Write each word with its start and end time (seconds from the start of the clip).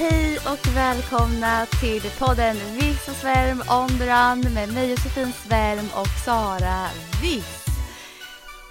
Hej 0.00 0.38
och 0.38 0.76
välkomna 0.76 1.66
till 1.66 2.02
podden 2.18 2.56
Viss 2.56 3.08
och 3.08 3.14
Svärm 3.14 3.58
on 3.58 3.88
the 3.88 4.04
run 4.04 4.54
med 4.54 4.74
mig 4.74 4.90
Josefin 4.90 5.32
Svärm 5.32 5.86
och 6.00 6.06
Sara 6.24 6.86
Viss. 7.22 7.66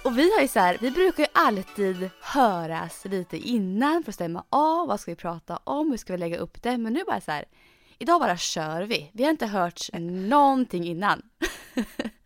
Och 0.04 0.18
vi 0.18 0.34
har 0.34 0.42
ju 0.42 0.48
så 0.48 0.60
här, 0.60 0.78
vi 0.80 0.90
brukar 0.90 1.22
ju 1.22 1.28
alltid 1.32 2.10
höras 2.20 3.04
lite 3.04 3.36
innan 3.36 4.02
för 4.02 4.10
att 4.10 4.14
stämma 4.14 4.44
av, 4.50 4.88
vad 4.88 5.00
ska 5.00 5.10
vi 5.10 5.16
prata 5.16 5.56
om, 5.64 5.90
hur 5.90 5.96
ska 5.98 6.12
vi 6.12 6.18
lägga 6.18 6.38
upp 6.38 6.62
det, 6.62 6.78
men 6.78 6.92
nu 6.92 7.04
bara 7.06 7.20
så 7.20 7.30
här, 7.30 7.44
idag 7.98 8.20
bara 8.20 8.36
kör 8.36 8.82
vi. 8.82 9.10
Vi 9.12 9.22
har 9.22 9.30
inte 9.30 9.46
hört 9.46 9.80
någonting 10.28 10.84
innan. 10.84 11.22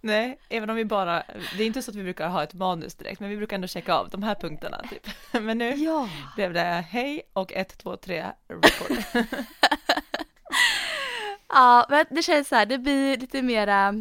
Nej, 0.00 0.38
även 0.48 0.70
om 0.70 0.76
vi 0.76 0.84
bara, 0.84 1.22
det 1.56 1.62
är 1.62 1.66
inte 1.66 1.82
så 1.82 1.90
att 1.90 1.96
vi 1.96 2.02
brukar 2.02 2.28
ha 2.28 2.42
ett 2.42 2.54
manus 2.54 2.94
direkt, 2.94 3.20
men 3.20 3.30
vi 3.30 3.36
brukar 3.36 3.54
ändå 3.56 3.68
checka 3.68 3.94
av 3.94 4.08
de 4.10 4.22
här 4.22 4.34
punkterna 4.34 4.82
typ. 4.90 5.06
Men 5.42 5.58
nu 5.58 5.70
Ja. 5.74 6.08
blev 6.36 6.52
det 6.52 6.60
hej 6.90 7.22
och 7.32 7.52
ett, 7.52 7.78
två, 7.78 7.96
tre, 7.96 8.26
record. 8.48 9.24
Ja, 11.48 11.86
men 11.90 12.06
det 12.10 12.22
känns 12.22 12.48
så 12.48 12.54
här, 12.56 12.66
det 12.66 12.78
blir 12.78 13.16
lite 13.16 13.42
mera 13.42 13.94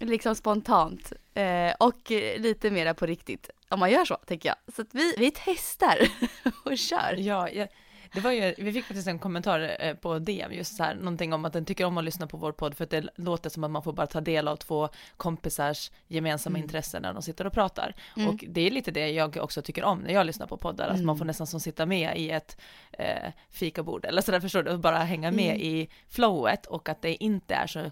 liksom 0.00 0.34
spontant 0.34 1.12
eh, 1.34 1.72
och 1.78 2.10
lite 2.36 2.70
mera 2.70 2.94
på 2.94 3.06
riktigt 3.06 3.50
om 3.68 3.80
man 3.80 3.90
gör 3.90 4.04
så, 4.04 4.14
tänker 4.14 4.48
jag. 4.48 4.74
Så 4.74 4.82
att 4.82 4.88
vi, 4.94 5.14
vi 5.18 5.30
testar 5.34 5.98
och 6.64 6.78
kör. 6.78 7.14
Ja, 7.18 7.48
ja, 7.50 7.66
det 8.14 8.20
var 8.20 8.30
ju, 8.30 8.54
vi 8.58 8.72
fick 8.72 8.84
faktiskt 8.84 9.08
en 9.08 9.18
kommentar 9.18 9.76
eh, 9.78 9.94
på 9.94 10.18
DM 10.18 10.52
just 10.52 10.76
så 10.76 10.82
här, 10.82 10.94
någonting 10.94 11.32
om 11.32 11.44
att 11.44 11.52
den 11.52 11.64
tycker 11.64 11.84
om 11.84 11.98
att 11.98 12.04
lyssna 12.04 12.26
på 12.26 12.36
vår 12.36 12.52
podd 12.52 12.76
för 12.76 12.84
att 12.84 12.90
det 12.90 13.08
låter 13.16 13.50
som 13.50 13.64
att 13.64 13.70
man 13.70 13.82
får 13.82 13.92
bara 13.92 14.06
ta 14.06 14.20
del 14.20 14.48
av 14.48 14.56
två 14.56 14.88
kompisars 15.16 15.90
gemensamma 16.08 16.58
intressen 16.58 17.02
när 17.02 17.12
de 17.12 17.22
sitter 17.22 17.46
och 17.46 17.52
pratar. 17.52 17.94
Och 18.28 18.44
det 18.48 18.60
är 18.60 18.70
lite 18.70 18.90
det 18.90 19.10
jag 19.10 19.36
också 19.36 19.62
tycker 19.62 19.84
om 19.84 19.98
när 19.98 20.12
jag 20.12 20.26
lyssnar 20.26 20.46
på 20.46 20.56
poddar, 20.56 20.88
att 20.88 21.04
man 21.04 21.18
får 21.18 21.24
nästan 21.24 21.46
som 21.46 21.60
sitta 21.60 21.86
med 21.86 22.16
i 22.16 22.30
ett 22.30 22.60
eh, 22.92 23.32
fikabord 23.50 24.04
eller 24.04 24.22
sådär 24.22 24.40
förstår 24.40 24.62
du, 24.62 24.70
och 24.70 24.78
bara 24.78 24.98
hänga 24.98 25.30
med 25.30 25.60
i 25.60 25.88
flowet 26.08 26.66
och 26.66 26.88
att 26.88 27.02
det 27.02 27.24
inte 27.24 27.54
är 27.54 27.66
så 27.66 27.90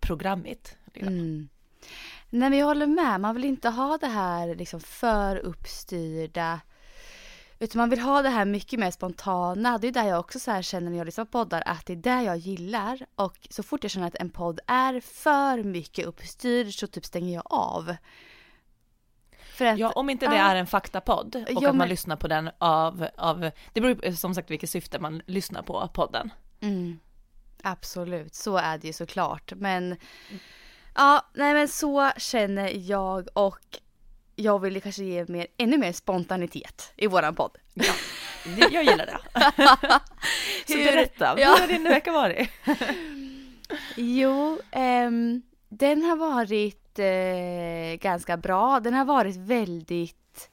programmigt. 0.00 0.76
Liksom. 0.94 1.48
Nej 2.30 2.50
men 2.50 2.58
jag 2.58 2.66
håller 2.66 2.86
med, 2.86 3.20
man 3.20 3.34
vill 3.34 3.44
inte 3.44 3.68
ha 3.68 3.98
det 3.98 4.06
här 4.06 4.54
liksom 4.54 4.80
för 4.80 5.36
uppstyrda 5.36 6.60
utan 7.58 7.78
man 7.78 7.90
vill 7.90 8.00
ha 8.00 8.22
det 8.22 8.28
här 8.28 8.44
mycket 8.44 8.80
mer 8.80 8.90
spontana. 8.90 9.78
Det 9.78 9.88
är 9.88 9.92
där 9.92 10.04
jag 10.08 10.20
också 10.20 10.38
så 10.40 10.50
här 10.50 10.62
känner 10.62 10.90
när 10.90 10.98
jag 10.98 11.04
lyssnar 11.04 11.24
på 11.24 11.30
poddar 11.30 11.62
att 11.66 11.86
det 11.86 11.92
är 11.92 11.96
det 11.96 12.22
jag 12.22 12.36
gillar. 12.36 13.06
Och 13.14 13.48
så 13.50 13.62
fort 13.62 13.84
jag 13.84 13.90
känner 13.90 14.06
att 14.06 14.14
en 14.14 14.30
podd 14.30 14.60
är 14.66 15.00
för 15.00 15.62
mycket 15.62 16.06
uppstyrd 16.06 16.74
så 16.74 16.86
typ 16.86 17.04
stänger 17.04 17.34
jag 17.34 17.42
av. 17.46 17.88
Att, 19.60 19.78
Ja, 19.78 19.90
om 19.90 20.10
inte 20.10 20.26
det 20.26 20.36
är 20.36 20.56
en 20.56 20.66
faktapodd 20.66 21.36
och 21.36 21.42
Ja, 21.52 21.56
att 21.56 21.62
man 21.62 21.76
men- 21.76 21.88
lyssnar 21.88 22.16
på 22.16 22.28
den 22.28 22.50
av, 22.58 23.08
av, 23.16 23.50
det 23.72 23.80
beror 23.80 24.12
som 24.12 24.34
sagt 24.34 24.50
vilket 24.50 24.70
syfte 24.70 24.98
man 24.98 25.22
lyssnar 25.26 25.62
på 25.62 25.88
podden. 25.94 26.30
Mm, 26.60 26.98
absolut, 27.62 28.34
så 28.34 28.56
är 28.56 28.78
det 28.78 28.86
ju 28.86 28.92
såklart. 28.92 29.52
Men 29.56 29.96
ja, 30.94 31.26
nej 31.34 31.54
men 31.54 31.68
så 31.68 32.10
känner 32.16 32.72
jag 32.90 33.28
och 33.32 33.78
jag 34.42 34.58
vill 34.58 34.82
kanske 34.82 35.04
ge 35.04 35.24
mer, 35.28 35.46
ännu 35.56 35.78
mer 35.78 35.92
spontanitet 35.92 36.92
i 36.96 37.06
våran 37.06 37.34
podd. 37.34 37.58
Ja, 37.74 37.92
det, 38.44 38.68
jag 38.70 38.84
gillar 38.84 39.06
det. 39.06 39.18
Så 40.66 40.78
Hur- 40.78 40.84
berätta, 40.84 41.34
Ja. 41.40 41.54
hur 41.54 41.60
har 41.60 41.68
din 41.68 41.84
vecka 41.84 42.12
varit? 42.12 42.50
Jo, 43.96 44.58
ehm, 44.70 45.42
den 45.68 46.02
har 46.02 46.16
varit 46.16 46.98
eh, 46.98 48.00
ganska 48.00 48.36
bra. 48.36 48.80
Den 48.80 48.94
har 48.94 49.04
varit 49.04 49.36
väldigt, 49.36 50.50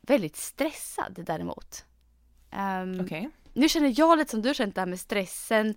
väldigt 0.00 0.36
stressad 0.36 1.12
däremot. 1.26 1.84
Ehm, 2.50 3.00
Okej. 3.00 3.30
Nu 3.52 3.68
känner 3.68 3.94
jag 4.00 4.18
lite 4.18 4.30
som 4.30 4.42
du 4.42 4.54
känt 4.54 4.74
det 4.74 4.80
här 4.80 4.86
med 4.88 5.00
stressen 5.00 5.74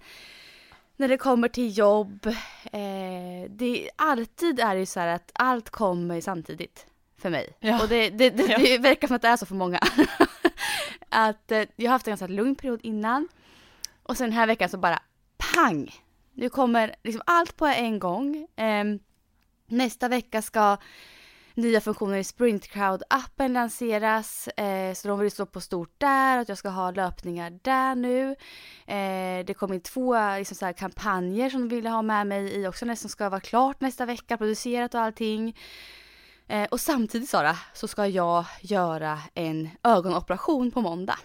när 0.97 1.07
det 1.07 1.17
kommer 1.17 1.47
till 1.47 1.77
jobb. 1.77 2.25
Eh, 2.71 3.49
det, 3.49 3.89
alltid 3.95 4.59
är 4.59 4.73
det 4.73 4.79
ju 4.79 4.85
så 4.85 4.99
här 4.99 5.07
att 5.07 5.31
allt 5.33 5.69
kommer 5.69 6.21
samtidigt 6.21 6.85
för 7.19 7.29
mig. 7.29 7.57
Ja. 7.59 7.81
Och 7.83 7.89
det, 7.89 8.09
det, 8.09 8.29
det, 8.29 8.43
Ja. 8.43 8.57
det 8.57 8.77
verkar 8.77 9.07
som 9.07 9.15
att 9.15 9.21
det 9.21 9.27
är 9.27 9.37
så 9.37 9.45
för 9.45 9.55
många. 9.55 9.79
att 11.09 11.51
eh, 11.51 11.63
jag 11.75 11.85
har 11.85 11.91
haft 11.91 12.07
en 12.07 12.11
ganska 12.11 12.27
lugn 12.27 12.55
period 12.55 12.79
innan. 12.83 13.27
Och 14.03 14.17
sen 14.17 14.29
den 14.29 14.37
här 14.37 14.47
veckan 14.47 14.69
så 14.69 14.77
bara 14.77 14.99
pang! 15.37 15.91
Nu 16.33 16.49
kommer 16.49 16.95
liksom 17.03 17.21
allt 17.25 17.57
på 17.57 17.65
en 17.65 17.99
gång. 17.99 18.47
Ehm, 18.55 18.99
nästa 19.67 20.07
vecka 20.07 20.41
ska 20.41 20.77
nya 21.53 21.81
funktioner 21.81 22.17
i 22.17 22.23
Sprint 22.23 22.65
Crowd-appen 22.65 23.53
lanseras. 23.53 24.47
Eh, 24.47 24.93
så 24.93 25.07
de 25.07 25.19
vill 25.19 25.31
stå 25.31 25.45
på 25.45 25.61
stort 25.61 25.93
där, 25.97 26.37
att 26.37 26.49
jag 26.49 26.57
ska 26.57 26.69
ha 26.69 26.91
löpningar 26.91 27.59
där 27.61 27.95
nu. 27.95 28.35
Eh, 28.87 29.45
det 29.45 29.53
kommer 29.57 29.75
in 29.75 29.81
två 29.81 30.35
liksom, 30.37 30.55
så 30.55 30.73
kampanjer 30.73 31.49
som 31.49 31.61
de 31.69 31.75
ville 31.75 31.89
ha 31.89 32.01
med 32.01 32.27
mig 32.27 32.61
i 32.61 32.67
också, 32.67 32.95
som 32.95 33.09
ska 33.09 33.29
vara 33.29 33.41
klart 33.41 33.81
nästa 33.81 34.05
vecka, 34.05 34.37
producerat 34.37 34.93
och 34.93 35.01
allting. 35.01 35.55
Eh, 36.49 36.63
och 36.71 36.79
samtidigt 36.81 37.29
Sara, 37.29 37.55
så 37.73 37.87
ska 37.87 38.07
jag 38.07 38.45
göra 38.61 39.19
en 39.33 39.69
ögonoperation 39.83 40.71
på 40.71 40.81
måndag. 40.81 41.19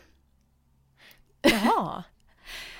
Jaha. 1.42 2.04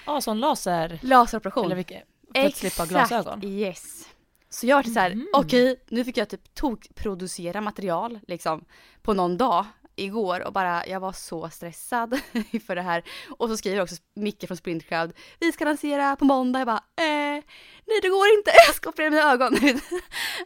Ja, 0.07 0.21
sån 0.21 0.41
laser, 0.41 0.99
Laseroperation. 1.03 1.65
eller 1.65 1.77
vilket, 1.77 2.03
för 2.35 2.47
att 2.47 2.57
slippa 2.57 2.87
glasögon. 2.87 3.45
yes. 3.45 4.09
Så 4.51 4.67
jag 4.67 4.77
var 4.77 4.83
så 4.83 5.01
här, 5.01 5.11
Mhm. 5.15 5.27
okej, 5.35 5.81
nu 5.89 6.05
fick 6.05 6.17
jag 6.17 6.29
typ 6.29 6.55
tokproducera 6.55 7.61
material 7.61 8.21
liksom 8.29 8.65
på 9.03 9.13
någon 9.15 9.37
dag 9.37 9.67
igår 9.97 10.47
och 10.47 10.53
bara, 10.53 10.87
jag 10.87 11.01
var 11.01 11.13
så 11.13 11.51
stressad 11.51 12.21
för 12.67 12.75
det 12.75 12.83
här. 12.83 13.03
Och 13.39 13.49
så 13.49 13.57
skriver 13.57 13.83
också 13.83 13.97
Micke 14.15 14.47
från 14.47 14.57
Sprint 14.57 14.87
Crowd, 14.87 15.13
vi 15.41 15.53
ska 15.53 15.65
lansera 15.65 16.17
på 16.17 16.25
måndag. 16.25 16.59
Jag 16.59 16.67
bara, 16.67 16.85
eh, 16.97 17.43
nej 17.87 18.01
det 18.03 18.09
går 18.09 18.27
inte, 18.39 18.51
jag 18.67 18.75
ska 18.75 18.89
operera 18.89 19.11
mina 19.11 19.33
ögon. 19.33 19.57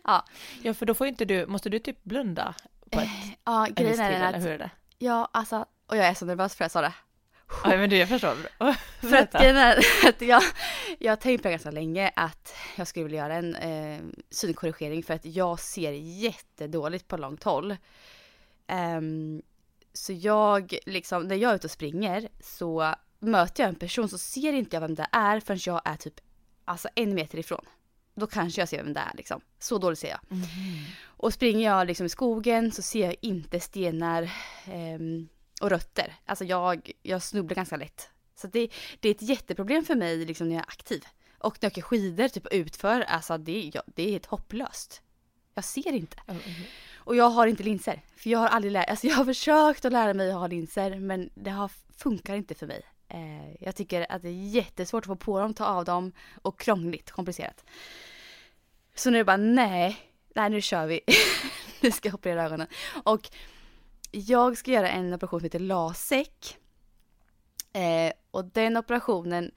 ja, 0.04 0.24
Ja, 0.62 0.74
för 0.74 0.86
då 0.86 0.94
får 0.94 1.06
inte 1.06 1.24
du, 1.24 1.46
måste 1.46 1.70
du 1.70 1.78
typ 1.78 2.04
blunda 2.04 2.54
på 2.90 3.00
ett, 3.00 3.08
ja, 3.44 3.66
en 3.66 3.74
viss 3.74 3.76
grejen 3.76 4.00
är 4.00 4.10
eller 4.12 4.38
att, 4.38 4.44
hur 4.44 4.50
är 4.50 4.58
det? 4.58 4.70
ja 4.98 5.28
alltså, 5.32 5.66
och 5.86 5.96
jag 5.96 6.06
är 6.06 6.14
så 6.14 6.26
nervös 6.26 6.54
för 6.56 6.64
det, 6.64 6.70
Sara. 6.70 6.92
Ja, 7.64 7.76
men 7.76 7.90
du, 7.90 7.96
jag 7.96 8.08
förstår. 8.08 8.36
För 9.00 9.16
att, 9.16 9.34
är 9.34 9.78
att 10.08 10.20
jag, 10.20 10.42
jag 10.98 11.12
har 11.12 11.16
tänkt 11.16 11.42
på 11.42 11.48
det 11.48 11.52
ganska 11.52 11.70
länge 11.70 12.10
att 12.16 12.54
jag 12.76 12.86
skulle 12.86 13.04
vilja 13.04 13.18
göra 13.18 13.34
en 13.34 13.54
eh, 13.54 14.00
synkorrigering 14.30 15.02
för 15.02 15.14
att 15.14 15.24
jag 15.24 15.60
ser 15.60 15.92
jättedåligt 15.92 17.08
på 17.08 17.16
långt 17.16 17.44
håll. 17.44 17.76
Ehm, 18.68 19.42
så 19.92 20.12
jag, 20.12 20.78
liksom, 20.86 21.22
när 21.22 21.36
jag 21.36 21.50
är 21.50 21.54
ute 21.54 21.66
och 21.66 21.70
springer 21.70 22.28
så 22.40 22.94
möter 23.18 23.62
jag 23.62 23.68
en 23.68 23.74
person 23.74 24.08
så 24.08 24.18
ser 24.18 24.52
inte 24.52 24.76
jag 24.76 24.80
vem 24.80 24.94
det 24.94 25.06
är 25.12 25.40
förrän 25.40 25.60
jag 25.66 25.82
är 25.84 25.96
typ 25.96 26.20
alltså 26.64 26.88
en 26.94 27.14
meter 27.14 27.38
ifrån. 27.38 27.64
Då 28.14 28.26
kanske 28.26 28.60
jag 28.60 28.68
ser 28.68 28.84
vem 28.84 28.92
det 28.92 29.00
är 29.00 29.16
liksom. 29.16 29.40
Så 29.58 29.78
dåligt 29.78 29.98
ser 29.98 30.08
jag. 30.08 30.20
Och 31.04 31.34
springer 31.34 31.70
jag 31.70 31.86
liksom 31.86 32.06
i 32.06 32.08
skogen 32.08 32.72
så 32.72 32.82
ser 32.82 33.04
jag 33.04 33.16
inte 33.20 33.60
stenar 33.60 34.30
ehm, 34.66 35.28
och 35.60 35.70
rötter. 35.70 36.14
Alltså 36.24 36.44
jag, 36.44 36.90
jag 37.02 37.22
snubblar 37.22 37.54
ganska 37.54 37.76
lätt. 37.76 38.08
Så 38.36 38.46
det, 38.46 38.70
det 39.00 39.08
är 39.08 39.14
ett 39.14 39.22
jätteproblem 39.22 39.84
för 39.84 39.94
mig 39.94 40.24
liksom 40.24 40.48
när 40.48 40.54
jag 40.54 40.64
är 40.64 40.68
aktiv. 40.68 41.04
Och 41.38 41.58
när 41.60 41.66
jag 41.66 41.72
åker 41.72 41.82
skidor 41.82 42.28
typ 42.28 42.46
utför, 42.46 43.00
alltså 43.00 43.38
det, 43.38 43.70
ja, 43.74 43.82
det 43.86 44.02
är 44.02 44.10
helt 44.10 44.26
hopplöst. 44.26 45.02
Jag 45.54 45.64
ser 45.64 45.92
inte. 45.92 46.16
Och 47.08 47.16
jag 47.16 47.30
har 47.30 47.46
inte 47.46 47.62
linser. 47.62 48.02
För 48.16 48.30
jag 48.30 48.38
har 48.38 48.46
aldrig 48.48 48.72
lärt, 48.72 48.90
alltså 48.90 49.06
jag 49.06 49.14
har 49.14 49.24
försökt 49.34 49.84
att 49.84 49.92
lära 49.92 50.14
mig 50.14 50.30
att 50.30 50.38
ha 50.38 50.46
linser 50.46 51.00
men 51.00 51.30
det 51.34 51.50
har, 51.50 51.70
funkar 51.96 52.34
inte 52.34 52.54
för 52.54 52.66
mig. 52.66 52.82
Eh, 53.08 53.54
jag 53.60 53.76
tycker 53.76 54.12
att 54.12 54.22
det 54.22 54.28
är 54.28 54.48
jättesvårt 54.48 55.04
att 55.04 55.06
få 55.06 55.16
på 55.16 55.40
dem, 55.40 55.54
ta 55.54 55.64
av 55.64 55.84
dem 55.84 56.12
och 56.42 56.60
krångligt, 56.60 57.10
komplicerat. 57.10 57.64
Så 58.94 59.10
nu 59.10 59.16
är 59.16 59.20
det 59.20 59.24
bara 59.24 59.36
nej, 59.36 59.96
nej 60.34 60.50
nu 60.50 60.60
kör 60.60 60.86
vi. 60.86 61.00
nu 61.80 61.90
ska 61.90 62.08
jag 62.08 62.14
operera 62.14 62.44
ögonen. 62.44 62.66
Och 63.04 63.30
jag 64.10 64.56
ska 64.56 64.70
göra 64.70 64.90
en 64.90 65.14
operation 65.14 65.40
som 65.40 65.44
heter 65.44 65.58
LASIK. 65.58 66.56
Eh, 67.72 68.12
och 68.30 68.44
den 68.44 68.76
operationen 68.76 69.50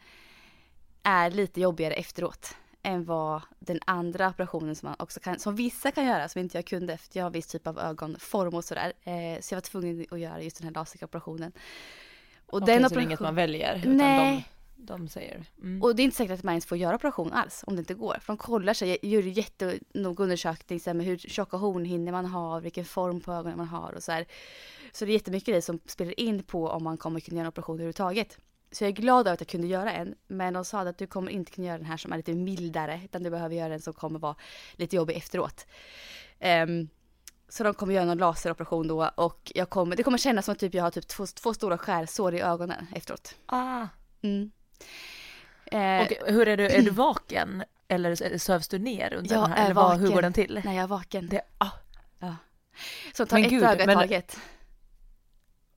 är 1.03 1.31
lite 1.31 1.61
jobbigare 1.61 1.93
efteråt 1.93 2.55
än 2.83 3.05
vad 3.05 3.41
den 3.59 3.79
andra 3.85 4.29
operationen 4.29 4.75
som 4.75 4.89
man 4.89 4.95
också 4.99 5.19
kan, 5.19 5.39
som 5.39 5.55
vissa 5.55 5.91
kan 5.91 6.05
göra 6.05 6.29
som 6.29 6.41
inte 6.41 6.57
jag 6.57 6.65
kunde 6.65 6.97
för 6.97 7.09
jag 7.13 7.23
har 7.23 7.31
viss 7.31 7.47
typ 7.47 7.67
av 7.67 7.79
ögonform 7.79 8.53
och 8.53 8.65
sådär. 8.65 8.93
Eh, 9.03 9.41
så 9.41 9.53
jag 9.53 9.57
var 9.57 9.61
tvungen 9.61 10.05
att 10.11 10.19
göra 10.19 10.41
just 10.41 10.57
den 10.57 10.67
här 10.67 10.73
LASIK-operationen. 10.73 11.51
Och 12.45 12.61
Okej, 12.61 12.75
den 12.75 12.85
är 12.85 12.99
inget 12.99 13.19
man 13.19 13.35
väljer? 13.35 13.77
Utan 13.77 13.97
Nej. 13.97 14.49
De, 14.75 14.85
de 14.85 15.07
säger. 15.07 15.45
Mm. 15.61 15.81
Och 15.81 15.95
det 15.95 16.01
är 16.01 16.03
inte 16.03 16.17
säkert 16.17 16.39
att 16.39 16.43
man 16.43 16.53
ens 16.53 16.65
får 16.65 16.77
göra 16.77 16.95
operation 16.95 17.33
alls 17.33 17.63
om 17.67 17.75
det 17.75 17.79
inte 17.79 17.93
går. 17.93 18.17
För 18.21 18.33
de 18.33 18.37
kollar 18.37 18.73
sig, 18.73 18.97
gör 19.01 19.21
jättenoga 19.21 20.23
undersökning 20.23 20.79
så 20.79 20.93
med 20.93 21.05
hur 21.05 21.17
tjocka 21.17 21.57
hornhinnor 21.57 22.11
man 22.11 22.25
har, 22.25 22.61
vilken 22.61 22.85
form 22.85 23.21
på 23.21 23.33
ögonen 23.33 23.57
man 23.57 23.67
har 23.67 23.93
och 23.95 24.03
så 24.03 24.11
här. 24.11 24.25
Så 24.91 25.05
det 25.05 25.11
är 25.11 25.13
jättemycket 25.13 25.55
det 25.55 25.61
som 25.61 25.79
spelar 25.85 26.19
in 26.19 26.43
på 26.43 26.67
om 26.67 26.83
man 26.83 26.97
kommer 26.97 27.19
kunna 27.19 27.37
göra 27.37 27.45
en 27.45 27.49
operation 27.49 27.75
överhuvudtaget. 27.75 28.37
Så 28.71 28.83
jag 28.83 28.89
är 28.89 28.93
glad 28.93 29.27
över 29.27 29.33
att 29.33 29.41
jag 29.41 29.47
kunde 29.47 29.67
göra 29.67 29.93
en. 29.93 30.15
Men 30.27 30.53
de 30.53 30.65
sa 30.65 30.79
att 30.79 30.97
du 30.97 31.07
kommer 31.07 31.31
inte 31.31 31.51
kunna 31.51 31.67
göra 31.67 31.77
den 31.77 31.87
här 31.87 31.97
som 31.97 32.13
är 32.13 32.17
lite 32.17 32.33
mildare. 32.33 33.01
Utan 33.05 33.23
du 33.23 33.29
behöver 33.29 33.55
göra 33.55 33.73
en 33.73 33.81
som 33.81 33.93
kommer 33.93 34.19
vara 34.19 34.35
lite 34.75 34.95
jobbig 34.95 35.17
efteråt. 35.17 35.65
Um, 36.39 36.89
så 37.49 37.63
de 37.63 37.73
kommer 37.73 37.93
göra 37.93 38.05
någon 38.05 38.17
laseroperation 38.17 38.87
då 38.87 39.11
och 39.15 39.51
jag 39.55 39.69
kommer, 39.69 39.95
det 39.95 40.03
kommer 40.03 40.17
kännas 40.17 40.45
som 40.45 40.51
att 40.51 40.59
typ 40.59 40.73
jag 40.73 40.83
har 40.83 40.91
typ 40.91 41.07
två, 41.07 41.25
två 41.25 41.53
stora 41.53 41.77
skärsår 41.77 42.35
i 42.35 42.41
ögonen 42.41 42.87
efteråt. 42.95 43.35
Ah. 43.45 43.87
Mm. 44.21 44.51
Eh, 45.65 46.01
och 46.01 46.31
hur 46.33 46.47
är 46.47 46.57
du, 46.57 46.67
är 46.67 46.81
du 46.81 46.89
vaken? 46.91 47.63
Eller 47.87 48.37
sövs 48.37 48.67
du 48.67 48.79
ner 48.79 49.13
under 49.13 49.35
jag 49.35 49.43
den 49.43 49.51
här? 49.51 49.65
Eller 49.65 49.75
vad, 49.75 49.99
hur 49.99 50.07
går 50.07 50.21
den 50.21 50.33
till? 50.33 50.61
Nej, 50.65 50.75
jag 50.75 50.83
är 50.83 50.87
vaken. 50.87 51.27
Det, 51.27 51.41
ah. 51.57 51.71
ja. 52.19 52.35
Så 53.13 53.25
ta 53.25 53.39
ett 53.39 53.49
Gud, 53.49 53.63
öga 53.63 53.83
i 53.83 53.95
taget. 53.95 54.37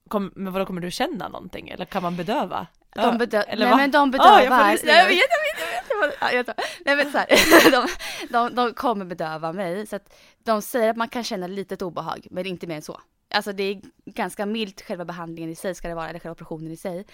Kom, 0.08 0.32
men 0.34 0.52
vadå, 0.52 0.66
kommer 0.66 0.80
du 0.80 0.90
känna 0.90 1.28
någonting? 1.28 1.68
Eller 1.68 1.84
kan 1.84 2.02
man 2.02 2.16
bedöva? 2.16 2.66
De 2.94 3.18
bedö 3.18 3.40
Eller 3.40 3.66
nej 3.66 3.76
men 3.76 3.90
de 3.90 4.10
bedövar. 4.10 4.40
Oh, 4.40 4.44
jag, 4.44 4.80
får 4.80 4.88
jag 4.88 5.08
vet, 5.08 5.08
jag 5.08 5.08
vet, 5.08 5.90
jag 5.90 6.08
vet. 6.08 6.16
Ja, 6.20 6.32
jag. 6.32 6.46
Nej 6.84 6.96
men 6.96 7.12
så 7.12 7.18
här, 7.18 7.70
de, 7.70 7.88
de, 8.30 8.54
de 8.54 8.74
kommer 8.74 9.04
bedöva 9.04 9.52
mig. 9.52 9.86
Så 9.86 9.96
att 9.96 10.14
de 10.38 10.62
säger 10.62 10.90
att 10.90 10.96
man 10.96 11.08
kan 11.08 11.24
känna 11.24 11.46
litet 11.46 11.82
obehag, 11.82 12.26
men 12.30 12.46
inte 12.46 12.66
mer 12.66 12.76
än 12.76 12.82
så. 12.82 13.00
Alltså 13.30 13.52
det 13.52 13.62
är 13.62 13.80
ganska 14.04 14.46
milt 14.46 14.82
själva 14.82 15.04
behandlingen 15.04 15.50
i 15.50 15.54
sig 15.54 15.74
ska 15.74 15.88
det 15.88 15.94
vara, 15.94 16.08
eller 16.08 16.18
själva 16.18 16.32
operationen 16.32 16.72
i 16.72 16.76
sig. 16.76 17.06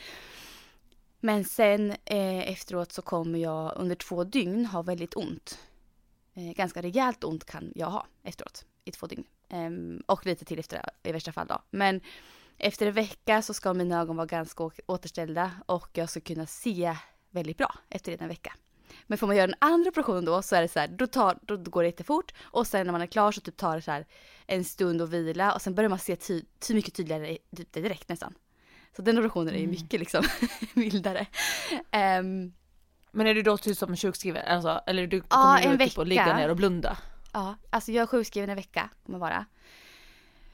Men 1.20 1.44
sen 1.44 1.90
eh, 1.90 2.50
efteråt 2.50 2.92
så 2.92 3.02
kommer 3.02 3.38
jag 3.38 3.72
under 3.76 3.96
två 3.96 4.24
dygn 4.24 4.66
ha 4.66 4.82
väldigt 4.82 5.16
ont. 5.16 5.58
Eh, 6.34 6.52
ganska 6.52 6.82
rejält 6.82 7.24
ont 7.24 7.44
kan 7.44 7.72
jag 7.74 7.86
ha 7.86 8.06
efteråt 8.22 8.64
i 8.84 8.90
två 8.90 9.06
dygn. 9.06 9.24
Eh, 9.48 9.70
och 10.06 10.26
lite 10.26 10.44
till 10.44 10.58
efter 10.58 10.82
i 11.02 11.12
värsta 11.12 11.32
fall 11.32 11.46
då. 11.46 11.62
Men 11.70 12.00
efter 12.60 12.86
en 12.86 12.92
vecka 12.92 13.42
så 13.42 13.54
ska 13.54 13.74
mina 13.74 14.00
ögon 14.00 14.16
vara 14.16 14.26
ganska 14.26 14.70
återställda 14.86 15.50
och 15.66 15.88
jag 15.92 16.10
ska 16.10 16.20
kunna 16.20 16.46
se 16.46 16.96
väldigt 17.30 17.58
bra 17.58 17.74
efter 17.88 18.22
en 18.22 18.28
vecka. 18.28 18.52
Men 19.06 19.18
får 19.18 19.26
man 19.26 19.36
göra 19.36 19.46
den 19.46 19.56
andra 19.58 19.88
operationen 19.88 20.24
då 20.24 20.42
så 20.42 20.56
är 20.56 20.62
det 20.62 20.68
så 20.68 20.80
här, 20.80 20.88
då, 20.88 21.06
tar, 21.06 21.38
då 21.42 21.56
går 21.56 21.82
det 21.82 21.88
jättefort 21.88 22.34
och 22.40 22.66
sen 22.66 22.86
när 22.86 22.92
man 22.92 23.00
är 23.00 23.06
klar 23.06 23.32
så 23.32 23.40
typ 23.40 23.56
tar 23.56 23.76
det 23.76 23.82
så 23.82 23.90
här 23.90 24.06
en 24.46 24.64
stund 24.64 25.02
att 25.02 25.08
vila 25.08 25.52
och 25.54 25.62
sen 25.62 25.74
börjar 25.74 25.90
man 25.90 25.98
se 25.98 26.16
ty, 26.16 26.42
ty 26.58 26.74
mycket 26.74 26.94
tydligare 26.94 27.38
typ 27.56 27.72
direkt 27.72 28.08
nästan. 28.08 28.34
Så 28.96 29.02
den 29.02 29.18
operationen 29.18 29.54
är 29.54 29.58
ju 29.58 29.64
mm. 29.64 29.70
mycket 29.70 30.00
liksom 30.00 30.24
mildare. 30.74 31.26
Um, 31.72 32.52
men 33.12 33.26
är 33.26 33.34
du 33.34 33.42
då 33.42 33.56
typ 33.56 33.78
som 33.78 33.96
sjukskriven, 33.96 34.46
alltså, 34.46 34.80
eller 34.86 35.06
du 35.06 35.20
kommer 35.20 35.62
ja, 35.62 35.70
du 35.70 35.84
typ 35.84 35.98
att 35.98 36.08
ligga 36.08 36.36
ner 36.36 36.48
och 36.48 36.56
blunda? 36.56 36.98
Ja, 37.32 37.54
alltså 37.70 37.92
jag 37.92 38.02
är 38.02 38.06
sjukskriven 38.06 38.50
en 38.50 38.56
vecka 38.56 38.90
kommer 39.06 39.18
vara. 39.18 39.46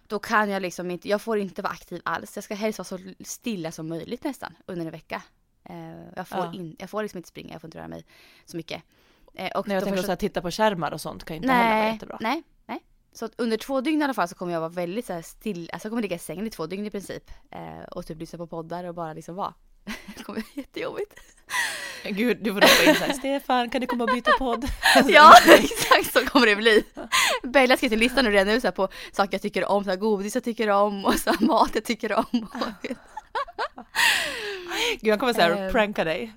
Då 0.08 0.18
kan 0.18 0.50
jag 0.50 0.62
liksom 0.62 0.90
inte, 0.90 1.08
jag 1.08 1.22
får 1.22 1.38
inte 1.38 1.62
vara 1.62 1.72
aktiv 1.72 2.02
alls. 2.04 2.36
Jag 2.36 2.44
ska 2.44 2.54
helst 2.54 2.78
vara 2.78 2.84
så 2.84 2.98
stilla 3.20 3.72
som 3.72 3.88
möjligt 3.88 4.24
nästan 4.24 4.54
under 4.66 4.86
en 4.86 4.92
vecka. 4.92 5.22
Uh, 5.70 6.04
jag, 6.16 6.28
får 6.28 6.38
ja. 6.38 6.52
in, 6.54 6.76
jag 6.78 6.90
får 6.90 7.02
liksom 7.02 7.18
inte 7.18 7.28
springa, 7.28 7.52
jag 7.52 7.60
får 7.60 7.68
inte 7.68 7.78
röra 7.78 7.88
mig 7.88 8.04
så 8.44 8.56
mycket. 8.56 8.82
Uh, 9.40 9.46
och 9.46 9.68
Nej, 9.68 9.74
jag 9.74 9.84
tänker 9.84 10.02
så 10.02 10.12
att 10.12 10.20
titta 10.20 10.42
på 10.42 10.50
skärmar 10.50 10.92
och 10.92 11.00
sånt 11.00 11.24
kan 11.24 11.34
ju 11.34 11.36
inte 11.36 11.48
nej, 11.48 11.56
heller 11.56 11.80
vara 11.80 11.92
jättebra. 11.92 12.18
Nej, 12.20 12.42
nej. 12.66 12.84
Så 13.12 13.28
under 13.36 13.56
två 13.56 13.80
dygn 13.80 14.00
i 14.00 14.04
alla 14.04 14.14
fall 14.14 14.28
så 14.28 14.34
kommer 14.34 14.52
jag 14.52 14.60
vara 14.60 14.70
väldigt 14.70 15.06
så 15.06 15.12
här 15.12 15.22
still, 15.22 15.70
alltså 15.72 15.86
jag 15.86 15.90
kommer 15.90 16.02
ligga 16.02 16.16
i 16.16 16.18
sängen 16.18 16.46
i 16.46 16.50
två 16.50 16.66
dygn 16.66 16.86
i 16.86 16.90
princip. 16.90 17.30
Uh, 17.54 17.84
och 17.84 18.06
typ 18.06 18.18
lyssna 18.18 18.38
på 18.38 18.46
poddar 18.46 18.84
och 18.84 18.94
bara 18.94 19.12
liksom 19.12 19.34
vara. 19.34 19.54
det 20.16 20.22
kommer 20.22 20.40
bli 20.40 20.62
jättejobbigt. 20.62 21.14
Gud, 22.10 22.38
du 22.40 22.52
får 22.52 22.60
ropa 22.60 22.90
in 22.90 22.94
såhär, 22.94 23.12
Stefan 23.12 23.70
kan 23.70 23.80
du 23.80 23.86
komma 23.86 24.04
och 24.04 24.10
byta 24.10 24.32
podd? 24.38 24.64
ja, 25.08 25.36
exakt 25.46 26.12
så 26.12 26.26
kommer 26.26 26.46
det 26.46 26.56
bli. 26.56 26.84
Bella 27.42 27.72
har 27.72 27.76
skrivit 27.76 27.92
en 27.92 27.98
lista 27.98 28.22
nu 28.22 28.30
redan 28.30 28.46
nu 28.46 28.60
så 28.60 28.72
på 28.72 28.88
saker 29.12 29.34
jag 29.34 29.42
tycker 29.42 29.64
om, 29.64 29.84
så 29.84 29.90
här, 29.90 29.96
godis 29.96 30.34
jag 30.34 30.44
tycker 30.44 30.70
om 30.70 31.04
och 31.04 31.14
så 31.14 31.30
här, 31.30 31.46
mat 31.46 31.70
jag 31.74 31.84
tycker 31.84 32.12
om. 32.12 32.24
Gud, 35.00 35.12
jag 35.12 35.20
kommer 35.20 35.32
såhär 35.32 35.66
uh, 35.66 35.72
pranka 35.72 36.04
dig. 36.04 36.32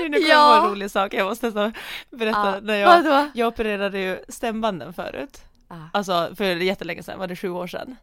nu 0.00 0.12
kommer 0.12 0.28
ja. 0.28 0.64
en 0.64 0.70
rolig 0.70 0.90
sak, 0.90 1.14
jag 1.14 1.26
måste 1.26 1.46
nästan 1.46 1.72
berätta. 2.10 2.56
Ah, 2.56 2.60
när 2.60 2.76
jag, 2.76 3.30
jag 3.34 3.48
opererade 3.48 4.00
ju 4.00 4.18
stämbanden 4.28 4.92
förut. 4.92 5.40
Ah. 5.68 5.74
Alltså 5.92 6.30
för 6.36 6.44
jättelänge 6.44 7.02
sedan, 7.02 7.18
var 7.18 7.26
det 7.26 7.36
sju 7.36 7.50
år 7.50 7.66
sedan. 7.66 7.96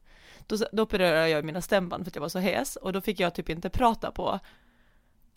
Då, 0.48 0.58
då 0.72 0.84
opererade 0.84 1.30
jag 1.30 1.46
mina 1.46 1.62
stämband 1.62 2.04
för 2.04 2.12
att 2.12 2.16
jag 2.16 2.22
var 2.22 2.30
så 2.30 2.40
hes 2.40 2.76
och 2.76 2.94
då 2.94 3.02
fick 3.02 3.20
jag 3.20 3.34
typ 3.34 3.50
inte 3.50 3.70
prata 3.70 4.12
på 4.12 4.40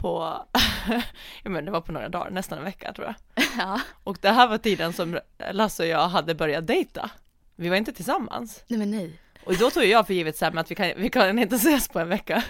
på, 0.01 0.47
ja 1.43 1.51
men 1.51 1.65
det 1.65 1.71
var 1.71 1.81
på 1.81 1.93
några 1.93 2.09
dagar, 2.09 2.31
nästan 2.31 2.59
en 2.59 2.65
vecka 2.65 2.93
tror 2.93 3.07
jag. 3.07 3.45
Ja. 3.59 3.81
Och 4.05 4.19
det 4.21 4.31
här 4.31 4.49
var 4.49 4.59
tiden 4.59 4.93
som 4.93 5.19
Lasse 5.53 5.83
och 5.83 5.89
jag 5.89 6.09
hade 6.09 6.35
börjat 6.35 6.67
dejta. 6.67 7.11
Vi 7.57 7.69
var 7.69 7.77
inte 7.77 7.93
tillsammans. 7.93 8.65
Nej 8.67 8.79
men 8.79 8.91
nej. 8.91 9.21
Och 9.45 9.57
då 9.57 9.71
tog 9.71 9.85
jag 9.85 10.07
för 10.07 10.15
givet 10.15 10.37
så 10.37 10.45
här 10.45 10.53
med 10.53 10.61
att 10.61 10.71
vi 10.71 10.75
kan, 10.75 10.93
vi 10.97 11.11
kan 11.11 11.39
inte 11.39 11.57
ses 11.57 11.89
på 11.89 11.99
en 11.99 12.09
vecka. 12.09 12.45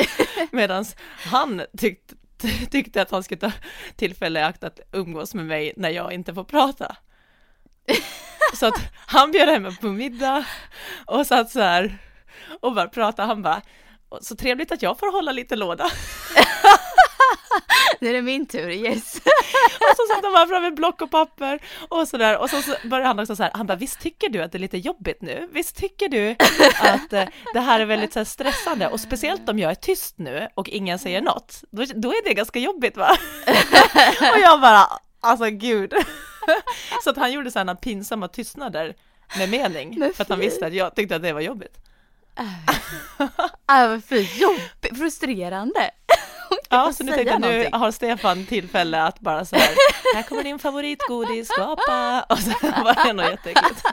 Medan 0.50 0.84
han 1.24 1.62
tyckte, 1.78 2.14
tyckte 2.70 3.02
att 3.02 3.10
han 3.10 3.22
skulle 3.22 3.40
ta 3.40 3.52
tillfälle 3.96 4.40
i 4.40 4.42
akt 4.42 4.64
att 4.64 4.80
umgås 4.92 5.34
med 5.34 5.44
mig 5.44 5.72
när 5.76 5.90
jag 5.90 6.12
inte 6.12 6.34
får 6.34 6.44
prata. 6.44 6.96
Så 8.54 8.66
att 8.66 8.80
han 9.06 9.30
bjöd 9.30 9.48
hem 9.48 9.62
mig 9.62 9.76
på 9.76 9.86
middag 9.86 10.44
och 11.06 11.26
satt 11.26 11.50
så 11.50 11.60
här 11.60 11.98
och 12.60 12.74
bara 12.74 12.88
pratade, 12.88 13.28
han 13.28 13.42
bara, 13.42 13.62
så 14.20 14.36
trevligt 14.36 14.72
att 14.72 14.82
jag 14.82 14.98
får 14.98 15.12
hålla 15.12 15.32
lite 15.32 15.56
låda. 15.56 15.90
Nu 18.00 18.08
är 18.10 18.14
det 18.14 18.22
min 18.22 18.46
tur, 18.46 18.70
yes. 18.70 19.16
och 19.80 19.96
så 19.96 20.14
satt 20.14 20.24
han 20.24 20.32
bara 20.32 20.46
fram 20.46 20.74
block 20.74 21.02
och 21.02 21.10
papper 21.10 21.60
och 21.88 22.08
sådär 22.08 22.38
och 22.38 22.50
så, 22.50 22.56
började 22.84 23.06
han 23.06 23.18
också 23.18 23.36
så 23.36 23.42
här, 23.42 23.50
han 23.54 23.66
bara 23.66 23.76
visst 23.76 24.00
tycker 24.00 24.28
du 24.28 24.42
att 24.42 24.52
det 24.52 24.58
är 24.58 24.60
lite 24.60 24.78
jobbigt 24.78 25.22
nu? 25.22 25.48
Visst 25.52 25.76
tycker 25.76 26.08
du 26.08 26.36
att 26.80 27.12
eh, 27.12 27.24
det 27.52 27.60
här 27.60 27.80
är 27.80 27.84
väldigt 27.84 28.12
så 28.12 28.18
här, 28.18 28.24
stressande 28.24 28.88
och 28.88 29.00
speciellt 29.00 29.48
om 29.48 29.58
jag 29.58 29.70
är 29.70 29.74
tyst 29.74 30.18
nu 30.18 30.48
och 30.54 30.68
ingen 30.68 30.98
säger 30.98 31.20
något, 31.20 31.64
då, 31.70 31.84
då 31.94 32.08
är 32.10 32.24
det 32.28 32.34
ganska 32.34 32.58
jobbigt 32.58 32.96
va? 32.96 33.16
och 34.34 34.40
jag 34.40 34.60
bara, 34.60 34.88
alltså 35.20 35.50
gud. 35.50 35.94
så 37.04 37.10
att 37.10 37.16
han 37.16 37.32
gjorde 37.32 37.50
sådana 37.50 37.74
pinsamma 37.74 38.28
tystnader 38.28 38.94
med 39.38 39.48
mening 39.48 40.12
för 40.14 40.22
att 40.22 40.28
han 40.28 40.38
visste 40.38 40.66
att 40.66 40.74
jag 40.74 40.94
tyckte 40.94 41.16
att 41.16 41.22
det 41.22 41.32
var 41.32 41.40
jobbigt. 41.40 41.78
Äh, 43.68 44.00
för 44.00 44.40
jobbigt, 44.40 44.98
frustrerande. 44.98 45.90
Ja, 46.74 46.92
så 46.92 47.04
nu 47.04 47.12
tänkte 47.12 47.32
jag 47.32 47.40
nu 47.40 47.68
har 47.72 47.90
Stefan 47.90 48.46
tillfälle 48.46 49.02
att 49.02 49.20
bara 49.20 49.44
så 49.44 49.56
här, 49.56 49.74
här 50.14 50.22
kommer 50.22 50.42
din 50.42 50.58
favoritgodis, 50.58 51.48
skapa, 51.48 52.26
och 52.28 52.38
så 52.38 52.50
var 52.62 53.04
det 53.06 53.12
nog 53.12 53.26
jätteäckligt. 53.26 53.82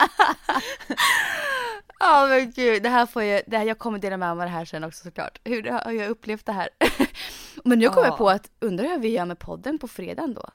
Ja 2.04 2.24
oh, 2.24 2.28
men 2.28 2.50
gud, 2.50 2.82
det 2.82 2.88
här 2.88 3.06
får 3.06 3.22
jag, 3.22 3.42
det 3.46 3.58
här, 3.58 3.64
jag 3.64 3.78
kommer 3.78 3.98
dela 3.98 4.16
med 4.16 4.36
mig 4.36 4.42
av 4.42 4.48
det 4.50 4.56
här 4.56 4.64
sen 4.64 4.84
också 4.84 5.04
såklart. 5.04 5.38
Hur 5.44 5.70
har 5.70 5.92
jag 5.92 6.10
upplevt 6.10 6.46
det 6.46 6.52
här? 6.52 6.68
men 7.64 7.78
nu 7.78 7.88
kommer 7.88 8.02
oh. 8.02 8.06
jag 8.06 8.18
på 8.18 8.30
att, 8.30 8.50
undrar 8.60 8.88
hur 8.88 8.98
vi 8.98 9.08
gör 9.08 9.24
med 9.24 9.38
podden 9.38 9.78
på 9.78 9.88
fredagen 9.88 10.34
då? 10.34 10.50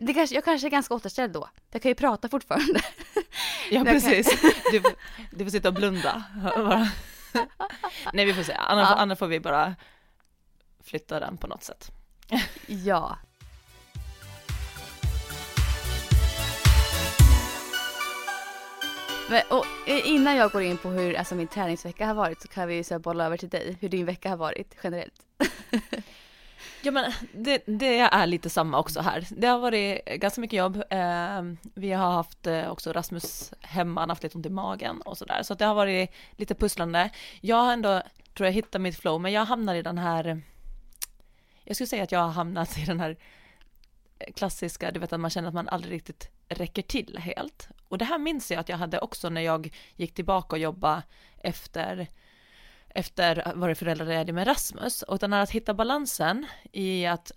Det 0.00 0.14
kanske, 0.14 0.34
jag 0.34 0.44
kanske 0.44 0.68
är 0.68 0.70
ganska 0.70 0.94
återställd 0.94 1.32
då. 1.32 1.48
Jag 1.70 1.82
kan 1.82 1.88
ju 1.88 1.94
prata 1.94 2.28
fortfarande. 2.28 2.80
ja 3.70 3.84
precis, 3.84 4.42
du, 4.70 4.82
du 5.30 5.44
får 5.44 5.50
sitta 5.50 5.68
och 5.68 5.74
blunda. 5.74 6.24
Nej 8.12 8.24
vi 8.24 8.34
får 8.34 8.42
se, 8.42 8.52
annars, 8.52 8.88
ja. 8.90 8.96
annars 8.96 9.18
får 9.18 9.26
vi 9.26 9.40
bara 9.40 9.74
flytta 10.84 11.20
den 11.20 11.36
på 11.36 11.46
något 11.46 11.62
sätt. 11.62 11.92
ja. 12.66 13.18
Och 19.48 19.64
innan 19.86 20.36
jag 20.36 20.50
går 20.50 20.62
in 20.62 20.78
på 20.78 20.88
hur 20.88 21.18
alltså, 21.18 21.34
min 21.34 21.48
träningsvecka 21.48 22.06
har 22.06 22.14
varit 22.14 22.42
så 22.42 22.48
kan 22.48 22.68
vi 22.68 22.84
så 22.84 22.98
bolla 22.98 23.26
över 23.26 23.36
till 23.36 23.48
dig, 23.48 23.76
hur 23.80 23.88
din 23.88 24.06
vecka 24.06 24.28
har 24.28 24.36
varit 24.36 24.76
generellt. 24.82 25.26
ja 26.82 26.90
men 26.90 27.12
det, 27.32 27.62
det, 27.66 27.98
är 27.98 28.26
lite 28.26 28.50
samma 28.50 28.78
också 28.78 29.00
här. 29.00 29.26
Det 29.30 29.46
har 29.46 29.58
varit 29.58 30.04
ganska 30.04 30.40
mycket 30.40 30.58
jobb. 30.58 30.82
Eh, 30.90 31.42
vi 31.74 31.92
har 31.92 32.12
haft 32.12 32.46
eh, 32.46 32.70
också 32.70 32.92
Rasmus 32.92 33.52
hemma, 33.60 34.00
han 34.00 34.08
har 34.08 34.14
haft 34.14 34.22
lite 34.22 34.36
ont 34.36 34.46
i 34.46 34.50
magen 34.50 35.00
och 35.00 35.18
sådär. 35.18 35.42
Så 35.42 35.54
det 35.54 35.64
har 35.64 35.74
varit 35.74 36.10
lite 36.36 36.54
pusslande. 36.54 37.10
Jag 37.40 37.56
har 37.56 37.72
ändå, 37.72 38.02
tror 38.36 38.46
jag, 38.46 38.52
hittat 38.52 38.80
mitt 38.80 38.96
flow, 38.96 39.20
men 39.20 39.32
jag 39.32 39.44
hamnar 39.44 39.74
i 39.74 39.82
den 39.82 39.98
här 39.98 40.42
jag 41.64 41.76
skulle 41.76 41.88
säga 41.88 42.02
att 42.02 42.12
jag 42.12 42.20
har 42.20 42.32
hamnat 42.32 42.78
i 42.78 42.84
den 42.84 43.00
här 43.00 43.16
klassiska, 44.34 44.90
du 44.90 45.00
vet 45.00 45.12
att 45.12 45.20
man 45.20 45.30
känner 45.30 45.48
att 45.48 45.54
man 45.54 45.68
aldrig 45.68 45.92
riktigt 45.92 46.30
räcker 46.48 46.82
till 46.82 47.18
helt. 47.18 47.68
Och 47.88 47.98
det 47.98 48.04
här 48.04 48.18
minns 48.18 48.50
jag 48.50 48.60
att 48.60 48.68
jag 48.68 48.76
hade 48.76 48.98
också 48.98 49.28
när 49.28 49.40
jag 49.40 49.74
gick 49.96 50.14
tillbaka 50.14 50.56
och 50.56 50.60
jobbade 50.60 51.02
efter 51.42 52.06
efter 52.88 53.52
varit 53.54 53.78
föräldraledig 53.78 54.34
med 54.34 54.46
Rasmus, 54.46 55.02
och 55.02 55.14
utan 55.14 55.32
att 55.32 55.50
hitta 55.50 55.74
balansen 55.74 56.46
i 56.72 57.06
att 57.06 57.32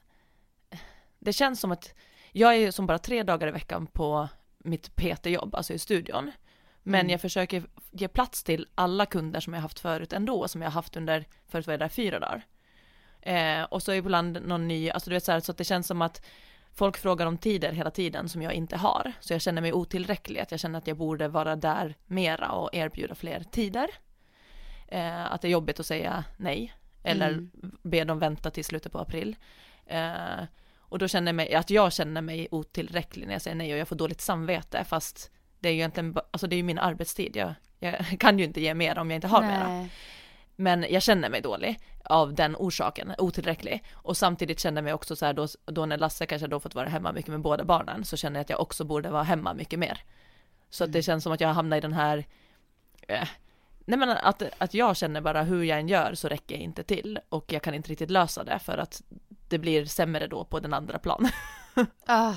det 1.20 1.34
känns 1.34 1.60
som 1.60 1.72
att 1.72 1.94
jag 2.32 2.56
är 2.56 2.72
som 2.72 2.86
bara 2.88 3.00
tre 3.00 3.24
dagar 3.24 3.48
i 3.48 3.52
veckan 3.52 3.88
på 3.88 4.30
mitt 4.58 4.96
PT-jobb, 4.96 5.56
alltså 5.56 5.74
i 5.74 5.80
studion. 5.80 6.32
Men 6.84 7.00
Mm. 7.00 7.10
jag 7.10 7.22
försöker 7.22 7.64
ge 7.92 8.08
plats 8.08 8.44
till 8.44 8.68
alla 8.76 9.06
kunder 9.06 9.40
som 9.40 9.54
jag 9.54 9.62
haft 9.62 9.80
förut 9.80 10.14
ändå, 10.14 10.48
som 10.48 10.62
jag 10.62 10.72
haft 10.72 10.98
under, 10.98 11.26
förut 11.48 11.68
var 11.68 11.74
jag 11.74 11.80
där 11.80 11.90
fyra 11.90 12.20
dagar. 12.20 12.46
Eh, 13.28 13.64
och 13.64 13.84
så 13.84 13.94
ibland 13.94 14.46
någon 14.46 14.68
ny, 14.68 14.90
alltså 14.90 15.10
du 15.10 15.14
vet 15.14 15.24
så 15.24 15.32
här, 15.32 15.40
så 15.40 15.52
att 15.52 15.58
det 15.58 15.64
känns 15.64 15.88
som 15.88 16.02
att 16.02 16.26
folk 16.74 16.98
frågar 16.98 17.26
om 17.26 17.38
tider 17.38 17.72
hela 17.72 17.92
tiden 17.92 18.30
som 18.30 18.42
jag 18.42 18.54
inte 18.54 18.78
har. 18.78 19.12
Så 19.20 19.34
jag 19.34 19.42
känner 19.42 19.62
mig 19.62 19.74
otillräcklig, 19.74 20.40
att 20.40 20.52
jag 20.52 20.60
känner 20.60 20.78
att 20.80 20.88
jag 20.88 20.98
borde 20.98 21.28
vara 21.28 21.56
där 21.56 21.96
mera 22.06 22.52
och 22.52 22.70
erbjuda 22.76 23.16
fler 23.16 23.44
tider. 23.52 23.90
Eh, 24.88 25.32
att 25.32 25.42
det 25.42 25.48
är 25.48 25.52
jobbigt 25.52 25.80
att 25.80 25.86
säga 25.86 26.24
nej, 26.38 26.74
eller 27.04 27.28
Mm. 27.30 27.52
be 27.84 28.04
dem 28.04 28.20
vänta 28.20 28.52
till 28.52 28.66
slutet 28.66 28.92
på 28.92 29.00
april. 29.00 29.36
Eh, 29.86 30.44
och 30.80 31.00
då 31.00 31.08
känner 31.08 31.28
jag 31.28 31.36
mig, 31.36 31.54
att 31.56 31.70
jag 31.70 31.94
känner 31.94 32.22
mig 32.22 32.48
otillräcklig 32.52 33.26
när 33.28 33.34
jag 33.34 33.42
säger 33.42 33.56
nej 33.56 33.74
och 33.74 33.80
jag 33.80 33.88
får 33.88 33.96
dåligt 33.96 34.22
samvete 34.22 34.84
fast 34.84 35.32
det 35.60 35.70
är 35.70 35.74
ju 35.74 35.78
egentligen, 35.78 36.18
alltså 36.32 36.48
det 36.48 36.56
är 36.56 36.58
ju 36.58 36.64
min 36.64 36.80
arbetstid, 36.80 37.36
jag, 37.36 37.54
jag 37.80 38.20
kan 38.20 38.40
ju 38.40 38.46
inte 38.46 38.62
ge 38.62 38.74
mer 38.74 38.98
om 38.98 39.12
jag 39.12 39.18
inte 39.18 39.28
har 39.28 39.42
mera. 39.42 39.88
Men 40.60 40.86
jag 40.90 41.04
känner 41.04 41.30
mig 41.30 41.42
dålig 41.42 41.80
av 42.04 42.34
den 42.34 42.56
orsaken, 42.56 43.14
otillräcklig. 43.18 43.84
Och 43.94 44.18
samtidigt 44.18 44.60
känner 44.60 44.78
jag 44.78 44.84
mig 44.84 44.94
också 44.94 45.16
så 45.16 45.26
här 45.26 45.34
då, 45.34 45.48
då 45.66 45.86
när 45.86 45.98
Lasse 45.98 46.26
kanske 46.26 46.48
då 46.48 46.60
fått 46.60 46.76
vara 46.76 46.90
hemma 46.90 47.12
mycket 47.12 47.32
med 47.32 47.42
båda 47.42 47.64
barnen 47.64 48.06
så 48.06 48.18
känner 48.18 48.40
jag 48.40 48.42
att 48.42 48.50
jag 48.50 48.60
också 48.62 48.84
borde 48.84 49.10
vara 49.10 49.24
hemma 49.24 49.54
mycket 49.54 49.80
mer. 49.80 50.02
Så 50.70 50.84
att 50.84 50.92
det 50.92 51.02
känns 51.04 51.24
som 51.24 51.34
att 51.34 51.42
jag 51.42 51.50
hamnar 51.54 51.78
i 51.78 51.82
den 51.82 51.94
här, 51.94 52.26
eh, 53.08 53.28
nej 53.86 54.00
men 54.00 54.10
att, 54.10 54.44
att 54.58 54.74
jag 54.74 54.98
känner 54.98 55.22
bara 55.22 55.44
hur 55.44 55.64
jag 55.64 55.80
än 55.80 55.88
gör 55.88 56.14
så 56.16 56.28
räcker 56.28 56.56
jag 56.56 56.62
inte 56.64 56.84
till 56.84 57.20
och 57.30 57.52
jag 57.52 57.62
kan 57.62 57.74
inte 57.74 57.90
riktigt 57.90 58.10
lösa 58.12 58.44
det 58.44 58.60
för 58.60 58.78
att 58.78 59.02
det 59.48 59.58
blir 59.58 59.86
sämre 59.86 60.28
då 60.28 60.46
på 60.46 60.60
den 60.60 60.74
andra 60.74 61.00
plan. 61.00 61.30
Ah, 62.06 62.34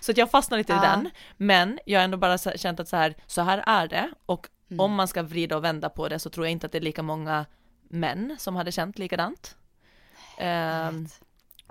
Så 0.00 0.10
att 0.12 0.16
jag 0.18 0.30
fastnar 0.30 0.58
lite 0.58 0.72
i 0.72 0.76
Ja. 0.76 0.82
den, 0.82 1.10
men 1.36 1.78
jag 1.86 2.00
har 2.00 2.04
ändå 2.04 2.16
bara 2.16 2.38
känt 2.38 2.80
att 2.80 2.88
så 2.88 2.96
här, 2.96 3.14
så 3.26 3.42
här 3.42 3.62
är 3.66 3.88
det 3.88 4.10
och 4.26 4.48
Mm. 4.70 4.80
om 4.80 4.94
man 4.94 5.08
ska 5.08 5.22
vrida 5.22 5.56
och 5.56 5.64
vända 5.64 5.88
på 5.88 6.08
det 6.08 6.18
så 6.18 6.30
tror 6.30 6.46
jag 6.46 6.52
inte 6.52 6.66
att 6.66 6.72
det 6.72 6.78
är 6.78 6.82
lika 6.82 7.02
många 7.02 7.46
män 7.88 8.36
som 8.38 8.56
hade 8.56 8.72
känt 8.72 8.98
likadant. 8.98 9.56
Ehm, 10.38 11.02
vet. 11.04 11.20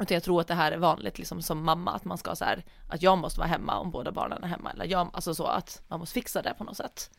utan 0.01 0.15
jag 0.15 0.23
tror 0.23 0.41
att 0.41 0.47
det 0.47 0.53
här 0.53 0.71
är 0.71 0.77
vanligt 0.77 1.17
liksom 1.17 1.41
som 1.41 1.63
mamma, 1.63 1.91
att 1.91 2.05
man 2.05 2.17
ska 2.17 2.35
så 2.35 2.45
här, 2.45 2.65
att 2.89 3.01
jag 3.01 3.17
måste 3.17 3.39
vara 3.39 3.50
hemma 3.50 3.79
om 3.79 3.91
båda 3.91 4.12
barnen 4.12 4.43
är 4.43 4.47
hemma, 4.47 4.71
eller 4.71 4.85
jag, 4.85 5.09
alltså 5.13 5.35
så 5.35 5.45
att 5.45 5.81
man 5.88 6.00
måste 6.00 6.13
fixa 6.13 6.41
det 6.41 6.53
på 6.57 6.63
något 6.63 6.77
sätt. 6.77 7.12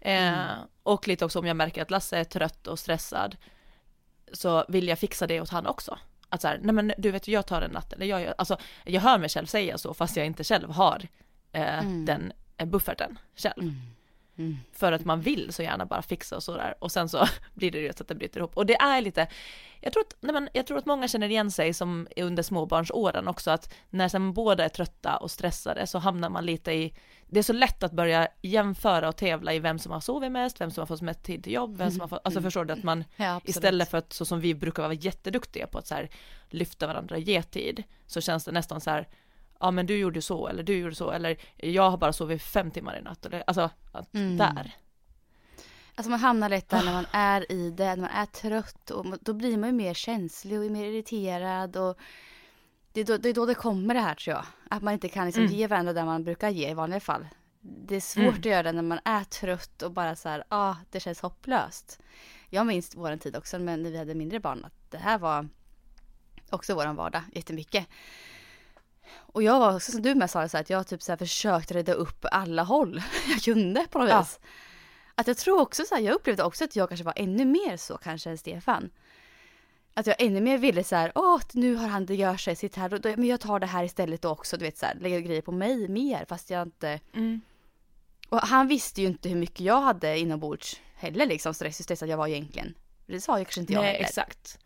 Eh, 0.00 0.32
Mm. 0.32 0.46
Och 0.82 1.08
lite 1.08 1.24
också 1.24 1.38
om 1.38 1.46
jag 1.46 1.56
märker 1.56 1.82
att 1.82 1.90
Lasse 1.90 2.18
är 2.18 2.24
trött 2.24 2.66
och 2.66 2.78
stressad, 2.78 3.36
så 4.32 4.64
vill 4.68 4.88
jag 4.88 4.98
fixa 4.98 5.26
det 5.26 5.40
åt 5.40 5.50
han 5.50 5.66
också. 5.66 5.98
Att 6.28 6.40
så 6.42 6.48
här, 6.48 6.60
nej 6.62 6.74
men 6.74 6.92
du 6.98 7.10
vet 7.10 7.28
jag 7.28 7.46
tar 7.46 7.62
en 7.62 7.70
natt, 7.70 7.92
eller 7.92 8.06
jag 8.06 8.20
gör, 8.22 8.34
alltså 8.38 8.56
jag 8.84 9.00
hör 9.00 9.18
mig 9.18 9.28
själv 9.28 9.46
säga 9.46 9.78
så 9.78 9.94
fast 9.94 10.16
jag 10.16 10.26
inte 10.26 10.44
själv 10.44 10.70
har 10.70 11.08
eh, 11.52 11.78
Mm. 11.78 12.04
den 12.04 12.32
eh, 12.56 12.66
bufferten 12.66 13.18
själv. 13.36 13.62
Mm. 13.62 13.74
Mm. 14.38 14.58
För 14.72 14.92
att 14.92 15.04
man 15.04 15.20
vill 15.20 15.52
så 15.52 15.62
gärna 15.62 15.86
bara 15.86 16.02
fixa 16.02 16.36
och 16.36 16.42
sådär 16.42 16.74
och 16.78 16.92
sen 16.92 17.08
så 17.08 17.26
blir 17.54 17.70
det 17.70 17.78
ju 17.78 17.92
så 17.92 18.02
att 18.02 18.08
det 18.08 18.14
bryter 18.14 18.40
ihop. 18.40 18.56
Och 18.56 18.66
det 18.66 18.74
är 18.74 19.00
lite, 19.00 19.28
jag 19.80 19.92
tror 19.92 20.02
att, 20.02 20.16
nej 20.20 20.32
men, 20.32 20.48
jag 20.52 20.66
tror 20.66 20.78
att 20.78 20.86
många 20.86 21.08
känner 21.08 21.28
igen 21.28 21.50
sig 21.50 21.74
som 21.74 22.08
under 22.16 22.42
småbarnsåren 22.42 23.28
också 23.28 23.50
att 23.50 23.74
när 23.90 24.08
sen 24.08 24.32
båda 24.32 24.64
är 24.64 24.68
trötta 24.68 25.16
och 25.16 25.30
stressade 25.30 25.86
så 25.86 25.98
hamnar 25.98 26.30
man 26.30 26.46
lite 26.46 26.72
i, 26.72 26.94
det 27.26 27.38
är 27.38 27.42
så 27.42 27.52
lätt 27.52 27.82
att 27.82 27.92
börja 27.92 28.28
jämföra 28.42 29.08
och 29.08 29.16
tävla 29.16 29.54
i 29.54 29.58
vem 29.58 29.78
som 29.78 29.92
har 29.92 30.00
sovit 30.00 30.32
mest, 30.32 30.60
vem 30.60 30.70
som 30.70 30.80
har 30.80 30.86
fått 30.86 31.02
mest 31.02 31.22
tid 31.22 31.44
till 31.44 31.52
jobb, 31.52 31.76
vem 31.76 31.90
som 31.90 32.00
har 32.00 32.08
fått, 32.08 32.20
alltså 32.24 32.42
förstår 32.42 32.64
du 32.64 32.72
att 32.72 32.82
man 32.82 33.04
Ja. 33.16 33.40
Istället 33.44 33.90
för 33.90 33.98
att 33.98 34.12
så 34.12 34.24
som 34.24 34.40
vi 34.40 34.54
brukar 34.54 34.82
vara 34.82 34.92
jätteduktiga 34.92 35.66
på 35.66 35.78
att 35.78 35.86
så 35.86 35.94
här 35.94 36.10
lyfta 36.48 36.86
varandra 36.86 37.16
och 37.16 37.22
ge 37.22 37.42
tid 37.42 37.82
så 38.06 38.20
känns 38.20 38.44
det 38.44 38.52
nästan 38.52 38.80
så 38.80 38.90
här 38.90 39.08
ja 39.62 39.70
men 39.70 39.86
du 39.86 39.96
gjorde 39.98 40.22
så 40.22 40.48
eller 40.48 40.62
du 40.62 40.76
gjorde 40.78 40.94
så 40.94 41.10
eller 41.10 41.36
jag 41.56 41.90
har 41.90 41.96
bara 41.98 42.12
sovit 42.12 42.42
fem 42.42 42.70
timmar 42.70 42.98
i 42.98 43.02
natt 43.02 43.26
eller 43.26 43.44
alltså 43.46 43.70
att 43.92 44.14
Mm. 44.14 44.36
där. 44.36 44.76
Alltså 45.94 46.10
man 46.10 46.20
hamnar 46.20 46.48
lätt 46.48 46.68
där 46.68 46.84
när 46.84 46.92
man 46.92 47.06
är 47.12 47.52
i 47.52 47.70
det, 47.70 47.84
när 47.84 47.96
man 47.96 48.10
är 48.10 48.26
trött 48.26 48.90
och 48.90 49.06
då 49.20 49.32
blir 49.32 49.56
man 49.58 49.68
ju 49.68 49.74
mer 49.74 49.94
känslig 49.94 50.60
och 50.60 50.70
mer 50.70 50.84
irriterad 50.84 51.76
och 51.76 51.98
det 52.92 53.00
är 53.00 53.04
då 53.04 53.16
det, 53.16 53.28
är 53.28 53.34
då 53.34 53.46
det 53.46 53.54
kommer 53.54 53.94
det 53.94 54.00
här 54.00 54.14
tror 54.14 54.36
jag. 54.36 54.44
Att 54.70 54.82
man 54.82 54.92
inte 54.94 55.08
kan 55.08 55.26
liksom 55.26 55.42
Mm. 55.44 55.54
ge 55.56 55.66
varandra 55.66 55.92
det 55.92 56.04
man 56.04 56.24
brukar 56.24 56.48
ge 56.50 56.70
i 56.70 56.74
vanliga 56.74 57.00
fall. 57.00 57.26
Det 57.60 57.96
är 57.96 58.00
svårt 58.00 58.22
Mm. 58.22 58.34
att 58.38 58.44
göra 58.44 58.62
det 58.62 58.72
när 58.72 58.82
man 58.82 58.98
är 59.04 59.24
trött 59.24 59.82
och 59.82 59.92
bara 59.92 60.16
så 60.16 60.28
här, 60.28 60.44
ah, 60.48 60.74
det 60.90 61.00
känns 61.00 61.20
hopplöst. 61.20 62.00
Jag 62.48 62.66
minns 62.66 62.96
våran 62.96 63.18
tid 63.18 63.36
också, 63.36 63.58
men 63.58 63.82
när 63.82 63.90
vi 63.90 63.98
hade 63.98 64.14
mindre 64.14 64.40
barn, 64.40 64.64
att 64.64 64.90
det 64.90 64.98
här 64.98 65.18
var 65.18 65.48
också 66.50 66.74
våran 66.74 66.96
vardag 66.96 67.22
jättemycket. 67.32 67.86
Och 69.14 69.42
jag 69.42 69.58
var 69.60 69.76
också 69.76 69.92
som 69.92 70.02
du 70.02 70.14
med 70.14 70.30
Sara, 70.30 70.48
så 70.48 70.58
att 70.58 70.70
jag 70.70 70.86
typ 70.86 71.02
så 71.02 71.12
här 71.12 71.16
försökte 71.16 71.74
rädda 71.74 71.92
upp 71.92 72.24
alla 72.32 72.62
håll 72.62 73.02
jag 73.28 73.40
kunde 73.42 73.86
på 73.90 73.98
något 73.98 74.08
Ja. 74.10 74.20
vis. 74.20 74.40
Att 75.14 75.26
jag 75.26 75.36
tror 75.36 75.60
också 75.60 75.82
så 75.84 75.94
här, 75.94 76.02
jag 76.02 76.14
upplevde 76.14 76.42
också 76.42 76.64
att 76.64 76.76
jag 76.76 76.88
kanske 76.88 77.04
var 77.04 77.14
ännu 77.16 77.44
mer 77.44 77.76
så 77.76 77.96
kanske 77.96 78.30
än 78.30 78.38
Stefan. 78.38 78.90
Att 79.94 80.06
jag 80.06 80.16
ännu 80.18 80.40
mer 80.40 80.58
ville 80.58 80.84
så 80.84 80.96
här, 80.96 81.12
åh 81.14 81.40
nu 81.52 81.74
har 81.74 81.88
han 81.88 82.06
det 82.06 82.14
gör 82.14 82.36
sig, 82.36 82.56
sitt 82.56 82.76
här, 82.76 82.88
då, 82.88 83.08
men 83.08 83.24
jag 83.24 83.40
tar 83.40 83.60
det 83.60 83.66
här 83.66 83.84
istället 83.84 84.24
också, 84.24 84.56
du 84.56 84.64
vet 84.64 84.78
så 84.78 84.86
här, 84.86 84.94
lägga 84.94 85.20
grejer 85.20 85.42
på 85.42 85.52
mig 85.52 85.88
mer 85.88 86.24
fast 86.28 86.50
jag 86.50 86.62
inte 86.62 87.00
och 88.28 88.38
han 88.40 88.68
visste 88.68 89.00
ju 89.00 89.06
inte 89.06 89.28
hur 89.28 89.36
mycket 89.36 89.60
jag 89.60 89.80
hade 89.80 90.18
inombords 90.18 90.80
heller 90.94 91.26
liksom 91.26 91.54
stress 91.54 91.78
och 91.80 91.84
stress 91.84 92.02
att 92.02 92.08
jag 92.08 92.16
var 92.16 92.26
egentligen. 92.28 92.74
Det 93.06 93.20
sa 93.20 93.38
ju 93.38 93.44
kanske 93.44 93.60
inte 93.60 93.72
jag 93.72 93.82
Nej 93.82 93.92
heller. 93.92 94.04
exakt. 94.04 94.58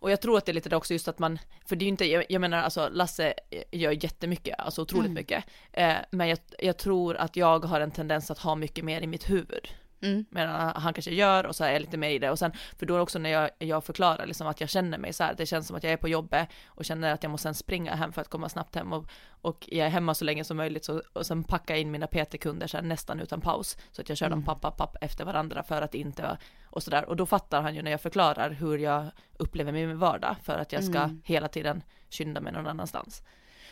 Och 0.00 0.10
jag 0.10 0.20
tror 0.20 0.38
att 0.38 0.46
det 0.46 0.52
är 0.52 0.54
lite 0.54 0.68
det 0.68 0.76
också 0.76 0.92
just 0.92 1.08
att 1.08 1.18
man, 1.18 1.38
för 1.66 1.76
det 1.76 1.82
är 1.82 1.86
ju 1.86 1.90
inte, 1.90 2.04
jag, 2.04 2.24
jag 2.28 2.40
menar 2.40 2.58
alltså 2.58 2.88
Lasse 2.92 3.34
gör 3.70 4.04
jättemycket, 4.04 4.58
alltså 4.60 4.82
otroligt 4.82 5.04
Mm. 5.10 5.14
mycket. 5.14 5.44
Eh, 5.72 5.94
men 6.10 6.28
jag, 6.28 6.38
jag 6.58 6.76
tror 6.76 7.16
att 7.16 7.36
jag 7.36 7.64
har 7.64 7.80
en 7.80 7.90
tendens 7.90 8.30
att 8.30 8.38
ha 8.38 8.54
mycket 8.54 8.84
mer 8.84 9.00
i 9.00 9.06
mitt 9.06 9.30
huvud. 9.30 9.68
Mm. 10.02 10.24
medan 10.30 10.72
han 10.76 10.94
kanske 10.94 11.10
gör 11.10 11.46
och 11.46 11.56
så 11.56 11.64
är 11.64 11.72
jag 11.72 11.80
lite 11.80 11.96
mer 11.96 12.10
i 12.10 12.18
det. 12.18 12.30
Och 12.30 12.38
sen 12.38 12.52
för 12.76 12.86
då 12.86 12.98
också 13.00 13.18
när 13.18 13.30
jag, 13.30 13.50
jag 13.58 13.84
förklarar 13.84 14.26
liksom 14.26 14.46
att 14.46 14.60
jag 14.60 14.70
känner 14.70 14.98
mig 14.98 15.12
så 15.12 15.24
här, 15.24 15.34
det 15.34 15.46
känns 15.46 15.66
som 15.66 15.76
att 15.76 15.82
jag 15.82 15.92
är 15.92 15.96
på 15.96 16.08
jobbet 16.08 16.48
och 16.66 16.84
känner 16.84 17.12
att 17.12 17.22
jag 17.22 17.30
måste 17.30 17.42
sen 17.42 17.54
springa 17.54 17.94
hem 17.94 18.12
för 18.12 18.20
att 18.20 18.28
komma 18.28 18.48
snabbt 18.48 18.74
hem. 18.74 18.92
Och, 18.92 19.06
och 19.40 19.68
jag 19.72 19.86
är 19.86 19.90
hemma 19.90 20.14
så 20.14 20.24
länge 20.24 20.44
som 20.44 20.56
möjligt 20.56 20.84
så, 20.84 21.02
och 21.12 21.26
sen 21.26 21.44
packa 21.44 21.76
in 21.76 21.90
mina 21.90 22.06
PT-kunder 22.06 22.66
så 22.66 22.76
här 22.76 22.84
nästan 22.84 23.20
utan 23.20 23.40
paus. 23.40 23.76
Så 23.92 24.00
att 24.00 24.08
jag 24.08 24.18
kör 24.18 24.30
dem 24.30 24.44
papp, 24.44 24.60
papp, 24.60 24.76
papp 24.76 24.96
efter 25.00 25.24
varandra 25.24 25.62
för 25.62 25.82
att 25.82 25.94
inte 25.94 26.38
och 26.64 26.82
sådär 26.82 27.04
och 27.04 27.16
då 27.16 27.26
fattar 27.26 27.62
han 27.62 27.74
ju 27.74 27.82
när 27.82 27.90
jag 27.90 28.00
förklarar 28.00 28.50
hur 28.50 28.78
jag 28.78 29.06
upplever 29.38 29.72
min 29.72 29.98
vardag 29.98 30.36
för 30.42 30.58
att 30.58 30.72
jag 30.72 30.84
ska 30.84 30.98
Mm. 30.98 31.22
hela 31.24 31.48
tiden 31.48 31.82
skynda 32.10 32.40
mig 32.40 32.52
någon 32.52 32.66
annanstans. 32.66 33.22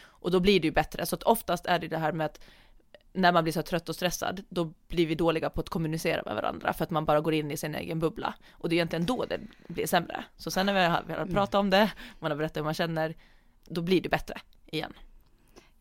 Och 0.04 0.30
då 0.30 0.40
blir 0.40 0.60
det 0.60 0.66
ju 0.66 0.72
bättre, 0.72 1.06
så 1.06 1.14
att 1.14 1.22
oftast 1.22 1.66
är 1.66 1.78
det 1.78 1.88
det 1.88 1.98
här 1.98 2.12
med 2.12 2.26
att 2.26 2.40
när 3.16 3.32
man 3.32 3.44
blir 3.44 3.52
så 3.52 3.62
trött 3.62 3.88
och 3.88 3.94
stressad, 3.94 4.42
då 4.48 4.72
blir 4.88 5.06
vi 5.06 5.14
dåliga 5.14 5.50
på 5.50 5.60
att 5.60 5.68
kommunicera 5.68 6.22
med 6.26 6.34
varandra 6.34 6.72
för 6.72 6.84
att 6.84 6.90
man 6.90 7.04
bara 7.04 7.20
går 7.20 7.34
in 7.34 7.50
i 7.50 7.56
sin 7.56 7.74
egen 7.74 7.98
bubbla. 7.98 8.34
Och 8.52 8.68
det 8.68 8.74
är 8.74 8.76
egentligen 8.76 9.06
då 9.06 9.24
det 9.24 9.40
blir 9.68 9.86
sämre. 9.86 10.24
Så 10.36 10.50
sen 10.50 10.66
när 10.66 10.74
vi 10.74 10.80
har, 10.80 11.04
vi 11.06 11.12
har 11.12 11.26
pratat 11.26 11.54
om 11.54 11.70
det, 11.70 11.92
man 12.18 12.30
har 12.30 12.38
berättat 12.38 12.56
hur 12.56 12.64
man 12.64 12.74
känner, 12.74 13.14
då 13.64 13.82
blir 13.82 14.00
det 14.00 14.08
bättre 14.08 14.40
igen. 14.66 14.92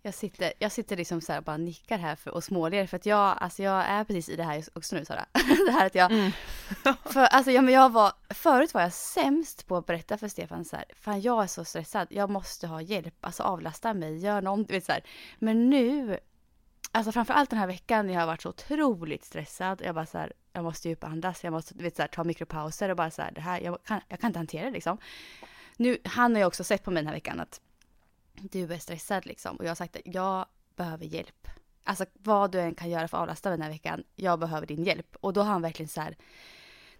Jag 0.01 0.13
sitter, 0.13 0.53
jag 0.59 0.71
sitter 0.71 0.97
liksom 0.97 1.21
så 1.21 1.31
här 1.31 1.39
och 1.39 1.45
bara 1.45 1.57
nickar 1.57 1.97
här 1.97 2.15
för, 2.15 2.31
och 2.31 2.43
småler 2.43 2.87
för 2.87 2.97
att 2.97 3.05
jag, 3.05 3.37
alltså 3.39 3.63
jag 3.63 3.85
är 3.85 4.03
precis 4.03 4.29
i 4.29 4.35
det 4.35 4.43
här 4.43 4.63
också 4.73 4.95
nu 4.95 5.05
Sara. 5.05 5.25
det 5.65 5.71
här 5.71 5.85
att 5.85 5.95
jag, 5.95 6.11
Mm. 6.11 6.31
för 7.05 7.19
alltså 7.19 7.51
ja, 7.51 7.61
men 7.61 7.73
jag 7.73 7.91
var, 7.91 8.13
förut 8.29 8.73
var 8.73 8.81
jag 8.81 8.93
sämst 8.93 9.67
på 9.67 9.77
att 9.77 9.85
berätta 9.85 10.17
för 10.17 10.27
Stefan 10.27 10.65
så 10.65 10.75
här, 10.75 10.85
fan 10.95 11.21
jag 11.21 11.43
är 11.43 11.47
så 11.47 11.65
stressad, 11.65 12.07
jag 12.09 12.29
måste 12.29 12.67
ha 12.67 12.81
hjälp, 12.81 13.15
alltså 13.21 13.43
avlasta 13.43 13.93
mig, 13.93 14.17
gör 14.17 14.41
någonting, 14.41 14.75
vet 14.75 14.85
så 14.85 14.91
här. 14.91 15.03
Men 15.39 15.69
nu, 15.69 16.19
alltså 16.91 17.11
framför 17.11 17.33
allt 17.33 17.49
den 17.49 17.59
här 17.59 17.67
veckan, 17.67 18.09
jag 18.09 18.19
har 18.19 18.27
varit 18.27 18.41
så 18.41 18.49
otroligt 18.49 19.25
stressad, 19.25 19.81
jag 19.85 19.95
bara 19.95 20.05
så 20.05 20.17
här, 20.17 20.33
jag 20.53 20.63
måste 20.63 20.89
djupandas, 20.89 21.43
jag 21.43 21.53
måste 21.53 21.73
vet, 21.75 21.95
så 21.95 22.01
här, 22.01 22.09
ta 22.09 22.23
mikropauser 22.23 22.89
och 22.89 22.97
bara 22.97 23.11
så 23.11 23.21
här, 23.21 23.31
det 23.31 23.41
här, 23.41 23.61
jag 23.61 23.83
kan, 23.83 24.01
jag 24.09 24.19
kan 24.19 24.27
inte 24.27 24.39
hantera 24.39 24.65
det 24.65 24.71
liksom. 24.71 24.97
Nu, 25.77 25.97
han 26.03 26.33
har 26.33 26.39
ju 26.39 26.45
också 26.45 26.63
sett 26.63 26.83
på 26.83 26.91
mig 26.91 27.03
den 27.03 27.07
här 27.07 27.15
veckan 27.15 27.39
att 27.39 27.61
du 28.33 28.73
är 28.73 28.77
stressad 28.77 29.25
liksom. 29.25 29.55
Och 29.55 29.65
jag 29.65 29.69
har 29.69 29.75
sagt 29.75 29.95
att 29.95 30.01
jag 30.05 30.45
behöver 30.75 31.05
hjälp. 31.05 31.47
Alltså 31.83 32.05
vad 32.13 32.51
du 32.51 32.59
än 32.59 32.75
kan 32.75 32.89
göra 32.89 33.07
för 33.07 33.17
att 33.17 33.21
avlasta 33.21 33.49
mig 33.49 33.57
den 33.57 33.63
här 33.63 33.71
veckan, 33.71 34.03
jag 34.15 34.39
behöver 34.39 34.67
din 34.67 34.83
hjälp. 34.83 35.15
Och 35.21 35.33
då 35.33 35.41
har 35.41 35.51
han 35.51 35.61
verkligen 35.61 35.89
så 35.89 36.01
här 36.01 36.17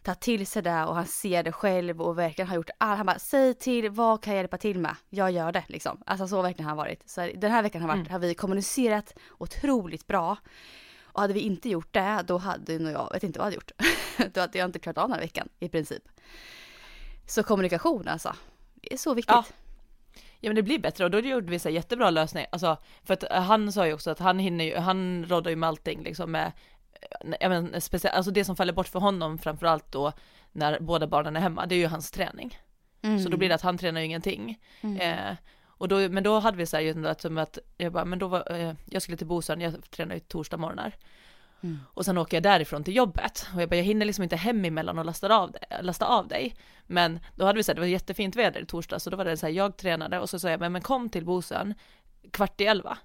tagit 0.05 0.19
till 0.19 0.47
sig 0.47 0.61
det 0.63 0.83
och 0.85 0.95
han 0.95 1.05
ser 1.05 1.43
det 1.43 1.51
själv 1.51 2.01
och 2.01 2.19
verkligen 2.19 2.47
har 2.49 2.55
gjort 2.55 2.69
allt. 2.77 2.97
Han 2.97 3.05
bara, 3.05 3.19
säg 3.19 3.53
till, 3.53 3.89
vad 3.89 4.23
kan 4.23 4.33
jag 4.33 4.39
hjälpa 4.41 4.57
till 4.57 4.79
med? 4.79 4.95
Jag 5.09 5.31
gör 5.31 5.51
det 5.51 5.63
liksom. 5.67 6.01
Alltså 6.05 6.27
så 6.27 6.41
verkligen 6.41 6.65
har 6.65 6.69
han 6.69 6.77
varit. 6.77 7.09
Så 7.09 7.29
den 7.35 7.51
här 7.51 7.63
veckan 7.63 7.81
har, 7.81 7.87
varit, 7.87 7.99
Mm. 7.99 8.11
har 8.11 8.19
vi 8.19 8.35
kommunicerat 8.35 9.13
otroligt 9.37 10.07
bra. 10.07 10.37
Och 11.03 11.21
hade 11.21 11.33
vi 11.33 11.39
inte 11.39 11.69
gjort 11.69 11.93
det, 11.93 12.23
då 12.27 12.37
hade 12.37 12.79
nog 12.79 12.93
jag, 12.93 13.13
vet 13.13 13.23
inte 13.23 13.39
vad 13.39 13.45
jag 13.45 13.51
hade 13.51 13.55
gjort. 13.55 13.71
då 14.33 14.41
hade 14.41 14.57
jag 14.57 14.65
inte 14.65 14.79
klarat 14.79 14.97
av 14.97 15.07
den 15.09 15.13
här 15.13 15.21
veckan 15.21 15.49
i 15.59 15.69
princip. 15.69 16.03
Så 17.27 17.43
kommunikation 17.43 18.07
alltså. 18.07 18.35
Det 18.75 18.93
är 18.93 18.97
så 18.97 19.13
viktigt. 19.13 19.35
Ja. 19.35 19.45
Ja 20.39 20.49
men 20.49 20.55
det 20.55 20.63
blir 20.63 20.79
bättre 20.79 21.03
och 21.03 21.11
då 21.11 21.19
gjorde 21.19 21.51
vi 21.51 21.59
så 21.59 21.69
jättebra 21.69 22.09
lösning, 22.09 22.45
alltså 22.51 22.77
för 23.03 23.13
att 23.13 23.23
eh, 23.23 23.41
han 23.41 23.71
sa 23.71 23.87
ju 23.87 23.93
också 23.93 24.11
att 24.11 24.19
han 24.19 24.39
hinner 24.39 24.65
ju, 24.65 24.75
han 24.77 25.25
råddar 25.25 25.49
ju 25.51 25.55
med 25.55 25.69
allting 25.69 26.03
liksom 26.03 26.31
med, 26.31 26.51
jag 27.39 27.49
men, 27.49 27.81
speciellt, 27.81 28.15
alltså 28.15 28.31
det 28.31 28.45
som 28.45 28.55
faller 28.55 28.73
bort 28.73 28.87
för 28.87 28.99
honom 28.99 29.37
framförallt 29.37 29.91
då 29.91 30.11
när 30.51 30.79
båda 30.79 31.07
barnen 31.07 31.35
är 31.35 31.41
hemma, 31.41 31.65
det 31.65 31.75
är 31.75 31.79
ju 31.79 31.87
hans 31.87 32.11
träning. 32.11 32.57
Mm. 33.01 33.19
Så 33.19 33.29
då 33.29 33.37
blir 33.37 33.49
det 33.49 33.55
att 33.55 33.61
han 33.61 33.77
tränar 33.77 34.01
ju 34.01 34.05
ingenting. 34.05 34.59
Mm. 34.81 35.01
Eh, 35.01 35.35
Och 35.77 35.87
då, 35.87 36.09
men 36.09 36.23
då 36.23 36.39
hade 36.39 36.57
vi 36.57 36.65
så 36.65 36.77
här 36.77 36.83
ju 36.83 37.07
att, 37.07 37.21
som 37.21 37.37
att 37.37 37.59
jag 37.77 37.91
bara, 37.91 38.05
men 38.05 38.19
då 38.19 38.27
var, 38.27 38.51
eh, 38.51 38.73
jag 38.85 39.01
skulle 39.01 39.17
till 39.17 39.27
Bosön, 39.27 39.61
jag 39.61 39.91
tränar 39.91 40.15
ju 40.15 40.19
torsdag 40.19 40.57
morgnar. 40.57 40.93
Mm. 41.63 41.79
Och 41.93 42.05
sen 42.05 42.17
åker 42.17 42.37
jag 42.37 42.43
därifrån 42.43 42.83
till 42.83 42.95
jobbet. 42.95 43.47
Och 43.55 43.61
jag 43.61 43.69
bara, 43.69 43.75
jag 43.75 43.83
hinner 43.83 44.05
liksom 44.05 44.23
inte 44.23 44.35
hem 44.35 44.65
emellan 44.65 44.99
och 44.99 45.05
lasta 45.05 45.37
av, 45.37 45.55
lasta 45.81 46.05
av 46.05 46.27
dig. 46.27 46.55
Men 46.87 47.19
då 47.35 47.45
hade 47.45 47.57
vi 47.57 47.63
så 47.63 47.71
här, 47.71 47.75
det 47.75 47.81
var 47.81 47.87
jättefint 47.87 48.35
väder 48.35 48.61
i 48.61 48.65
torsdag, 48.65 48.99
så 48.99 49.09
då 49.09 49.17
var 49.17 49.25
det 49.25 49.37
så 49.37 49.45
här, 49.45 49.53
jag 49.53 49.77
tränade 49.77 50.19
och 50.19 50.29
så 50.29 50.39
sa 50.39 50.49
jag, 50.49 50.59
men, 50.59 50.71
men 50.71 50.81
kom 50.81 51.09
till 51.09 51.25
Bosön 51.25 51.73
kvart 52.31 52.61
i 52.61 52.65
elva. 52.65 52.97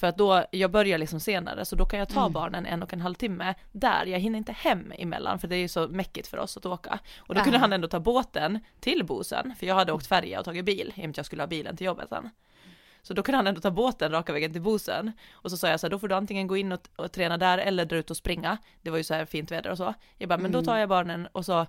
För 0.00 0.06
att 0.06 0.16
då, 0.18 0.44
jag 0.50 0.70
börjar 0.70 0.98
liksom 0.98 1.20
senare, 1.20 1.64
så 1.64 1.76
då 1.76 1.84
kan 1.86 1.98
jag 1.98 2.08
ta 2.08 2.20
Mm. 2.20 2.32
barnen 2.32 2.66
en 2.66 2.82
och 2.82 2.92
en 2.92 3.00
halv 3.00 3.14
timme 3.14 3.54
där. 3.72 4.06
Jag 4.06 4.18
hinner 4.18 4.38
inte 4.38 4.52
hem 4.52 4.92
emellan, 4.98 5.38
för 5.38 5.48
det 5.48 5.56
är 5.56 5.60
ju 5.60 5.68
så 5.68 5.88
mäckigt 5.88 6.28
för 6.28 6.38
oss 6.38 6.56
att 6.56 6.66
åka. 6.66 6.98
Och 7.18 7.34
då 7.34 7.40
kunde 7.40 7.58
han 7.58 7.72
ändå 7.72 7.88
ta 7.88 8.00
båten 8.00 8.58
till 8.80 9.04
Bosön, 9.04 9.54
för 9.58 9.66
jag 9.66 9.74
hade 9.74 9.92
åkt 9.92 10.06
färja 10.06 10.38
och 10.38 10.44
tagit 10.44 10.64
bil, 10.64 10.88
i 10.88 10.92
och 10.92 10.98
med 10.98 11.10
att 11.10 11.16
jag 11.16 11.26
skulle 11.26 11.42
ha 11.42 11.46
bilen 11.46 11.76
till 11.76 11.86
jobbet 11.86 12.08
sen. 12.08 12.30
Så 13.02 13.14
då 13.14 13.22
kunde 13.22 13.36
han 13.36 13.46
ändå 13.46 13.60
ta 13.60 13.70
båten 13.70 14.12
raka 14.12 14.32
vägen 14.32 14.52
till 14.52 14.62
Bosön. 14.62 15.12
Och 15.32 15.50
så 15.50 15.56
sa 15.56 15.68
jag 15.68 15.80
så 15.80 15.86
här, 15.86 15.90
då 15.90 15.98
får 15.98 16.08
du 16.08 16.14
antingen 16.14 16.46
gå 16.46 16.56
in 16.56 16.72
och, 16.72 16.80
och 16.96 17.12
träna 17.12 17.36
där 17.36 17.58
eller 17.58 17.84
dra 17.84 17.96
ut 17.96 18.10
och 18.10 18.16
springa. 18.16 18.58
Det 18.82 18.90
var 18.90 18.98
ju 18.98 19.04
så 19.04 19.14
här 19.14 19.24
fint 19.24 19.50
väder 19.50 19.70
och 19.70 19.76
så. 19.76 19.94
Jag 20.18 20.28
bara, 20.28 20.38
men 20.38 20.52
då 20.52 20.62
tar 20.62 20.76
jag 20.76 20.88
barnen 20.88 21.26
och 21.32 21.44
så 21.44 21.66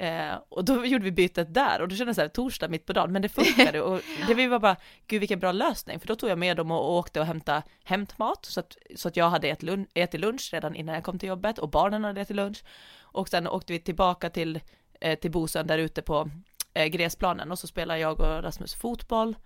Eh, 0.00 0.34
och 0.48 0.64
då 0.64 0.86
gjorde 0.86 1.04
vi 1.04 1.12
bytet 1.12 1.54
där 1.54 1.80
och 1.80 1.88
då 1.88 1.96
kände 1.96 2.08
jag 2.08 2.16
så 2.16 2.20
här, 2.20 2.28
torsdag 2.28 2.68
mitt 2.68 2.86
på 2.86 2.92
dagen, 2.92 3.12
men 3.12 3.22
det 3.22 3.28
funkade 3.28 3.80
och 3.80 4.00
det 4.26 4.48
var 4.48 4.58
bara, 4.58 4.76
gud 5.06 5.20
vilken 5.20 5.38
bra 5.38 5.52
lösning, 5.52 6.00
för 6.00 6.06
då 6.06 6.16
tog 6.16 6.30
jag 6.30 6.38
med 6.38 6.56
dem 6.56 6.70
och 6.70 6.92
åkte 6.92 7.20
och 7.20 7.26
hämtade 7.26 7.62
hämtmat 7.84 8.44
så 8.44 8.60
att, 8.60 8.76
så 8.96 9.08
att 9.08 9.16
jag 9.16 9.30
hade 9.30 9.48
ätit 9.48 9.62
lunch, 9.62 9.88
ätit 9.94 10.20
lunch 10.20 10.50
redan 10.52 10.74
innan 10.74 10.94
jag 10.94 11.04
kom 11.04 11.18
till 11.18 11.28
jobbet 11.28 11.58
och 11.58 11.70
barnen 11.70 12.04
hade 12.04 12.20
ätit 12.20 12.36
lunch. 12.36 12.64
Och 13.00 13.28
sen 13.28 13.46
åkte 13.46 13.72
vi 13.72 13.78
tillbaka 13.78 14.30
till, 14.30 14.60
eh, 15.00 15.18
till 15.18 15.30
Bosön 15.30 15.66
där 15.66 15.78
ute 15.78 16.02
på 16.02 16.30
eh, 16.74 16.86
gräsplanen 16.86 17.50
och 17.50 17.58
så 17.58 17.66
spelade 17.66 18.00
jag 18.00 18.20
och 18.20 18.42
Rasmus 18.42 18.74
fotboll. 18.74 19.36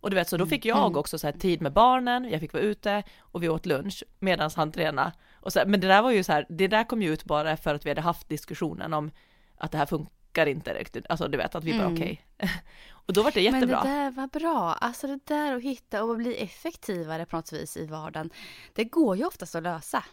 Och 0.00 0.10
du 0.10 0.16
vet, 0.16 0.28
så 0.28 0.36
då 0.36 0.46
fick 0.46 0.64
jag 0.64 0.78
Mm. 0.78 0.96
också 0.98 1.18
så 1.18 1.26
här 1.26 1.34
tid 1.34 1.62
med 1.62 1.72
barnen, 1.72 2.30
jag 2.30 2.40
fick 2.40 2.52
vara 2.52 2.62
ute 2.62 3.02
och 3.18 3.42
vi 3.42 3.48
åt 3.48 3.66
lunch 3.66 4.04
medan 4.18 4.50
han 4.56 4.72
tränade. 4.72 5.12
Och 5.34 5.52
så, 5.52 5.62
men 5.66 5.80
det 5.80 5.86
där 5.86 6.02
var 6.02 6.10
ju 6.10 6.22
så 6.22 6.32
här, 6.32 6.46
det 6.48 6.68
där 6.68 6.84
kom 6.84 7.02
ju 7.02 7.12
ut 7.12 7.24
bara 7.24 7.56
för 7.56 7.74
att 7.74 7.86
vi 7.86 7.90
hade 7.90 8.00
haft 8.00 8.28
diskussionen 8.28 8.92
om 8.94 9.10
att 9.58 9.72
det 9.72 9.78
här 9.78 9.86
funkar 9.86 10.46
inte 10.46 10.74
riktigt, 10.74 11.06
alltså 11.08 11.28
du 11.28 11.38
vet 11.38 11.54
att 11.54 11.64
vi 11.64 11.72
bara 11.72 11.82
Mm. 11.86 11.94
okej. 11.94 12.26
och 12.90 13.12
då 13.12 13.22
var 13.22 13.30
det 13.30 13.40
jättebra. 13.40 13.84
Men 13.84 13.92
det 13.92 13.98
där 14.02 14.10
var 14.10 14.26
bra. 14.26 14.72
Alltså 14.74 15.06
det 15.06 15.26
där 15.26 15.56
att 15.56 15.62
hitta 15.62 16.04
och 16.04 16.16
bli 16.16 16.36
effektivare 16.36 17.26
på 17.26 17.36
något 17.36 17.52
vis 17.52 17.76
i 17.76 17.86
vardagen. 17.86 18.30
Det 18.72 18.84
går 18.84 19.16
ju 19.16 19.24
oftast 19.26 19.54
att 19.54 19.62
lösa. 19.62 20.04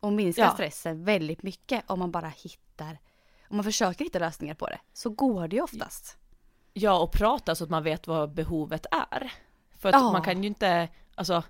Och 0.00 0.12
minska 0.12 0.42
Ja. 0.42 0.50
stressen 0.50 1.04
väldigt 1.04 1.42
mycket 1.42 1.84
om 1.90 1.98
man 1.98 2.10
bara 2.10 2.28
hittar, 2.28 2.98
om 3.48 3.56
man 3.56 3.64
försöker 3.64 4.04
hitta 4.04 4.18
lösningar 4.18 4.54
på 4.54 4.66
det. 4.66 4.78
Så 4.92 5.10
går 5.10 5.48
det 5.48 5.56
ju 5.56 5.62
oftast. 5.62 6.16
Ja, 6.72 6.98
och 6.98 7.12
prata 7.12 7.54
så 7.54 7.64
att 7.64 7.70
man 7.70 7.82
vet 7.82 8.06
vad 8.06 8.34
behovet 8.34 8.86
är. 9.10 9.32
För 9.78 9.88
att 9.88 9.94
Ja. 9.94 10.12
man 10.12 10.22
kan 10.22 10.42
ju 10.42 10.46
inte, 10.48 10.88
alltså, 11.14 11.42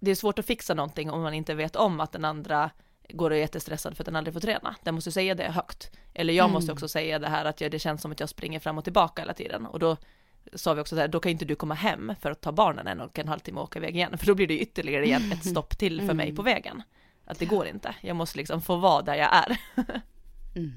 det 0.00 0.10
är 0.10 0.14
svårt 0.14 0.38
att 0.38 0.46
fixa 0.46 0.74
någonting 0.74 1.10
om 1.10 1.22
man 1.22 1.34
inte 1.34 1.54
vet 1.54 1.76
om 1.76 2.00
att 2.00 2.12
den 2.12 2.24
andra 2.24 2.70
går 3.12 3.30
och 3.30 3.36
är 3.36 3.40
jättestressad 3.40 3.96
för 3.96 4.02
att 4.02 4.06
den 4.06 4.16
aldrig 4.16 4.34
får 4.34 4.40
träna. 4.40 4.74
Den 4.82 4.94
måste 4.94 5.12
säga 5.12 5.34
det 5.34 5.50
högt. 5.50 5.90
Eller 6.14 6.34
jag 6.34 6.50
måste 6.50 6.66
Mm. 6.70 6.72
också 6.74 6.88
säga 6.88 7.18
det 7.18 7.28
här 7.28 7.44
att 7.44 7.60
jag, 7.60 7.70
det 7.70 7.78
känns 7.78 8.02
som 8.02 8.12
att 8.12 8.20
jag 8.20 8.28
springer 8.28 8.60
fram 8.60 8.78
och 8.78 8.84
tillbaka 8.84 9.22
hela 9.22 9.34
tiden. 9.34 9.66
Och 9.66 9.78
då 9.78 9.96
sa 10.54 10.74
vi 10.74 10.80
också 10.80 10.94
så 10.96 11.00
här, 11.00 11.08
då 11.08 11.20
kan 11.20 11.32
inte 11.32 11.44
du 11.44 11.54
komma 11.54 11.74
hem 11.74 12.12
för 12.20 12.30
att 12.30 12.40
ta 12.40 12.52
barnen 12.52 12.86
en 12.86 13.00
och 13.00 13.18
en 13.18 13.28
halvtimme 13.28 13.58
och 13.58 13.64
åka 13.64 13.78
iväg 13.78 13.96
igen. 13.96 14.18
För 14.18 14.26
då 14.26 14.34
blir 14.34 14.46
det 14.46 14.58
ytterligare 14.58 15.04
igen 15.04 15.32
ett 15.32 15.44
stopp 15.50 15.78
till 15.78 16.06
för 16.06 16.14
mig 16.14 16.26
Mm. 16.26 16.36
på 16.36 16.42
vägen. 16.42 16.82
Att 17.24 17.38
det 17.38 17.46
går 17.46 17.66
inte. 17.66 17.94
Jag 18.00 18.16
måste 18.16 18.38
liksom 18.38 18.62
få 18.62 18.76
vara 18.76 19.02
där 19.02 19.14
jag 19.14 19.34
är. 19.36 19.56
Mm. 20.54 20.72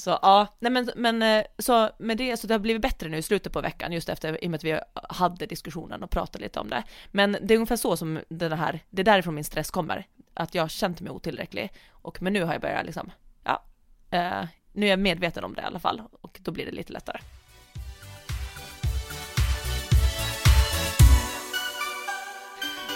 Så 0.00 0.18
ja, 0.22 0.46
nej 0.58 0.72
men, 0.72 0.90
men 0.96 1.22
eh, 1.22 1.44
så 1.58 1.90
med 1.98 2.16
det, 2.18 2.36
så 2.36 2.46
det 2.46 2.54
har 2.54 2.58
blivit 2.58 2.82
bättre 2.82 3.08
nu 3.08 3.16
i 3.16 3.22
slutet 3.22 3.52
på 3.52 3.60
veckan 3.60 3.92
just 3.92 4.08
efter, 4.08 4.44
i 4.44 4.46
och 4.46 4.50
med 4.50 4.58
att 4.58 4.64
vi 4.64 4.80
hade 4.92 5.46
diskussionen 5.46 6.02
och 6.02 6.10
pratade 6.10 6.44
lite 6.44 6.60
om 6.60 6.68
det. 6.68 6.84
Men 7.10 7.36
det 7.42 7.54
är 7.54 7.56
ungefär 7.56 7.76
så 7.76 7.96
som 7.96 8.20
den 8.28 8.52
här, 8.52 8.80
det 8.90 9.02
är 9.02 9.04
därifrån 9.04 9.34
min 9.34 9.44
stress 9.44 9.70
kommer. 9.70 10.06
Att 10.34 10.54
jag 10.54 10.62
har 10.62 10.68
känt 10.68 11.00
mig 11.00 11.12
otillräcklig. 11.12 11.72
Och 11.90 12.22
men 12.22 12.32
nu 12.32 12.44
har 12.44 12.52
jag 12.52 12.62
börjat 12.62 12.86
liksom, 12.86 13.12
ja, 13.44 13.62
eh, 14.10 14.44
nu 14.72 14.86
är 14.86 14.90
jag 14.90 14.98
medveten 14.98 15.44
om 15.44 15.54
det 15.54 15.62
i 15.62 15.64
alla 15.64 15.78
fall. 15.78 16.02
Och 16.20 16.40
då 16.42 16.50
blir 16.50 16.66
det 16.66 16.72
lite 16.72 16.92
lättare. 16.92 17.20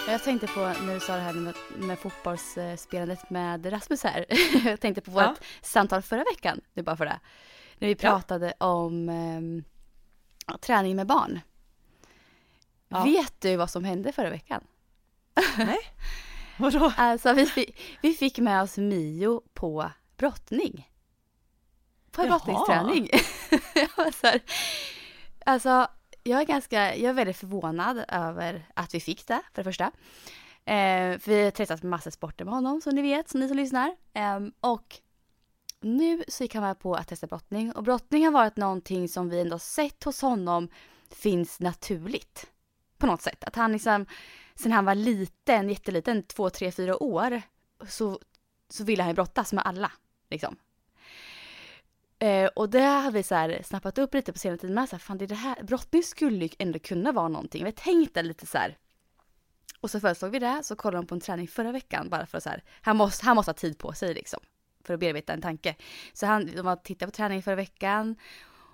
Jag 0.09 0.23
tänkte 0.23 0.47
på 0.47 0.61
när 0.61 0.95
du 0.95 1.01
sa 1.01 1.15
det 1.17 1.21
här 1.23 1.33
med, 1.33 1.55
med 1.77 1.99
fotbollsspelandet 1.99 3.31
med 3.31 3.73
Rasmus 3.73 4.03
här. 4.03 4.27
Jag 4.69 4.81
tänkte 4.81 5.01
på 5.01 5.11
vårt 5.11 5.23
Ja. 5.23 5.35
samtal 5.63 6.03
förra 6.03 6.25
veckan, 6.25 6.61
är 6.75 6.83
bara 6.83 6.97
för 6.97 7.05
det. 7.05 7.21
När 7.79 7.89
vi 7.89 7.97
Ja. 8.01 8.11
pratade 8.11 8.53
om 8.59 9.09
ehm, 9.09 9.65
ja, 10.47 10.59
träning 10.59 10.97
med 10.97 11.07
barn. 11.07 11.41
Ja. 12.89 13.05
Vet 13.05 13.41
du 13.41 13.57
vad 13.57 13.71
som 13.71 13.85
hände 13.85 14.13
förra 14.13 14.31
veckan? 14.31 14.65
Vadå? 16.59 16.93
Alltså 16.97 17.33
vi 17.33 17.47
fick, 17.47 17.81
vi 18.03 18.13
fick 18.15 18.39
med 18.39 18.63
oss 18.63 18.77
Mio 18.77 19.43
på 19.55 19.91
brottning. 20.17 20.91
På 22.11 22.23
en 22.23 22.29
Jaha. 22.29 22.39
brottningsträning. 22.39 23.09
jag 23.75 24.05
var 24.05 24.11
så 24.11 24.27
här, 24.27 24.41
alltså 25.47 25.89
jag 26.25 26.41
är 26.41 26.45
ganska, 26.45 26.97
jag 26.97 27.11
är 27.11 27.13
väldigt 27.13 27.37
förvånad 27.37 28.05
över 28.09 28.67
att 28.75 28.95
vi 28.95 29.01
fick 29.01 29.27
det 29.27 29.41
för 29.53 29.63
det 29.63 29.65
första. 29.65 29.85
Eh, 30.65 31.19
för 31.19 31.29
vi 31.29 31.45
har 31.45 31.51
testat 31.51 31.83
massor 31.83 32.11
sporter 32.11 32.45
med 32.45 32.55
honom 32.55 32.81
som 32.81 32.95
ni 32.95 33.03
vet, 33.03 33.29
som 33.29 33.41
ni 33.41 33.49
som 33.49 33.57
lyssnar. 33.57 33.97
Eh, 34.15 34.41
och 34.61 35.01
nu 35.81 36.25
så 36.29 36.43
gick 36.43 36.55
han 36.55 36.63
med 36.63 36.79
på 36.79 36.95
att 36.95 37.09
testa 37.09 37.27
brottning 37.27 37.73
och 37.73 37.83
brottning 37.83 38.25
har 38.25 38.33
varit 38.33 38.57
någonting 38.57 39.09
som 39.09 39.29
vi 39.29 39.41
ändå 39.41 39.59
sett 39.59 40.05
hos 40.05 40.21
honom 40.21 40.69
finns 41.11 41.61
naturligt. 41.61 42.47
På 42.99 43.07
något 43.07 43.23
sätt. 43.23 43.45
Att 43.45 43.57
han 43.57 43.73
liksom, 43.73 44.07
sen 44.55 44.73
han 44.73 44.85
var 44.85 44.95
liten, 44.95 45.69
jätteliten, 45.69 46.23
två, 46.23 46.51
tre, 46.51 46.73
fyra 46.73 47.03
år, 47.03 47.43
så, 47.89 48.21
så 48.69 48.85
ville 48.85 49.03
han 49.03 49.11
ju 49.11 49.15
brottas 49.15 49.53
med 49.53 49.67
alla. 49.67 49.93
Liksom. 50.31 50.57
Eh, 52.25 52.47
och 52.47 52.71
det 52.71 52.81
har 52.81 53.11
vi 53.11 53.23
så 53.23 53.35
här 53.35 53.63
snappat 53.65 53.99
upp 53.99 54.15
lite 54.15 54.33
på 54.33 54.39
senare 54.39 54.59
tid 54.59 54.71
med. 54.71 54.89
Så 54.89 54.97
här, 54.97 55.01
fan, 55.01 55.19
det 55.19 55.25
är 55.25 55.27
det 55.27 55.35
här, 55.35 55.63
brottning 55.63 56.03
skulle 56.03 56.45
ju 56.45 56.51
ändå 56.59 56.79
kunna 56.79 57.13
vara 57.13 57.29
någonting. 57.29 57.65
Vi 57.65 57.73
tänkte 57.73 58.23
lite 58.23 58.47
så 58.47 58.59
här. 58.59 58.79
Och 59.81 59.91
så 59.91 60.01
föreslog 60.01 60.31
vi 60.31 60.39
det, 60.39 60.61
så 60.63 60.77
kollade 60.77 61.03
de 61.03 61.07
på 61.07 61.15
en 61.15 61.21
träning 61.21 61.49
förra 61.49 61.73
veckan 61.73 62.09
bara 62.09 62.27
för 62.27 62.39
att 62.39 62.45
så 62.45 62.51
här, 62.51 62.63
han 62.81 62.97
måste, 62.97 63.27
han 63.27 63.37
måste 63.37 63.49
ha 63.51 63.55
tid 63.55 63.79
på 63.79 63.93
sig 63.93 64.15
liksom. 64.15 64.41
För 64.85 64.95
att 64.95 65.01
bearbeta 65.01 65.33
en 65.33 65.41
tanke. 65.41 65.77
Så 66.13 66.27
han, 66.27 66.47
de 66.47 66.63
var 66.63 66.77
tittade 66.77 67.13
på 67.13 67.17
träningen 67.17 67.43
förra 67.43 67.55
veckan 67.55 68.17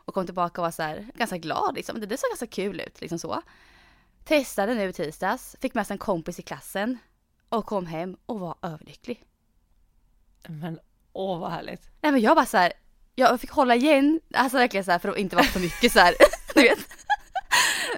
och 0.05 0.15
kom 0.15 0.27
tillbaka 0.27 0.61
och 0.61 0.65
var 0.65 0.71
så 0.71 0.83
här, 0.83 1.07
ganska 1.15 1.39
glad 1.39 1.75
liksom. 1.75 2.01
Det, 2.01 2.07
det 2.07 2.17
såg 2.17 2.31
ganska 2.31 2.47
kul 2.47 2.81
ut 2.81 3.01
liksom 3.01 3.19
så. 3.19 3.43
Testade 4.25 4.75
nu 4.75 4.89
i 4.89 4.93
tisdags, 4.93 5.57
fick 5.61 5.75
med 5.75 5.87
sig 5.87 5.95
en 5.95 5.99
kompis 5.99 6.39
i 6.39 6.43
klassen 6.43 6.99
och 7.49 7.67
kom 7.67 7.87
hem 7.87 8.17
och 8.27 8.41
var 8.41 8.55
överlycklig. 8.63 9.25
Men 10.49 10.81
åh 11.13 11.41
vad 11.41 11.51
härligt. 11.51 11.91
Nej 12.01 12.13
men 12.13 12.21
jag 12.21 12.37
bara 12.37 12.47
så 12.47 12.57
här, 12.57 12.73
jag 13.21 13.41
fick 13.41 13.51
hålla 13.51 13.75
igen, 13.75 14.21
alltså 14.35 14.59
verkligen 14.59 14.85
så 14.85 14.91
här 14.91 14.99
för 14.99 15.09
att 15.09 15.17
inte 15.17 15.37
vara 15.37 15.47
för 15.47 15.61
mycket 15.61 15.93
så 15.93 15.99
här, 16.01 16.15
du 16.55 16.63
vet. 16.63 16.79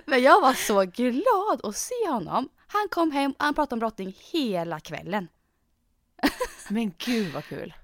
Men 0.04 0.22
jag 0.22 0.40
var 0.40 0.54
så 0.54 0.82
glad 0.84 1.60
att 1.62 1.76
se 1.76 2.08
honom. 2.08 2.48
Han 2.66 2.88
kom 2.90 3.10
hem 3.10 3.30
och 3.32 3.44
han 3.44 3.54
pratade 3.54 3.74
om 3.74 3.78
brottning 3.78 4.16
hela 4.32 4.80
kvällen. 4.80 5.28
Men 6.68 6.92
gud 6.98 7.32
vad 7.32 7.44
kul. 7.44 7.74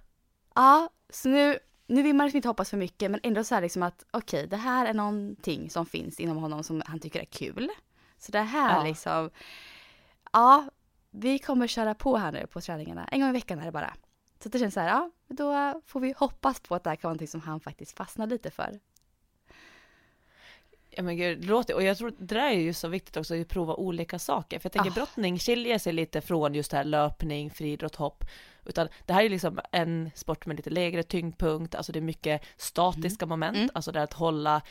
Ja, 0.55 0.89
så 1.11 1.29
nu, 1.29 1.59
nu 1.87 2.03
vill 2.03 2.15
man 2.15 2.27
liksom 2.27 2.37
inte 2.37 2.49
hoppas 2.49 2.71
för 2.71 2.77
mycket 2.77 3.11
men 3.11 3.21
ändå 3.23 3.45
så 3.45 3.55
här 3.55 3.63
liksom 3.63 3.83
att 3.83 4.05
okej, 4.11 4.47
det 4.47 4.57
här 4.57 4.87
är 4.87 4.95
någonting 4.95 5.71
som 5.71 5.87
finns 5.87 6.21
inom 6.21 6.37
honom 6.37 6.65
som 6.65 6.83
han 6.87 7.01
tycker 7.01 7.21
är 7.21 7.25
kul. 7.25 7.69
Så 8.19 8.33
det 8.33 8.41
här 8.41 8.77
Ja. 8.77 8.85
liksom, 8.85 9.31
ja, 10.33 10.65
vi 11.11 11.39
kommer 11.39 11.67
köra 11.67 11.95
på 11.95 12.17
här 12.17 12.33
nu 12.33 12.47
på 12.47 12.61
träningarna. 12.61 13.05
En 13.05 13.21
gång 13.21 13.29
i 13.29 13.33
veckan 13.33 13.59
är 13.61 13.65
det 13.65 13.73
bara. 13.73 13.95
Så 14.43 14.49
det 14.49 14.59
känns 14.59 14.75
så 14.75 14.81
här, 14.81 14.89
ja, 14.89 15.11
då 15.29 15.81
får 15.87 16.01
vi 16.01 16.15
hoppas 16.19 16.61
på 16.61 16.75
att 16.75 16.85
det 16.85 16.91
här 16.91 16.97
kan 16.97 17.09
vara 17.09 17.13
någonting 17.13 17.29
som 17.29 17.41
han 17.41 17.61
faktiskt 17.61 17.97
fastnar 17.97 18.27
lite 18.27 18.51
för. 18.51 18.79
Ja 20.91 21.03
men 21.03 21.17
gud, 21.17 21.41
det 21.41 21.47
låter, 21.47 21.75
och 21.75 21.83
jag 21.83 21.99
tror 21.99 22.11
det 22.19 22.25
där 22.35 22.47
är 22.51 22.53
ju 22.61 22.73
så 22.73 22.89
viktigt 22.89 23.17
också 23.17 23.41
att 23.41 23.49
prova 23.49 23.75
olika 23.75 24.19
saker. 24.19 24.59
För 24.59 24.67
jag 24.67 24.73
tänker 24.73 24.91
Ah. 24.91 24.95
brottning 24.95 25.39
skiljer 25.39 25.79
sig 25.79 25.93
lite 25.93 26.21
från 26.21 26.55
just 26.55 26.71
det 26.71 26.77
här 26.77 26.85
löpning, 26.85 27.51
friidrott, 27.51 27.97
hopp. 27.97 28.25
Utan 28.65 28.89
det 29.07 29.13
här 29.13 29.23
är 29.25 29.29
liksom 29.29 29.61
en 29.73 30.11
sport 30.15 30.47
med 30.47 30.57
lite 30.57 30.71
lägre 30.71 31.03
tyngdpunkt, 31.03 31.75
alltså 31.75 31.93
det 31.93 31.99
är 31.99 32.01
mycket 32.01 32.43
statiska 32.57 33.27
moment, 33.27 33.57
Mm. 33.57 33.71
alltså 33.75 33.93
det 33.93 34.03
att 34.03 34.13
hålla, 34.13 34.63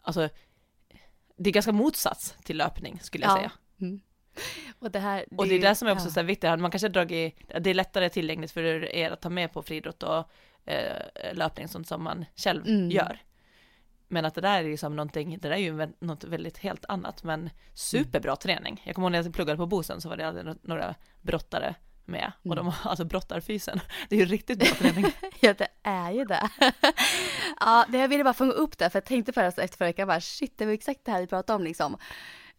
alltså 0.00 0.28
det 1.36 1.50
är 1.50 1.54
ganska 1.54 1.72
motsats 1.72 2.34
till 2.44 2.56
löpning 2.56 3.00
skulle 3.02 3.24
jag 3.24 3.32
Ja. 3.32 3.36
säga. 3.36 3.52
Mm. 3.80 4.00
Och 4.78 4.90
det 4.90 4.98
här, 4.98 5.24
Och 5.36 5.46
det 5.48 5.54
är 5.54 5.60
det 5.60 5.74
som 5.74 5.88
är 5.88 5.92
också 5.92 6.06
ja. 6.06 6.10
så 6.10 6.20
här 6.20 6.26
viktigt, 6.26 6.60
man 6.60 6.70
kanske 6.70 6.88
dragit, 6.88 7.38
det 7.60 7.70
är 7.70 7.74
lättare 7.74 8.08
tillgängligt 8.08 8.52
för 8.52 8.94
er 8.94 9.10
att 9.10 9.20
ta 9.20 9.28
med 9.30 9.52
på 9.52 9.62
friidrott 9.62 10.02
och 10.02 10.30
eh, 10.64 11.34
löpning, 11.34 11.68
sånt 11.68 11.88
som 11.88 12.04
man 12.04 12.24
själv 12.36 12.66
Mm. 12.66 12.90
gör. 12.90 13.18
Men 14.08 14.24
att 14.24 14.34
det 14.34 14.40
där 14.40 14.58
är 14.58 14.68
ju 14.68 14.76
som 14.76 14.96
någonting, 14.96 15.38
det 15.40 15.48
där 15.48 15.56
är 15.56 15.60
ju 15.60 15.88
något 15.98 16.24
väldigt 16.24 16.58
helt 16.58 16.84
annat, 16.88 17.22
men 17.24 17.50
superbra 17.74 18.36
träning. 18.36 18.82
Jag 18.84 18.94
kommer 18.94 19.06
ihåg 19.06 19.12
när 19.12 19.22
jag 19.22 19.34
pluggade 19.34 19.56
på 19.56 19.66
Bosön 19.66 20.00
så 20.00 20.08
var 20.08 20.16
det 20.16 20.56
några 20.62 20.94
brottare 21.22 21.74
med 22.04 22.32
och 22.42 22.56
de 22.56 22.66
har 22.66 22.90
alltså 22.90 23.04
brottarfysen. 23.04 23.80
Det 24.08 24.16
är 24.16 24.20
ju 24.20 24.26
riktigt 24.26 24.58
bra 24.58 24.68
träning. 24.68 25.04
ja 25.40 25.54
det 25.54 25.68
är 25.82 26.10
ju 26.10 26.24
det. 26.24 26.50
ja, 27.60 27.86
det 27.88 27.98
jag 27.98 28.08
ville 28.08 28.24
bara 28.24 28.34
fånga 28.34 28.52
upp 28.52 28.78
det 28.78 28.90
för 28.90 28.96
jag 28.96 29.04
tänkte 29.04 29.32
förra 29.32 29.46
efter 29.46 29.68
förra 29.68 29.88
veckan 29.88 30.08
bara 30.08 30.20
shit 30.20 30.58
det 30.58 30.66
var 30.66 30.72
exakt 30.72 31.00
det 31.04 31.12
här 31.12 31.20
vi 31.20 31.26
pratade 31.26 31.56
om 31.56 31.64
liksom. 31.64 31.96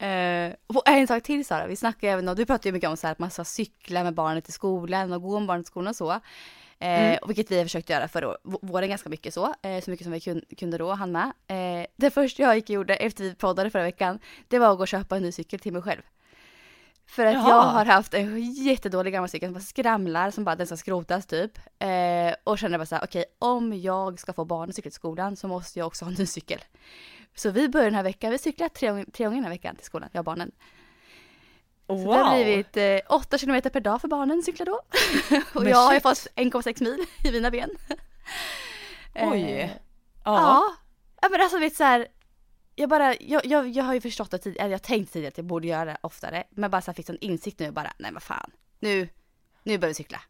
Uh, 0.01 0.53
och 0.67 0.89
en 0.89 1.07
sak 1.07 1.23
till 1.23 1.45
Sara, 1.45 1.67
vi 1.67 1.75
snackar 1.75 2.07
även 2.07 2.27
om, 2.27 2.35
du 2.35 2.45
pratar 2.45 2.65
ju 2.67 2.71
mycket 2.73 2.89
om 2.89 2.97
så 2.97 3.07
här 3.07 3.11
att 3.11 3.19
man 3.19 3.31
ska 3.31 3.43
cykla 3.43 4.03
med 4.03 4.13
barnet 4.13 4.43
till 4.43 4.53
skolan 4.53 5.13
och 5.13 5.21
gå 5.21 5.39
med 5.39 5.47
barnet 5.47 5.65
till 5.65 5.71
skolan 5.71 5.87
och 5.87 5.95
så. 5.95 6.11
Uh, 6.11 6.19
mm. 6.79 7.19
Vilket 7.27 7.51
vi 7.51 7.57
har 7.57 7.65
försökt 7.65 7.89
göra 7.89 8.07
förra 8.07 8.35
våren 8.43 8.89
ganska 8.89 9.09
mycket 9.09 9.33
så, 9.33 9.45
uh, 9.45 9.79
så 9.83 9.91
mycket 9.91 10.03
som 10.03 10.11
vi 10.11 10.41
kunde 10.57 10.77
då, 10.77 10.91
han 10.91 11.11
med. 11.11 11.25
Uh, 11.51 11.85
det 11.95 12.09
första 12.09 12.43
jag 12.43 12.55
gick 12.55 12.63
och 12.63 12.69
gjorde 12.69 12.95
efter 12.95 13.23
vi 13.23 13.35
poddade 13.35 13.69
förra 13.69 13.83
veckan, 13.83 14.19
det 14.47 14.59
var 14.59 14.71
att 14.71 14.77
gå 14.77 14.81
och 14.81 14.87
köpa 14.87 15.15
en 15.15 15.23
ny 15.23 15.31
cykel 15.31 15.59
till 15.59 15.73
mig 15.73 15.81
själv. 15.81 16.01
För 17.07 17.25
att 17.25 17.33
Jaha. 17.33 17.49
jag 17.49 17.61
har 17.61 17.85
haft 17.85 18.13
en 18.13 18.51
jättedålig 18.51 19.13
gammal 19.13 19.29
cykel 19.29 19.47
som 19.47 19.53
bara 19.53 19.59
skramlar, 19.59 20.31
som 20.31 20.43
bara 20.43 20.55
den 20.55 20.67
ska 20.67 20.77
skrotas 20.77 21.25
typ. 21.25 21.57
Eh, 21.79 22.35
och 22.43 22.59
känner 22.59 22.77
bara 22.77 22.85
så 22.85 22.95
här, 22.95 23.03
okej 23.03 23.25
okay, 23.39 23.49
om 23.49 23.73
jag 23.73 24.19
ska 24.19 24.33
få 24.33 24.45
barn 24.45 24.69
att 24.69 24.75
cykla 24.75 24.89
till 24.89 24.95
skolan 24.95 25.35
så 25.35 25.47
måste 25.47 25.79
jag 25.79 25.87
också 25.87 26.05
ha 26.05 26.11
en 26.11 26.17
ny 26.17 26.25
cykel. 26.25 26.59
Så 27.35 27.49
vi 27.49 27.69
börjar 27.69 27.85
den 27.85 27.95
här 27.95 28.03
veckan, 28.03 28.31
vi 28.31 28.37
cyklar 28.37 28.69
tre, 28.69 29.05
tre 29.05 29.25
gånger 29.25 29.37
den 29.37 29.43
här 29.43 29.51
veckan 29.51 29.75
till 29.75 29.85
skolan, 29.85 30.09
jag 30.11 30.19
och 30.19 30.25
barnen. 30.25 30.51
Wow. 31.87 31.97
Så 31.97 32.11
det 32.11 32.17
har 32.17 32.35
blivit 32.35 32.77
eh, 32.77 33.15
8 33.15 33.37
kilometer 33.37 33.69
per 33.69 33.79
dag 33.79 34.01
för 34.01 34.07
barnen 34.07 34.43
cykla 34.43 34.65
då. 34.65 34.81
och 35.53 35.65
jag 35.65 35.77
har 35.77 35.93
ju 35.93 35.99
fått 35.99 36.27
1,6 36.35 36.83
mil 36.83 37.05
i 37.23 37.31
mina 37.31 37.51
ben. 37.51 37.69
Oj. 39.15 39.41
Eh, 39.41 39.69
ja. 40.25 40.63
ja. 41.21 41.29
men 41.31 41.41
alltså 41.41 41.59
vet 41.59 41.75
så 41.75 41.83
här, 41.83 42.07
jag 42.75 42.89
bara, 42.89 43.15
jag, 43.19 43.45
jag, 43.45 43.69
jag 43.69 43.83
har 43.83 43.93
ju 43.93 44.01
förstått 44.01 44.31
det 44.31 44.37
tidigare, 44.37 44.69
jag 44.69 44.83
tänkt 44.83 45.13
tidigare 45.13 45.31
att 45.31 45.37
jag 45.37 45.45
borde 45.45 45.67
göra 45.67 45.85
det 45.85 45.97
oftare. 46.01 46.43
Men 46.49 46.71
bara 46.71 46.81
så 46.81 46.91
här 46.91 46.95
fick 46.95 47.09
en 47.09 47.17
insikt 47.21 47.59
nu 47.59 47.71
bara, 47.71 47.93
nej 47.97 48.11
men 48.11 48.21
fan. 48.21 48.51
Nu, 48.79 49.09
nu 49.63 49.77
börjar 49.77 49.89
vi 49.89 49.93
cykla. 49.93 50.21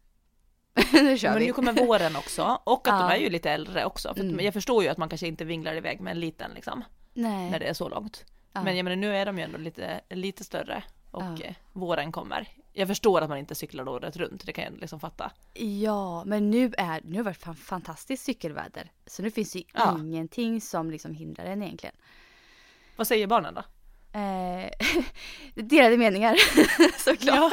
nu 0.92 1.18
kör 1.18 1.30
men 1.30 1.38
vi. 1.38 1.46
nu 1.46 1.52
kommer 1.52 1.72
våren 1.72 2.16
också 2.16 2.60
och 2.64 2.88
att 2.88 3.00
ja. 3.00 3.08
de 3.08 3.14
är 3.14 3.20
ju 3.20 3.30
lite 3.30 3.50
äldre 3.50 3.84
också. 3.84 4.14
För 4.14 4.20
mm. 4.20 4.44
Jag 4.44 4.54
förstår 4.54 4.82
ju 4.82 4.88
att 4.88 4.98
man 4.98 5.08
kanske 5.08 5.26
inte 5.26 5.44
vinglar 5.44 5.74
iväg 5.74 6.00
med 6.00 6.10
en 6.10 6.20
liten 6.20 6.50
liksom. 6.54 6.84
Nej. 7.14 7.50
När 7.50 7.58
det 7.58 7.66
är 7.66 7.74
så 7.74 7.88
långt. 7.88 8.24
Ja. 8.52 8.62
Men 8.62 8.76
jag 8.76 8.84
menar 8.84 8.96
nu 8.96 9.16
är 9.16 9.26
de 9.26 9.38
ju 9.38 9.44
ändå 9.44 9.58
lite, 9.58 10.00
lite 10.08 10.44
större 10.44 10.82
och 11.10 11.22
ja. 11.22 11.54
Våren 11.72 12.12
kommer. 12.12 12.48
Jag 12.72 12.88
förstår 12.88 13.20
att 13.20 13.28
man 13.28 13.38
inte 13.38 13.54
cyklar 13.54 13.88
året 13.88 14.16
runt, 14.16 14.46
det 14.46 14.52
kan 14.52 14.64
jag 14.64 14.80
liksom 14.80 15.00
fatta. 15.00 15.32
Ja, 15.54 16.24
men 16.24 16.50
nu 16.50 16.72
är 16.78 17.00
nu 17.04 17.16
har 17.16 17.24
det 17.24 17.46
varit 17.46 17.58
fantastiskt 17.58 18.24
cykelväder. 18.24 18.90
Så 19.06 19.22
nu 19.22 19.30
finns 19.30 19.52
det 19.52 19.58
ju 19.58 19.64
ingenting 19.98 20.60
som 20.60 20.90
liksom 20.90 21.14
hindrar 21.14 21.44
en 21.44 21.62
egentligen. 21.62 21.96
Vad 22.96 23.06
säger 23.06 23.26
barnen 23.26 23.54
då? 23.54 23.62
Eh, 24.18 24.70
delade 25.64 25.96
meningar 25.96 26.36
såklart. 26.98 27.36
Ja. 27.36 27.50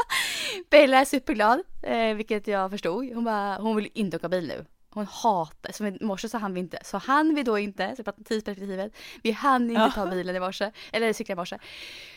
Bella 0.70 1.00
är 1.00 1.04
superglad, 1.04 1.62
eh, 1.82 2.14
vilket 2.14 2.46
jag 2.46 2.70
förstod. 2.70 3.14
Hon, 3.14 3.24
bara, 3.24 3.56
hon 3.56 3.76
vill 3.76 3.90
inte 3.94 4.16
åka 4.16 4.28
bil 4.28 4.48
nu. 4.48 4.64
Hon 4.90 5.06
hatar, 5.06 5.72
som 5.72 5.86
i 5.86 5.98
morse 6.00 6.28
så 6.28 6.38
han 6.38 6.54
vi 6.54 6.60
inte, 6.60 6.78
så 6.84 6.98
han 6.98 7.34
vi 7.34 7.42
då 7.42 7.58
inte, 7.58 7.96
så 7.96 8.04
pratar 8.04 8.22
tidsperspektivet, 8.22 8.92
vi 9.22 9.30
hann 9.30 9.70
inte 9.70 9.82
ja. 9.82 9.90
ta 9.90 10.06
bilen 10.06 10.36
i 10.36 10.40
morse, 10.40 10.70
eller 10.92 11.12
cykla 11.12 11.32
i 11.32 11.36
morse. 11.36 11.58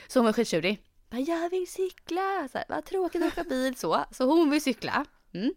Så 0.07 0.19
hon 0.19 0.25
var 0.25 0.33
skittjurig. 0.33 0.79
Jag 1.09 1.49
vill 1.49 1.67
cykla, 1.67 2.47
så 2.51 2.57
här, 2.57 2.65
vad 2.69 2.85
tråkigt 2.85 3.23
att 3.23 3.27
åka 3.27 3.43
bil 3.43 3.75
så. 3.75 4.05
Så 4.11 4.25
hon 4.25 4.49
vill 4.49 4.61
cykla. 4.61 5.05
Mm. 5.33 5.53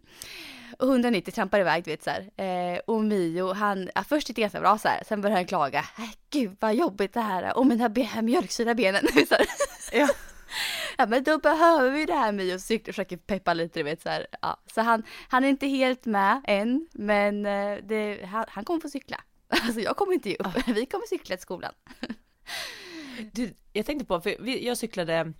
Och 0.79 0.87
190 0.89 1.31
trampar 1.31 1.59
iväg, 1.59 1.83
du 1.83 1.91
vet 1.91 2.03
så. 2.03 2.41
Eh, 2.43 2.79
och 2.87 3.03
Mio, 3.03 3.53
han, 3.53 3.89
ja, 3.95 4.03
först 4.03 4.27
det 4.27 4.33
ganska 4.33 4.59
bra 4.59 4.77
så 4.77 4.87
här. 4.87 5.03
Sen 5.05 5.21
började 5.21 5.39
han 5.39 5.45
klaga. 5.45 5.79
Äh, 5.79 6.09
gud 6.29 6.57
vad 6.59 6.75
jobbigt 6.75 7.13
det 7.13 7.21
här 7.21 7.43
är. 7.43 7.57
Och 7.57 7.65
mina 7.65 7.89
ben, 7.89 8.07
mjölksyra 8.25 8.75
benen. 8.75 9.07
så 9.27 9.35
ja. 9.91 10.09
ja 10.97 11.05
men 11.05 11.23
då 11.23 11.37
behöver 11.37 11.91
vi 11.91 12.05
det 12.05 12.13
här 12.13 12.31
Mio. 12.31 12.59
Så 12.59 12.79
försöker 12.85 13.17
peppa 13.17 13.53
lite, 13.53 13.79
du 13.79 13.83
vet 13.83 14.01
så 14.01 14.09
här. 14.09 14.27
Ja. 14.41 14.57
Så 14.73 14.81
han, 14.81 15.03
han 15.27 15.43
är 15.43 15.49
inte 15.49 15.67
helt 15.67 16.05
med 16.05 16.41
än. 16.47 16.87
Men 16.93 17.45
eh, 17.45 17.77
det, 17.83 18.25
han, 18.25 18.45
han 18.47 18.65
kommer 18.65 18.79
få 18.79 18.89
cykla. 18.89 19.21
Alltså 19.47 19.81
jag 19.81 19.97
kommer 19.97 20.13
inte 20.13 20.29
ge 20.29 20.35
upp. 20.35 20.47
Ah. 20.47 20.61
Vi 20.67 20.85
kommer 20.85 21.05
cykla 21.07 21.35
till 21.35 21.41
skolan. 21.41 21.73
Du, 23.31 23.53
jag 23.73 23.85
tänkte 23.85 24.05
på, 24.05 24.21
för 24.21 24.47
jag 24.47 24.77
cyklade 24.77 25.33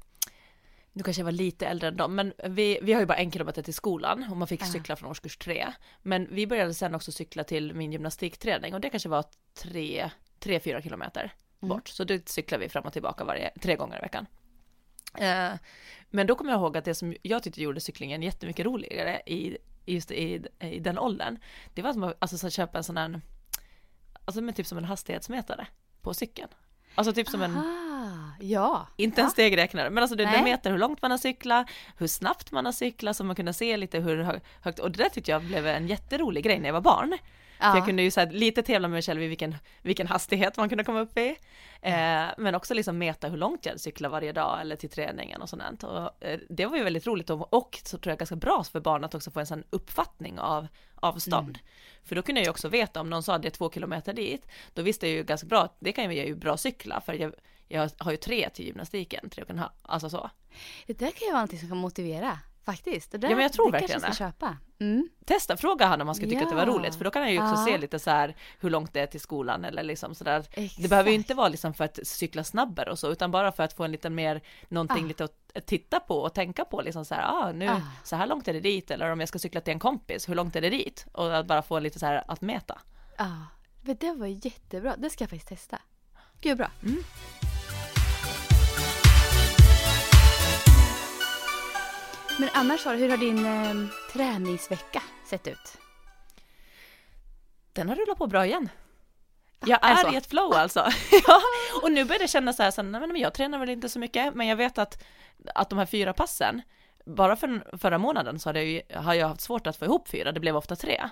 nu 0.94 1.04
kanske 1.04 1.20
jag 1.20 1.26
var 1.26 1.32
lite 1.32 1.68
äldre 1.68 1.88
än 1.88 1.98
dem, 1.98 2.16
men 2.16 2.34
vi, 2.44 2.80
vi 2.82 2.94
har 2.94 3.00
ju 3.00 3.06
bara 3.06 3.18
en 3.18 3.32
kilometer 3.32 3.62
till 3.62 3.74
skolan 3.74 4.26
och 4.32 4.38
man 4.38 4.48
fick 4.48 4.66
cykla 4.66 4.96
från 4.96 5.10
årskurs 5.10 5.38
tre. 5.38 5.74
Men 6.02 6.28
vi 6.32 6.48
började 6.48 6.74
sen 6.74 6.96
också 6.96 7.12
cykla 7.12 7.44
till 7.44 7.74
min 7.74 7.92
gymnastikträning 7.92 8.74
och 8.74 8.82
det 8.82 8.90
kanske 8.90 9.10
var 9.10 9.26
tre, 9.54 10.10
tre 10.40 10.60
fyra 10.60 10.82
kilometer 10.82 11.34
mm. 11.62 11.70
bort. 11.70 11.88
Så 11.88 12.04
då 12.04 12.20
cyklade 12.26 12.64
vi 12.64 12.70
fram 12.70 12.84
och 12.84 12.94
tillbaka 12.94 13.24
varje, 13.24 13.52
tre 13.62 13.76
gånger 13.76 13.98
i 13.98 14.02
veckan. 14.02 14.26
Eh, 15.18 15.52
men 16.10 16.28
då 16.28 16.36
kommer 16.36 16.52
jag 16.52 16.60
ihåg 16.60 16.78
att 16.78 16.86
det 16.86 16.96
som 16.96 17.16
jag 17.22 17.44
tyckte 17.44 17.62
gjorde 17.62 17.80
cyklingen 17.80 18.24
jättemycket 18.24 18.66
roligare 18.66 19.22
i, 19.26 19.58
just 19.86 20.12
i, 20.12 20.46
i 20.60 20.80
den 20.80 21.00
åldern, 21.00 21.40
det 21.74 21.82
var 21.82 21.94
som 21.94 22.04
att 22.04 22.18
alltså, 22.20 22.38
så 22.38 22.50
köpa 22.50 22.78
en 22.78 22.84
sån 22.84 22.98
här, 22.98 23.22
alltså 24.26 24.42
med 24.42 24.56
typ 24.56 24.68
som 24.68 24.78
en 24.78 24.86
hastighetsmätare 24.86 25.68
på 26.02 26.14
cykeln. 26.14 26.50
Alltså 26.96 27.14
typ 27.14 27.28
som 27.28 27.42
Aha. 27.42 27.50
en 27.50 27.83
Ja. 28.44 28.88
Inte 28.98 29.22
en 29.22 29.30
stegräknare, 29.30 29.90
men 29.90 30.04
alltså 30.04 30.16
det, 30.16 30.26
det 30.26 30.44
mäter 30.44 30.72
hur 30.72 30.78
långt 30.78 31.02
man 31.02 31.12
har 31.12 31.18
cyklat, 31.18 31.68
hur 31.98 32.08
snabbt 32.08 32.52
man 32.52 32.66
har 32.66 32.72
cyklat, 32.72 33.16
så 33.16 33.24
man 33.24 33.36
kunde 33.36 33.54
se 33.54 33.78
lite 33.78 34.00
hur 34.00 34.42
högt, 34.62 34.80
och 34.80 34.92
det 34.92 35.04
där 35.04 35.10
tyckte 35.10 35.32
jag 35.32 35.44
blev 35.44 35.68
en 35.68 35.88
jätterolig 35.88 36.44
grej 36.44 36.60
när 36.60 36.66
jag 36.66 36.74
var 36.74 36.82
barn. 36.82 37.18
Ja. 37.60 37.72
För 37.72 37.78
jag 37.78 37.86
kunde 37.86 38.04
ju 38.04 38.12
så 38.12 38.20
här, 38.20 38.32
lite 38.32 38.64
tävla 38.64 38.88
med 38.88 38.96
mig 38.96 39.02
själv 39.02 39.22
i 39.22 39.28
vilken, 39.28 39.56
vilken 39.82 40.08
hastighet 40.08 40.58
man 40.58 40.70
kunde 40.70 40.84
komma 40.84 41.00
upp 41.00 41.18
i. 41.18 41.36
Eh, 41.82 42.26
men 42.38 42.56
också 42.56 42.74
liksom 42.74 42.98
mäta 42.98 43.28
hur 43.28 43.38
långt 43.38 43.66
jag 43.66 43.80
cyklar 43.80 44.10
varje 44.10 44.32
dag 44.32 44.62
eller 44.62 44.76
till 44.76 44.90
träningen 44.90 45.42
och 45.42 45.50
sånt. 45.50 45.84
Och, 45.84 46.24
eh, 46.24 46.40
det 46.50 46.66
var 46.66 46.78
ju 46.78 46.84
väldigt 46.84 47.08
roligt 47.08 47.30
och, 47.30 47.54
och, 47.54 47.80
så 47.84 47.98
tror 47.98 48.12
jag 48.12 48.20
ganska 48.20 48.36
bra 48.36 48.64
för 48.64 48.80
barn 48.80 49.04
att 49.04 49.16
också 49.16 49.32
få 49.32 49.40
en 49.40 49.48
sån 49.48 49.64
uppfattning 49.70 50.40
av 50.40 50.68
avstånd. 50.96 51.58
Mm. 51.58 51.68
För 52.04 52.16
då 52.16 52.22
kunde 52.22 52.42
jag 52.42 52.46
ju 52.46 52.52
också 52.52 52.70
veta 52.70 53.02
om 53.02 53.10
någon 53.10 53.24
sa 53.24 53.36
att 53.36 53.42
det 53.42 53.48
är 53.48 53.50
två 53.50 53.72
kilometer 53.72 54.14
dit, 54.14 54.48
då 54.74 54.82
visste 54.82 55.08
jag 55.08 55.16
ju 55.16 55.24
ganska 55.24 55.48
bra 55.48 55.62
att 55.62 55.76
det 55.80 55.92
kan 55.92 56.04
jag 56.04 56.28
ju 56.28 56.36
bra 56.36 56.58
cykla 56.58 57.02
för 57.02 57.14
jag 57.14 57.34
jag 57.74 57.90
har 57.98 58.12
ju 58.12 58.18
tre 58.18 58.50
till 58.50 58.66
gymnastiken, 58.66 59.30
tre 59.30 59.44
och 59.44 59.50
en 59.50 59.60
halv, 59.60 59.72
alltså 59.82 60.10
så. 60.10 60.30
Det 60.88 61.00
där 61.00 61.12
kan 61.12 61.26
ju 61.26 61.32
vara 61.32 61.40
någonting 61.40 61.60
som 61.60 61.70
kan 61.70 61.78
motivera. 61.78 62.40
Faktiskt. 62.66 63.12
Det 63.12 63.18
där, 63.18 63.30
ja 63.30 63.36
men 63.36 63.44
jag 63.44 63.54
tror 63.54 63.72
det 63.72 63.80
verkligen 63.80 64.02
det. 64.02 64.16
köpa. 64.16 64.58
Mm. 64.80 65.10
Testa, 65.26 65.58
fråga 65.58 65.86
han 65.86 66.02
om 66.02 66.08
han 66.08 66.16
ska 66.16 66.26
tycka 66.26 66.38
ja. 66.38 66.44
att 66.44 66.50
det 66.50 66.56
var 66.56 66.66
roligt 66.66 66.96
för 66.96 67.04
då 67.04 67.12
kan 67.12 67.22
han 67.22 67.32
ju 67.32 67.40
också 67.40 67.62
ja. 67.62 67.66
se 67.66 67.78
lite 67.78 68.00
så 68.00 68.10
här 68.10 68.36
hur 68.60 68.70
långt 68.70 68.94
det 68.94 69.00
är 69.00 69.08
till 69.08 69.20
skolan 69.20 69.66
eller 69.66 69.84
liksom 69.84 70.16
sådär. 70.16 70.46
Exakt. 70.52 70.82
Det 70.82 70.88
behöver 70.88 71.10
ju 71.10 71.16
inte 71.16 71.34
vara 71.34 71.48
liksom 71.48 71.74
för 71.74 71.84
att 71.84 72.00
cykla 72.04 72.44
snabbare 72.44 72.92
och 72.92 73.00
så 73.00 73.12
utan 73.12 73.32
bara 73.32 73.52
för 73.52 73.64
att 73.64 73.74
få 73.74 73.84
en 73.84 73.92
lite 73.92 74.10
mer 74.10 74.42
någonting 74.70 75.06
ah. 75.06 75.08
lite 75.08 75.24
att 75.24 75.66
titta 75.66 76.00
på 76.00 76.18
och 76.18 76.34
tänka 76.34 76.66
på 76.66 76.82
liksom 76.82 77.06
så 77.06 77.16
här, 77.16 77.24
ah, 77.24 77.52
nu 77.52 77.70
ah. 77.70 77.82
så 78.04 78.16
här 78.16 78.28
långt 78.28 78.48
är 78.48 78.54
det 78.54 78.60
dit 78.60 78.92
eller 78.92 79.12
om 79.12 79.20
jag 79.20 79.30
ska 79.30 79.40
cykla 79.40 79.62
till 79.62 79.74
en 79.74 79.80
kompis, 79.80 80.30
hur 80.30 80.36
långt 80.36 80.56
är 80.56 80.62
det 80.62 80.70
dit? 80.70 81.06
Och 81.12 81.38
att 81.38 81.46
bara 81.46 81.62
få 81.62 81.80
lite 81.80 82.00
så 82.00 82.06
här 82.06 82.24
att 82.28 82.42
mäta. 82.42 82.80
Ja, 83.18 83.26
ah. 83.26 83.46
men 83.82 83.98
det 84.00 84.12
var 84.12 84.28
jättebra, 84.28 84.96
det 84.98 85.10
ska 85.10 85.24
jag 85.24 85.30
faktiskt 85.30 85.50
testa. 85.50 85.82
Gud 86.42 86.58
bra. 86.58 86.72
Mm. 86.84 87.04
Men 92.40 92.50
annars, 92.54 92.86
hur 92.86 93.10
har 93.10 93.18
din 93.18 93.46
eh, 93.46 93.90
träningsvecka 94.14 95.02
sett 95.26 95.48
ut? 95.48 95.78
Den 97.74 97.90
har 97.90 97.96
rullat 97.96 98.18
på 98.18 98.28
bra 98.28 98.46
igen. 98.46 98.70
Jag 99.66 99.86
är 99.86 99.92
alltså. 99.92 100.14
i 100.14 100.16
ett 100.16 100.26
flow 100.26 100.54
alltså. 100.54 100.80
ja, 101.28 101.42
och 101.82 101.92
nu 101.92 102.06
börjar 102.06 102.20
det 102.20 102.28
kännas 102.28 102.58
så 102.58 102.64
här, 102.64 102.72
så, 102.72 102.82
nej, 102.82 103.08
men 103.08 103.18
jag 103.18 103.34
tränar 103.34 103.60
väl 103.60 103.70
inte 103.70 103.90
så 103.90 104.00
mycket, 104.00 104.36
men 104.36 104.48
jag 104.48 104.56
vet 104.56 104.78
att, 104.78 105.04
att 105.56 105.70
de 105.70 105.80
här 105.80 105.86
fyra 105.86 106.14
passen, 106.14 106.62
bara 107.06 107.36
för 107.36 107.78
förra 107.78 107.98
månaden 107.98 108.40
så 108.40 108.50
hade 108.50 108.64
jag, 108.64 109.02
har 109.02 109.14
jag 109.14 109.28
haft 109.28 109.42
svårt 109.42 109.68
att 109.68 109.78
få 109.78 109.86
ihop 109.86 110.08
fyra, 110.08 110.32
det 110.32 110.40
blev 110.40 110.58
ofta 110.58 110.76
tre. 110.76 111.10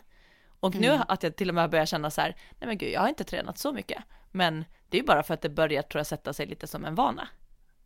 Och 0.60 0.76
nu 0.76 0.88
mm. 0.88 1.02
att 1.08 1.24
jag 1.24 1.36
till 1.36 1.50
och 1.50 1.56
med 1.56 1.70
börjar 1.70 1.86
känna 1.86 2.12
så 2.12 2.22
här, 2.22 2.36
nej 2.60 2.68
men 2.68 2.78
gud, 2.78 2.92
jag 2.92 3.02
har 3.02 3.10
inte 3.10 3.24
tränat 3.24 3.58
så 3.58 3.72
mycket, 3.72 4.04
men 4.32 4.66
det 4.90 4.98
är 4.98 5.02
ju 5.02 5.08
bara 5.08 5.24
för 5.24 5.34
att 5.34 5.42
det 5.42 5.50
börjar, 5.50 5.82
tror 5.82 6.00
jag, 6.00 6.08
sätta 6.08 6.34
sig 6.34 6.46
lite 6.46 6.68
som 6.68 6.86
en 6.86 6.96
vana. 6.96 7.28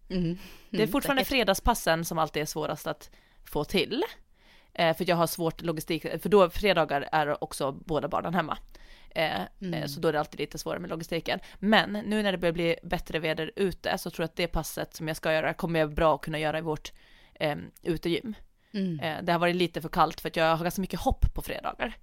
Mm. 0.10 0.24
Mm, 0.24 0.38
det 0.69 0.84
är 0.84 0.88
fortfarande 0.88 1.21
säkert. 1.21 1.30
fredagspassen 1.30 2.06
som 2.06 2.17
alltid 2.17 2.41
är 2.41 2.45
svårast 2.45 2.88
att 2.88 3.10
få 3.46 3.64
till. 3.64 4.04
Eh, 4.74 4.98
för 4.98 5.10
jag 5.10 5.16
har 5.16 5.28
svårt 5.28 5.62
logistik, 5.62 6.22
för 6.22 6.30
då 6.30 6.50
fredagar 6.50 7.10
är 7.12 7.44
också 7.44 7.72
båda 7.72 8.08
barnen 8.08 8.34
hemma. 8.34 8.58
Eh, 9.16 9.42
eh, 9.42 9.48
mm. 9.62 9.88
Så 9.88 10.00
då 10.00 10.08
är 10.08 10.14
det 10.14 10.20
alltid 10.20 10.40
lite 10.40 10.58
svårare 10.58 10.80
med 10.80 10.90
logistiken. 10.90 11.40
Men 11.60 11.92
nu 11.92 12.24
när 12.24 12.32
det 12.32 12.38
börjar 12.38 12.54
bli 12.54 12.76
bättre 12.84 13.20
väder 13.20 13.52
ute 13.56 13.98
så 13.98 14.10
tror 14.10 14.24
jag 14.24 14.30
att 14.30 14.36
det 14.36 14.48
passet 14.48 14.96
som 14.96 15.08
jag 15.08 15.18
ska 15.18 15.34
göra 15.34 15.54
kommer 15.54 15.80
jag 15.80 15.94
bra 15.94 16.16
att 16.16 16.22
kunna 16.22 16.40
göra 16.40 16.58
i 16.58 16.62
vårt 16.62 16.92
eh, 17.34 17.56
utegym. 17.84 18.34
Mm. 18.74 19.00
Eh, 19.00 19.24
det 19.24 19.32
har 19.32 19.40
varit 19.40 19.56
lite 19.56 19.82
för 19.82 19.90
kallt 19.90 20.22
för 20.22 20.30
att 20.30 20.36
jag 20.36 20.56
har 20.56 20.64
ganska 20.64 20.82
mycket 20.82 21.00
hopp 21.00 21.34
på 21.34 21.42
fredagar. 21.42 21.98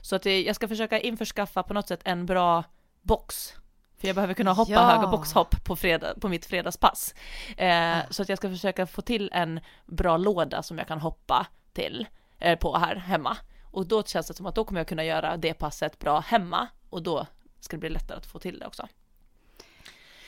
Så 0.00 0.16
att 0.16 0.26
jag 0.26 0.56
ska 0.56 0.68
försöka 0.68 1.00
införskaffa 1.00 1.62
på 1.62 1.74
något 1.74 1.88
sätt 1.88 2.00
en 2.04 2.26
bra 2.26 2.64
box 3.02 3.54
för 4.02 4.08
jag 4.08 4.14
behöver 4.14 4.34
kunna 4.34 4.52
hoppa 4.52 4.72
ja. 4.72 4.80
höga 4.80 5.06
boxhopp 5.06 5.64
på, 5.64 5.76
fredag, 5.76 6.14
på 6.20 6.28
mitt 6.28 6.46
fredagspass. 6.46 7.14
Eh, 7.56 7.68
ja. 7.68 8.02
Så 8.10 8.22
att 8.22 8.28
jag 8.28 8.38
ska 8.38 8.48
försöka 8.48 8.86
få 8.86 9.02
till 9.02 9.30
en 9.32 9.60
bra 9.86 10.16
låda 10.16 10.62
som 10.62 10.78
jag 10.78 10.88
kan 10.88 11.00
hoppa 11.00 11.46
till 11.72 12.06
eh, 12.38 12.58
på 12.58 12.76
här 12.76 12.96
hemma. 12.96 13.36
Och 13.64 13.86
då 13.86 14.02
känns 14.02 14.26
det 14.26 14.34
som 14.34 14.46
att 14.46 14.54
då 14.54 14.64
kommer 14.64 14.80
jag 14.80 14.88
kunna 14.88 15.04
göra 15.04 15.36
det 15.36 15.54
passet 15.54 15.98
bra 15.98 16.20
hemma 16.20 16.68
och 16.90 17.02
då 17.02 17.26
ska 17.60 17.76
det 17.76 17.80
bli 17.80 17.88
lättare 17.88 18.18
att 18.18 18.26
få 18.26 18.38
till 18.38 18.58
det 18.58 18.66
också. 18.66 18.88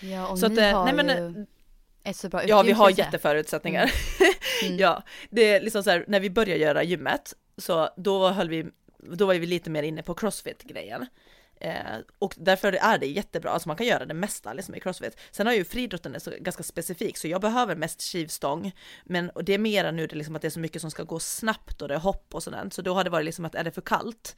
Ja, 0.01 0.29
och 0.29 0.39
så 0.39 0.49
ni 0.49 0.55
att, 0.55 0.73
eh, 0.73 0.79
har 0.79 0.85
nej, 0.85 0.95
men, 0.95 1.09
ju... 1.09 1.47
Ett 2.05 2.17
så 2.17 2.29
bra 2.29 2.45
Ja, 2.45 2.63
vi 2.63 2.73
har 2.73 2.91
jätteförutsättningar. 2.91 3.93
Mm. 4.65 4.79
ja, 4.79 5.03
det 5.31 5.43
är 5.43 5.61
liksom 5.61 5.83
så 5.83 5.91
här, 5.91 6.05
när 6.09 6.21
vi 6.21 6.31
började 6.31 6.61
göra 6.61 6.83
gymmet, 6.83 7.35
så 7.57 7.89
då 7.97 8.29
höll 8.29 8.49
vi, 8.49 8.67
då 8.99 9.27
var 9.27 9.35
vi 9.35 9.47
lite 9.47 9.71
mer 9.71 9.83
inne 9.83 10.03
på 10.03 10.15
crossfit-grejen. 10.15 11.07
Eh, 11.61 11.99
och 12.19 12.35
därför 12.39 12.73
är 12.73 12.99
det 12.99 13.07
jättebra, 13.07 13.51
alltså 13.51 13.69
man 13.69 13.77
kan 13.77 13.87
göra 13.87 14.07
det 14.07 14.15
mesta 14.15 14.53
liksom 14.53 14.75
i 14.75 14.81
crossfit. 14.81 15.19
Sen 15.31 15.47
har 15.47 15.55
ju 15.55 15.65
friidrotten 15.65 16.21
så 16.21 16.33
ganska 16.41 16.63
specifik, 16.63 17.19
så 17.19 17.29
jag 17.29 17.41
behöver 17.41 17.77
mest 17.77 18.03
skivstång. 18.03 18.73
Men 19.05 19.31
det 19.43 19.55
är 19.55 19.59
mera 19.59 19.91
nu 19.91 20.07
det 20.07 20.15
är 20.15 20.17
liksom 20.17 20.37
att 20.37 20.43
det 20.43 20.49
är 20.49 20.51
så 20.51 20.61
mycket 20.61 20.81
som 20.83 20.91
ska 20.91 21.03
gå 21.03 21.19
snabbt 21.21 21.83
och 21.83 21.89
det 21.89 21.95
är 21.95 21.99
hopp 21.99 22.35
och 22.35 22.43
sådant. 22.43 22.75
Så 22.75 22.83
då 22.83 22.95
har 22.95 23.05
det 23.05 23.11
varit 23.11 23.25
liksom 23.25 23.45
att 23.45 23.55
är 23.55 23.65
det 23.65 23.71
för 23.71 23.83
kallt 23.83 24.37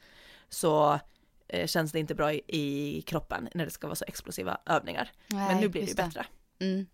så 0.49 0.99
eh, 1.47 1.67
känns 1.67 1.91
det 1.91 1.99
inte 1.99 2.15
bra 2.15 2.33
i, 2.33 2.41
i 2.47 3.01
kroppen 3.01 3.49
när 3.53 3.65
det 3.65 3.71
ska 3.71 3.87
vara 3.87 3.95
så 3.95 4.05
explosiva 4.07 4.57
övningar. 4.65 5.11
Men 5.27 5.39
Nej, 5.47 5.61
nu 5.61 5.67
blir 5.67 5.81
det 5.81 5.87
ju 5.87 5.95
bättre. 5.95 6.25
Mm. 6.59 6.85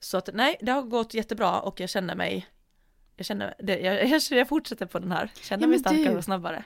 Så 0.00 0.16
att 0.16 0.28
nej, 0.32 0.56
det 0.60 0.72
har 0.72 0.82
gått 0.82 1.14
jättebra 1.14 1.60
och 1.60 1.80
jag 1.80 1.88
känner 1.90 2.14
mig, 2.14 2.46
jag 3.16 3.26
känner, 3.26 3.54
jag, 3.58 3.82
jag, 3.82 4.20
jag 4.30 4.48
fortsätter 4.48 4.86
på 4.86 4.98
den 4.98 5.12
här, 5.12 5.30
känner 5.40 5.62
Ja, 5.62 5.68
mig 5.68 5.78
men 5.84 5.92
du- 5.92 5.98
starkare 6.02 6.18
och 6.18 6.24
snabbare. 6.24 6.64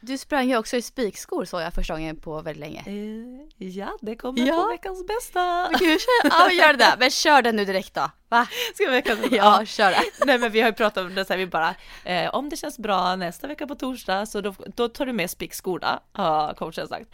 Du 0.00 0.18
sprang 0.18 0.48
ju 0.48 0.56
också 0.56 0.76
i 0.76 0.82
spikskor 0.82 1.44
såg 1.44 1.60
jag 1.60 1.72
första 1.74 1.94
gången 1.94 2.16
på 2.16 2.40
väldigt 2.42 2.60
länge. 2.60 2.82
Eh, 2.86 3.68
ja, 3.68 3.88
det 4.00 4.16
kommer 4.16 4.46
Ja. 4.46 4.54
på 4.62 4.68
veckans 4.68 5.06
bästa. 5.06 5.68
Men 5.70 5.78
gud, 5.80 6.00
kör, 6.00 6.30
ja 6.30 6.52
gör 6.52 6.72
det 6.72 6.78
där. 6.78 6.94
Men 6.98 7.10
kör 7.10 7.42
den 7.42 7.56
nu 7.56 7.64
direkt 7.64 7.94
då. 7.94 8.10
Va? 8.28 8.46
Ska 8.74 8.90
veckans 8.90 9.20
bästa? 9.20 9.36
Ja, 9.36 9.64
kör 9.66 9.90
det. 9.90 10.02
Nej 10.26 10.38
men 10.38 10.52
vi 10.52 10.60
har 10.60 10.68
ju 10.68 10.74
pratat 10.74 11.06
om 11.06 11.14
det 11.14 11.24
så 11.24 11.32
här, 11.32 11.38
vi 11.38 11.46
bara, 11.46 11.74
eh, 12.04 12.34
om 12.34 12.48
det 12.48 12.56
känns 12.56 12.78
bra 12.78 13.16
nästa 13.16 13.46
vecka 13.46 13.66
på 13.66 13.74
torsdag 13.74 14.26
så 14.26 14.40
då, 14.40 14.54
då 14.76 14.88
tar 14.88 15.06
du 15.06 15.12
med 15.12 15.30
spikskorna, 15.30 16.00
har 16.12 16.54
coachen 16.54 16.88
sagt. 16.88 17.10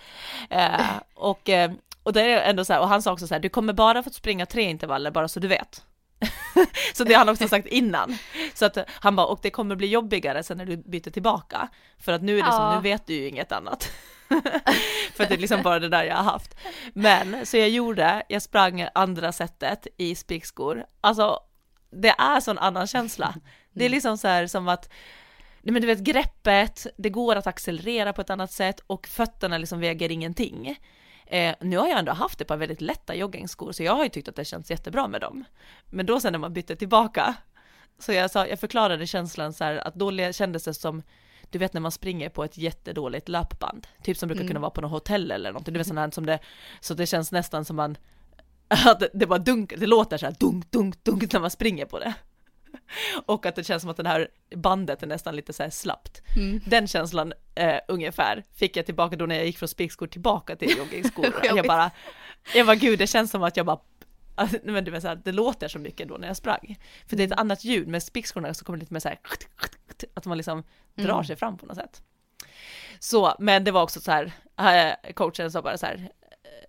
Eh, 0.50 0.80
och, 1.14 1.48
eh, 1.48 1.70
och 2.02 2.12
det 2.12 2.22
är 2.22 2.50
ändå 2.50 2.64
så 2.64 2.72
här, 2.72 2.80
och 2.80 2.88
han 2.88 3.02
sa 3.02 3.12
också 3.12 3.26
så 3.26 3.34
här, 3.34 3.40
du 3.40 3.48
kommer 3.48 3.72
bara 3.72 4.02
få 4.02 4.10
springa 4.10 4.46
tre 4.46 4.62
intervaller 4.62 5.10
bara 5.10 5.28
så 5.28 5.40
du 5.40 5.48
vet. 5.48 5.82
så 6.94 7.04
det 7.04 7.14
har 7.14 7.18
han 7.18 7.28
också 7.28 7.48
sagt 7.48 7.66
innan. 7.66 8.18
Så 8.54 8.64
att 8.64 8.78
han 8.88 9.16
bara, 9.16 9.26
och 9.26 9.38
det 9.42 9.50
kommer 9.50 9.76
bli 9.76 9.86
jobbigare 9.86 10.42
sen 10.42 10.56
när 10.56 10.66
du 10.66 10.76
byter 10.76 11.10
tillbaka. 11.10 11.68
För 11.98 12.12
att 12.12 12.22
nu 12.22 12.38
är 12.38 12.42
det 12.42 12.52
som, 12.52 12.60
Ja. 12.60 12.74
nu 12.76 12.82
vet 12.82 13.06
du 13.06 13.14
ju 13.14 13.28
inget 13.28 13.52
annat. 13.52 13.92
för 15.14 15.22
att 15.22 15.28
det 15.28 15.34
är 15.34 15.38
liksom 15.38 15.62
bara 15.62 15.78
det 15.78 15.88
där 15.88 16.04
jag 16.04 16.16
har 16.16 16.22
haft. 16.22 16.56
Men 16.94 17.46
så 17.46 17.56
jag 17.56 17.68
gjorde, 17.68 18.22
jag 18.28 18.42
sprang 18.42 18.88
andra 18.94 19.32
sättet 19.32 19.86
i 19.96 20.14
spikskor. 20.14 20.84
Alltså 21.00 21.38
det 21.90 22.14
är 22.18 22.40
sån 22.40 22.58
annan 22.58 22.86
känsla. 22.86 23.34
Det 23.72 23.84
är 23.84 23.88
liksom 23.88 24.18
så 24.18 24.28
här 24.28 24.46
som 24.46 24.68
att 24.68 24.92
Nej 25.64 25.72
men 25.72 25.82
du 25.82 25.88
vet 25.88 25.98
greppet, 25.98 26.86
det 26.98 27.10
går 27.10 27.36
att 27.36 27.46
accelerera 27.46 28.12
på 28.12 28.20
ett 28.20 28.30
annat 28.30 28.52
sätt 28.52 28.80
och 28.86 29.06
fötterna 29.06 29.58
liksom 29.58 29.80
väger 29.80 30.12
ingenting. 30.12 30.78
Eh, 31.32 31.54
nu 31.60 31.76
har 31.76 31.88
jag 31.88 31.98
ändå 31.98 32.12
haft 32.12 32.40
ett 32.40 32.46
par 32.46 32.56
väldigt 32.56 32.80
lätta 32.80 33.14
joggingskor 33.14 33.72
så 33.72 33.82
jag 33.82 33.94
har 33.94 34.04
ju 34.04 34.08
tyckt 34.08 34.28
att 34.28 34.36
det 34.36 34.44
känns 34.44 34.70
jättebra 34.70 35.08
med 35.08 35.20
dem. 35.20 35.44
Men 35.90 36.06
då 36.06 36.20
sen 36.20 36.32
när 36.32 36.38
man 36.38 36.52
bytte 36.52 36.76
tillbaka, 36.76 37.34
så 37.98 38.12
jag, 38.12 38.30
sa, 38.30 38.46
jag 38.46 38.60
förklarade 38.60 39.06
känslan 39.06 39.52
så 39.52 39.64
här 39.64 39.76
att 39.76 39.94
då 39.94 40.32
kändes 40.32 40.64
det 40.64 40.74
som, 40.74 41.02
du 41.50 41.58
vet 41.58 41.72
när 41.72 41.80
man 41.80 41.92
springer 41.92 42.28
på 42.28 42.44
ett 42.44 42.58
jättedåligt 42.58 43.28
löpband, 43.28 43.86
typ 44.02 44.16
som 44.16 44.28
brukar 44.28 44.46
kunna 44.46 44.60
vara 44.60 44.70
på 44.70 44.80
något 44.80 44.90
hotell 44.90 45.30
eller 45.30 45.50
någonting, 45.50 45.74
du 45.74 45.78
vet 45.78 45.86
sån 45.86 45.98
här 45.98 46.10
som 46.10 46.26
det, 46.26 46.38
så 46.80 46.94
det 46.94 47.06
känns 47.06 47.32
nästan 47.32 47.64
som 47.64 47.76
man, 47.76 47.96
att 48.68 49.00
det, 49.00 49.08
det 49.12 49.26
bara 49.26 49.38
dunkar, 49.38 49.76
det 49.76 49.86
låter 49.86 50.18
så 50.18 50.26
här 50.26 50.36
dunk, 50.38 50.70
dunk, 50.70 51.04
dunk 51.04 51.32
när 51.32 51.40
man 51.40 51.50
springer 51.50 51.86
på 51.86 51.98
det. 51.98 52.14
Och 53.26 53.46
att 53.46 53.54
det 53.54 53.64
känns 53.64 53.82
som 53.82 53.90
att 53.90 53.96
det 53.96 54.08
här 54.08 54.28
bandet 54.56 55.02
är 55.02 55.06
nästan 55.06 55.36
lite 55.36 55.52
så 55.52 55.62
här 55.62 55.70
slappt. 55.70 56.22
Den 56.66 56.86
känslan 56.86 57.32
eh, 57.54 57.76
ungefär 57.88 58.44
fick 58.54 58.76
jag 58.76 58.86
tillbaka 58.86 59.16
då 59.16 59.26
när 59.26 59.34
jag 59.34 59.46
gick 59.46 59.58
från 59.58 59.68
spikskor 59.68 60.06
tillbaka 60.06 60.56
till 60.56 60.76
joggingskor. 60.78 61.34
jag 61.42 61.66
bara, 61.66 61.90
jag 62.54 62.66
bara 62.66 62.76
gud 62.76 62.98
det 62.98 63.06
känns 63.06 63.30
som 63.30 63.42
att 63.42 63.56
jag 63.56 63.66
bara 63.66 63.78
Alltså, 64.34 64.58
men 64.62 64.84
du 64.84 64.90
vet, 64.90 65.02
så 65.02 65.08
här, 65.08 65.20
det 65.24 65.32
låter 65.32 65.68
så 65.68 65.78
mycket 65.78 66.08
då 66.08 66.16
när 66.16 66.26
jag 66.26 66.36
sprang. 66.36 66.78
För 67.06 67.16
det 67.16 67.22
är 67.22 67.26
ett 67.26 67.38
annat 67.38 67.64
ljud, 67.64 67.88
med 67.88 68.02
spikskorna 68.02 68.54
så 68.54 68.64
kommer 68.64 68.76
det 68.76 68.80
lite 68.80 68.92
mer 68.92 69.00
så 69.00 69.08
här, 69.08 69.18
att 70.14 70.26
man 70.26 70.36
liksom 70.36 70.62
drar 70.94 71.22
sig 71.22 71.36
fram 71.36 71.58
på 71.58 71.66
något 71.66 71.76
sätt. 71.76 72.02
Så, 72.98 73.34
men 73.38 73.64
det 73.64 73.70
var 73.70 73.82
också 73.82 74.00
så 74.00 74.12
här, 74.12 74.32
eh, 74.58 75.12
coachen 75.12 75.50
sa 75.50 75.62
bara 75.62 75.78
så 75.78 75.86
här, 75.86 75.94
eh, 75.94 76.08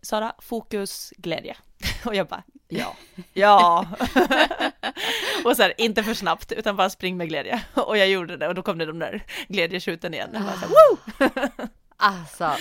Sara, 0.02 0.36
fokus, 0.40 1.14
glädje. 1.18 1.58
Och 2.06 2.16
jag 2.16 2.28
bara, 2.28 2.44
ja, 2.78 2.96
ja. 3.34 3.86
och 5.46 5.56
så 5.56 5.64
här, 5.64 5.74
inte 5.78 6.04
för 6.04 6.14
snabbt, 6.14 6.52
utan 6.52 6.76
bara 6.76 6.90
spring 6.90 7.18
med 7.18 7.30
glädje. 7.30 7.64
Och 7.74 7.98
jag 7.98 8.10
gjorde 8.10 8.38
det 8.38 8.48
och 8.48 8.56
då 8.56 8.62
kom 8.62 8.78
det 8.78 8.86
de 8.86 9.00
där 9.00 9.24
glädjetjuten 9.48 10.14
igen. 10.14 10.30
Jag 10.34 10.44
bara 10.44 10.54
så 10.54 10.60
här, 10.60 10.68
Woo! 10.68 11.68
Alltså, 11.98 12.52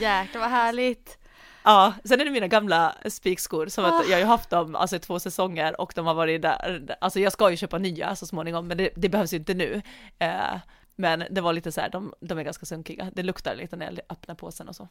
jäklar 0.00 0.40
vad 0.40 0.50
härligt. 0.50 1.18
Ja, 1.62 1.92
sen 2.04 2.20
är 2.20 2.24
det 2.24 2.30
mina 2.30 2.46
gamla 2.46 2.94
spikskor 3.08 3.66
som 3.66 3.84
att 3.84 4.08
jag 4.08 4.16
har 4.16 4.20
ju 4.20 4.24
haft 4.24 4.50
dem 4.50 4.74
alltså 4.74 4.96
i 4.96 4.98
två 4.98 5.20
säsonger 5.20 5.80
och 5.80 5.92
de 5.94 6.06
har 6.06 6.14
varit 6.14 6.42
där, 6.42 6.96
alltså 7.00 7.20
jag 7.20 7.32
ska 7.32 7.50
ju 7.50 7.56
köpa 7.56 7.78
nya 7.78 8.16
så 8.16 8.26
småningom 8.26 8.68
men 8.68 8.76
det, 8.76 8.90
det 8.96 9.08
behövs 9.08 9.32
ju 9.32 9.36
inte 9.36 9.54
nu. 9.54 9.82
Eh, 10.18 10.56
men 11.00 11.24
det 11.30 11.40
var 11.40 11.52
lite 11.52 11.72
så 11.72 11.80
här, 11.80 11.88
de, 11.88 12.14
de 12.20 12.38
är 12.38 12.42
ganska 12.42 12.66
sunkiga, 12.66 13.10
det 13.14 13.22
luktar 13.22 13.54
lite 13.54 13.76
när 13.76 13.86
jag 13.86 14.00
öppnar 14.08 14.34
påsen 14.34 14.68
och 14.68 14.76
så. 14.76 14.88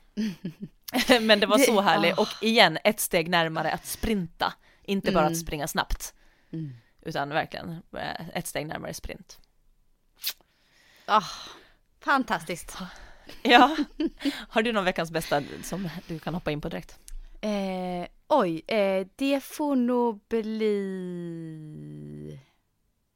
men 1.21 1.39
det 1.39 1.45
var 1.45 1.57
så 1.57 1.81
härligt 1.81 2.17
ah. 2.17 2.21
och 2.21 2.43
igen 2.43 2.77
ett 2.83 2.99
steg 2.99 3.29
närmare 3.29 3.71
att 3.71 3.85
sprinta, 3.85 4.53
inte 4.83 5.11
bara 5.11 5.21
Mm. 5.25 5.31
att 5.33 5.39
springa 5.39 5.67
snabbt. 5.67 6.13
Mm. 6.51 6.73
Utan 7.01 7.29
verkligen 7.29 7.69
eh, 7.97 8.27
ett 8.33 8.47
steg 8.47 8.67
närmare 8.67 8.93
sprint. 8.93 9.39
Ah, 11.05 11.23
fantastiskt. 11.99 12.77
Ja, 13.43 13.77
har 14.49 14.61
du 14.61 14.71
någon 14.73 14.85
veckans 14.85 15.11
bästa 15.11 15.43
som 15.63 15.89
du 16.07 16.19
kan 16.19 16.33
hoppa 16.33 16.51
in 16.51 16.61
på 16.61 16.69
direkt? 16.69 16.99
Eh, 17.41 18.07
oj, 18.27 18.61
eh, 18.67 19.07
det 19.15 19.43
får 19.43 19.75
nog 19.75 20.19
bli... 20.27 20.79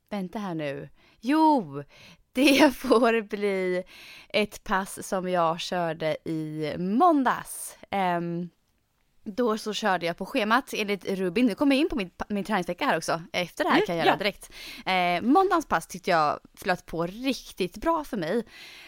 Vänta 0.09 0.39
här 0.39 0.55
nu. 0.55 0.89
Jo, 1.19 1.83
det 2.33 2.75
får 2.75 3.21
bli 3.21 3.83
ett 4.29 4.63
pass 4.63 5.07
som 5.07 5.29
jag 5.29 5.59
körde 5.59 6.17
i 6.29 6.73
måndags. 6.77 7.77
Ehm, 7.89 8.49
då 9.23 9.57
så 9.57 9.73
körde 9.73 10.05
jag 10.05 10.17
på 10.17 10.25
schemat 10.25 10.73
enligt 10.73 11.05
Rubin. 11.05 11.45
Nu 11.45 11.55
kommer 11.55 11.75
jag 11.75 11.81
in 11.81 11.89
på 11.89 11.95
min, 11.95 12.11
min 12.29 12.43
träningsvecka 12.43 12.85
här 12.85 12.97
också. 12.97 13.21
Efter 13.33 13.63
det 13.63 13.69
här 13.69 13.77
Mm, 13.77 13.85
kan 13.85 13.97
jag 13.97 14.05
göra 14.05 14.15
ja. 14.15 14.23
direkt. 14.23 14.51
Eh, 14.85 15.21
måndagens 15.31 15.65
pass 15.65 15.87
tyckte 15.87 16.11
jag 16.11 16.39
flöt 16.57 16.85
på 16.85 17.05
riktigt 17.05 17.77
bra 17.77 18.03
för 18.03 18.17
mig. 18.17 18.45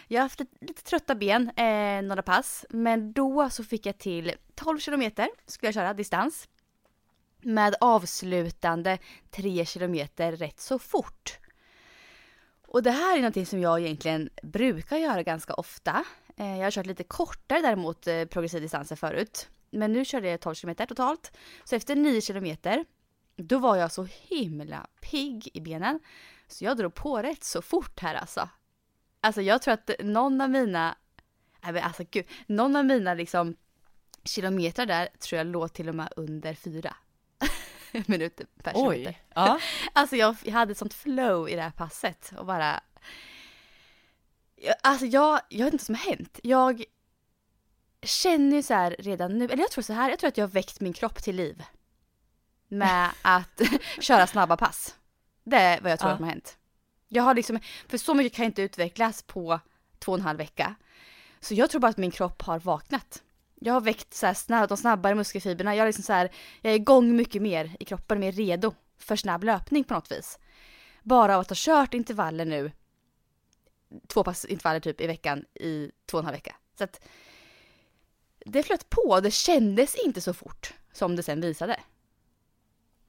Jag 0.08 0.20
har 0.20 0.24
haft 0.24 0.40
lite, 0.40 0.64
lite 0.64 0.82
trötta 0.82 1.14
ben 1.14 1.50
eh, 1.56 2.02
några 2.02 2.22
pass. 2.22 2.64
Men 2.70 3.12
då 3.12 3.50
så 3.50 3.64
fick 3.64 3.86
jag 3.86 3.98
till 3.98 4.32
12 4.54 4.78
kilometer 4.78 5.28
skulle 5.46 5.68
jag 5.68 5.74
köra 5.74 5.94
distans. 5.94 6.48
Med 7.42 7.74
avslutande 7.80 8.98
3 9.30 9.64
kilometer 9.64 10.32
rätt 10.32 10.60
så 10.60 10.78
fort. 10.78 11.38
Och 12.74 12.82
det 12.82 12.90
här 12.90 13.16
är 13.16 13.20
någonting 13.20 13.46
som 13.46 13.60
jag 13.60 13.80
egentligen 13.80 14.30
brukar 14.42 14.96
göra 14.96 15.22
ganska 15.22 15.54
ofta. 15.54 16.04
Eh, 16.36 16.56
jag 16.56 16.64
har 16.64 16.70
kört 16.70 16.86
lite 16.86 17.04
kortare 17.04 17.60
däremot 17.60 18.06
eh, 18.06 18.24
progressiv 18.24 18.62
distanser 18.62 18.96
förut. 18.96 19.48
Men 19.70 19.92
nu 19.92 20.04
körde 20.04 20.28
jag 20.28 20.40
12 20.40 20.54
kilometer 20.54 20.86
totalt. 20.86 21.36
Så 21.64 21.76
efter 21.76 21.96
9 21.96 22.20
kilometer, 22.20 22.84
då 23.36 23.58
var 23.58 23.76
jag 23.76 23.92
så 23.92 24.08
himla 24.10 24.86
pigg 25.00 25.48
i 25.54 25.60
benen. 25.60 26.00
Så 26.46 26.64
jag 26.64 26.76
drog 26.76 26.94
på 26.94 27.22
rätt 27.22 27.44
så 27.44 27.62
fort 27.62 28.00
här 28.00 28.14
alltså. 28.14 28.48
Alltså 29.20 29.42
jag 29.42 29.62
tror 29.62 29.74
att 29.74 29.90
någon 30.00 30.40
av 30.40 30.50
mina, 30.50 30.96
nej 31.62 31.72
men 31.72 31.82
alltså 31.82 32.04
gud, 32.10 32.26
någon 32.46 32.76
av 32.76 32.84
mina 32.84 33.14
liksom 33.14 33.56
kilometrar 34.24 34.86
där 34.86 35.08
tror 35.18 35.38
jag 35.38 35.46
låg 35.46 35.72
till 35.72 35.88
och 35.88 35.94
med 35.94 36.12
under 36.16 36.54
fyra 36.54 36.96
minuter 38.06 38.46
per 38.62 38.72
kilometer. 38.72 39.08
Oj, 39.08 39.22
ja. 39.34 39.60
Alltså 39.92 40.16
jag, 40.16 40.36
jag 40.42 40.52
hade 40.52 40.72
ett 40.72 40.78
sånt 40.78 40.94
flow 40.94 41.48
i 41.48 41.54
det 41.54 41.62
här 41.62 41.70
passet 41.70 42.32
och 42.38 42.46
bara... 42.46 42.80
Alltså 44.82 45.06
jag, 45.06 45.40
jag 45.48 45.64
vet 45.64 45.72
inte 45.74 45.82
vad 45.82 45.86
som 45.86 45.94
har 45.94 46.10
hänt. 46.16 46.40
Jag 46.42 46.84
känner 48.02 48.56
ju 48.56 48.62
så 48.62 48.74
här 48.74 48.96
redan 48.98 49.38
nu, 49.38 49.44
eller 49.44 49.62
jag 49.62 49.70
tror 49.70 49.82
så 49.82 49.92
här, 49.92 50.10
jag 50.10 50.18
tror 50.18 50.28
att 50.28 50.36
jag 50.36 50.44
har 50.44 50.52
väckt 50.52 50.80
min 50.80 50.92
kropp 50.92 51.22
till 51.22 51.36
liv. 51.36 51.62
Med 52.68 53.10
att 53.22 53.60
köra 54.00 54.26
snabba 54.26 54.56
pass. 54.56 54.96
Det 55.44 55.56
är 55.56 55.80
vad 55.80 55.92
jag 55.92 55.98
tror 55.98 56.10
Ja. 56.10 56.12
att 56.12 56.18
som 56.18 56.24
har 56.24 56.30
hänt. 56.32 56.58
Jag 57.08 57.22
har 57.22 57.34
liksom, 57.34 57.58
för 57.88 57.98
så 57.98 58.14
mycket 58.14 58.36
kan 58.36 58.44
inte 58.44 58.62
utvecklas 58.62 59.22
på 59.22 59.60
två 59.98 60.12
och 60.12 60.18
en 60.18 60.24
halv 60.24 60.38
vecka. 60.38 60.74
Så 61.40 61.54
jag 61.54 61.70
tror 61.70 61.80
bara 61.80 61.88
att 61.88 61.96
min 61.96 62.10
kropp 62.10 62.42
har 62.42 62.58
vaknat. 62.58 63.22
Jag 63.64 63.72
har 63.72 63.80
väckt 63.80 64.14
så 64.14 64.26
här 64.26 64.34
snabb, 64.34 64.68
de 64.68 64.76
snabbare 64.76 65.14
muskelfibrerna. 65.14 65.76
Jag, 65.76 65.82
är 65.82 65.86
liksom 65.86 66.04
så 66.04 66.12
här, 66.12 66.30
jag 66.60 66.72
är 66.72 66.76
igång 66.76 67.16
mycket 67.16 67.42
mer 67.42 67.76
i 67.80 67.84
kroppen, 67.84 68.20
mer 68.20 68.32
redo 68.32 68.74
för 68.98 69.16
snabb 69.16 69.44
löpning 69.44 69.84
på 69.84 69.94
något 69.94 70.12
vis. 70.12 70.38
Bara 71.02 71.34
av 71.34 71.40
att 71.40 71.48
ha 71.48 71.56
kört 71.58 71.94
intervaller 71.94 72.44
nu, 72.44 72.72
två 74.06 74.24
pass 74.24 74.44
intervaller 74.44 74.80
typ 74.80 75.00
i 75.00 75.06
veckan 75.06 75.44
i 75.54 75.90
två 76.06 76.16
och 76.18 76.22
en 76.22 76.24
halv 76.24 76.36
vecka. 76.36 76.56
Så 76.78 76.84
att 76.84 77.00
det 78.46 78.62
flöt 78.62 78.90
på, 78.90 79.20
det 79.20 79.30
kändes 79.30 79.94
inte 79.94 80.20
så 80.20 80.34
fort 80.34 80.74
som 80.92 81.16
det 81.16 81.22
sen 81.22 81.40
visade. 81.40 81.80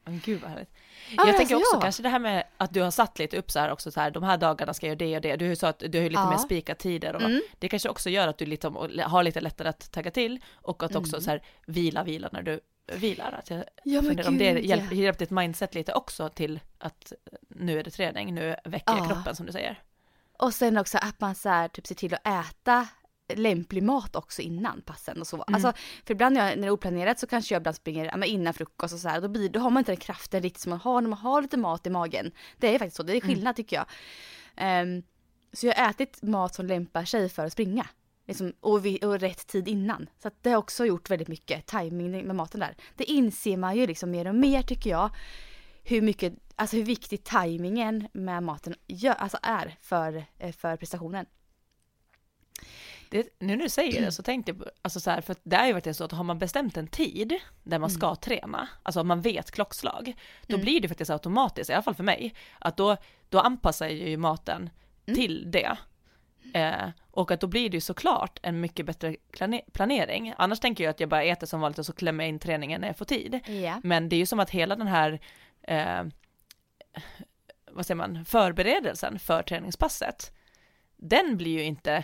Men 0.04 0.22
gud 0.26 0.41
vad 0.41 0.52
härligt. 0.52 0.74
Ja, 1.18 1.28
jag 1.28 1.38
tänker 1.38 1.56
också 1.56 1.76
ja. 1.76 1.82
kanske 1.82 2.04
det 2.04 2.10
här 2.10 2.20
med 2.20 2.44
att 2.58 2.74
du 2.74 2.82
har 2.82 2.91
satt 2.91 3.20
lite 3.20 3.38
upp 3.38 3.52
så 3.52 3.60
här 3.60 3.72
också 3.72 3.91
så 3.91 4.00
här, 4.00 4.12
de 4.12 4.24
här 4.24 4.38
dagarna 4.38 4.74
ska 4.74 4.88
jag 4.88 5.02
göra 5.02 5.20
det 5.20 5.32
och 5.32 5.38
det. 5.39 5.46
Du 5.50 5.56
sa 5.56 5.68
att 5.68 5.80
du 5.80 5.98
har 5.98 6.04
ju 6.04 6.10
lite 6.10 6.22
Ja. 6.22 6.30
mer 6.30 6.38
spika 6.38 6.76
tider 6.76 7.15
och 7.15 7.22
Mm. 7.22 7.41
det 7.60 7.70
kanske 7.70 7.89
också 7.89 8.10
gör 8.10 8.28
att 8.28 8.38
du 8.38 8.46
lite, 8.46 8.68
har 9.06 9.24
lite 9.24 9.41
lättare 9.41 9.70
att 9.70 9.91
tagga 9.91 10.12
till 10.12 10.39
och 10.54 10.84
att 10.84 10.96
också 10.96 11.15
Mm. 11.15 11.22
så 11.24 11.30
här 11.32 11.41
vila, 11.65 12.04
vila 12.04 12.30
när 12.32 12.41
du 12.41 12.60
vilar. 12.94 13.32
Att 13.39 13.50
jag 13.50 13.63
Ja, 13.84 14.02
funderar 14.02 14.28
om 14.30 14.38
det 14.38 14.46
ja. 14.52 14.76
hjälper 14.91 15.20
ditt 15.20 15.32
mindset 15.32 15.76
lite 15.76 15.94
också 15.94 16.30
till 16.30 16.60
att 16.78 17.13
nu 17.50 17.80
är 17.80 17.84
det 17.84 17.91
träning, 17.91 18.34
nu 18.36 18.56
väcker 18.63 18.94
jag 18.94 19.00
Ja. 19.06 19.10
kroppen 19.10 19.36
som 19.36 19.46
du 19.46 19.52
säger. 19.52 19.80
Och 20.39 20.54
sen 20.54 20.78
också 20.78 20.98
att 20.98 21.20
man 21.20 21.36
så 21.36 21.50
här, 21.50 21.68
typ 21.68 21.88
ser 21.88 21.96
till 21.96 22.13
att 22.13 22.28
äta 22.28 22.88
lämplig 23.34 23.84
mat 23.84 24.16
också 24.16 24.42
innan 24.42 24.82
passen 24.82 25.22
och 25.22 25.28
så. 25.28 25.36
Mm. 25.36 25.56
Alltså, 25.56 25.74
för 26.06 26.14
ibland 26.14 26.36
när, 26.36 26.50
jag, 26.50 26.58
när 26.58 26.62
det 26.62 26.68
är 26.68 26.72
oplanerat 26.72 27.20
så 27.20 27.28
kanske 27.28 27.56
jag 27.56 27.60
ibland 27.60 27.76
springer 27.76 28.12
men 28.18 28.24
innan 28.30 28.54
frukost 28.54 28.94
och 28.94 29.00
så 29.00 29.10
här. 29.10 29.22
Då, 29.22 29.28
blir, 29.28 29.50
då 29.50 29.60
har 29.60 29.70
man 29.70 29.82
inte 29.82 29.92
den 29.92 29.98
kraften 29.98 30.42
riktigt 30.42 30.62
som 30.62 30.70
man 30.70 30.80
har 30.80 31.02
när 31.02 31.10
man 31.10 31.20
har 31.20 31.42
lite 31.42 31.58
mat 31.58 31.88
i 31.88 31.90
magen. 31.90 32.32
Det 32.58 32.76
är 32.76 32.80
faktiskt 32.80 32.98
så, 32.98 33.04
det 33.04 33.14
är 33.14 33.22
Mm. 33.22 33.28
skillnad 33.36 33.56
tycker 33.56 33.76
jag. 33.76 33.86
Ehm, 34.56 35.04
så 35.54 35.68
jag 35.68 35.76
har 35.76 35.90
ätit 35.90 36.22
mat 36.22 36.56
som 36.56 36.66
lämpar 36.66 37.06
sig 37.06 37.30
för 37.30 37.46
att 37.46 37.54
springa. 37.54 37.88
Liksom, 38.28 38.54
och, 38.60 38.86
vid, 38.86 39.04
och 39.04 39.20
rätt 39.20 39.48
tid 39.48 39.68
innan. 39.68 40.10
Så 40.18 40.32
det 40.42 40.50
har 40.50 40.58
också 40.58 40.86
gjort 40.86 41.10
väldigt 41.10 41.28
mycket 41.28 41.66
timing 41.66 42.28
med 42.28 42.36
maten 42.36 42.60
där. 42.60 42.76
Det 42.96 43.04
inser 43.04 43.58
man 43.58 43.76
ju 43.76 43.88
liksom 43.88 44.12
mer 44.12 44.28
och 44.28 44.36
mer 44.36 44.62
tycker 44.62 44.90
jag. 44.90 45.10
Hur 45.84 46.02
mycket, 46.02 46.34
alltså 46.56 46.76
hur 46.76 46.84
viktig 46.84 47.24
timingen 47.24 48.08
med 48.14 48.44
maten 48.44 48.76
gör, 48.88 49.14
alltså 49.14 49.38
är 49.42 49.78
för, 49.82 50.26
eh, 50.38 50.52
för 50.52 50.78
prestationen. 50.78 51.26
Det, 53.10 53.39
nu 53.39 53.56
när 53.56 53.63
du 53.63 53.70
säger 53.70 54.02
det 54.02 54.12
så 54.12 54.24
tänkte 54.24 54.52
jag, 54.52 54.63
alltså 54.82 55.00
så 55.00 55.10
här, 55.10 55.22
för 55.22 55.36
det 55.44 55.56
är 55.56 55.68
ju 55.68 55.74
verkligen 55.74 55.96
så 55.96 56.04
att 56.04 56.12
har 56.12 56.24
man 56.24 56.39
bestämt 56.39 56.78
en 56.78 56.88
tid 56.88 57.34
där 57.63 57.80
man 57.80 57.89
ska 57.89 58.15
träna, 58.15 58.68
alltså 58.84 59.02
om 59.02 59.08
man 59.08 59.22
vet 59.22 59.52
klockslag, 59.52 60.13
då 60.48 60.58
blir 60.58 60.82
det 60.82 60.88
faktiskt 60.88 61.12
automatiskt, 61.12 61.70
i 61.70 61.74
alla 61.74 61.84
fall 61.84 61.96
för 61.96 62.04
mig, 62.04 62.34
att 62.60 62.78
då, 62.78 62.98
då 63.30 63.39
anpassar 63.39 63.86
jag 63.86 64.10
ju 64.10 64.18
maten 64.18 64.70
till 65.06 65.52
det. 65.52 65.78
Eh, 66.54 66.89
och 67.12 67.32
att 67.32 67.39
då 67.39 67.48
blir 67.48 67.70
det 67.70 67.78
ju 67.78 67.82
såklart 67.82 68.39
en 68.44 68.62
mycket 68.62 68.86
bättre 68.86 69.15
plane- 69.32 69.72
planering. 69.74 70.34
Annars 70.38 70.60
tänker 70.60 70.84
jag 70.84 70.91
att 70.91 71.00
jag 71.00 71.10
bara 71.10 71.24
äter 71.24 71.48
som 71.48 71.62
vanligt 71.62 71.80
och 71.80 71.86
så 71.86 71.94
klämmer 71.94 72.24
jag 72.24 72.30
in 72.30 72.39
träningen 72.39 72.82
när 72.82 72.88
jag 72.88 72.98
får 72.98 73.06
tid. 73.06 73.39
Ja. 73.48 73.82
Men 73.84 74.10
det 74.10 74.15
är 74.15 74.18
ju 74.18 74.26
som 74.26 74.39
att 74.39 74.50
hela 74.50 74.76
den 74.76 74.88
här, 74.88 75.20
eh, 75.62 76.04
vad 77.72 77.86
säger 77.86 77.96
man, 77.96 78.26
förberedelsen 78.26 79.20
för 79.20 79.44
träningspasset, 79.44 80.32
den 80.98 81.38
blir 81.38 81.52
ju 81.52 81.63
inte 81.63 82.04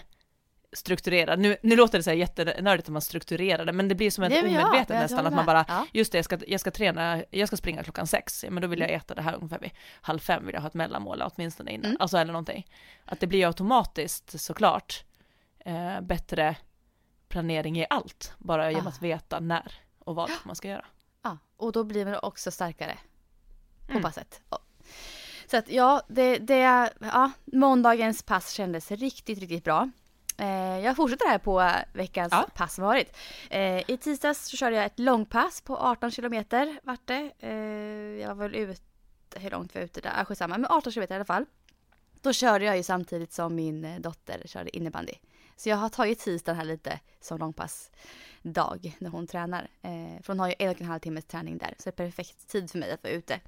strukturerad. 0.74 1.40
Nu, 1.40 1.58
nu 1.64 1.76
låter 1.76 1.98
det 2.00 2.04
så 2.04 2.10
här 2.10 2.18
jättenördigt 2.18 2.88
att 2.88 2.94
man 2.94 3.02
strukturerar 3.02 3.66
det, 3.66 3.74
men 3.74 3.88
det 3.88 3.96
blir 3.96 4.12
som 4.12 4.24
ett 4.24 4.34
ja, 4.34 4.40
omedvetet 4.40 4.90
jag 4.90 5.00
nästan, 5.02 5.28
att 5.28 5.34
man 5.34 5.46
bara, 5.46 5.66
Ja. 5.68 5.86
just 5.94 6.12
det, 6.12 6.18
jag 6.18 6.26
ska, 6.26 6.38
jag 6.48 6.60
ska 6.60 6.72
träna, 6.72 7.24
jag 7.32 7.48
ska 7.48 7.58
springa 7.58 7.84
klockan 7.84 8.08
sex, 8.08 8.44
ja, 8.44 8.52
men 8.52 8.62
då 8.62 8.68
vill 8.68 8.80
jag 8.80 8.90
äta 8.92 9.16
det 9.16 9.22
här 9.22 9.36
ungefär 9.36 9.60
vid 9.60 9.72
halv 10.02 10.20
fem, 10.20 10.46
vill 10.46 10.54
jag 10.54 10.62
ha 10.62 10.68
ett 10.68 10.74
mellanmål 10.74 11.22
åtminstone 11.22 11.72
innan, 11.72 11.86
Mm. 11.86 11.98
alltså 12.00 12.18
eller 12.18 12.34
någonting. 12.34 12.68
Att 13.06 13.20
det 13.20 13.28
blir 13.28 13.48
automatiskt 13.48 14.40
såklart 14.42 15.04
eh, 15.66 16.02
bättre 16.02 16.56
planering 17.30 17.80
i 17.80 17.86
allt, 17.90 18.34
bara 18.38 18.72
genom 18.72 18.88
Ah. 18.88 18.90
att 18.90 19.02
veta 19.02 19.40
när 19.40 19.72
och 20.00 20.16
vad 20.16 20.32
man 20.44 20.56
ska 20.56 20.68
göra. 20.68 20.86
Ja, 21.24 21.38
och 21.58 21.72
då 21.72 21.84
blir 21.84 22.06
man 22.06 22.20
också 22.24 22.52
starkare 22.52 22.98
på 23.86 23.92
Mm. 23.92 24.04
passet. 24.04 24.42
Ja. 24.50 24.60
Så 25.52 25.58
att 25.58 25.70
ja, 25.70 26.02
det, 26.08 26.38
det, 26.38 26.90
ja, 27.00 27.32
måndagens 27.46 28.24
pass 28.24 28.52
kändes 28.52 28.92
riktigt, 28.92 29.40
riktigt 29.40 29.64
bra. 29.64 29.90
Eh, 30.42 30.80
jag 30.86 30.96
fortsätter 30.96 31.28
här 31.28 31.38
på 31.38 31.72
veckans 31.94 32.32
Ja. 32.34 32.48
pass 32.56 32.74
som 32.76 32.84
varit. 32.84 33.16
Eh, 33.50 33.92
I 33.92 33.98
tisdags 34.02 34.46
så 34.50 34.58
körde 34.58 34.76
jag 34.76 34.86
ett 34.86 35.00
långpass 35.00 35.62
på 35.62 35.78
18 35.78 36.12
kilometer 36.12 36.80
vart 36.84 37.08
det. 37.08 37.32
Eh, 37.40 37.52
jag 38.22 38.36
var 38.36 38.36
väl 38.48 38.56
ute, 38.56 38.82
hur 39.36 39.50
långt 39.50 39.74
var 39.76 39.82
jag 39.82 39.86
ute 39.86 40.02
där? 40.02 40.12
Ah, 40.18 40.26
skitsamma, 40.26 40.58
men 40.58 40.72
18 40.72 40.92
kilometer 40.94 41.16
i 41.16 41.18
alla 41.18 41.26
fall. 41.26 41.46
Då 42.22 42.34
körde 42.34 42.66
jag 42.66 42.78
ju 42.78 42.84
samtidigt 42.84 43.34
som 43.34 43.56
min 43.56 43.86
eh, 43.86 44.00
dotter 44.00 44.42
körde 44.46 44.78
innebandy. 44.78 45.14
Så 45.56 45.70
jag 45.70 45.78
har 45.78 45.90
tagit 45.90 46.20
tisdagen 46.20 46.58
här 46.58 46.66
lite 46.66 47.00
som 47.22 47.38
långpassdag 47.38 48.96
när 49.00 49.10
hon 49.10 49.28
tränar. 49.28 49.68
Eh, 49.82 50.22
för 50.24 50.28
hon 50.28 50.40
har 50.40 50.48
ju 50.48 50.56
en 50.60 50.70
och 50.70 50.82
en 50.82 50.88
halv 50.88 51.00
timmes 51.00 51.26
träning 51.26 51.58
där. 51.58 51.74
Så 51.78 51.84
det 51.90 51.90
är 52.04 52.06
perfekt 52.06 52.48
tid 52.48 52.72
för 52.72 52.78
mig 52.78 52.92
att 52.92 53.04
vara 53.04 53.14
ute. 53.14 53.40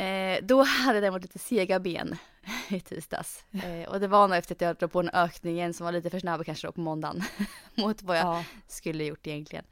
Eh, 0.00 0.38
då 0.42 0.62
hade 0.62 0.96
jag 0.96 1.02
däremot 1.02 1.22
lite 1.22 1.38
sega 1.38 1.80
ben 1.80 2.16
i 2.68 2.80
tisdags. 2.80 3.44
Eh, 3.52 3.88
och 3.88 4.00
det 4.00 4.08
var 4.08 4.28
nog 4.28 4.36
efter 4.36 4.54
att 4.54 4.60
jag 4.60 4.76
drog 4.76 4.92
på 4.92 5.02
den 5.02 5.10
ökningen 5.14 5.74
som 5.74 5.84
var 5.84 5.92
lite 5.92 6.10
för 6.10 6.18
snabb 6.20 6.44
kanske 6.44 6.66
då 6.68 6.72
på 6.72 6.80
måndagen. 6.80 7.22
mot 7.74 8.02
vad 8.02 8.16
jag 8.18 8.24
Ja. 8.24 8.44
skulle 8.66 9.04
gjort 9.04 9.26
egentligen. 9.26 9.64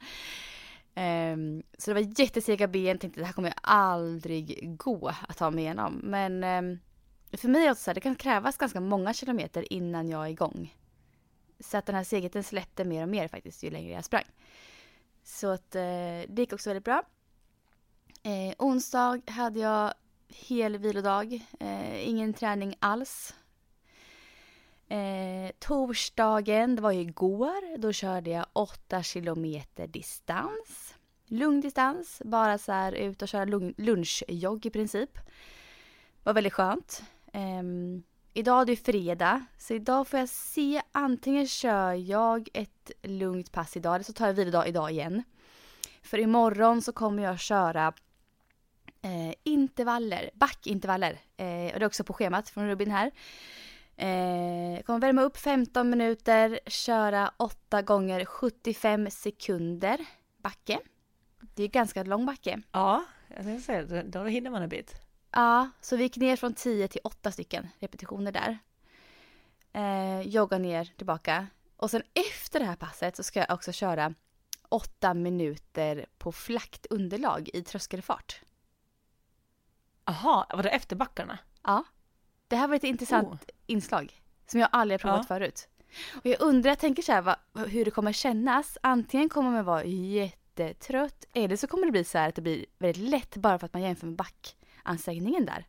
Ehm, 0.95 1.63
så 1.77 1.91
det 1.91 1.93
var 2.01 2.19
jättesega 2.19 2.67
ben, 2.67 2.97
tänkte 2.97 3.19
det 3.19 3.25
här 3.25 3.33
kommer 3.33 3.49
jag 3.49 3.59
aldrig 3.61 4.77
gå 4.77 5.07
att 5.27 5.37
ta 5.37 5.51
mig 5.51 5.63
igenom. 5.63 5.99
Men 6.03 6.43
ehm, 6.43 6.79
för 7.37 7.47
mig 7.47 7.61
är 7.61 7.65
det 7.65 7.71
också 7.71 7.83
så 7.83 7.89
här, 7.89 7.95
det 7.95 8.01
kan 8.01 8.15
krävas 8.15 8.57
ganska 8.57 8.79
många 8.79 9.13
kilometer 9.13 9.73
innan 9.73 10.09
jag 10.09 10.25
är 10.25 10.29
igång. 10.29 10.75
Så 11.59 11.77
att 11.77 11.85
den 11.85 11.95
här 11.95 12.03
segheten 12.03 12.43
släppte 12.43 12.85
mer 12.85 13.03
och 13.03 13.09
mer 13.09 13.27
faktiskt 13.27 13.63
ju 13.63 13.69
längre 13.69 13.93
jag 13.93 14.05
sprang. 14.05 14.23
Så 15.23 15.47
att 15.47 15.75
eh, 15.75 15.81
det 16.27 16.35
gick 16.37 16.53
också 16.53 16.69
väldigt 16.69 16.83
bra. 16.85 17.03
Eh, 18.23 18.55
onsdag 18.57 19.21
hade 19.27 19.59
jag 19.59 19.93
hel 20.29 20.77
vilodag, 20.77 21.45
eh, 21.59 22.09
ingen 22.09 22.33
träning 22.33 22.75
alls. 22.79 23.35
Eh, 24.87 25.51
torsdagen, 25.59 26.75
det 26.75 26.81
var 26.81 26.91
ju 26.91 27.01
igår, 27.01 27.77
då 27.77 27.93
körde 27.93 28.29
jag 28.29 28.45
8 28.53 29.03
kilometer 29.03 29.87
distans. 29.87 30.95
Lugn 31.25 31.61
distans, 31.61 32.21
bara 32.25 32.57
så 32.57 32.71
här 32.71 32.91
ut 32.91 33.21
och 33.21 33.27
köra 33.27 33.45
lunchjogg 33.77 34.65
i 34.65 34.69
princip. 34.69 35.13
Det 35.13 35.21
Var 36.23 36.33
väldigt 36.33 36.53
skönt. 36.53 37.03
Eh, 37.33 37.63
idag 38.33 38.61
är 38.61 38.65
det 38.65 38.75
fredag, 38.75 39.45
så 39.57 39.73
idag 39.73 40.07
får 40.07 40.19
jag 40.19 40.29
se, 40.29 40.81
antingen 40.91 41.47
kör 41.47 41.93
jag 41.93 42.49
ett 42.53 42.91
lugnt 43.01 43.51
pass 43.51 43.77
idag 43.77 43.95
eller 43.95 44.05
så 44.05 44.13
tar 44.13 44.27
jag 44.27 44.33
vilodag 44.33 44.67
idag 44.67 44.91
igen. 44.91 45.23
För 46.01 46.17
imorgon 46.17 46.81
så 46.81 46.91
kommer 46.91 47.23
jag 47.23 47.39
köra 47.39 47.93
eh, 49.01 49.33
intervaller, 49.43 50.29
backintervaller. 50.33 51.19
Eh, 51.37 51.73
och 51.73 51.79
det 51.79 51.83
är 51.83 51.85
också 51.85 52.03
på 52.03 52.13
schemat 52.13 52.49
från 52.49 52.67
Rubin 52.67 52.91
här. 52.91 53.11
Eh, 53.95 54.81
kommer 54.81 54.99
värma 54.99 55.21
upp 55.21 55.37
15 55.37 55.89
minuter, 55.89 56.59
köra 56.67 57.31
8 57.37 57.81
gånger 57.81 58.25
75 58.25 59.09
sekunder 59.09 60.05
backe. 60.37 60.79
Det 61.55 61.63
är 61.63 61.67
ganska 61.67 62.03
lång 62.03 62.25
backe. 62.25 62.61
Ja, 62.71 63.05
jag 63.27 63.43
tänkte 63.43 63.65
säga 63.65 63.83
det, 63.83 64.03
då 64.03 64.23
hinner 64.23 64.49
man 64.49 64.61
en 64.61 64.69
bit. 64.69 65.01
Ja, 65.31 65.69
så 65.81 65.97
vi 65.97 66.03
gick 66.03 66.17
ner 66.17 66.35
från 66.35 66.53
10 66.53 66.87
till 66.87 67.01
8 67.03 67.31
stycken 67.31 67.67
repetitioner 67.79 68.31
där. 68.31 68.59
Eh, 69.73 70.21
jogga 70.21 70.57
ner, 70.57 70.93
tillbaka. 70.97 71.47
Och 71.77 71.91
sen 71.91 72.03
efter 72.13 72.59
det 72.59 72.65
här 72.65 72.75
passet 72.75 73.15
så 73.15 73.23
ska 73.23 73.39
jag 73.39 73.51
också 73.51 73.71
köra 73.71 74.13
8 74.69 75.13
minuter 75.13 76.05
på 76.17 76.31
flackt 76.31 76.85
underlag 76.89 77.49
i 77.53 77.63
tröskelfart. 77.63 78.41
Aha, 80.09 80.45
var 80.53 80.63
det 80.63 80.69
efter 80.69 80.95
backarna? 80.95 81.37
Ja. 81.63 81.83
Det 82.47 82.55
här 82.55 82.67
var 82.67 82.75
ett 82.75 82.83
intressant 82.83 83.27
Oh. 83.27 83.37
inslag 83.65 84.13
som 84.47 84.59
jag 84.59 84.69
aldrig 84.71 84.99
har 84.99 85.09
provat 85.09 85.25
Ja. 85.29 85.35
förut. 85.35 85.67
Och 86.15 86.25
jag 86.25 86.41
undrar, 86.41 86.71
jag 86.71 86.79
tänker 86.79 87.03
så 87.03 87.11
här, 87.11 87.21
vad, 87.21 87.69
hur 87.69 87.85
det 87.85 87.91
kommer 87.91 88.11
kännas. 88.13 88.77
Antingen 88.83 89.29
kommer 89.29 89.51
man 89.51 89.65
vara 89.65 89.83
jättetrött 89.83 91.25
eller 91.33 91.55
så 91.55 91.67
kommer 91.67 91.85
det 91.85 91.91
bli 91.91 92.03
så 92.03 92.17
här 92.17 92.29
att 92.29 92.35
det 92.35 92.41
blir 92.41 92.65
väldigt 92.79 93.09
lätt 93.09 93.37
bara 93.37 93.59
för 93.59 93.65
att 93.65 93.73
man 93.73 93.81
jämför 93.81 94.07
med 94.07 94.15
backansträngningen 94.15 95.45
där. 95.45 95.65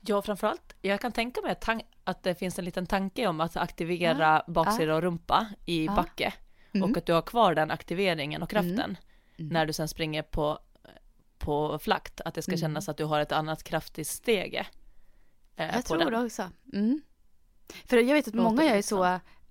Ja, 0.00 0.22
framförallt, 0.22 0.76
jag 0.82 1.00
kan 1.00 1.12
tänka 1.12 1.40
mig 1.40 1.56
att, 2.04 2.22
det 2.22 2.34
finns 2.34 2.58
en 2.58 2.64
liten 2.64 2.86
tanke 2.86 3.26
om 3.26 3.40
att 3.40 3.56
aktivera 3.56 4.42
baksida 4.46 4.94
och 4.94 5.02
rumpa 5.02 5.46
i 5.66 5.84
Ja. 5.86 5.94
backe. 5.94 6.32
Mm. 6.72 6.90
Och 6.90 6.96
att 6.96 7.06
du 7.06 7.12
har 7.12 7.22
kvar 7.22 7.54
den 7.54 7.70
aktiveringen 7.70 8.42
och 8.42 8.50
kraften 8.50 8.96
Mm. 9.38 9.52
när 9.52 9.66
du 9.66 9.72
sen 9.72 9.88
springer 9.88 10.22
på, 10.22 10.58
på 11.38 11.78
flakt. 11.78 12.20
Att 12.20 12.34
det 12.34 12.42
ska 12.42 12.52
Mm. 12.52 12.60
kännas 12.60 12.88
att 12.88 12.96
du 12.96 13.04
har 13.04 13.20
ett 13.20 13.32
annat 13.32 13.62
kraftigt 13.64 14.08
stege. 14.08 14.66
eh, 15.56 15.74
Jag 15.74 15.84
tror 15.84 15.98
den. 15.98 16.12
det 16.12 16.24
också. 16.24 16.50
Mm. 16.72 17.00
För 17.84 17.96
jag 17.96 18.14
vet 18.14 18.28
att 18.28 18.34
Låter 18.34 18.50
många 18.50 18.64
gör 18.64 18.76
ju 18.76 18.82
så 18.82 19.02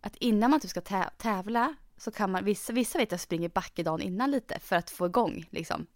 att 0.02 0.15
innan 0.15 0.52
man 0.52 0.60
typ 0.60 0.69
ska 0.69 0.80
tä- 0.80 1.10
tävla 1.17 1.76
så 1.97 2.12
kan 2.12 2.32
man, 2.32 2.45
vissa, 2.45 2.73
vissa 2.73 2.97
vet 3.00 3.12
jag 3.12 3.19
springer 3.21 3.50
backe 3.50 3.84
dagen 3.84 4.02
innan 4.02 4.32
lite 4.32 4.60
för 4.60 4.76
att 4.76 4.89
få 4.89 5.06
igång 5.06 5.45
liksom 5.52 5.88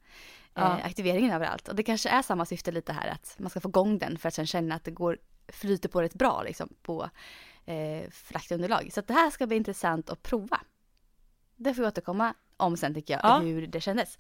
Ja. 0.54 0.80
eh, 0.80 0.86
aktiveringen 0.86 1.32
överallt. 1.32 1.67
Och 1.67 1.75
det 1.75 1.84
kanske 1.84 2.10
är 2.10 2.21
samma 2.21 2.45
syfte 2.45 2.71
lite 2.71 2.93
här 2.93 3.08
att 3.10 3.36
man 3.39 3.49
ska 3.49 3.60
få 3.60 3.69
igång 3.69 3.97
den 3.99 4.17
för 4.17 4.27
att 4.27 4.34
sen 4.34 4.47
känna 4.47 4.75
att 4.75 4.84
det 4.84 4.91
går, 4.91 5.17
flyter 5.47 5.89
på 5.89 6.01
rätt 6.01 6.13
bra 6.13 6.43
liksom 6.43 6.69
på 6.82 7.10
eh, 7.65 8.10
fraktunderlag. 8.12 8.89
Så 8.93 8.99
att 8.99 9.08
det 9.08 9.13
här 9.13 9.30
ska 9.30 9.48
bli 9.48 9.58
intressant 9.58 10.10
att 10.10 10.23
prova. 10.23 10.62
Det 11.56 11.73
får 11.73 11.81
vi 11.81 11.87
återkomma 11.87 12.33
om 12.62 12.77
sen 12.77 12.93
tycker 12.93 13.13
jag, 13.13 13.21
Ja. 13.23 13.37
hur 13.39 13.67
det 13.67 13.81
kändes. 13.81 14.17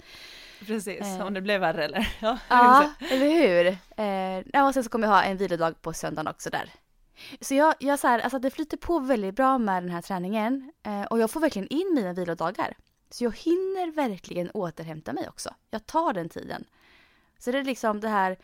Precis, 0.65 1.01
Eh. 1.01 1.21
om 1.27 1.33
det 1.33 1.41
blev 1.41 1.61
värre 1.61 1.85
eller? 1.85 2.15
Ja, 2.21 2.37
Ja, 2.49 2.91
eller 2.99 3.29
hur? 3.29 3.67
Eh, 3.97 4.45
ja, 4.53 4.67
och 4.67 4.73
sen 4.73 4.83
så 4.83 4.89
kommer 4.89 5.07
jag 5.07 5.13
ha 5.15 5.23
en 5.23 5.37
vilodag 5.37 5.81
på 5.81 5.93
söndagen 5.93 6.27
också 6.27 6.49
där. 6.49 6.69
Så 7.41 7.53
jag, 7.55 7.75
jag 7.79 7.99
så 7.99 8.07
här, 8.07 8.19
alltså 8.19 8.39
det 8.39 8.49
flyter 8.49 8.77
på 8.77 8.99
väldigt 8.99 9.35
bra 9.35 9.57
med 9.57 9.83
den 9.83 9.89
här 9.91 10.01
träningen 10.01 10.71
eh, 10.85 11.03
och 11.03 11.19
jag 11.19 11.31
får 11.31 11.39
verkligen 11.39 11.67
in 11.67 11.91
mina 11.95 12.13
vilodagar. 12.13 12.73
Så 13.09 13.23
jag 13.23 13.37
hinner 13.37 13.91
verkligen 13.91 14.51
återhämta 14.51 15.13
mig 15.13 15.29
också. 15.29 15.53
Jag 15.69 15.85
tar 15.85 16.13
den 16.13 16.29
tiden. 16.29 16.63
Så 17.39 17.51
det 17.51 17.57
är 17.59 17.63
liksom 17.63 17.99
det 17.99 18.09
här, 18.09 18.37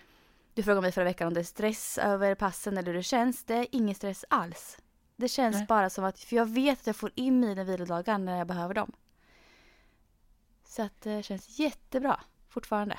du 0.53 0.63
frågade 0.63 0.81
mig 0.81 0.91
förra 0.91 1.03
veckan 1.05 1.27
om 1.27 1.33
det 1.33 1.39
är 1.39 1.43
stress 1.43 1.97
över 1.97 2.35
passen 2.35 2.77
eller 2.77 2.87
hur 2.87 2.93
det 2.93 3.03
känns. 3.03 3.43
Det 3.43 3.53
är 3.55 3.67
ingen 3.71 3.95
stress 3.95 4.25
alls. 4.29 4.77
Det 5.15 5.27
känns 5.27 5.55
Nej. 5.55 5.65
bara 5.65 5.89
som 5.89 6.05
att, 6.05 6.19
för 6.19 6.35
jag 6.35 6.45
vet 6.45 6.79
att 6.79 6.87
jag 6.87 6.95
får 6.95 7.11
in 7.15 7.39
mina 7.39 7.63
vilodagar 7.63 8.17
när 8.17 8.37
jag 8.37 8.47
behöver 8.47 8.73
dem. 8.73 8.91
Så 10.77 10.83
att 10.83 11.01
det 11.01 11.23
känns 11.23 11.59
jättebra 11.59 12.19
fortfarande. 12.49 12.97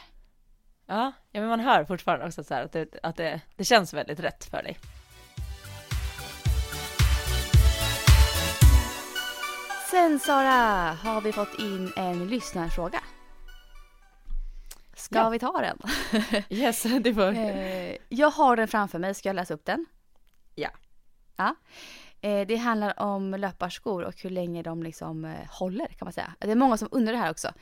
Ja, 0.87 1.13
ja 1.33 1.41
men 1.41 1.49
man 1.49 1.61
hör 1.61 1.85
fortfarande 1.85 2.27
också 2.27 2.45
så 2.45 2.55
att, 2.55 2.73
det, 2.73 2.95
att 3.03 3.17
det, 3.17 3.41
det 3.57 3.65
känns 3.65 3.95
väldigt 3.95 4.21
rätt 4.21 4.45
för 4.45 4.63
dig. 4.63 4.79
Sen 9.91 10.19
Sara 10.19 10.93
har 10.93 11.21
vi 11.21 11.33
fått 11.33 11.59
in 11.59 11.93
en 11.97 12.27
lyssnarfråga. 12.29 13.01
Ska 14.97 15.19
Ja. 15.19 15.29
vi 15.29 15.39
ta 15.39 15.61
den? 15.61 15.79
Yes, 16.49 16.83
det 16.83 17.15
får. 17.15 17.33
Eh, 17.35 17.97
jag 18.09 18.31
har 18.31 18.57
den 18.57 18.69
framför 18.69 18.99
mig, 18.99 19.15
ska 19.15 19.29
jag 19.29 19.37
läsa 19.37 19.55
upp 19.55 19.65
den? 19.65 19.87
Ja. 20.55 20.71
Ja. 21.37 21.55
Eh, 22.21 22.47
det 22.47 22.57
handlar 22.57 23.01
om 23.03 23.31
löparskor 23.31 24.05
och 24.05 24.15
hur 24.23 24.31
länge 24.31 24.63
de 24.63 24.83
liksom 24.83 25.25
eh, 25.25 25.47
håller 25.51 25.87
kan 25.87 26.07
man 26.07 26.13
säga. 26.13 26.35
Det 26.39 26.51
är 26.51 26.57
många 26.57 26.77
som 26.77 26.89
undrar 26.91 27.13
det 27.13 27.19
här 27.19 27.31
också. 27.31 27.53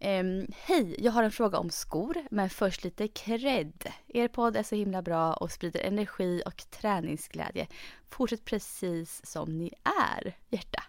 Ehm, 0.00 0.46
Hej, 0.56 0.96
jag 0.98 1.12
har 1.12 1.22
en 1.22 1.30
fråga 1.30 1.58
om 1.58 1.70
skor, 1.70 2.16
men 2.30 2.50
först 2.50 2.84
lite 2.84 3.08
cred. 3.08 3.86
Er 4.06 4.28
podd 4.28 4.56
är 4.56 4.62
så 4.62 4.74
himla 4.74 5.02
bra 5.02 5.34
och 5.34 5.50
sprider 5.50 5.80
energi 5.80 6.42
och 6.46 6.70
träningsglädje. 6.70 7.66
Fortsätt 8.08 8.44
precis 8.44 9.26
som 9.26 9.58
ni 9.58 9.72
är, 10.12 10.36
hjärta. 10.50 10.82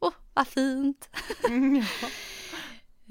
Åh, 0.00 0.12
vad 0.34 0.46
fint! 0.48 1.08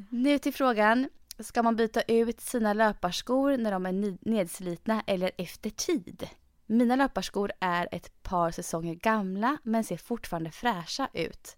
Nu 0.09 0.39
till 0.39 0.53
frågan. 0.53 1.09
Ska 1.39 1.63
man 1.63 1.75
byta 1.75 2.01
ut 2.01 2.41
sina 2.41 2.73
löparskor 2.73 3.57
när 3.57 3.71
de 3.71 3.85
är 3.85 4.17
nedslitna 4.29 5.03
eller 5.07 5.31
efter 5.37 5.69
tid? 5.69 6.29
Mina 6.65 6.95
löparskor 6.95 7.51
är 7.59 7.89
ett 7.91 8.23
par 8.23 8.51
säsonger 8.51 8.95
gamla 8.95 9.57
men 9.63 9.83
ser 9.83 9.97
fortfarande 9.97 10.51
fräscha 10.51 11.09
ut. 11.13 11.55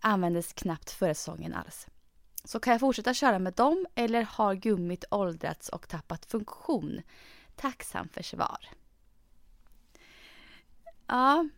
Användes 0.00 0.52
knappt 0.52 0.90
förra 0.90 1.14
säsongen 1.14 1.54
alls. 1.54 1.86
Så 2.44 2.60
kan 2.60 2.72
jag 2.72 2.80
fortsätta 2.80 3.14
köra 3.14 3.38
med 3.38 3.52
dem 3.52 3.86
eller 3.94 4.22
har 4.22 4.54
gummit 4.54 5.04
åldrats 5.10 5.68
och 5.68 5.88
tappat 5.88 6.26
funktion? 6.26 7.00
Tacksam 7.56 8.08
för 8.08 8.22
svar. 8.22 8.68
Ja, 11.06 11.48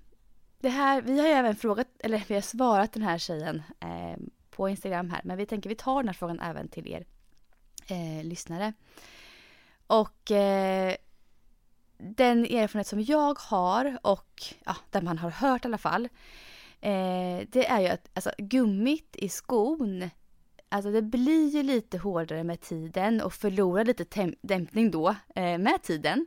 det 0.59 0.69
här, 0.69 1.03
vi 1.03 1.21
har 1.21 1.27
ju 1.27 1.33
även 1.33 1.57
frågat, 1.57 1.89
eller 1.99 2.25
vi 2.29 2.35
har 2.35 2.43
svarat 2.43 2.93
den 2.93 3.03
här 3.03 3.19
tjejen 3.19 3.63
eh, 3.81 4.17
på 4.51 4.69
Instagram 4.69 5.11
här, 5.11 5.21
men 5.25 5.37
vi 5.37 5.47
tänker 5.47 5.69
vi 5.69 5.75
tar 5.75 5.97
den 5.97 6.09
här 6.09 6.15
frågan 6.15 6.41
även 6.41 6.69
till 6.69 6.87
er 6.87 7.07
eh, 7.87 8.25
lyssnare. 8.25 8.73
Och 9.87 10.31
eh, 10.31 10.97
den 11.99 12.45
erfarenhet 12.45 12.87
som 12.87 13.01
jag 13.01 13.39
har 13.39 13.99
och 14.03 14.43
ja, 14.65 14.77
där 14.91 15.03
man 15.03 15.19
har 15.19 15.31
hört 15.31 15.65
i 15.65 15.69
alla 15.69 15.79
fall. 15.79 16.09
Eh, 16.81 17.47
det 17.49 17.67
är 17.67 17.81
ju 17.81 17.87
att 17.87 18.11
alltså, 18.15 18.31
gummit 18.39 19.17
i 19.17 19.29
skon, 19.29 20.11
alltså 20.69 20.91
det 20.91 21.03
blir 21.03 21.49
ju 21.49 21.63
lite 21.63 21.99
hårdare 21.99 22.45
med 22.45 22.61
tiden 22.61 23.21
och 23.21 23.33
förlorar 23.33 23.85
lite 23.85 24.33
dämpning 24.43 24.91
då 24.91 25.09
eh, 25.35 25.59
med 25.59 25.83
tiden. 25.83 26.27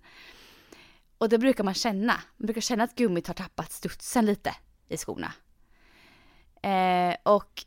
Och 1.17 1.29
det 1.29 1.37
brukar 1.37 1.63
man 1.63 1.73
känna. 1.73 2.13
Man 2.37 2.45
brukar 2.45 2.61
känna 2.61 2.83
att 2.83 2.95
gummit 2.95 3.27
har 3.27 3.33
tappat 3.33 3.71
studsen 3.71 4.25
lite 4.25 4.55
i 4.87 4.97
skorna. 4.97 5.33
Eh, 6.61 7.15
och 7.23 7.63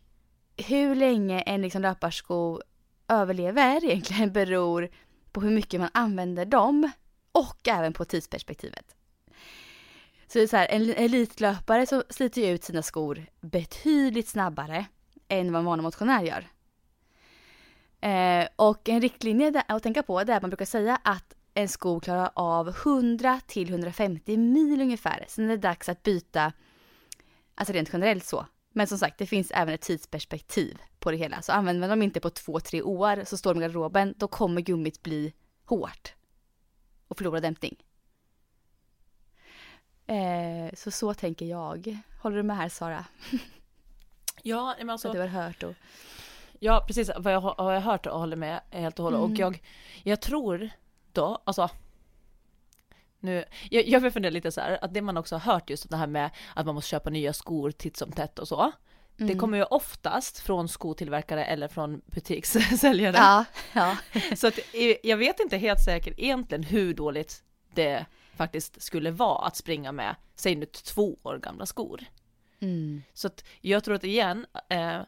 hur 0.56 0.94
länge 0.94 1.40
en 1.40 1.62
liksom 1.62 1.82
löparsko 1.82 2.60
överlever 3.08 3.84
egentligen 3.84 4.32
beror 4.32 4.88
på 5.32 5.40
hur 5.40 5.50
mycket 5.50 5.80
man 5.80 5.90
använder 5.94 6.44
dem 6.44 6.90
och 7.32 7.68
även 7.68 7.92
på 7.92 8.04
tidsperspektivet. 8.04 8.96
Så 10.26 10.38
det 10.38 10.42
är 10.42 10.46
så 10.46 10.56
här, 10.56 10.68
en 10.68 10.90
elitlöpare 10.90 11.86
så 11.86 12.02
sliter 12.10 12.42
ju 12.42 12.48
ut 12.48 12.64
sina 12.64 12.82
skor 12.82 13.26
betydligt 13.40 14.28
snabbare 14.28 14.86
än 15.28 15.52
vad 15.52 15.60
en 15.60 15.64
vanlig 15.64 15.82
motionär 15.82 16.22
gör. 16.22 16.48
Eh, 18.00 18.48
och 18.56 18.88
en 18.88 19.00
riktlinje 19.00 19.62
att 19.68 19.82
tänka 19.82 20.02
på 20.02 20.24
det 20.24 20.32
är 20.32 20.36
att 20.36 20.42
man 20.42 20.50
brukar 20.50 20.64
säga 20.64 21.00
att 21.04 21.34
en 21.54 21.68
sko 21.68 22.00
klarar 22.00 22.30
av 22.34 22.68
100 22.68 23.40
till 23.46 23.68
150 23.70 24.36
mil 24.36 24.80
ungefär. 24.80 25.24
Sen 25.28 25.44
är 25.44 25.48
det 25.48 25.56
dags 25.56 25.88
att 25.88 26.02
byta, 26.02 26.52
alltså 27.54 27.72
rent 27.72 27.90
generellt 27.92 28.24
så. 28.24 28.46
Men 28.74 28.86
som 28.86 28.98
sagt, 28.98 29.18
det 29.18 29.26
finns 29.26 29.50
även 29.50 29.74
ett 29.74 29.80
tidsperspektiv 29.80 30.78
på 30.98 31.10
det 31.10 31.16
hela. 31.16 31.42
Så 31.42 31.52
använder 31.52 31.80
man 31.80 31.90
dem 31.90 32.02
inte 32.02 32.20
på 32.20 32.30
två, 32.30 32.60
tre 32.60 32.82
år 32.82 33.24
så 33.24 33.36
står 33.36 33.54
de 33.54 33.60
i 33.60 33.62
garderoben, 33.62 34.14
då 34.16 34.28
kommer 34.28 34.60
gummit 34.60 35.02
bli 35.02 35.32
hårt 35.64 36.14
och 37.12 37.18
förlora 37.18 37.40
dämpning. 37.40 37.76
Eh, 40.06 40.74
så 40.74 40.90
så 40.90 41.14
tänker 41.14 41.46
jag. 41.46 41.98
Håller 42.22 42.36
du 42.36 42.42
med 42.42 42.56
här 42.56 42.68
Sara? 42.68 43.04
Ja, 44.44 44.74
men 44.78 44.86
Så 44.86 44.92
alltså, 44.92 45.08
att 45.08 45.14
du 45.14 45.20
har 45.20 45.26
hört 45.26 45.62
och... 45.62 45.74
ja 46.58 46.84
precis 46.86 47.10
vad 47.16 47.32
jag 47.32 47.40
har 47.40 47.54
har 47.58 47.72
jag 47.72 47.80
hört 47.80 48.06
och 48.06 48.18
håller 48.18 48.36
med 48.36 48.60
helt 48.70 48.98
och 48.98 49.04
hållet. 49.04 49.18
Mm. 49.18 49.32
Och 49.32 49.38
jag, 49.38 49.62
jag 50.02 50.20
tror 50.20 50.70
då, 51.12 51.42
alltså 51.44 51.68
nu, 53.20 53.44
jag, 53.70 53.88
jag 53.88 54.00
vill 54.00 54.12
fundera 54.12 54.30
lite 54.30 54.52
så 54.52 54.60
här, 54.60 54.78
att 54.84 54.94
det 54.94 55.02
man 55.02 55.16
också 55.16 55.34
har 55.34 55.52
hört 55.52 55.70
just 55.70 55.90
det 55.90 55.96
här 55.96 56.06
med 56.06 56.30
att 56.54 56.66
man 56.66 56.74
måste 56.74 56.88
köpa 56.88 57.10
nya 57.10 57.32
skor 57.32 57.70
titt 57.70 57.96
som 57.96 58.12
tätt 58.12 58.38
och 58.38 58.48
så. 58.48 58.72
Det 59.26 59.32
Mm. 59.32 59.38
kommer 59.38 59.58
ju 59.58 59.64
oftast 59.64 60.38
från 60.38 60.68
skotillverkare 60.68 61.44
eller 61.44 61.68
från 61.68 62.00
butikssäljare. 62.06 63.16
Ja, 63.16 63.44
ja. 63.72 63.96
Så 64.36 64.46
att, 64.46 64.58
eh, 64.58 64.96
jag 65.02 65.16
vet 65.16 65.40
inte 65.40 65.56
helt 65.56 65.84
säkert 65.84 66.14
egentligen 66.18 66.62
hur 66.64 66.94
dåligt 66.94 67.42
det 67.74 68.06
faktiskt 68.36 68.82
skulle 68.82 69.10
vara 69.10 69.46
att 69.46 69.56
springa 69.56 69.92
med, 69.92 70.16
säg 70.34 70.56
nu 70.56 70.66
två 70.66 71.16
år 71.22 71.38
gamla 71.38 71.66
skor. 71.66 72.00
Mm. 72.60 73.02
Så 73.14 73.26
att 73.26 73.44
jag 73.60 73.84
tror 73.84 73.94
att 73.94 74.04
igen, 74.04 74.46
eh, 74.68 75.00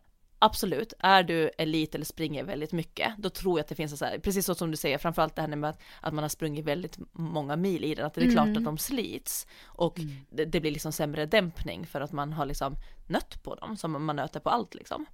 absolut, 0.45 0.93
är 0.99 1.23
du 1.23 1.49
elit 1.59 1.95
eller 1.95 2.05
springer 2.05 2.45
väldigt 2.45 2.73
mycket, 2.73 3.13
då 3.19 3.31
tror 3.31 3.59
jag 3.59 3.63
att 3.65 3.69
det 3.69 3.75
finns 3.75 3.99
så 3.99 4.05
här, 4.05 4.19
precis 4.19 4.47
så 4.47 4.55
som 4.55 4.71
du 4.71 4.77
säger, 4.77 4.99
framförallt 4.99 5.37
det 5.37 5.43
här 5.43 5.49
med 5.49 5.71
att, 5.71 5.81
att 6.01 6.15
man 6.15 6.25
har 6.25 6.29
sprungit 6.29 6.65
väldigt 6.65 6.99
många 7.13 7.57
mil 7.57 7.85
i 7.85 7.95
den, 7.95 8.07
att 8.07 8.15
det 8.15 8.21
är 8.21 8.31
klart 8.33 8.47
Mm. 8.47 8.59
att 8.59 8.65
de 8.65 8.79
slits 8.79 9.47
och 9.65 10.01
det, 10.31 10.45
det 10.45 10.61
blir 10.61 10.71
liksom 10.71 10.93
sämre 10.93 11.27
dämpning 11.27 11.87
för 11.87 12.01
att 12.01 12.13
man 12.13 12.33
har 12.33 12.47
liksom 12.47 12.77
nött 13.09 13.43
på 13.43 13.55
dem, 13.55 13.77
som 13.77 14.05
man 14.05 14.17
nöter 14.17 14.41
på 14.41 14.51
allt 14.51 14.75
liksom. 14.75 15.07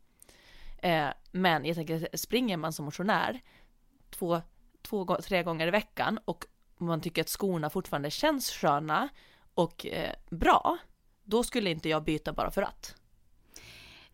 Eh, 0.83 1.09
men 1.31 1.65
jag 1.65 1.77
tänker, 1.77 2.09
springer 2.17 2.57
man 2.57 2.73
som 2.73 2.85
motionär 2.85 3.41
två, 4.11 4.41
två, 4.83 5.17
tre 5.17 5.43
gånger 5.43 5.67
i 5.67 5.71
veckan 5.71 6.19
och 6.25 6.45
man 6.79 7.01
tycker 7.01 7.23
att 7.23 7.29
skorna 7.29 7.71
fortfarande 7.71 8.11
känns 8.11 8.51
sköna 8.51 9.09
och 9.55 9.87
eh, 9.87 10.15
bra, 10.31 10.79
då 11.25 11.43
skulle 11.45 11.71
inte 11.71 11.89
jag 11.89 12.05
byta 12.05 12.33
bara 12.33 12.51
för 12.51 12.63
att. 12.63 12.97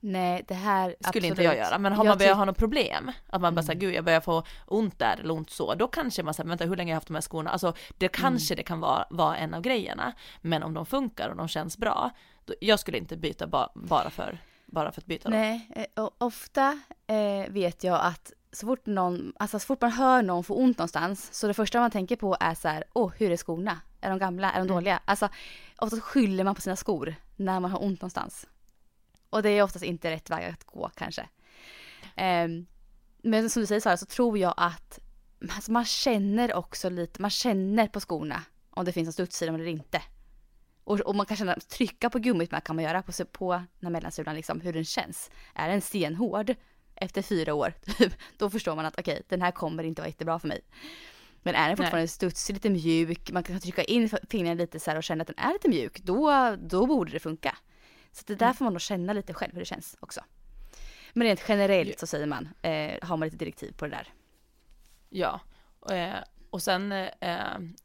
Nej, 0.01 0.45
det 0.49 0.55
här... 0.55 0.97
Skulle 1.01 1.27
inte 1.27 1.43
jag 1.43 1.57
göra, 1.57 1.79
men 1.79 1.93
har 1.93 2.05
Jag 2.05 2.11
man 2.11 2.19
börjat 2.19 2.37
ha 2.37 2.45
något 2.45 2.59
problem, 2.59 3.13
att 3.27 3.41
man 3.41 3.55
bara 3.55 3.63
säger 3.63 3.75
Mm. 3.77 3.87
gud 3.87 3.95
jag 3.95 4.05
börjar 4.05 4.21
få 4.21 4.43
ont 4.67 4.99
där 4.99 5.17
eller 5.21 5.35
ont 5.35 5.51
så, 5.51 5.75
då 5.75 5.89
kanske 5.89 6.23
man 6.23 6.35
säger 6.35 6.49
vänta 6.49 6.65
hur 6.65 6.77
länge 6.77 6.91
har 6.91 6.95
jag 6.95 6.97
haft 6.97 7.07
de 7.09 7.15
här 7.15 7.21
skorna, 7.21 7.51
alltså 7.51 7.75
det 7.99 8.09
kanske 8.09 8.55
Mm. 8.55 8.57
det 8.57 8.63
kan 8.63 8.81
vara, 8.81 9.07
vara 9.11 9.37
en 9.37 9.55
av 9.55 9.61
grejerna, 9.61 10.13
men 10.41 10.63
om 10.63 10.75
de 10.75 10.87
funkar 10.87 11.29
och 11.29 11.37
de 11.37 11.49
känns 11.49 11.79
bra, 11.79 12.11
då, 12.45 12.55
jag 12.61 12.81
skulle 12.81 12.99
inte 12.99 13.17
byta 13.17 13.47
ba, 13.47 13.69
bara 13.75 14.11
för, 14.11 14.39
bara 14.67 14.93
för 14.93 15.01
att 15.01 15.07
byta 15.07 15.29
dem. 15.29 15.39
Nej, 15.41 15.71
eh, 15.95 16.05
och 16.05 16.15
ofta 16.19 16.81
eh, 17.07 17.53
vet 17.53 17.85
jag 17.85 18.01
att 18.03 18.33
så 18.53 18.67
fort, 18.67 18.87
någon, 18.87 19.33
alltså 19.39 19.59
så 19.59 19.67
fort 19.67 19.81
man 19.81 19.91
hör 19.93 20.23
någon 20.23 20.45
få 20.45 20.55
ont 20.55 20.79
någonstans 20.79 21.35
så 21.35 21.47
det 21.47 21.55
första 21.55 21.81
man 21.81 21.91
tänker 21.91 22.17
på 22.17 22.37
är 22.41 22.55
så 22.55 22.69
här, 22.69 22.85
åh 22.93 23.13
hur 23.19 23.31
är 23.31 23.37
skorna? 23.37 23.81
Är 24.01 24.11
de 24.11 24.19
gamla? 24.19 24.49
Är 24.51 24.55
de 24.55 24.61
Mm. 24.61 24.75
dåliga? 24.75 25.01
Alltså 25.05 25.29
oftast 25.79 26.03
skyller 26.03 26.45
man 26.45 26.55
på 26.55 26.61
sina 26.61 26.77
skor 26.77 27.15
när 27.37 27.61
man 27.61 27.71
har 27.71 27.83
ont 27.85 28.01
någonstans. 28.01 28.47
Och 29.37 29.43
det 29.43 29.51
är 29.51 29.63
oftast 29.63 29.85
inte 29.85 30.11
rätt 30.11 30.31
väg 30.31 30.45
att 30.45 30.65
gå 30.65 30.91
kanske. 30.95 31.29
Ehm, 32.17 32.67
men 33.23 33.51
som 33.51 33.61
du 33.61 33.67
säger 33.67 33.81
Sara 33.81 33.97
så 33.97 34.07
tror 34.07 34.39
jag 34.39 34.55
att 34.57 34.99
alltså, 35.51 35.73
man 35.73 35.85
känner 35.85 36.55
också 36.55 36.91
lite, 36.91 37.23
man 37.23 37.31
känner 37.31 37.89
på 37.89 38.01
skorna 38.01 38.43
om 38.71 38.85
det 38.85 38.93
finns 38.93 39.07
en 39.07 39.13
studs 39.13 39.43
i 39.43 39.47
dem 39.47 39.55
eller 39.55 39.67
inte. 39.67 40.03
Och, 40.85 41.01
och 41.01 41.15
man 41.15 41.27
kan 41.27 41.37
känna, 41.37 41.55
trycka 41.55 42.11
på 42.11 42.19
gummit 42.19 42.51
med 42.51 42.65
kan 42.65 42.77
man 42.77 42.85
göra 42.85 43.03
på, 43.03 43.13
på 43.33 43.53
den 43.53 43.67
här 43.83 43.91
mellansulan 43.91 44.35
liksom 44.35 44.61
hur 44.61 44.73
den 44.73 44.85
känns. 44.85 45.31
Är 45.55 45.69
den 45.69 45.81
stenhård 45.81 46.55
efter 46.95 47.23
fyra 47.23 47.55
år, 47.55 47.73
typ, 47.99 48.15
då 48.37 48.51
förstår 48.51 48.77
man 48.77 48.87
att 48.87 48.99
okej, 48.99 49.23
den 49.29 49.43
här 49.43 49.51
kommer 49.51 49.85
inte 49.85 50.03
vara 50.03 50.09
jättebra 50.09 50.39
för 50.39 50.49
mig. 50.49 50.61
Men 51.43 51.55
är 51.55 51.69
den 51.69 51.77
fortfarande 51.77 52.09
studsig, 52.09 52.55
lite 52.55 52.71
mjuk, 52.71 53.31
man 53.31 53.43
kan 53.43 53.61
trycka 53.61 53.85
in 53.85 54.11
fingrarna 54.31 54.55
lite 54.55 54.81
så 54.81 54.91
här 54.91 54.99
och 54.99 55.05
känna 55.05 55.23
att 55.23 55.29
den 55.29 55.39
är 55.39 55.53
lite 55.53 55.69
mjuk, 55.69 56.01
då, 56.03 56.57
då 56.59 56.87
borde 56.87 57.13
det 57.13 57.21
funka. 57.21 57.57
Så 58.17 58.23
det 58.27 58.35
där 58.35 58.53
får 58.53 58.65
man 58.65 58.73
nog 58.73 58.81
känna 58.81 59.13
lite 59.13 59.35
själv 59.35 59.53
hur 59.53 59.59
det 59.61 59.65
känns 59.65 59.97
också. 60.01 60.21
Men 61.13 61.27
rent 61.27 61.45
generellt 61.49 61.99
så 61.99 62.07
säger 62.07 62.27
man, 62.27 62.49
eh, 62.63 62.99
har 63.03 63.17
man 63.17 63.27
lite 63.27 63.37
direktiv 63.37 63.73
på 63.73 63.85
det 63.85 63.91
där. 63.91 64.09
Ja, 65.09 65.41
eh, 65.91 66.17
och 66.51 66.63
sen 66.63 66.93
eh, 66.93 67.09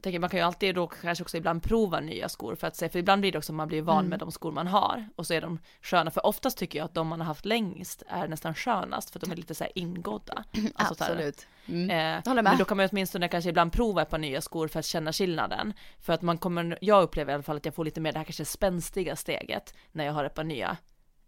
tänker 0.01 0.12
jag, 0.12 0.22
man 0.22 0.30
kan 0.30 0.39
ju 0.39 0.45
alltid 0.45 0.76
då 0.76 0.88
kanske 0.88 1.24
också 1.24 1.38
ibland 1.38 1.64
prova 1.64 1.99
nya 1.99 2.30
skor 2.30 2.55
för 2.55 2.68
att 2.68 2.76
se, 2.76 2.89
för 2.89 2.99
ibland 2.99 3.22
blir 3.22 3.32
det 3.32 3.38
också 3.38 3.51
att 3.51 3.55
man 3.55 3.68
blir 3.68 3.82
van 3.82 3.97
Mm. 3.97 4.09
med 4.09 4.20
de 4.20 4.32
skor 4.32 4.51
man 4.51 4.68
har 4.68 5.09
och 5.16 5.28
så 5.28 5.34
är 5.34 5.41
de 5.41 5.59
sköna, 5.82 6.12
för 6.12 6.26
oftast 6.26 6.57
tycker 6.57 6.80
jag 6.80 6.86
att 6.86 6.93
de 6.93 7.07
man 7.07 7.20
har 7.20 7.28
haft 7.28 7.45
längst 7.45 8.03
är 8.07 8.28
nästan 8.28 8.55
skönast 8.55 9.09
för 9.09 9.20
att 9.20 9.26
de 9.26 9.32
är 9.32 9.36
lite 9.36 9.55
så 9.55 9.64
här 9.64 9.72
ingådda. 9.76 10.43
Alltså 10.76 11.03
Absolut. 11.03 11.47
Mm. 11.68 11.89
Eh, 11.89 11.95
Jag 11.97 12.22
håller 12.26 12.41
med. 12.41 12.51
men 12.51 12.57
då 12.57 12.66
kan 12.66 12.78
man 12.78 12.88
åtminstone 12.91 13.28
kanske 13.28 13.49
ibland 13.49 13.74
prova 13.74 14.01
ett 14.01 14.09
par 14.09 14.18
nya 14.18 14.41
skor 14.41 14.68
för 14.68 14.80
att 14.80 14.86
känna 14.86 15.14
skillnaden. 15.14 15.74
För 15.99 16.14
att 16.14 16.22
man 16.22 16.38
kommer, 16.38 16.78
jag 16.82 17.03
upplever 17.03 17.32
i 17.32 17.34
alla 17.34 17.43
fall 17.43 17.57
att 17.57 17.66
jag 17.66 17.76
får 17.76 17.86
lite 17.86 18.01
mer 18.01 18.12
det 18.12 18.18
här 18.20 18.26
kanske 18.26 18.45
spänstiga 18.45 19.16
steget 19.16 19.74
när 19.91 20.05
jag 20.05 20.14
har 20.14 20.24
ett 20.24 20.34
par 20.36 20.43
nya, 20.43 20.78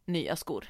nya 0.05 0.35
skor. 0.35 0.65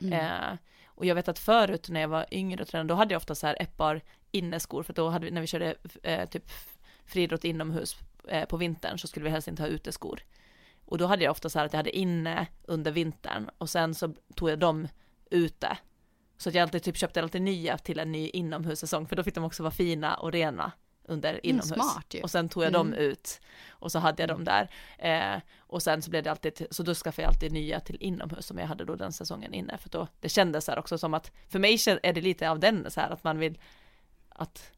Mm. 0.00 0.12
Eh, 0.12 0.58
Och 0.94 1.06
jag 1.06 1.14
vet 1.14 1.28
att 1.28 1.38
förut 1.38 1.88
när 1.88 2.00
jag 2.00 2.08
var 2.08 2.26
yngre 2.30 2.64
tränare, 2.64 2.88
då 2.88 2.94
hade 2.94 3.14
jag 3.14 3.18
ofta 3.20 3.34
så 3.34 3.46
här 3.46 3.56
ett 3.62 3.76
par 3.76 4.00
inneskor, 4.32 4.82
för 4.82 4.92
då 4.92 5.08
hade 5.08 5.24
vi, 5.24 5.30
när 5.30 5.40
vi 5.40 5.46
körde 5.46 5.74
eh, 6.02 6.28
typ 6.28 6.50
friidrott 7.06 7.44
inomhus 7.44 7.96
eh, 8.28 8.44
på 8.44 8.56
vintern 8.56 8.98
så 8.98 9.08
skulle 9.08 9.24
vi 9.24 9.30
helst 9.30 9.48
inte 9.48 9.62
ha 9.62 9.68
uteskor. 9.68 10.20
Och 10.84 10.98
då 10.98 11.06
hade 11.06 11.24
jag 11.24 11.30
ofta 11.30 11.48
så 11.48 11.58
här 11.58 11.66
att 11.66 11.72
jag 11.72 11.78
hade 11.78 11.96
inne 11.96 12.46
under 12.62 12.92
vintern 12.92 13.50
och 13.58 13.70
sen 13.70 13.94
så 13.94 14.14
tog 14.34 14.50
jag 14.50 14.58
dem 14.58 14.88
ute. 15.30 15.78
Så 16.36 16.48
att 16.48 16.54
jag 16.54 16.62
alltid 16.62 16.82
typ 16.82 16.96
köpte 16.96 17.22
alltid 17.22 17.42
nya 17.42 17.78
till 17.78 17.98
en 17.98 18.12
ny 18.12 18.28
inomhussäsong 18.28 19.06
för 19.06 19.16
då 19.16 19.22
fick 19.22 19.34
de 19.34 19.44
också 19.44 19.62
vara 19.62 19.70
fina 19.70 20.14
och 20.14 20.32
rena 20.32 20.72
under 21.04 21.28
Mm, 21.30 21.40
inomhus. 21.42 21.68
smart 21.68 22.14
ju. 22.14 22.20
Och 22.22 22.30
sen 22.30 22.48
tog 22.48 22.64
jag 22.64 22.72
dem 22.72 22.92
ut 22.94 23.40
och 23.70 23.92
så 23.92 23.98
hade 23.98 24.22
jag 24.22 24.28
dem 24.28 24.44
där. 24.44 24.70
Eh, 24.98 25.40
och 25.58 25.82
sen 25.82 26.02
så 26.02 26.10
blev 26.10 26.22
det 26.22 26.30
alltid, 26.30 26.66
så 26.70 26.82
då 26.82 26.94
skaffade 26.94 27.22
jag 27.22 27.28
alltid 27.28 27.52
nya 27.52 27.80
till 27.80 27.96
inomhus 28.00 28.46
som 28.46 28.58
jag 28.58 28.66
hade 28.66 28.84
då 28.84 28.94
den 28.94 29.12
säsongen 29.12 29.54
inne. 29.54 29.78
För 29.78 29.88
då, 29.88 30.08
det 30.20 30.28
kändes 30.28 30.64
så 30.64 30.70
här 30.72 30.78
också 30.78 30.98
som 30.98 31.14
att, 31.14 31.32
för 31.48 31.58
mig 31.58 31.78
är 32.02 32.12
det 32.12 32.20
lite 32.20 32.50
av 32.50 32.60
den 32.60 32.90
så 32.90 33.00
här 33.00 33.10
att 33.10 33.24
man 33.24 33.38
vill 33.38 33.58
att, 34.34 34.70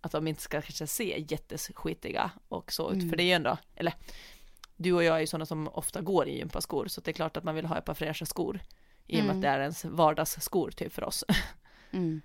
att 0.00 0.12
de 0.12 0.26
inte 0.26 0.42
ska 0.42 0.62
kanske 0.62 0.86
se 0.86 1.24
jätteskitiga 1.28 2.30
och 2.48 2.72
så 2.72 2.92
ut. 2.92 3.10
För 3.10 3.16
det 3.16 3.22
är 3.22 3.26
ju 3.26 3.32
ändå, 3.32 3.58
eller 3.74 3.94
du 4.76 4.92
och 4.92 5.04
jag 5.04 5.16
är 5.16 5.20
ju 5.20 5.26
sådana 5.26 5.46
som 5.46 5.68
ofta 5.68 6.00
går 6.00 6.28
i 6.28 6.38
gympaskor 6.38 6.86
så 6.88 7.00
det 7.00 7.10
är 7.10 7.12
klart 7.12 7.36
att 7.36 7.44
man 7.44 7.54
vill 7.54 7.66
ha 7.66 7.78
ett 7.78 7.84
par 7.84 7.94
fräscha 7.94 8.26
skor. 8.26 8.60
I 9.06 9.20
och 9.20 9.24
med 9.24 9.36
att 9.36 9.42
det 9.42 9.48
är 9.48 9.60
ens 9.60 9.84
vardagsskor 9.84 10.70
typ 10.70 10.92
för 10.92 11.04
oss. 11.04 11.24
Mm. 11.90 12.20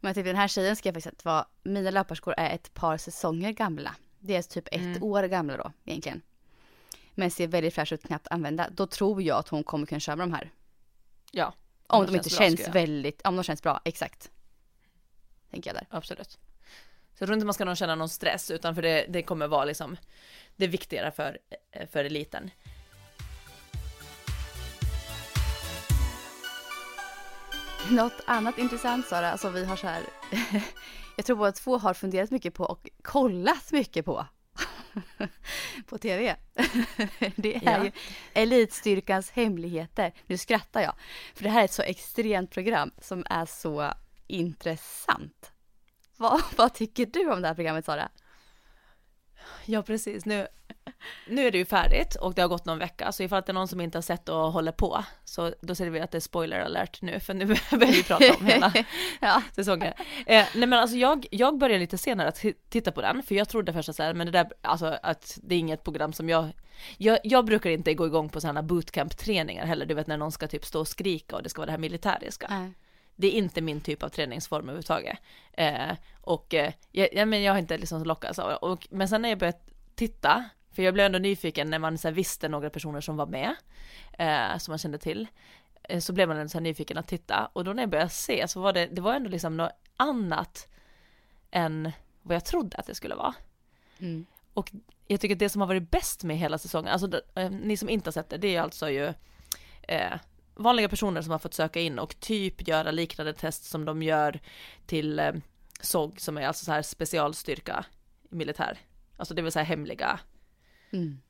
Men 0.00 0.14
tyckte 0.14 0.28
den 0.28 0.36
här 0.36 0.48
tjejen 0.48 0.76
skrev 0.76 0.92
faktiskt 0.92 1.14
att 1.14 1.24
vad, 1.24 1.44
mina 1.62 1.90
löparskor 1.90 2.34
är 2.36 2.54
ett 2.54 2.74
par 2.74 2.96
säsonger 2.96 3.52
gamla. 3.52 3.94
Det 4.18 4.36
är 4.36 4.42
typ 4.42 4.66
ett 4.66 4.80
Mm. 4.80 5.02
år 5.02 5.22
gamla 5.22 5.56
då 5.56 5.72
egentligen. 5.84 6.22
Men 7.14 7.30
ser 7.30 7.46
väldigt 7.46 7.74
fräscha 7.74 7.94
ut, 7.94 8.02
knappt 8.02 8.28
använda. 8.30 8.68
Då 8.70 8.86
tror 8.86 9.22
jag 9.22 9.38
att 9.38 9.48
hon 9.48 9.64
kommer 9.64 9.86
kunna 9.86 10.00
köra 10.00 10.16
med 10.16 10.28
de 10.28 10.32
här. 10.34 10.50
Ja. 11.32 11.54
Om 11.86 12.04
de 12.06 12.12
de 12.12 12.16
inte 12.16 12.30
känns 12.30 12.56
bra, 12.56 12.64
känns 12.64 12.74
väldigt, 12.74 13.26
om 13.26 13.36
de 13.36 13.42
känns 13.42 13.62
bra, 13.62 13.80
exakt. 13.84 14.30
Tänker 15.50 15.70
jag 15.70 15.76
där. 15.76 15.86
Absolut. 15.90 16.30
Så 16.30 17.22
jag 17.22 17.26
tror 17.26 17.34
inte 17.34 17.46
man 17.46 17.54
ska 17.54 17.64
någon 17.64 17.76
känna 17.76 17.94
någon 17.94 18.08
stress 18.08 18.50
utan 18.50 18.74
för 18.74 18.82
det, 18.82 19.06
det 19.08 19.22
kommer 19.22 19.46
vara 19.48 19.64
liksom 19.64 19.96
det 20.56 20.66
viktigare 20.66 21.10
för, 21.10 21.38
för 21.90 22.04
eliten. 22.04 22.50
Något 27.90 28.20
annat 28.26 28.58
intressant 28.58 29.06
Sara, 29.06 29.38
som 29.38 29.52
vi 29.52 29.64
har 29.64 29.76
så 29.76 29.86
här. 29.86 30.02
jag 31.16 31.26
tror 31.26 31.36
båda 31.36 31.52
två 31.52 31.78
har 31.78 31.94
funderat 31.94 32.30
mycket 32.30 32.54
på 32.54 32.64
och 32.64 32.88
kollat 33.02 33.72
mycket 33.72 34.04
på. 34.04 34.26
på 35.86 35.98
tv. 35.98 36.36
det 37.36 37.56
är 37.56 37.60
Ja. 37.78 37.84
ju 37.84 37.92
Elitstyrkans 38.34 39.30
hemligheter. 39.30 40.12
Nu 40.26 40.36
skrattar 40.38 40.80
jag. 40.80 40.94
För 41.34 41.44
det 41.44 41.50
här 41.50 41.60
är 41.60 41.64
ett 41.64 41.72
så 41.72 41.82
extremt 41.82 42.50
program 42.50 42.90
som 43.02 43.24
är 43.30 43.46
så 43.46 43.92
intressant. 44.28 45.52
Vad, 46.16 46.42
vad 46.56 46.74
tycker 46.74 47.06
du 47.06 47.32
om 47.32 47.42
det 47.42 47.48
här 47.48 47.54
programmet 47.54 47.84
Sara? 47.84 48.08
Ja 49.64 49.82
precis, 49.82 50.24
nu, 50.24 50.46
nu 51.28 51.46
är 51.46 51.50
det 51.50 51.58
ju 51.58 51.64
färdigt 51.64 52.16
och 52.16 52.34
det 52.34 52.42
har 52.42 52.48
gått 52.48 52.64
någon 52.64 52.78
vecka 52.78 53.12
så 53.12 53.22
ifall 53.22 53.42
det 53.46 53.52
är 53.52 53.54
någon 53.54 53.68
som 53.68 53.80
inte 53.80 53.98
har 53.98 54.02
sett 54.02 54.28
och 54.28 54.52
håller 54.52 54.72
på 54.72 55.04
så 55.24 55.54
då 55.60 55.74
ser 55.74 55.90
vi 55.90 56.00
att 56.00 56.10
det 56.10 56.18
är 56.18 56.20
spoiler 56.20 56.60
alert 56.60 57.02
nu 57.02 57.20
för 57.20 57.34
nu 57.34 57.46
börjar 57.70 57.92
vi 57.92 58.02
prata 58.02 58.34
om 58.34 58.46
hela 58.46 58.72
ja. 59.20 59.42
säsongen. 59.54 59.92
Eh, 60.26 60.46
nej 60.54 60.66
men 60.66 60.72
alltså 60.72 60.96
jag, 60.96 61.26
jag 61.30 61.58
började 61.58 61.80
lite 61.80 61.98
senare 61.98 62.28
att 62.28 62.40
ti- 62.42 62.54
titta 62.68 62.92
på 62.92 63.00
den 63.02 63.22
för 63.22 63.34
jag 63.34 63.48
trodde 63.48 63.72
först 63.72 63.88
att 63.88 63.98
men 64.16 64.26
det 64.26 64.32
där, 64.32 64.48
alltså 64.62 64.98
att 65.02 65.38
det 65.42 65.54
är 65.54 65.58
inget 65.58 65.84
program 65.84 66.12
som 66.12 66.28
jag, 66.28 66.48
jag, 66.96 67.18
jag 67.22 67.44
brukar 67.44 67.70
inte 67.70 67.94
gå 67.94 68.06
igång 68.06 68.28
på 68.28 68.40
sådana 68.40 68.62
bootcamp-träningar 68.62 69.66
heller, 69.66 69.86
du 69.86 69.94
vet 69.94 70.06
när 70.06 70.16
någon 70.16 70.32
ska 70.32 70.48
typ 70.48 70.64
stå 70.64 70.80
och 70.80 70.88
skrika 70.88 71.36
och 71.36 71.42
det 71.42 71.48
ska 71.48 71.60
vara 71.60 71.66
det 71.66 71.72
här 71.72 71.78
militäriska. 71.78 72.46
Nej. 72.50 72.72
Det 73.20 73.26
är 73.26 73.32
inte 73.32 73.60
min 73.60 73.80
typ 73.80 74.02
av 74.02 74.08
träningsform 74.08 74.64
överhuvudtaget. 74.64 75.18
Eh, 75.52 75.92
och 76.20 76.54
eh, 76.54 76.72
jag, 76.92 77.08
ja, 77.12 77.24
men 77.24 77.42
jag 77.42 77.52
har 77.52 77.58
inte 77.58 77.78
liksom 77.78 78.02
lockats 78.04 78.38
av. 78.38 78.52
Och, 78.52 78.88
men 78.90 79.08
sen 79.08 79.22
när 79.22 79.28
jag 79.28 79.38
började 79.38 79.58
titta, 79.94 80.44
för 80.72 80.82
jag 80.82 80.94
blev 80.94 81.06
ändå 81.06 81.18
nyfiken 81.18 81.70
när 81.70 81.78
man 81.78 81.98
så 81.98 82.08
här, 82.08 82.12
visste 82.12 82.48
några 82.48 82.70
personer 82.70 83.00
som 83.00 83.16
var 83.16 83.26
med, 83.26 83.54
eh, 84.18 84.58
som 84.58 84.72
man 84.72 84.78
kände 84.78 84.98
till, 84.98 85.26
eh, 85.82 86.00
så 86.00 86.12
blev 86.12 86.28
man 86.28 86.48
så 86.48 86.58
här 86.58 86.62
nyfiken 86.62 86.98
att 86.98 87.08
titta. 87.08 87.50
Och 87.52 87.64
då 87.64 87.72
när 87.72 87.82
jag 87.82 87.90
började 87.90 88.10
se 88.10 88.48
så 88.48 88.60
var 88.60 88.72
det, 88.72 88.86
det 88.86 89.00
var 89.00 89.14
ändå 89.14 89.30
liksom 89.30 89.56
något 89.56 89.72
annat 89.96 90.68
än 91.50 91.92
vad 92.22 92.34
jag 92.34 92.44
trodde 92.44 92.76
att 92.76 92.86
det 92.86 92.94
skulle 92.94 93.14
vara. 93.14 93.34
Mm. 93.98 94.26
Och 94.54 94.72
jag 95.06 95.20
tycker 95.20 95.34
att 95.34 95.38
det 95.38 95.48
som 95.48 95.60
har 95.60 95.68
varit 95.68 95.90
bäst 95.90 96.24
med 96.24 96.38
hela 96.38 96.58
säsongen, 96.58 96.92
alltså 96.92 97.20
eh, 97.34 97.50
ni 97.50 97.76
som 97.76 97.88
inte 97.88 98.08
har 98.08 98.12
sett 98.12 98.30
det, 98.30 98.38
det 98.38 98.56
är 98.56 98.62
alltså 98.62 98.90
ju 98.90 99.12
eh, 99.82 100.18
vanliga 100.58 100.88
personer 100.88 101.22
som 101.22 101.30
har 101.32 101.38
fått 101.38 101.54
söka 101.54 101.80
in 101.80 101.98
och 101.98 102.20
typ 102.20 102.68
göra 102.68 102.90
liknande 102.90 103.32
test 103.32 103.64
som 103.64 103.84
de 103.84 104.02
gör 104.02 104.40
till 104.86 105.18
eh, 105.18 105.32
SOG 105.80 106.20
som 106.20 106.38
är 106.38 106.46
alltså 106.46 106.64
så 106.64 106.72
här 106.72 106.82
specialstyrka 106.82 107.84
i 108.30 108.34
militär. 108.34 108.78
Alltså 109.16 109.34
det 109.34 109.42
vill 109.42 109.52
säga 109.52 109.64
hemliga, 109.64 110.20
Mm. 110.92 111.20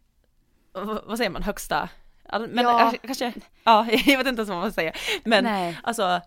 v- 0.74 1.01
vad 1.05 1.16
säger 1.18 1.31
man, 1.31 1.43
högsta, 1.43 1.89
men 2.49 2.64
Ja. 2.64 2.93
eh, 2.95 2.99
kanske, 3.07 3.33
ja 3.64 3.87
jag 4.07 4.18
vet 4.18 4.26
inte 4.26 4.41
ens 4.41 4.49
vad 4.49 4.59
man 4.59 4.72
säger, 4.72 4.97
men 5.24 5.45
Nej. 5.45 5.79
alltså 5.83 6.20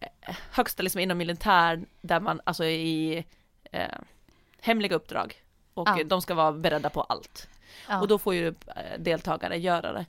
eh, 0.00 0.36
högsta 0.50 0.82
liksom 0.82 1.00
inom 1.00 1.18
militär 1.18 1.84
där 2.00 2.20
man 2.20 2.40
alltså 2.44 2.64
i 2.64 3.24
eh, 3.72 3.98
hemliga 4.60 4.96
uppdrag 4.96 5.34
och 5.74 5.88
Ja. 5.88 6.04
de 6.04 6.22
ska 6.22 6.34
vara 6.34 6.52
beredda 6.52 6.90
på 6.90 7.02
allt. 7.02 7.48
Ja. 7.88 8.00
Och 8.00 8.08
då 8.08 8.18
får 8.18 8.34
ju 8.34 8.48
eh, 8.48 8.98
deltagare 8.98 9.56
göra 9.58 9.92
det. 9.92 10.06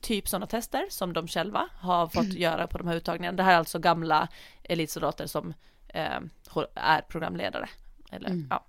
Typ 0.00 0.28
sådana 0.28 0.46
tester 0.46 0.86
som 0.90 1.12
de 1.12 1.28
själva 1.28 1.68
har 1.74 2.08
fått 2.08 2.32
göra 2.32 2.66
på 2.66 2.78
de 2.78 2.86
här 2.88 2.96
uttagningarna. 2.96 3.36
Det 3.36 3.42
här 3.42 3.52
är 3.52 3.56
alltså 3.58 3.78
gamla 3.78 4.28
elitsoldater 4.62 5.26
som 5.26 5.54
eh, 5.88 6.20
är 6.74 7.00
programledare. 7.00 7.68
Eller, 8.12 8.28
Mm. 8.30 8.48
ja. 8.50 8.64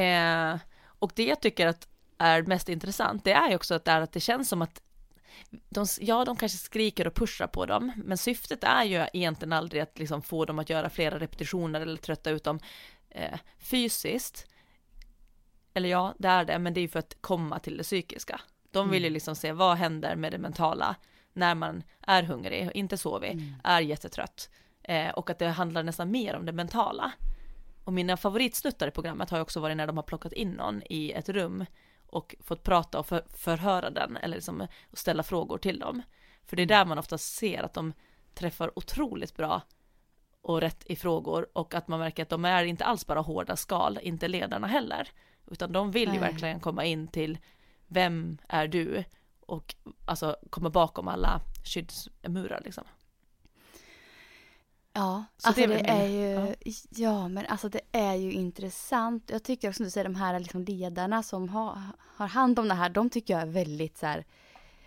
eh, 0.00 0.58
och 0.84 1.12
det 1.14 1.24
jag 1.24 1.40
tycker 1.40 1.66
att 1.66 1.88
är 2.18 2.42
mest 2.42 2.68
intressant, 2.68 3.24
det 3.24 3.32
är 3.32 3.48
ju 3.48 3.54
också 3.56 3.74
att 3.74 3.84
det, 3.84 3.90
är 3.90 4.00
att 4.00 4.12
det 4.12 4.20
känns 4.20 4.48
som 4.48 4.62
att 4.62 4.82
de, 5.68 5.86
ja, 6.00 6.24
de 6.24 6.36
kanske 6.36 6.58
skriker 6.58 7.06
och 7.06 7.14
pushar 7.14 7.46
på 7.46 7.66
dem, 7.66 7.92
men 8.04 8.18
syftet 8.18 8.64
är 8.64 8.84
ju 8.84 9.06
egentligen 9.12 9.52
aldrig 9.52 9.82
att 9.82 9.98
liksom 9.98 10.22
få 10.22 10.44
dem 10.44 10.58
att 10.58 10.70
göra 10.70 10.90
flera 10.90 11.18
repetitioner 11.18 11.80
eller 11.80 11.96
trötta 11.96 12.30
ut 12.30 12.44
dem 12.44 12.60
eh, 13.10 13.38
fysiskt. 13.58 14.46
Eller 15.74 15.88
ja, 15.88 16.14
det 16.18 16.28
är 16.28 16.44
det, 16.44 16.58
men 16.58 16.74
det 16.74 16.80
är 16.80 16.82
ju 16.82 16.88
för 16.88 16.98
att 16.98 17.16
komma 17.20 17.58
till 17.58 17.76
det 17.76 17.82
psykiska. 17.82 18.40
De 18.70 18.90
vill 18.90 19.04
ju 19.04 19.10
liksom 19.10 19.36
se 19.36 19.52
vad 19.52 19.76
händer 19.76 20.16
med 20.16 20.32
det 20.32 20.38
mentala 20.38 20.96
när 21.32 21.54
man 21.54 21.82
är 22.00 22.22
hungrig, 22.22 22.70
inte 22.74 22.96
sovig, 22.96 23.42
är 23.64 23.80
jättetrött. 23.80 24.50
Eh, 24.82 25.10
och 25.10 25.30
att 25.30 25.38
det 25.38 25.48
handlar 25.48 25.82
nästan 25.82 26.10
mer 26.10 26.36
om 26.36 26.46
det 26.46 26.52
mentala. 26.52 27.12
Och 27.84 27.92
mina 27.92 28.16
favoritsnuttar 28.16 28.88
i 28.88 28.90
programmet 28.90 29.30
har 29.30 29.38
ju 29.38 29.42
också 29.42 29.60
varit 29.60 29.76
när 29.76 29.86
de 29.86 29.96
har 29.96 30.04
plockat 30.04 30.32
in 30.32 30.50
någon 30.50 30.82
i 30.90 31.12
ett 31.12 31.28
rum 31.28 31.66
och 32.06 32.34
fått 32.40 32.62
prata 32.62 32.98
och 32.98 33.06
för, 33.06 33.24
förhöra 33.34 33.90
den 33.90 34.16
eller 34.16 34.36
liksom 34.36 34.66
och 34.90 34.98
ställa 34.98 35.22
frågor 35.22 35.58
till 35.58 35.78
dem. 35.78 36.02
För 36.46 36.56
det 36.56 36.62
är 36.62 36.66
där 36.66 36.84
man 36.84 36.98
ofta 36.98 37.18
ser 37.18 37.62
att 37.62 37.74
de 37.74 37.92
träffar 38.34 38.78
otroligt 38.78 39.36
bra 39.36 39.62
och 40.42 40.60
rätt 40.60 40.84
i 40.86 40.96
frågor 40.96 41.48
och 41.52 41.74
att 41.74 41.88
man 41.88 42.00
märker 42.00 42.22
att 42.22 42.28
de 42.28 42.44
är 42.44 42.64
inte 42.64 42.84
alls 42.84 43.06
bara 43.06 43.20
hårda 43.20 43.56
skal, 43.56 43.98
inte 44.02 44.28
ledarna 44.28 44.66
heller, 44.66 45.08
utan 45.50 45.72
de 45.72 45.90
vill 45.90 46.12
ju 46.12 46.18
verkligen 46.18 46.60
komma 46.60 46.84
in 46.84 47.08
till 47.08 47.38
vem 47.90 48.38
är 48.48 48.68
du 48.68 49.04
och 49.40 49.74
alltså 50.06 50.36
komma 50.50 50.70
bakom 50.70 51.08
alla 51.08 51.40
skyddsmurar 51.64 52.60
liksom. 52.64 52.84
Ja, 54.92 55.24
Så 55.36 55.48
alltså 55.48 55.60
det 55.62 55.66
det 55.66 55.80
är 55.80 55.94
är, 55.94 56.02
väl 56.02 56.10
ju, 56.12 56.54
min- 56.64 56.84
ja. 56.90 57.28
men 57.28 57.46
alltså 57.46 57.68
det 57.68 57.80
är 57.92 58.14
ju 58.14 58.32
intressant. 58.32 59.30
Jag 59.30 59.42
tycker 59.42 59.68
också 59.68 59.76
som 59.76 59.84
du 59.84 59.90
säger, 59.90 60.04
de 60.04 60.14
här 60.14 60.38
liksom 60.40 60.64
ledarna 60.64 61.22
som 61.22 61.48
har, 61.48 61.78
har 61.98 62.26
hand 62.26 62.58
om 62.58 62.68
det 62.68 62.74
här, 62.74 62.88
de 62.90 63.10
tycker 63.10 63.34
jag 63.34 63.42
är 63.42 63.46
väldigt 63.46 63.98
så 63.98 64.06
här, 64.06 64.24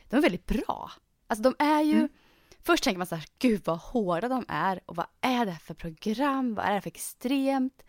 de 0.09 0.15
är 0.17 0.21
väldigt 0.21 0.45
bra. 0.45 0.91
Alltså 1.27 1.43
de 1.43 1.55
är 1.59 1.81
ju, 1.81 1.93
Mm. 1.97 2.09
först 2.63 2.83
tänker 2.83 2.97
man 2.97 3.07
så 3.07 3.15
här, 3.15 3.25
gud 3.39 3.61
vad 3.65 3.77
hårda 3.77 4.27
de 4.27 4.45
är 4.47 4.79
och 4.85 4.95
vad 4.95 5.05
är 5.21 5.45
det 5.45 5.51
här 5.51 5.59
för 5.59 5.73
program, 5.73 6.55
vad 6.55 6.65
är 6.65 6.73
det 6.73 6.81
för 6.81 6.87
extremt? 6.89 7.83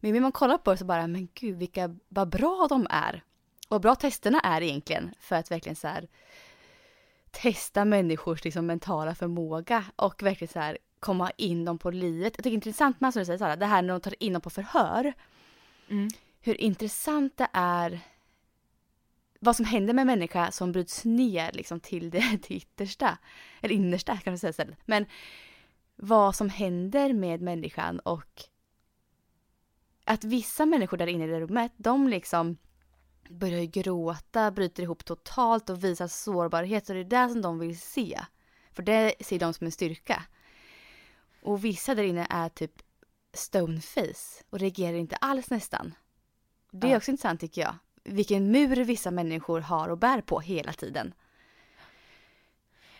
Men 0.00 0.12
när 0.12 0.20
man 0.20 0.32
kollar 0.32 0.58
på 0.58 0.70
det 0.70 0.76
så 0.78 0.84
bara, 0.84 1.06
men 1.06 1.28
gud 1.34 1.56
vilka, 1.58 1.96
vad 2.08 2.28
bra 2.28 2.66
de 2.70 2.86
är. 2.90 3.22
Och 3.68 3.74
vad 3.74 3.82
bra 3.82 3.94
testerna 3.94 4.40
är 4.40 4.62
egentligen 4.62 5.14
för 5.20 5.36
att 5.36 5.50
verkligen 5.50 5.76
så 5.76 5.88
här 5.88 6.08
testa 7.30 7.84
människors 7.84 8.44
liksom, 8.44 8.66
mentala 8.66 9.14
förmåga 9.14 9.84
och 9.96 10.22
verkligen 10.22 10.52
så 10.52 10.58
här 10.60 10.78
komma 11.00 11.30
in 11.36 11.64
dem 11.64 11.78
på 11.78 11.90
livet. 11.90 12.32
Jag 12.36 12.44
tycker 12.44 12.50
det 12.50 12.54
är 12.54 12.54
intressant 12.54 13.00
med 13.00 13.12
som 13.12 13.20
du 13.20 13.26
säger 13.26 13.38
Sara, 13.38 13.56
det 13.56 13.66
här 13.66 13.82
när 13.82 13.94
de 13.94 14.00
tar 14.00 14.22
in 14.22 14.32
dem 14.32 14.42
på 14.42 14.50
förhör. 14.50 15.12
Mm. 15.88 16.08
Hur 16.40 16.60
intressant 16.60 17.36
det 17.36 17.48
är 17.52 18.00
vad 19.40 19.56
som 19.56 19.64
händer 19.64 19.94
med 19.94 20.02
en 20.02 20.06
människa 20.06 20.50
som 20.50 20.72
bryts 20.72 21.04
ner 21.04 21.52
liksom 21.52 21.80
till 21.80 22.10
det, 22.10 22.38
det 22.48 22.54
yttersta. 22.54 23.18
Eller 23.60 23.74
innersta 23.74 24.16
kan 24.16 24.32
man 24.32 24.38
säga 24.38 24.50
istället. 24.50 24.78
Men 24.84 25.06
vad 25.96 26.36
som 26.36 26.48
händer 26.48 27.12
med 27.12 27.40
människan 27.40 27.98
och 27.98 28.42
att 30.04 30.24
vissa 30.24 30.66
människor 30.66 30.96
där 30.96 31.06
inne 31.06 31.24
i 31.24 31.28
det 31.28 31.40
rummet, 31.40 31.72
de 31.76 32.08
liksom 32.08 32.56
börjar 33.30 33.60
ju 33.60 33.66
gråta, 33.66 34.50
bryter 34.50 34.82
ihop 34.82 35.04
totalt 35.04 35.70
och 35.70 35.84
visar 35.84 36.08
sårbarhet 36.08 36.88
och 36.88 36.94
det 36.94 37.00
är 37.00 37.04
det 37.26 37.32
som 37.32 37.42
de 37.42 37.58
vill 37.58 37.80
se. 37.80 38.20
För 38.72 38.82
det 38.82 39.14
ser 39.20 39.38
de 39.38 39.54
som 39.54 39.64
en 39.64 39.72
styrka. 39.72 40.22
Och 41.42 41.64
vissa 41.64 41.94
där 41.94 42.02
inne 42.02 42.26
är 42.30 42.48
typ 42.48 42.72
stoneface 43.34 44.44
och 44.50 44.58
reagerar 44.58 44.96
inte 44.96 45.16
alls 45.16 45.50
nästan. 45.50 45.94
Det 46.70 46.86
är 46.86 46.90
Ja. 46.90 46.96
också 46.96 47.10
intressant 47.10 47.40
tycker 47.40 47.60
jag. 47.62 47.74
Vilken 48.04 48.50
mur 48.50 48.84
vissa 48.84 49.10
människor 49.10 49.60
har 49.60 49.88
och 49.88 49.98
bär 49.98 50.20
på 50.20 50.40
hela 50.40 50.72
tiden. 50.72 51.14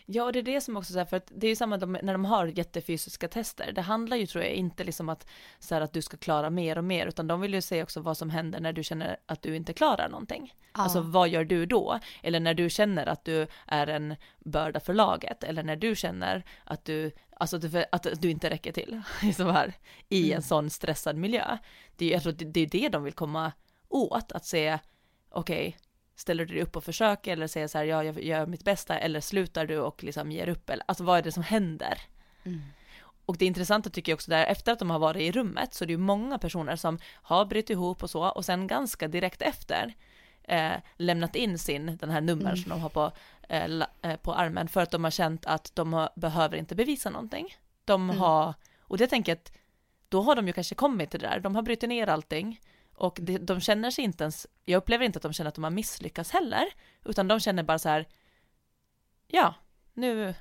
Ja, 0.08 0.24
och 0.24 0.32
det 0.32 0.38
är 0.38 0.42
det 0.42 0.60
som 0.60 0.76
också 0.76 0.92
så 0.92 0.98
här, 0.98 1.06
för 1.06 1.16
att 1.16 1.32
det 1.34 1.46
är 1.46 1.48
ju 1.48 1.56
samma 1.56 1.76
de, 1.76 1.92
när 2.02 2.12
de 2.12 2.24
har 2.24 2.46
jättefysiska 2.46 3.28
tester. 3.28 3.72
Det 3.72 3.80
handlar 3.80 4.16
ju 4.16 4.26
tror 4.26 4.44
jag 4.44 4.52
inte 4.52 4.84
liksom 4.84 5.08
att 5.08 5.26
så 5.58 5.74
här, 5.74 5.82
att 5.82 5.92
du 5.92 6.02
ska 6.02 6.16
klara 6.16 6.50
mer 6.50 6.78
och 6.78 6.84
mer, 6.84 7.06
utan 7.06 7.26
de 7.26 7.40
vill 7.40 7.54
ju 7.54 7.62
se 7.62 7.82
också 7.82 8.00
vad 8.00 8.16
som 8.16 8.30
händer 8.30 8.60
när 8.60 8.72
du 8.72 8.84
känner 8.84 9.16
att 9.26 9.42
du 9.42 9.56
inte 9.56 9.72
klarar 9.72 10.08
någonting. 10.08 10.54
Alltså 10.72 11.00
vad 11.00 11.28
gör 11.28 11.44
du 11.44 11.66
då? 11.66 11.98
Eller 12.22 12.40
när 12.40 12.54
du 12.54 12.70
känner 12.70 13.06
att 13.06 13.24
du 13.24 13.46
är 13.66 13.86
en 13.86 14.16
börda 14.38 14.80
för 14.80 14.94
laget, 14.94 15.44
eller 15.44 15.62
när 15.62 15.76
du 15.76 15.96
känner 15.96 16.44
att 16.64 16.84
du, 16.84 17.12
alltså 17.36 17.60
att 17.92 18.06
du, 18.20 18.30
inte 18.30 18.50
räcker 18.50 18.72
till, 18.72 19.02
så 19.36 19.50
här, 19.50 19.74
i 20.08 20.32
en 20.32 20.42
sån 20.42 20.70
stressad 20.70 21.16
miljö. 21.16 21.58
Det 21.96 22.06
är, 22.06 22.12
jag 22.12 22.22
tror 22.22 22.32
att 22.32 22.38
det, 22.38 22.44
det 22.44 22.60
är 22.60 22.66
det 22.66 22.88
de 22.88 23.04
vill 23.04 23.12
komma 23.12 23.52
åt, 23.88 24.32
att 24.32 24.44
se, 24.44 24.78
okej, 25.30 25.76
ställer 26.16 26.44
du 26.44 26.54
dig 26.54 26.62
upp 26.62 26.76
och 26.76 26.84
försöker 26.84 27.32
eller 27.32 27.46
säger 27.46 27.68
så 27.68 27.78
här, 27.78 27.84
ja, 27.84 28.04
jag 28.04 28.22
gör 28.22 28.46
mitt 28.46 28.64
bästa, 28.64 28.98
eller 28.98 29.20
slutar 29.20 29.66
du 29.66 29.78
och 29.78 30.04
liksom 30.04 30.32
ger 30.32 30.48
upp, 30.48 30.70
eller 30.70 30.84
alltså 30.88 31.04
vad 31.04 31.18
är 31.18 31.22
det 31.22 31.32
som 31.32 31.42
händer? 31.42 31.98
Och 33.26 33.36
det 33.36 33.44
intressanta 33.46 33.90
tycker 33.90 34.12
jag 34.12 34.16
också 34.16 34.30
där, 34.30 34.46
efter 34.46 34.72
att 34.72 34.78
de 34.78 34.90
har 34.90 34.98
varit 34.98 35.22
i 35.22 35.32
rummet, 35.32 35.74
så 35.74 35.84
det 35.84 35.90
är 35.90 35.98
ju 35.98 35.98
många 35.98 36.38
personer 36.38 36.76
som 36.76 36.98
har 37.12 37.44
brutit 37.44 37.70
ihop 37.70 38.02
och 38.02 38.10
så, 38.10 38.28
och 38.28 38.44
sen 38.44 38.66
ganska 38.66 39.08
direkt 39.08 39.42
efter 39.42 39.94
eh, 40.42 40.72
lämnat 40.96 41.36
in 41.36 41.58
sin, 41.58 41.96
den 41.96 42.10
här 42.10 42.20
nummer 42.20 42.56
som 42.56 42.70
de 42.70 42.80
har 42.80 42.88
på, 42.88 43.12
eh, 43.48 43.64
eh, 44.02 44.16
på 44.16 44.34
armen, 44.34 44.68
för 44.68 44.80
att 44.80 44.90
de 44.90 45.04
har 45.04 45.10
känt 45.10 45.46
att 45.46 45.70
de 45.74 45.92
har, 45.92 46.10
behöver 46.16 46.56
inte 46.56 46.74
bevisa 46.74 47.10
någonting. 47.10 47.56
De 47.84 48.10
har, 48.10 48.54
och 48.80 48.98
det 48.98 49.06
tänker 49.06 49.32
jag 49.32 49.36
att 49.36 49.52
då 50.08 50.22
har 50.22 50.36
de 50.36 50.46
ju 50.46 50.52
kanske 50.52 50.74
kommit 50.74 51.10
till 51.10 51.20
det 51.20 51.26
där, 51.26 51.40
de 51.40 51.54
har 51.54 51.62
brutit 51.62 51.88
ner 51.88 52.06
allting, 52.06 52.60
och 52.96 53.18
det, 53.22 53.38
de 53.38 53.60
känner 53.60 53.90
sig 53.90 54.04
inte 54.04 54.24
ens, 54.24 54.46
jag 54.64 54.78
upplever 54.78 55.04
inte 55.04 55.16
att 55.16 55.22
de 55.22 55.32
känner 55.32 55.48
att 55.48 55.54
de 55.54 55.64
har 55.64 55.70
misslyckats 55.70 56.30
heller, 56.30 56.64
utan 57.04 57.28
de 57.28 57.40
känner 57.40 57.62
bara 57.62 57.78
så 57.78 57.88
här, 57.88 58.08
ja, 59.28 59.54
nu, 59.94 60.34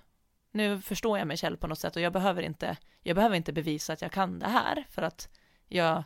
nu 0.51 0.81
förstår 0.81 1.17
jag 1.17 1.27
mig 1.27 1.37
själv 1.37 1.57
på 1.57 1.67
något 1.67 1.79
sätt 1.79 1.95
och 1.95 2.01
jag 2.01 2.13
behöver 2.13 2.41
inte, 2.41 2.77
jag 3.01 3.15
behöver 3.15 3.35
inte 3.35 3.53
bevisa 3.53 3.93
att 3.93 4.01
jag 4.01 4.11
kan 4.11 4.39
det 4.39 4.47
här 4.47 4.85
för 4.89 5.01
att 5.01 5.29
jag, 5.67 6.03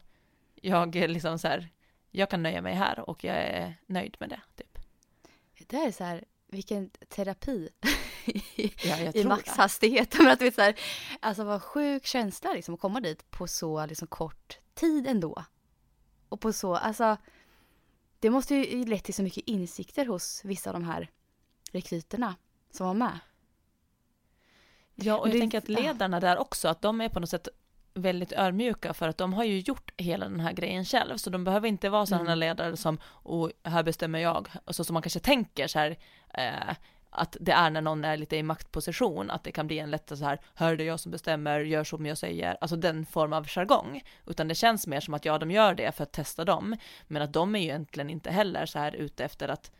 jag 0.55 0.95
liksom 0.95 1.39
så 1.39 1.47
här, 1.47 1.69
jag 2.11 2.29
kan 2.29 2.43
nöja 2.43 2.61
mig 2.61 2.73
här 2.73 3.09
och 3.09 3.23
jag 3.23 3.35
är 3.35 3.75
nöjd 3.85 4.17
med 4.19 4.29
det, 4.29 4.41
typ. 4.55 4.79
Det 5.67 5.77
här 5.77 5.87
är 5.87 5.91
så 5.91 6.03
här, 6.03 6.23
vilken 6.47 6.89
terapi 6.89 7.69
Ja, 8.83 8.99
i 8.99 9.11
tror 9.11 9.23
det. 9.23 9.23
maxhastighet. 9.23 10.17
Men 10.17 10.27
att, 10.27 10.41
vet, 10.41 10.55
så 10.55 10.61
här, 10.61 10.79
alltså 11.19 11.43
vad 11.43 11.63
sjuk 11.63 12.05
känsla 12.05 12.53
liksom, 12.53 12.73
att 12.73 12.79
komma 12.79 12.99
dit 12.99 13.31
på 13.31 13.47
så 13.47 13.85
liksom, 13.85 14.07
kort 14.07 14.59
tid 14.73 15.07
ändå. 15.07 15.43
Och 16.29 16.39
på 16.39 16.53
så, 16.53 16.75
alltså 16.75 17.17
det 18.19 18.29
måste 18.29 18.55
ju 18.55 18.85
lett 18.85 19.03
till 19.03 19.13
så 19.13 19.23
mycket 19.23 19.43
insikter 19.47 20.05
hos 20.05 20.41
vissa 20.45 20.69
av 20.69 20.73
de 20.73 20.83
här 20.83 21.09
rekryterna 21.71 22.35
som 22.71 22.87
var 22.87 22.93
med. 22.93 23.19
Ja, 24.95 25.17
och 25.17 25.27
jag 25.27 25.35
Det- 25.35 25.39
tänker 25.39 25.57
att 25.57 25.69
ledarna 25.69 26.19
där 26.19 26.37
också, 26.37 26.67
att 26.67 26.81
de 26.81 27.01
är 27.01 27.09
på 27.09 27.19
något 27.19 27.29
sätt 27.29 27.47
väldigt 27.93 28.31
ödmjuka 28.31 28.93
för 28.93 29.07
att 29.07 29.17
de 29.17 29.33
har 29.33 29.43
ju 29.43 29.59
gjort 29.59 29.91
hela 29.97 30.29
den 30.29 30.39
här 30.39 30.53
grejen 30.53 30.85
själv, 30.85 31.17
så 31.17 31.29
de 31.29 31.43
behöver 31.43 31.67
inte 31.67 31.89
vara 31.89 32.05
sådana 32.05 32.25
Mm. 32.25 32.39
ledare 32.39 32.77
som, 32.77 32.99
och 33.05 33.51
här 33.63 33.83
bestämmer 33.83 34.19
jag, 34.19 34.49
och 34.65 34.75
så 34.75 34.83
som 34.83 34.93
man 34.93 35.01
kanske 35.03 35.19
tänker 35.19 35.67
så 35.67 35.79
här, 35.79 35.97
eh, 36.33 36.75
att 37.09 37.37
det 37.39 37.51
är 37.51 37.69
när 37.69 37.81
någon 37.81 38.03
är 38.03 38.17
lite 38.17 38.35
i 38.35 38.43
maktposition, 38.43 39.31
att 39.31 39.43
det 39.43 39.51
kan 39.51 39.67
bli 39.67 39.79
en 39.79 39.91
lätt 39.91 40.09
så 40.09 40.25
här, 40.25 40.39
hör 40.53 40.75
det 40.75 40.83
jag 40.83 40.99
som 40.99 41.11
bestämmer, 41.11 41.59
gör 41.59 41.83
som 41.83 42.05
jag 42.05 42.17
säger, 42.17 42.57
alltså 42.61 42.75
den 42.75 43.05
form 43.05 43.33
av 43.33 43.47
jargong, 43.47 44.01
utan 44.25 44.47
det 44.47 44.55
känns 44.55 44.87
mer 44.87 44.99
som 44.99 45.13
att 45.13 45.25
ja, 45.25 45.37
de 45.37 45.51
gör 45.51 45.73
det 45.73 45.91
för 45.95 46.03
att 46.03 46.11
testa 46.11 46.45
dem, 46.45 46.75
men 47.07 47.21
att 47.21 47.33
de 47.33 47.55
är 47.55 47.59
ju 47.59 47.65
egentligen 47.65 48.09
inte 48.09 48.31
heller 48.31 48.65
så 48.65 48.79
här 48.79 48.91
ute 48.95 49.23
efter 49.23 49.47
att 49.47 49.71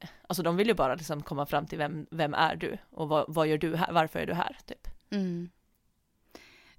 eh, 0.00 0.08
Alltså 0.26 0.42
de 0.42 0.56
vill 0.56 0.68
ju 0.68 0.74
bara 0.74 0.94
liksom 0.94 1.22
komma 1.22 1.46
fram 1.46 1.66
till 1.66 1.78
vem, 1.78 2.06
vem 2.10 2.34
är 2.34 2.56
du 2.56 2.78
och 2.90 3.08
vad, 3.08 3.24
vad 3.28 3.46
gör 3.46 3.58
du 3.58 3.76
här, 3.76 3.92
varför 3.92 4.18
är 4.18 4.26
du 4.26 4.34
här, 4.34 4.58
typ. 4.66 4.88
Mm. 5.10 5.50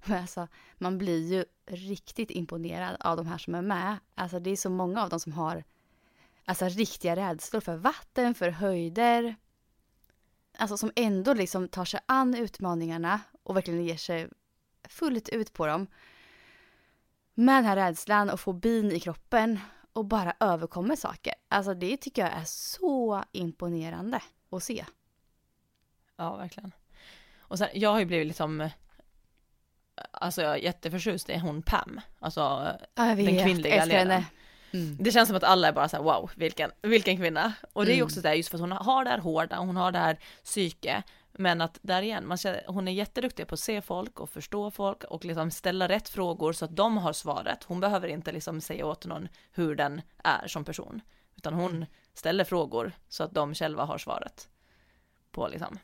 Men 0.04 0.20
alltså, 0.20 0.48
man 0.74 0.98
blir 0.98 1.32
ju 1.32 1.44
riktigt 1.66 2.30
imponerad 2.30 2.96
av 3.00 3.16
de 3.16 3.26
här 3.26 3.38
som 3.38 3.54
är 3.54 3.62
med. 3.62 3.96
Alltså 4.14 4.40
det 4.40 4.50
är 4.50 4.56
så 4.56 4.70
många 4.70 5.02
av 5.02 5.08
dem 5.08 5.20
som 5.20 5.32
har 5.32 5.64
alltså, 6.44 6.68
riktiga 6.68 7.16
rädslor 7.16 7.60
för 7.60 7.76
vatten, 7.76 8.34
för 8.34 8.50
höjder. 8.50 9.36
Alltså 10.60 10.76
som 10.76 10.92
ändå 10.96 11.34
liksom 11.34 11.68
tar 11.68 11.84
sig 11.84 12.00
an 12.06 12.34
utmaningarna 12.34 13.20
och 13.42 13.56
verkligen 13.56 13.84
ger 13.84 13.96
sig 13.96 14.28
fullt 14.88 15.28
ut 15.28 15.52
på 15.52 15.66
dem. 15.66 15.86
Med 17.34 17.56
den 17.56 17.64
här 17.64 17.76
rädslan 17.76 18.30
och 18.30 18.40
fobin 18.40 18.92
i 18.92 19.00
kroppen 19.00 19.58
och 19.92 20.04
bara 20.04 20.34
överkommer 20.40 20.96
saker. 20.96 21.34
Alltså 21.48 21.74
det 21.74 21.96
tycker 21.96 22.22
jag 22.22 22.32
är 22.32 22.44
så 22.44 23.24
imponerande 23.32 24.20
att 24.50 24.62
se. 24.62 24.84
Ja, 26.16 26.36
verkligen. 26.36 26.72
Och 27.38 27.58
sen, 27.58 27.68
jag 27.74 27.90
har 27.92 27.98
ju 27.98 28.04
blivit 28.06 28.26
liksom, 28.26 28.68
alltså 30.10 30.42
jag 30.42 30.52
är 30.52 30.56
jätteförtjust 30.56 31.30
i 31.30 31.38
hon 31.38 31.62
Pam, 31.62 32.00
alltså 32.18 32.40
Ja, 32.40 32.78
jag 32.94 33.16
Den 33.16 33.26
vet. 33.26 33.44
kvinnliga 33.44 33.72
Älskar 33.74 33.86
ledaren. 33.86 34.10
henne. 34.10 34.26
Mm. 34.72 34.96
det 35.00 35.12
känns 35.12 35.28
som 35.28 35.36
att 35.36 35.44
alla 35.44 35.68
är 35.68 35.72
bara 35.72 35.88
så 35.88 35.96
här, 35.96 36.02
wow, 36.04 36.30
vilken, 36.34 36.70
vilken 36.82 37.16
kvinna. 37.16 37.52
Och 37.72 37.84
det 37.84 37.90
är 37.90 37.94
ju 37.94 37.98
Mm. 37.98 38.06
också 38.06 38.20
så 38.20 38.28
här, 38.28 38.34
just 38.34 38.48
för 38.48 38.56
att 38.56 38.60
hon 38.60 38.72
har 38.72 39.04
det 39.04 39.10
här 39.10 39.18
hårda, 39.18 39.56
hon 39.56 39.76
har 39.76 39.92
det 39.92 39.98
här 39.98 40.18
psyke, 40.44 41.02
men 41.32 41.60
att 41.60 41.78
där 41.82 42.02
igen, 42.02 42.26
man 42.26 42.36
känner, 42.38 42.64
hon 42.66 42.88
är 42.88 42.92
jätteduktig 42.92 43.46
på 43.46 43.54
att 43.54 43.60
se 43.60 43.80
folk 43.80 44.20
och 44.20 44.30
förstå 44.30 44.70
folk 44.70 45.04
och 45.04 45.24
liksom 45.24 45.50
ställa 45.50 45.88
rätt 45.88 46.08
frågor 46.08 46.52
så 46.52 46.64
att 46.64 46.76
de 46.76 46.96
har 46.98 47.12
svaret. 47.12 47.64
Hon 47.64 47.80
behöver 47.80 48.08
inte 48.08 48.32
liksom 48.32 48.60
säga 48.60 48.86
åt 48.86 49.06
någon 49.06 49.28
hur 49.52 49.74
den 49.74 50.02
är 50.24 50.48
som 50.48 50.64
person, 50.64 51.00
utan 51.36 51.54
hon 51.54 51.86
ställer 52.14 52.44
frågor 52.44 52.92
så 53.08 53.24
att 53.24 53.34
de 53.34 53.54
själva 53.54 53.84
har 53.84 53.98
svaret 53.98 54.48
på 55.30 55.48
liksom. 55.48 55.78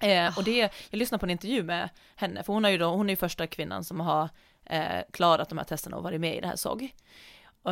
Eh, 0.00 0.38
och 0.38 0.44
det, 0.44 0.58
jag 0.90 0.98
lyssnade 0.98 1.20
på 1.20 1.26
en 1.26 1.30
intervju 1.30 1.62
med 1.62 1.88
henne, 2.16 2.42
för 2.42 2.52
hon 2.52 2.64
är 2.64 2.68
ju 2.70 2.78
då, 2.78 2.86
hon 2.86 3.10
är 3.10 3.16
första 3.16 3.46
kvinnan 3.46 3.84
som 3.84 4.00
har 4.00 4.28
eh, 4.64 5.02
klarat 5.12 5.48
de 5.48 5.58
här 5.58 5.64
testerna 5.64 5.96
och 5.96 6.02
varit 6.02 6.20
med 6.20 6.36
i 6.36 6.40
det 6.40 6.46
här 6.46 6.56
SOG. 6.56 6.94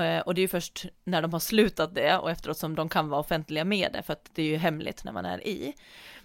Eh, 0.00 0.20
och 0.20 0.34
det 0.34 0.40
är 0.40 0.42
ju 0.42 0.48
först 0.48 0.86
när 1.04 1.22
de 1.22 1.32
har 1.32 1.40
slutat 1.40 1.94
det 1.94 2.18
och 2.18 2.30
efteråt 2.30 2.58
som 2.58 2.74
de 2.74 2.88
kan 2.88 3.08
vara 3.08 3.20
offentliga 3.20 3.64
med 3.64 3.92
det, 3.92 4.02
för 4.02 4.12
att 4.12 4.30
det 4.34 4.42
är 4.42 4.46
ju 4.46 4.56
hemligt 4.56 5.04
när 5.04 5.12
man 5.12 5.24
är 5.24 5.46
i. 5.46 5.74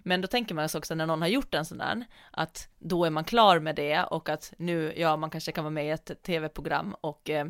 Men 0.03 0.21
då 0.21 0.27
tänker 0.27 0.55
man 0.55 0.69
sig 0.69 0.79
också 0.79 0.95
när 0.95 1.05
någon 1.05 1.21
har 1.21 1.29
gjort 1.29 1.53
en 1.53 1.65
sån 1.65 1.77
där, 1.77 2.05
att 2.31 2.69
då 2.79 3.05
är 3.05 3.09
man 3.09 3.23
klar 3.23 3.59
med 3.59 3.75
det 3.75 4.03
och 4.03 4.29
att 4.29 4.53
nu, 4.57 4.93
ja, 4.97 5.17
man 5.17 5.29
kanske 5.29 5.51
kan 5.51 5.63
vara 5.63 5.71
med 5.71 5.85
i 5.85 5.89
ett 5.89 6.23
tv-program 6.23 6.95
och 7.01 7.29
eh, 7.29 7.47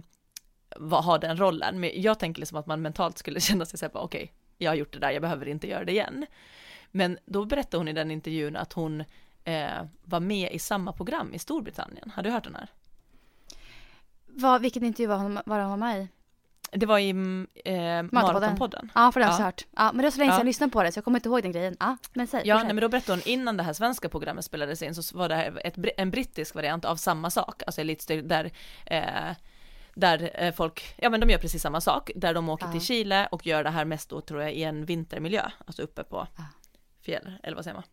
ha 0.92 1.18
den 1.18 1.38
rollen. 1.38 1.80
Men 1.80 2.02
jag 2.02 2.20
tänker 2.20 2.40
liksom 2.42 2.58
att 2.58 2.68
man 2.68 2.82
mentalt 2.82 3.18
skulle 3.18 3.40
känna 3.42 3.66
sig 3.66 3.80
såhär, 3.80 3.92
okej, 3.94 4.04
okay, 4.04 4.24
okej, 4.24 4.34
jag 4.58 4.72
har 4.72 4.76
gjort 4.76 4.94
det 4.94 5.00
där, 5.00 5.12
jag 5.12 5.22
behöver 5.22 5.48
inte 5.48 5.68
göra 5.68 5.86
det 5.86 5.92
igen. 5.92 6.26
Men 6.92 7.18
då 7.26 7.46
berättade 7.46 7.78
hon 7.78 7.88
i 7.88 7.94
den 7.94 8.12
intervjun 8.12 8.56
att 8.56 8.74
hon 8.74 9.04
eh, 9.44 9.84
var 10.04 10.20
med 10.20 10.52
i 10.52 10.60
samma 10.60 10.92
program 10.92 11.34
i 11.34 11.40
Storbritannien. 11.40 12.12
Har 12.16 12.24
du 12.24 12.30
hört 12.30 12.44
den 12.44 12.56
här? 12.56 12.70
Vad, 14.38 14.62
vilken 14.62 14.84
intervju 14.86 15.08
var 15.08 15.18
hon, 15.18 15.40
var 15.46 15.60
hon 15.64 15.80
med 15.80 16.02
i? 16.02 16.08
Det 16.72 16.86
var 16.86 17.00
i 17.00 17.10
eh, 17.66 18.04
Maratonpodden. 18.12 18.92
Ja, 18.96 19.12
för 19.12 19.20
det 19.20 19.26
har 19.26 19.34
jag 19.34 19.40
Ja. 19.42 19.46
hört. 19.46 19.66
Ja, 19.76 19.84
men 19.92 19.98
det 19.98 20.04
var 20.04 20.12
så 20.12 20.18
länge 20.18 20.30
sedan 20.32 20.36
Ja. 20.36 20.40
jag 20.40 20.46
lyssnade 20.46 20.72
på 20.72 20.84
det 20.84 20.92
så 20.92 20.98
jag 20.98 21.04
kommer 21.04 21.20
inte 21.20 21.30
ihåg 21.30 21.42
den 21.44 21.52
grejen. 21.52 21.78
Ja, 21.80 21.98
men 22.14 22.28
säg. 22.28 22.42
Ja, 22.46 22.56
nej, 22.64 22.66
men 22.74 22.82
då 22.82 22.90
berättade 22.90 23.14
hon 23.20 23.22
innan 23.34 23.58
det 23.58 23.64
här 23.64 23.74
svenska 23.74 24.10
programmet 24.10 24.46
spelades 24.46 24.82
in 24.82 24.96
så 24.96 25.18
var 25.18 25.30
det 25.30 25.36
här 25.36 25.62
ett, 25.64 25.76
en 25.98 26.12
brittisk 26.12 26.56
variant 26.56 26.86
av 26.86 26.96
samma 26.96 27.30
sak, 27.30 27.64
alltså 27.66 27.82
Elitstyr 27.82 28.22
där 28.22 28.52
eh, 28.86 29.04
där 29.94 30.32
eh, 30.44 30.54
folk, 30.54 30.94
ja 30.98 31.10
men 31.10 31.20
de 31.20 31.30
gör 31.30 31.38
precis 31.40 31.62
samma 31.62 31.82
sak, 31.82 32.12
där 32.16 32.34
de 32.34 32.50
åker 32.50 32.66
Ja. 32.66 32.72
till 32.72 32.82
Chile 32.82 33.28
och 33.32 33.46
gör 33.48 33.64
det 33.64 33.70
här 33.70 33.86
mest 33.86 34.10
då 34.10 34.22
tror 34.22 34.42
jag 34.42 34.54
i 34.54 34.64
en 34.64 34.86
vintermiljö, 34.86 35.42
alltså 35.66 35.82
uppe 35.82 36.04
på 36.04 36.28
Ja. 36.38 36.44
fjäll, 37.02 37.34
eller 37.44 37.56
vad 37.56 37.64
säger 37.64 37.76
man, 37.76 37.84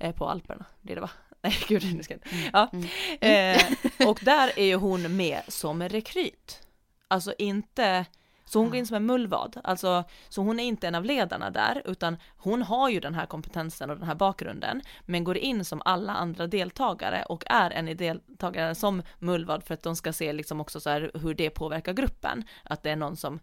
eh, 0.00 0.14
på 0.14 0.28
Alperna 0.28 0.64
blir 0.80 0.94
det 0.94 1.00
va? 1.00 1.10
Nej 1.48 1.58
gud, 1.68 1.96
nu 1.96 2.02
ska 2.02 2.14
jag 2.14 2.68
Mm. 2.72 2.84
ja. 3.20 3.28
Eh, 3.28 4.08
och 4.08 4.20
där 4.24 4.58
är 4.58 4.64
ju 4.64 4.74
hon 4.74 5.16
med 5.16 5.42
som 5.48 5.82
rekryt, 5.82 6.66
alltså 7.08 7.34
inte 7.38 8.06
så 8.44 8.58
hon 8.58 8.68
går 8.68 8.76
in 8.76 8.86
som 8.86 8.96
en 8.96 9.06
mullvad, 9.06 9.60
alltså 9.64 10.04
så 10.28 10.42
hon 10.42 10.60
är 10.60 10.64
inte 10.64 10.88
en 10.88 10.94
av 10.94 11.04
ledarna 11.04 11.50
där, 11.50 11.82
utan 11.84 12.16
hon 12.36 12.62
har 12.62 12.88
ju 12.88 13.00
den 13.00 13.14
här 13.14 13.26
kompetensen 13.26 13.90
och 13.90 13.96
den 13.96 14.06
här 14.06 14.14
bakgrunden, 14.14 14.82
men 15.06 15.24
går 15.24 15.36
in 15.36 15.64
som 15.64 15.82
alla 15.84 16.12
andra 16.12 16.46
deltagare 16.46 17.22
och 17.22 17.44
är 17.46 17.70
en 17.70 17.96
deltagare 17.96 18.74
som 18.74 19.02
mullvad 19.18 19.64
för 19.64 19.74
att 19.74 19.82
de 19.82 19.96
ska 19.96 20.12
se 20.12 20.32
liksom 20.32 20.60
också 20.60 20.80
så 20.80 20.90
här 20.90 21.10
hur 21.14 21.34
det 21.34 21.50
påverkar 21.50 21.92
gruppen, 21.92 22.44
att 22.62 22.82
det 22.82 22.90
är 22.90 22.96
någon 22.96 23.16
som 23.16 23.40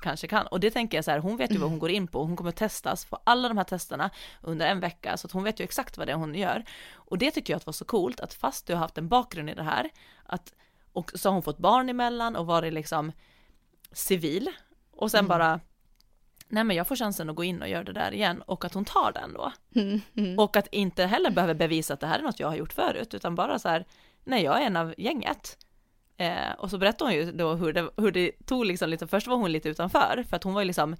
kanske 0.00 0.26
kan. 0.26 0.46
Och 0.46 0.60
det 0.60 0.70
tänker 0.70 0.98
jag 0.98 1.04
så 1.04 1.10
här, 1.10 1.18
hon 1.18 1.36
vet 1.36 1.50
ju 1.50 1.58
vad 1.58 1.70
hon 1.70 1.78
går 1.78 1.90
in 1.90 2.06
på, 2.06 2.24
hon 2.24 2.36
kommer 2.36 2.50
testas 2.50 3.04
på 3.04 3.18
alla 3.24 3.48
de 3.48 3.56
här 3.56 3.64
testerna 3.64 4.10
under 4.42 4.66
en 4.66 4.80
vecka, 4.80 5.16
så 5.16 5.26
att 5.26 5.32
hon 5.32 5.44
vet 5.44 5.60
ju 5.60 5.64
exakt 5.64 5.98
vad 5.98 6.08
det 6.08 6.12
är 6.12 6.16
hon 6.16 6.34
gör. 6.34 6.64
Och 6.94 7.18
det 7.18 7.30
tycker 7.30 7.52
jag 7.52 7.56
att 7.56 7.66
var 7.66 7.72
så 7.72 7.84
coolt, 7.84 8.20
att 8.20 8.34
fast 8.34 8.66
du 8.66 8.72
har 8.72 8.80
haft 8.80 8.98
en 8.98 9.08
bakgrund 9.08 9.50
i 9.50 9.54
det 9.54 9.62
här, 9.62 9.90
att, 10.24 10.52
och 10.92 11.10
så 11.14 11.28
har 11.28 11.34
hon 11.34 11.42
fått 11.42 11.58
barn 11.58 11.88
emellan 11.88 12.36
och 12.36 12.46
varit 12.46 12.72
liksom 12.72 13.12
civil, 13.92 14.50
och 14.90 15.10
sen 15.10 15.28
bara 15.28 15.60
nej 16.48 16.64
men 16.64 16.76
jag 16.76 16.86
får 16.86 16.96
chansen 16.96 17.30
att 17.30 17.36
gå 17.36 17.44
in 17.44 17.62
och 17.62 17.68
göra 17.68 17.84
det 17.84 17.92
där 17.92 18.14
igen 18.14 18.42
och 18.42 18.64
att 18.64 18.74
hon 18.74 18.84
tar 18.84 19.12
den 19.12 19.32
då. 19.32 19.52
Mm, 19.74 20.00
mm. 20.16 20.38
Och 20.38 20.56
att 20.56 20.66
inte 20.72 21.04
heller 21.04 21.30
behöver 21.30 21.54
bevisa 21.54 21.94
att 21.94 22.00
det 22.00 22.06
här 22.06 22.18
är 22.18 22.22
något 22.22 22.40
jag 22.40 22.48
har 22.48 22.56
gjort 22.56 22.72
förut, 22.72 23.14
utan 23.14 23.34
bara 23.34 23.58
så 23.58 23.68
här, 23.68 23.86
nej 24.24 24.44
jag 24.44 24.62
är 24.62 24.66
en 24.66 24.76
av 24.76 24.94
gänget. 24.98 25.58
Eh, 26.18 26.52
och 26.58 26.70
så 26.70 26.78
berättade 26.78 27.10
hon 27.10 27.26
ju 27.26 27.32
då 27.32 27.54
hur 27.54 27.72
det, 27.72 27.90
hur 27.96 28.12
det 28.12 28.32
tog 28.46 28.66
liksom 28.66 28.90
lite, 28.90 29.06
först 29.06 29.26
var 29.26 29.36
hon 29.36 29.52
lite 29.52 29.68
utanför, 29.68 30.24
för 30.28 30.36
att 30.36 30.44
hon 30.44 30.54
var 30.54 30.60
ju 30.60 30.66
liksom 30.66 30.96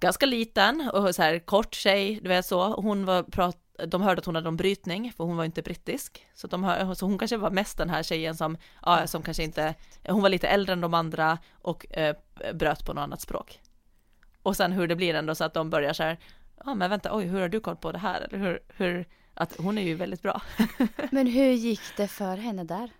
ganska 0.00 0.26
liten 0.26 0.90
och 0.92 1.14
så 1.14 1.22
här 1.22 1.38
kort 1.38 1.74
tjej, 1.74 2.20
du 2.22 2.28
vet 2.28 2.46
så, 2.46 2.72
hon 2.72 3.04
var 3.04 3.22
prat, 3.22 3.56
de 3.86 4.02
hörde 4.02 4.18
att 4.18 4.26
hon 4.26 4.34
hade 4.34 4.48
en 4.48 4.56
brytning, 4.56 5.12
för 5.16 5.24
hon 5.24 5.36
var 5.36 5.44
inte 5.44 5.62
brittisk, 5.62 6.26
så, 6.34 6.46
de 6.46 6.64
hör, 6.64 6.94
så 6.94 7.06
hon 7.06 7.18
kanske 7.18 7.36
var 7.36 7.50
mest 7.50 7.78
den 7.78 7.90
här 7.90 8.02
tjejen 8.02 8.36
som, 8.36 8.56
ja, 8.82 9.06
som 9.06 9.22
kanske 9.22 9.42
inte, 9.42 9.74
hon 10.08 10.22
var 10.22 10.28
lite 10.28 10.48
äldre 10.48 10.72
än 10.72 10.80
de 10.80 10.94
andra 10.94 11.38
och 11.52 11.96
eh, 11.96 12.16
bröt 12.54 12.86
på 12.86 12.92
något 12.92 13.02
annat 13.02 13.20
språk. 13.20 13.60
Och 14.42 14.56
sen 14.56 14.72
hur 14.72 14.86
det 14.86 14.96
blir 14.96 15.14
ändå 15.14 15.34
så 15.34 15.44
att 15.44 15.54
de 15.54 15.70
börjar 15.70 15.92
så 15.92 16.02
här, 16.02 16.18
ja 16.64 16.74
men 16.74 16.90
vänta, 16.90 17.16
oj 17.16 17.24
hur 17.24 17.40
har 17.40 17.48
du 17.48 17.60
koll 17.60 17.76
på 17.76 17.92
det 17.92 17.98
här? 17.98 18.20
Eller 18.20 18.38
hur, 18.38 18.60
hur 18.68 19.06
att 19.34 19.56
hon 19.56 19.78
är 19.78 19.82
ju 19.82 19.94
väldigt 19.94 20.22
bra. 20.22 20.42
Men 21.10 21.26
hur 21.26 21.52
gick 21.52 21.80
det 21.96 22.08
för 22.08 22.36
henne 22.36 22.64
där? 22.64 22.90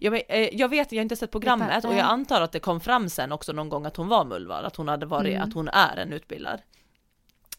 Jag, 0.00 0.10
vet, 0.10 0.22
eh, 0.28 0.38
jag 0.38 0.68
vet, 0.68 0.92
jag 0.92 0.98
har 0.98 1.02
inte 1.02 1.16
sett 1.16 1.30
programmet 1.30 1.84
och 1.84 1.94
jag 1.94 2.00
antar 2.00 2.40
att 2.40 2.52
det 2.52 2.60
kom 2.60 2.80
fram 2.80 3.08
sen 3.08 3.32
också 3.32 3.52
någon 3.52 3.68
gång 3.68 3.86
att 3.86 3.96
hon 3.96 4.08
var 4.08 4.24
mullvad, 4.24 4.64
att 4.64 4.76
hon 4.76 4.88
hade 4.88 5.06
varit, 5.06 5.34
mm. 5.34 5.48
att 5.48 5.54
hon 5.54 5.68
är 5.68 5.96
en 5.96 6.12
utbildad. 6.12 6.60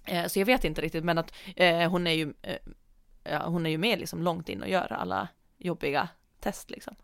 Eh, 0.05 0.27
så 0.27 0.39
jag 0.39 0.45
vet 0.45 0.63
inte 0.63 0.81
riktigt, 0.81 1.03
men 1.03 1.17
att 1.17 1.33
eh, 1.55 1.91
hon 1.91 2.07
är 2.07 2.11
ju, 2.11 2.33
ja, 3.23 3.47
hon 3.47 3.65
är 3.65 3.69
ju 3.69 3.77
med 3.77 3.99
liksom 3.99 4.23
långt 4.23 4.49
in 4.49 4.61
och 4.61 4.69
gör 4.69 4.93
alla 4.93 5.27
jobbiga 5.57 6.09
test 6.39 6.69
liksom. 6.69 6.95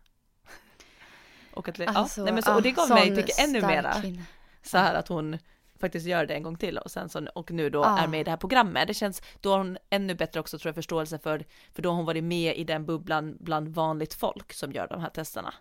Och, 1.56 1.68
att, 1.68 1.80
alltså, 1.80 2.20
ja, 2.20 2.24
nej, 2.24 2.32
men 2.32 2.42
så, 2.42 2.54
och 2.54 2.62
det 2.62 2.70
gav 2.70 2.88
mig, 2.88 3.16
tycker 3.16 3.44
ännu 3.44 3.60
mera, 3.60 3.92
kvinna. 4.00 4.22
så 4.62 4.78
här 4.78 4.94
att 4.94 5.08
hon, 5.08 5.38
faktiskt 5.80 6.06
gör 6.06 6.26
det 6.26 6.34
en 6.34 6.42
gång 6.42 6.56
till 6.56 6.78
och 6.78 6.90
sen 6.90 7.08
så, 7.08 7.26
och 7.34 7.50
nu 7.50 7.70
då 7.70 7.84
ah. 7.84 7.98
är 7.98 8.08
med 8.08 8.20
i 8.20 8.24
det 8.24 8.30
här 8.30 8.36
programmet. 8.36 8.88
Det 8.88 8.94
känns, 8.94 9.22
då 9.40 9.50
har 9.50 9.58
hon 9.58 9.78
ännu 9.90 10.14
bättre 10.14 10.40
också 10.40 10.58
tror 10.58 10.68
jag 10.68 10.74
förståelse 10.74 11.18
för, 11.18 11.44
för 11.72 11.82
då 11.82 11.88
har 11.88 11.96
hon 11.96 12.06
varit 12.06 12.24
med 12.24 12.56
i 12.56 12.64
den 12.64 12.86
bubblan 12.86 13.36
bland 13.40 13.68
vanligt 13.68 14.14
folk 14.14 14.52
som 14.52 14.72
gör 14.72 14.88
de 14.88 15.00
här 15.00 15.10
testerna. 15.10 15.54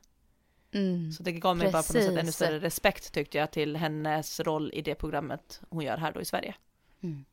Mm, 0.71 1.11
så 1.11 1.23
det 1.23 1.31
gav 1.31 1.57
mig 1.57 1.71
precis. 1.71 1.93
bara 1.93 1.93
på 1.93 1.99
något 1.99 2.13
sätt 2.13 2.23
ännu 2.23 2.31
större 2.31 2.59
respekt 2.59 3.13
tyckte 3.13 3.37
jag 3.37 3.51
till 3.51 3.75
hennes 3.75 4.39
roll 4.39 4.71
i 4.73 4.81
det 4.81 4.95
programmet 4.95 5.61
hon 5.69 5.83
gör 5.83 5.97
här 5.97 6.11
då 6.11 6.21
i 6.21 6.25
Sverige. 6.25 6.55
Mm. 7.03 7.25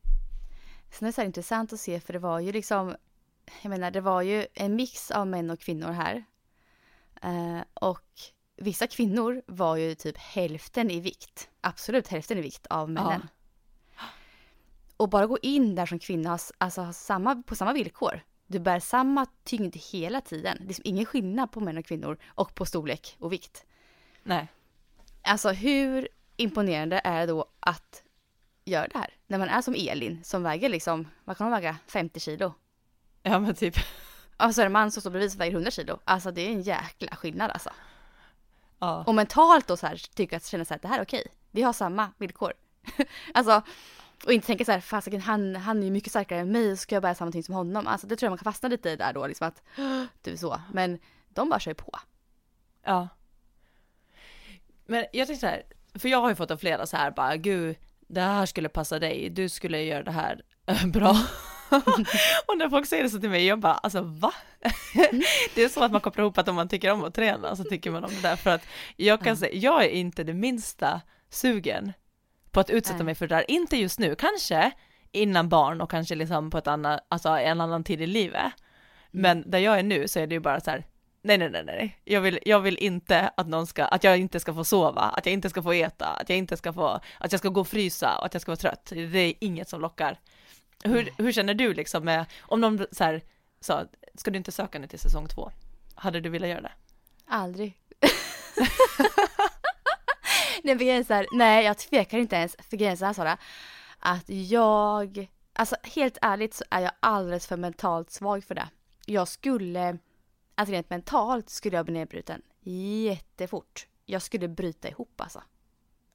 Sen 0.91 1.05
är 1.05 1.11
det 1.11 1.15
så 1.15 1.21
intressant 1.21 1.73
att 1.73 1.79
se 1.79 1.99
för 1.99 2.13
det 2.13 2.19
var 2.19 2.39
ju 2.39 2.51
liksom, 2.51 2.95
jag 3.61 3.69
menar 3.69 3.91
det 3.91 4.01
var 4.01 4.21
ju 4.21 4.45
en 4.53 4.75
mix 4.75 5.11
av 5.11 5.27
män 5.27 5.49
och 5.49 5.59
kvinnor 5.59 5.91
här. 5.91 6.23
Uh, 7.25 7.61
och 7.73 8.07
vissa 8.55 8.87
kvinnor 8.87 9.41
var 9.47 9.75
ju 9.75 9.95
typ 9.95 10.17
hälften 10.17 10.91
i 10.91 10.99
vikt. 10.99 11.49
Absolut 11.61 12.07
hälften 12.07 12.37
i 12.37 12.41
vikt 12.41 12.67
av 12.67 12.89
männen. 12.89 13.27
Ja. 13.97 14.03
Och 14.97 15.09
bara 15.09 15.27
gå 15.27 15.37
in 15.41 15.75
där 15.75 15.85
som 15.85 15.99
kvinna, 15.99 16.39
alltså 16.57 16.93
samma, 16.93 17.43
på 17.43 17.55
samma 17.55 17.73
villkor. 17.73 18.21
Du 18.47 18.59
bär 18.59 18.79
samma 18.79 19.25
tyngd 19.43 19.75
hela 19.75 20.21
tiden. 20.21 20.57
Det 20.59 20.63
är 20.63 20.67
liksom 20.67 20.85
ingen 20.85 21.05
skillnad 21.05 21.51
på 21.51 21.59
män 21.59 21.77
och 21.77 21.85
kvinnor 21.85 22.17
och 22.27 22.55
på 22.55 22.65
storlek 22.65 23.15
och 23.19 23.31
vikt. 23.31 23.65
Nej. 24.23 24.47
Alltså 25.21 25.49
hur 25.49 26.07
imponerande 26.37 27.01
är 27.03 27.19
det 27.19 27.25
då 27.25 27.45
att 27.59 28.03
göra 28.65 28.87
det 28.87 28.97
här? 28.97 29.13
När 29.27 29.37
man 29.37 29.49
är 29.49 29.61
som 29.61 29.75
Elin 29.77 30.23
som 30.23 30.43
väger 30.43 30.69
liksom, 30.69 31.07
vad 31.23 31.37
kan 31.37 31.45
hon 31.45 31.51
väga? 31.51 31.77
50 31.87 32.19
kilo? 32.19 32.53
Ja 33.23 33.39
men 33.39 33.55
typ. 33.55 33.75
Och 34.37 34.55
så 34.55 34.61
är 34.61 34.65
det 34.65 34.67
en 34.67 34.71
man 34.71 34.91
som 34.91 35.01
står 35.01 35.11
bredvid 35.11 35.31
som 35.31 35.39
väger 35.39 35.53
100 35.53 35.71
kilo. 35.71 35.99
Alltså 36.03 36.31
det 36.31 36.41
är 36.41 36.49
en 36.49 36.61
jäkla 36.61 37.15
skillnad 37.15 37.51
alltså. 37.51 37.69
Ja. 38.83 39.03
Och 39.07 39.15
mentalt 39.15 39.67
då 39.67 39.77
så 39.77 39.87
här 39.87 40.15
tycka 40.15 40.37
att 40.37 40.45
känna 40.45 40.65
så 40.65 40.73
här, 40.73 40.81
det 40.81 40.87
här 40.87 40.99
är 40.99 41.03
okej. 41.03 41.27
Vi 41.51 41.61
har 41.61 41.73
samma 41.73 42.11
villkor. 42.17 42.53
alltså, 43.33 43.61
och 44.25 44.33
inte 44.33 44.47
tänka 44.47 44.65
så 44.65 44.71
här, 44.71 44.79
fasiken 44.79 45.21
han, 45.21 45.55
han 45.55 45.79
är 45.79 45.83
ju 45.83 45.91
mycket 45.91 46.11
starkare 46.11 46.39
än 46.39 46.51
mig, 46.51 46.77
ska 46.77 46.95
jag 46.95 47.01
bära 47.01 47.15
samma 47.15 47.31
ting 47.31 47.43
som 47.43 47.55
honom. 47.55 47.87
Alltså 47.87 48.07
det 48.07 48.15
tror 48.15 48.27
jag 48.27 48.31
man 48.31 48.37
kan 48.37 48.53
fastna 48.53 48.69
lite 48.69 48.89
i 48.89 48.95
där 48.95 49.13
då, 49.13 49.27
liksom 49.27 49.47
att 49.47 49.61
du 50.21 50.37
så. 50.37 50.61
Men 50.73 50.99
de 51.29 51.49
bara 51.49 51.59
kör 51.59 51.73
på. 51.73 51.99
Ja. 52.83 53.07
Men 54.85 55.05
jag 55.13 55.27
tänkte 55.27 55.47
så 55.47 55.47
här, 55.47 55.63
för 55.99 56.09
jag 56.09 56.21
har 56.21 56.29
ju 56.29 56.35
fått 56.35 56.51
av 56.51 56.57
flera 56.57 56.85
så 56.85 56.97
här 56.97 57.11
bara, 57.11 57.37
gud, 57.37 57.75
det 57.99 58.21
här 58.21 58.45
skulle 58.45 58.69
passa 58.69 58.99
dig, 58.99 59.29
du 59.29 59.49
skulle 59.49 59.83
göra 59.83 60.03
det 60.03 60.11
här 60.11 60.41
bra. 60.93 61.15
och 62.45 62.57
när 62.57 62.69
folk 62.69 62.87
säger 62.87 63.03
det 63.03 63.09
så 63.09 63.19
till 63.19 63.29
mig, 63.29 63.45
jag 63.45 63.59
bara 63.59 63.73
alltså 63.73 64.01
va? 64.01 64.33
det 65.55 65.63
är 65.63 65.69
som 65.69 65.83
att 65.83 65.91
man 65.91 66.01
kopplar 66.01 66.23
ihop 66.23 66.37
att 66.37 66.47
om 66.47 66.55
man 66.55 66.69
tycker 66.69 66.91
om 66.91 67.03
att 67.03 67.13
träna 67.13 67.55
så 67.55 67.63
tycker 67.63 67.91
man 67.91 68.03
om 68.03 68.11
det 68.11 68.21
där 68.21 68.35
för 68.35 68.49
att 68.49 68.65
jag 68.95 69.21
kan 69.21 69.37
säga, 69.37 69.53
jag 69.53 69.85
är 69.85 69.89
inte 69.89 70.23
det 70.23 70.33
minsta 70.33 71.01
sugen 71.29 71.93
på 72.51 72.59
att 72.59 72.69
utsätta 72.69 72.97
Nej. 72.97 73.05
mig 73.05 73.15
för 73.15 73.27
det 73.27 73.35
där, 73.35 73.51
inte 73.51 73.77
just 73.77 73.99
nu, 73.99 74.15
kanske 74.15 74.71
innan 75.11 75.49
barn 75.49 75.81
och 75.81 75.91
kanske 75.91 76.15
liksom 76.15 76.49
på 76.49 76.57
ett 76.57 76.67
annat, 76.67 77.05
alltså 77.09 77.29
en 77.29 77.61
annan 77.61 77.83
tid 77.83 78.01
i 78.01 78.07
livet. 78.07 78.41
Mm. 78.41 78.51
Men 79.09 79.51
där 79.51 79.59
jag 79.59 79.79
är 79.79 79.83
nu 79.83 80.07
så 80.07 80.19
är 80.19 80.27
det 80.27 80.35
ju 80.35 80.39
bara 80.39 80.59
så 80.59 80.71
här, 80.71 80.85
nej, 81.21 81.37
nej, 81.37 81.49
nej, 81.49 81.63
nej, 81.65 81.99
jag 82.03 82.21
vill, 82.21 82.39
jag 82.45 82.59
vill 82.59 82.77
inte 82.77 83.31
att 83.37 83.47
någon 83.47 83.67
ska, 83.67 83.85
att 83.85 84.03
jag 84.03 84.17
inte 84.17 84.39
ska 84.39 84.53
få 84.53 84.63
sova, 84.63 85.01
att 85.01 85.25
jag 85.25 85.33
inte 85.33 85.49
ska 85.49 85.63
få 85.63 85.71
äta, 85.71 86.05
att 86.05 86.29
jag 86.29 86.37
inte 86.37 86.57
ska 86.57 86.73
få, 86.73 86.99
att 87.17 87.31
jag 87.31 87.39
ska 87.39 87.49
gå 87.49 87.61
och 87.61 87.67
frysa 87.67 88.17
och 88.17 88.25
att 88.25 88.33
jag 88.33 88.41
ska 88.41 88.51
vara 88.51 88.57
trött. 88.57 88.91
Det 88.95 89.19
är 89.19 89.33
inget 89.39 89.69
som 89.69 89.81
lockar. 89.81 90.19
Hur, 90.83 91.09
hur 91.17 91.31
känner 91.31 91.53
du 91.53 91.73
liksom 91.73 92.05
med, 92.05 92.25
om 92.41 92.61
någon 92.61 92.85
så 92.91 93.03
här 93.03 93.21
sa, 93.59 93.85
ska 94.15 94.31
du 94.31 94.37
inte 94.37 94.51
söka 94.51 94.79
nu 94.79 94.87
till 94.87 94.99
säsong 94.99 95.27
två? 95.27 95.51
Hade 95.95 96.19
du 96.19 96.29
velat 96.29 96.49
göra 96.49 96.61
det? 96.61 96.71
Aldrig. 97.25 97.79
nej, 100.63 100.77
för 100.77 101.03
så 101.03 101.13
här, 101.13 101.27
nej, 101.31 101.65
jag 101.65 101.77
tvekar 101.77 102.17
inte 102.17 102.35
ens. 102.35 102.55
För 102.59 102.77
grejen 102.77 102.97
så 102.97 103.05
här 103.05 103.13
Sara, 103.13 103.37
att 103.99 104.29
jag, 104.29 105.27
alltså 105.53 105.75
helt 105.83 106.17
ärligt 106.21 106.53
så 106.53 106.63
är 106.69 106.81
jag 106.81 106.91
alldeles 106.99 107.47
för 107.47 107.57
mentalt 107.57 108.11
svag 108.11 108.43
för 108.43 108.55
det. 108.55 108.69
Jag 109.05 109.27
skulle, 109.27 109.97
alltså 110.55 110.73
rent 110.73 110.89
mentalt 110.89 111.49
skulle 111.49 111.77
jag 111.77 111.85
bli 111.85 111.93
nedbruten 111.93 112.41
jättefort. 112.65 113.87
Jag 114.05 114.21
skulle 114.21 114.47
bryta 114.47 114.89
ihop 114.89 115.21
alltså. 115.21 115.43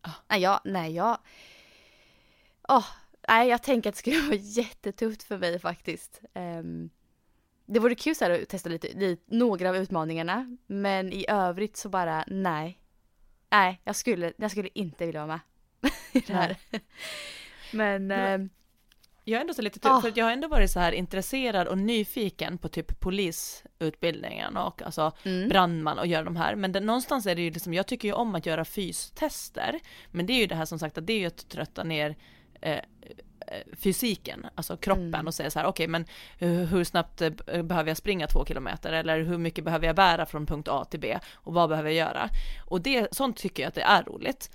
Ah. 0.03 0.11
Nej, 0.29 0.41
jag, 0.41 0.61
nej, 0.65 0.95
jag, 0.95 1.19
åh, 2.69 2.79
oh, 2.79 2.87
nej, 3.29 3.49
jag 3.49 3.63
tänker 3.63 3.91
att 3.91 3.95
det 3.95 3.99
skulle 3.99 4.21
vara 4.27 4.35
jättetufft 4.35 5.23
för 5.23 5.39
mig 5.39 5.59
faktiskt. 5.59 6.21
Um, 6.35 6.91
det 7.67 7.81
vore 7.81 7.95
kul 7.95 8.15
så 8.15 8.25
här 8.25 8.43
att 8.43 8.49
testa 8.49 8.69
lite, 8.69 8.89
lite, 8.95 9.23
några 9.27 9.69
av 9.69 9.77
utmaningarna, 9.77 10.57
men 10.67 11.13
i 11.13 11.25
övrigt 11.29 11.77
så 11.77 11.89
bara 11.89 12.25
nej. 12.27 12.81
Nej, 13.51 13.81
jag 13.85 13.97
skulle, 13.97 14.33
jag 14.37 14.51
skulle 14.51 14.69
inte 14.75 15.07
vilja 15.07 15.27
vara 15.27 15.41
med 15.81 15.93
i 16.13 16.21
det 16.21 16.33
här. 16.33 16.57
Men... 17.73 18.11
Um, 18.11 18.51
jag 19.25 19.37
är 19.37 19.41
ändå 19.41 19.55
så 19.55 19.63
lite, 19.63 19.89
oh. 19.89 20.01
för 20.01 20.13
jag 20.15 20.25
har 20.25 20.33
ändå 20.33 20.49
varit 20.49 20.71
så 20.71 20.81
här 20.81 20.93
intresserad 20.93 21.69
och 21.69 21.79
nyfiken 21.79 22.59
på 22.59 22.69
typ 22.69 23.01
polisutbildningen 23.01 24.57
och 24.57 24.83
alltså 24.83 25.13
mm. 25.23 25.49
brandman 25.49 25.99
och 25.99 26.07
göra 26.07 26.25
de 26.25 26.37
här. 26.37 26.55
Men 26.55 26.73
det, 26.73 26.81
någonstans 26.81 27.27
är 27.27 27.35
det 27.35 27.43
ju 27.43 27.51
liksom, 27.51 27.75
jag 27.75 27.87
tycker 27.87 28.09
ju 28.09 28.15
om 28.15 28.35
att 28.35 28.47
göra 28.47 28.65
fystester. 28.65 29.81
Men 30.11 30.27
det 30.27 30.33
är 30.33 30.39
ju 30.39 30.47
det 30.47 30.55
här 30.55 30.65
som 30.65 30.79
sagt 30.79 30.99
att 30.99 31.07
det 31.07 31.13
är 31.13 31.19
ju 31.19 31.27
att 31.27 31.49
trötta 31.49 31.85
ner 31.85 32.17
eh, 32.61 32.81
fysiken, 33.77 34.47
alltså 34.55 34.77
kroppen 34.77 35.15
mm. 35.15 35.27
och 35.27 35.35
säga 35.35 35.51
så 35.51 35.59
här, 35.59 35.67
okej 35.67 35.85
okay, 35.85 35.89
men 35.89 36.07
hur 36.67 36.85
snabbt 36.85 37.23
eh, 37.23 37.63
behöver 37.63 37.91
jag 37.91 37.97
springa 37.97 38.27
två 38.27 38.45
kilometer 38.45 38.93
eller 38.93 39.21
hur 39.21 39.39
mycket 39.39 39.65
behöver 39.65 39.87
jag 39.87 39.97
bära 39.97 40.27
från 40.27 40.47
punkt 40.47 40.69
A 40.69 40.85
till 40.85 41.01
B 41.01 41.19
och 41.35 41.55
vad 41.55 41.69
behöver 41.69 41.91
jag 41.91 42.09
göra? 42.09 42.29
Och 42.65 42.81
det, 42.81 43.09
sånt 43.13 43.37
tycker 43.37 43.63
jag 43.63 43.69
att 43.69 43.75
det 43.75 43.83
är 43.83 44.03
roligt. 44.03 44.51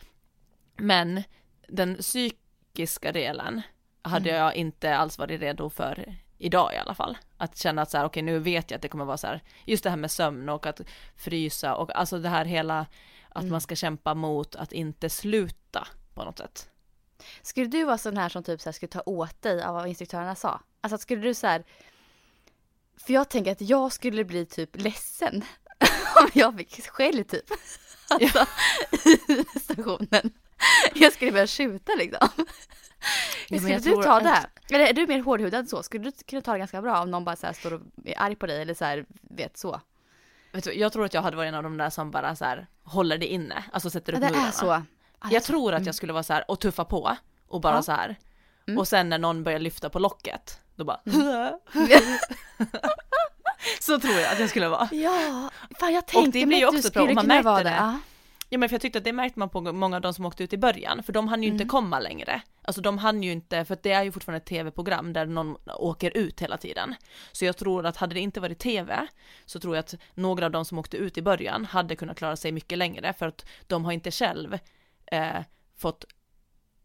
Men 0.77 1.23
den 1.67 1.95
psykiska 1.95 3.11
delen 3.11 3.61
hade 4.01 4.29
mm. 4.29 4.41
jag 4.41 4.55
inte 4.55 4.95
alls 4.95 5.17
varit 5.17 5.41
redo 5.41 5.69
för 5.69 6.15
idag 6.37 6.73
i 6.73 6.77
alla 6.77 6.93
fall. 6.93 7.17
Att 7.37 7.57
känna 7.57 7.81
att 7.81 7.91
så 7.91 7.97
här, 7.97 8.05
okej 8.05 8.23
okay, 8.23 8.33
nu 8.33 8.39
vet 8.39 8.71
jag 8.71 8.75
att 8.75 8.81
det 8.81 8.87
kommer 8.87 9.05
vara 9.05 9.17
så 9.17 9.27
här, 9.27 9.41
just 9.65 9.83
det 9.83 9.89
här 9.89 9.97
med 9.97 10.11
sömn 10.11 10.49
och 10.49 10.65
att 10.65 10.81
frysa 11.15 11.75
och 11.75 11.95
alltså 11.95 12.19
det 12.19 12.29
här 12.29 12.45
hela, 12.45 12.85
att 13.29 13.41
mm. 13.41 13.51
man 13.51 13.61
ska 13.61 13.75
kämpa 13.75 14.13
mot 14.13 14.55
att 14.55 14.71
inte 14.71 15.09
sluta 15.09 15.87
på 16.13 16.23
något 16.23 16.37
sätt. 16.37 16.69
Skulle 17.41 17.67
du 17.67 17.83
vara 17.83 17.97
sån 17.97 18.17
här 18.17 18.29
som 18.29 18.43
typ 18.43 18.61
så 18.61 18.69
här 18.69 18.73
skulle 18.73 18.89
ta 18.89 19.01
åt 19.05 19.41
dig 19.41 19.63
av 19.63 19.73
vad 19.73 19.87
instruktörerna 19.87 20.35
sa? 20.35 20.61
Alltså 20.81 20.97
skulle 20.97 21.21
du 21.21 21.33
så 21.33 21.47
här, 21.47 21.63
För 22.97 23.13
jag 23.13 23.29
tänker 23.29 23.51
att 23.51 23.61
jag 23.61 23.91
skulle 23.91 24.25
bli 24.25 24.45
typ 24.45 24.81
ledsen 24.81 25.43
om 26.21 26.29
jag 26.33 26.57
fick 26.57 26.87
skäll 26.89 27.23
typ. 27.25 27.45
Alltså 28.07 28.45
i 29.55 29.59
stationen. 29.59 30.31
Jag 30.93 31.13
skulle 31.13 31.31
börja 31.31 31.47
skjuta 31.47 31.91
liksom. 31.97 32.29
Ja, 33.49 33.59
skulle 33.59 33.79
du 33.79 34.03
ta 34.03 34.19
det? 34.19 34.49
Eller 34.69 34.85
är 34.85 34.93
du 34.93 35.07
mer 35.07 35.19
hårdhudad 35.19 35.69
så? 35.69 35.83
Skulle 35.83 36.03
du 36.03 36.11
kunna 36.11 36.41
ta 36.41 36.51
det 36.51 36.57
ganska 36.57 36.81
bra 36.81 37.01
om 37.01 37.11
någon 37.11 37.25
bara 37.25 37.35
så 37.35 37.53
står 37.53 37.73
och 37.73 37.81
är 38.05 38.21
arg 38.21 38.35
på 38.35 38.47
dig 38.47 38.61
eller 38.61 38.73
så 38.73 38.85
här, 38.85 39.05
vet 39.21 39.57
så? 39.57 39.81
Vet 40.51 40.63
du, 40.63 40.73
jag 40.73 40.93
tror 40.93 41.05
att 41.05 41.13
jag 41.13 41.21
hade 41.21 41.37
varit 41.37 41.47
en 41.47 41.55
av 41.55 41.63
de 41.63 41.77
där 41.77 41.89
som 41.89 42.11
bara 42.11 42.35
så 42.35 42.45
här 42.45 42.67
håller 42.83 43.17
det 43.17 43.27
inne, 43.27 43.63
alltså 43.71 43.89
sätter 43.89 44.13
upp 44.13 44.23
ja, 44.23 44.29
det 44.29 44.37
är 44.37 44.51
så. 44.51 44.83
Jag 45.31 45.43
tror 45.43 45.69
att 45.69 45.79
jag 45.79 45.81
mm. 45.81 45.93
skulle 45.93 46.13
vara 46.13 46.23
så 46.23 46.33
här 46.33 46.51
och 46.51 46.59
tuffa 46.59 46.85
på 46.85 47.17
och 47.47 47.61
bara 47.61 47.75
ja. 47.75 47.81
så 47.81 47.91
här. 47.91 48.15
Mm. 48.67 48.77
Och 48.77 48.87
sen 48.87 49.09
när 49.09 49.17
någon 49.17 49.43
börjar 49.43 49.59
lyfta 49.59 49.89
på 49.89 49.99
locket, 49.99 50.59
då 50.75 50.83
bara 50.83 50.99
mm. 51.05 51.53
Så 53.81 53.99
tror 53.99 54.13
jag 54.13 54.31
att 54.33 54.39
jag 54.39 54.49
skulle 54.49 54.67
vara. 54.67 54.89
Ja, 54.91 55.49
fan 55.79 55.93
jag 55.93 56.07
tänker 56.07 56.45
mig 56.45 56.63
att 56.63 56.71
du 56.71 56.81
skulle 56.81 57.15
kunna 57.15 57.41
vara 57.41 57.63
det. 57.63 57.69
Ja. 57.69 57.99
Ja 58.49 58.57
men 58.57 58.69
för 58.69 58.73
jag 58.73 58.81
tyckte 58.81 58.97
att 58.97 59.03
det 59.05 59.13
märkte 59.13 59.39
man 59.39 59.49
på 59.49 59.61
många 59.61 59.95
av 59.95 60.01
de 60.01 60.13
som 60.13 60.25
åkte 60.25 60.43
ut 60.43 60.53
i 60.53 60.57
början, 60.57 61.03
för 61.03 61.13
de 61.13 61.27
hann 61.27 61.43
ju 61.43 61.49
inte 61.49 61.65
komma 61.65 61.99
längre. 61.99 62.41
Alltså 62.61 62.81
de 62.81 62.97
hann 62.97 63.23
ju 63.23 63.31
inte, 63.31 63.65
för 63.65 63.77
det 63.81 63.91
är 63.91 64.03
ju 64.03 64.11
fortfarande 64.11 64.37
ett 64.37 64.45
tv-program 64.45 65.13
där 65.13 65.25
någon 65.25 65.57
åker 65.77 66.17
ut 66.17 66.41
hela 66.41 66.57
tiden. 66.57 66.95
Så 67.31 67.45
jag 67.45 67.57
tror 67.57 67.85
att 67.85 67.97
hade 67.97 68.13
det 68.13 68.19
inte 68.19 68.39
varit 68.39 68.59
tv, 68.59 69.07
så 69.45 69.59
tror 69.59 69.75
jag 69.75 69.83
att 69.83 69.95
några 70.13 70.45
av 70.45 70.51
de 70.51 70.65
som 70.65 70.79
åkte 70.79 70.97
ut 70.97 71.17
i 71.17 71.21
början 71.21 71.65
hade 71.65 71.95
kunnat 71.95 72.17
klara 72.17 72.35
sig 72.35 72.51
mycket 72.51 72.77
längre, 72.77 73.13
för 73.13 73.27
att 73.27 73.45
de 73.67 73.85
har 73.85 73.91
inte 73.91 74.11
själv 74.11 74.57
eh, 75.13 75.43
fått 75.75 76.05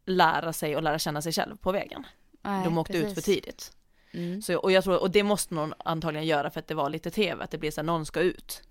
lära 0.06 0.52
sig 0.52 0.76
och 0.76 0.82
lära 0.82 0.98
känna 0.98 1.22
sig 1.22 1.32
själv 1.32 1.56
på 1.56 1.72
vägen. 1.72 2.06
Nej, 2.42 2.64
de 2.64 2.78
åkte 2.78 2.98
ut 2.98 3.08
för 3.08 3.14
precis. 3.14 3.24
tidigt. 3.34 3.72
Mm. 4.12 4.42
Så, 4.42 4.56
och 4.56 4.72
jag 4.72 4.84
tror, 4.84 5.00
och 5.00 5.10
det 5.10 5.22
måste 5.22 5.54
någon 5.54 5.74
antagligen 5.78 6.26
göra 6.26 6.50
för 6.50 6.60
att 6.60 6.66
det 6.66 6.74
var 6.74 6.90
lite 6.90 7.10
tv, 7.10 7.44
att 7.44 7.50
det 7.50 7.58
blir 7.58 7.70
så 7.70 7.80
att 7.80 7.86
någon 7.86 8.06
ska 8.06 8.20
ut. 8.20 8.62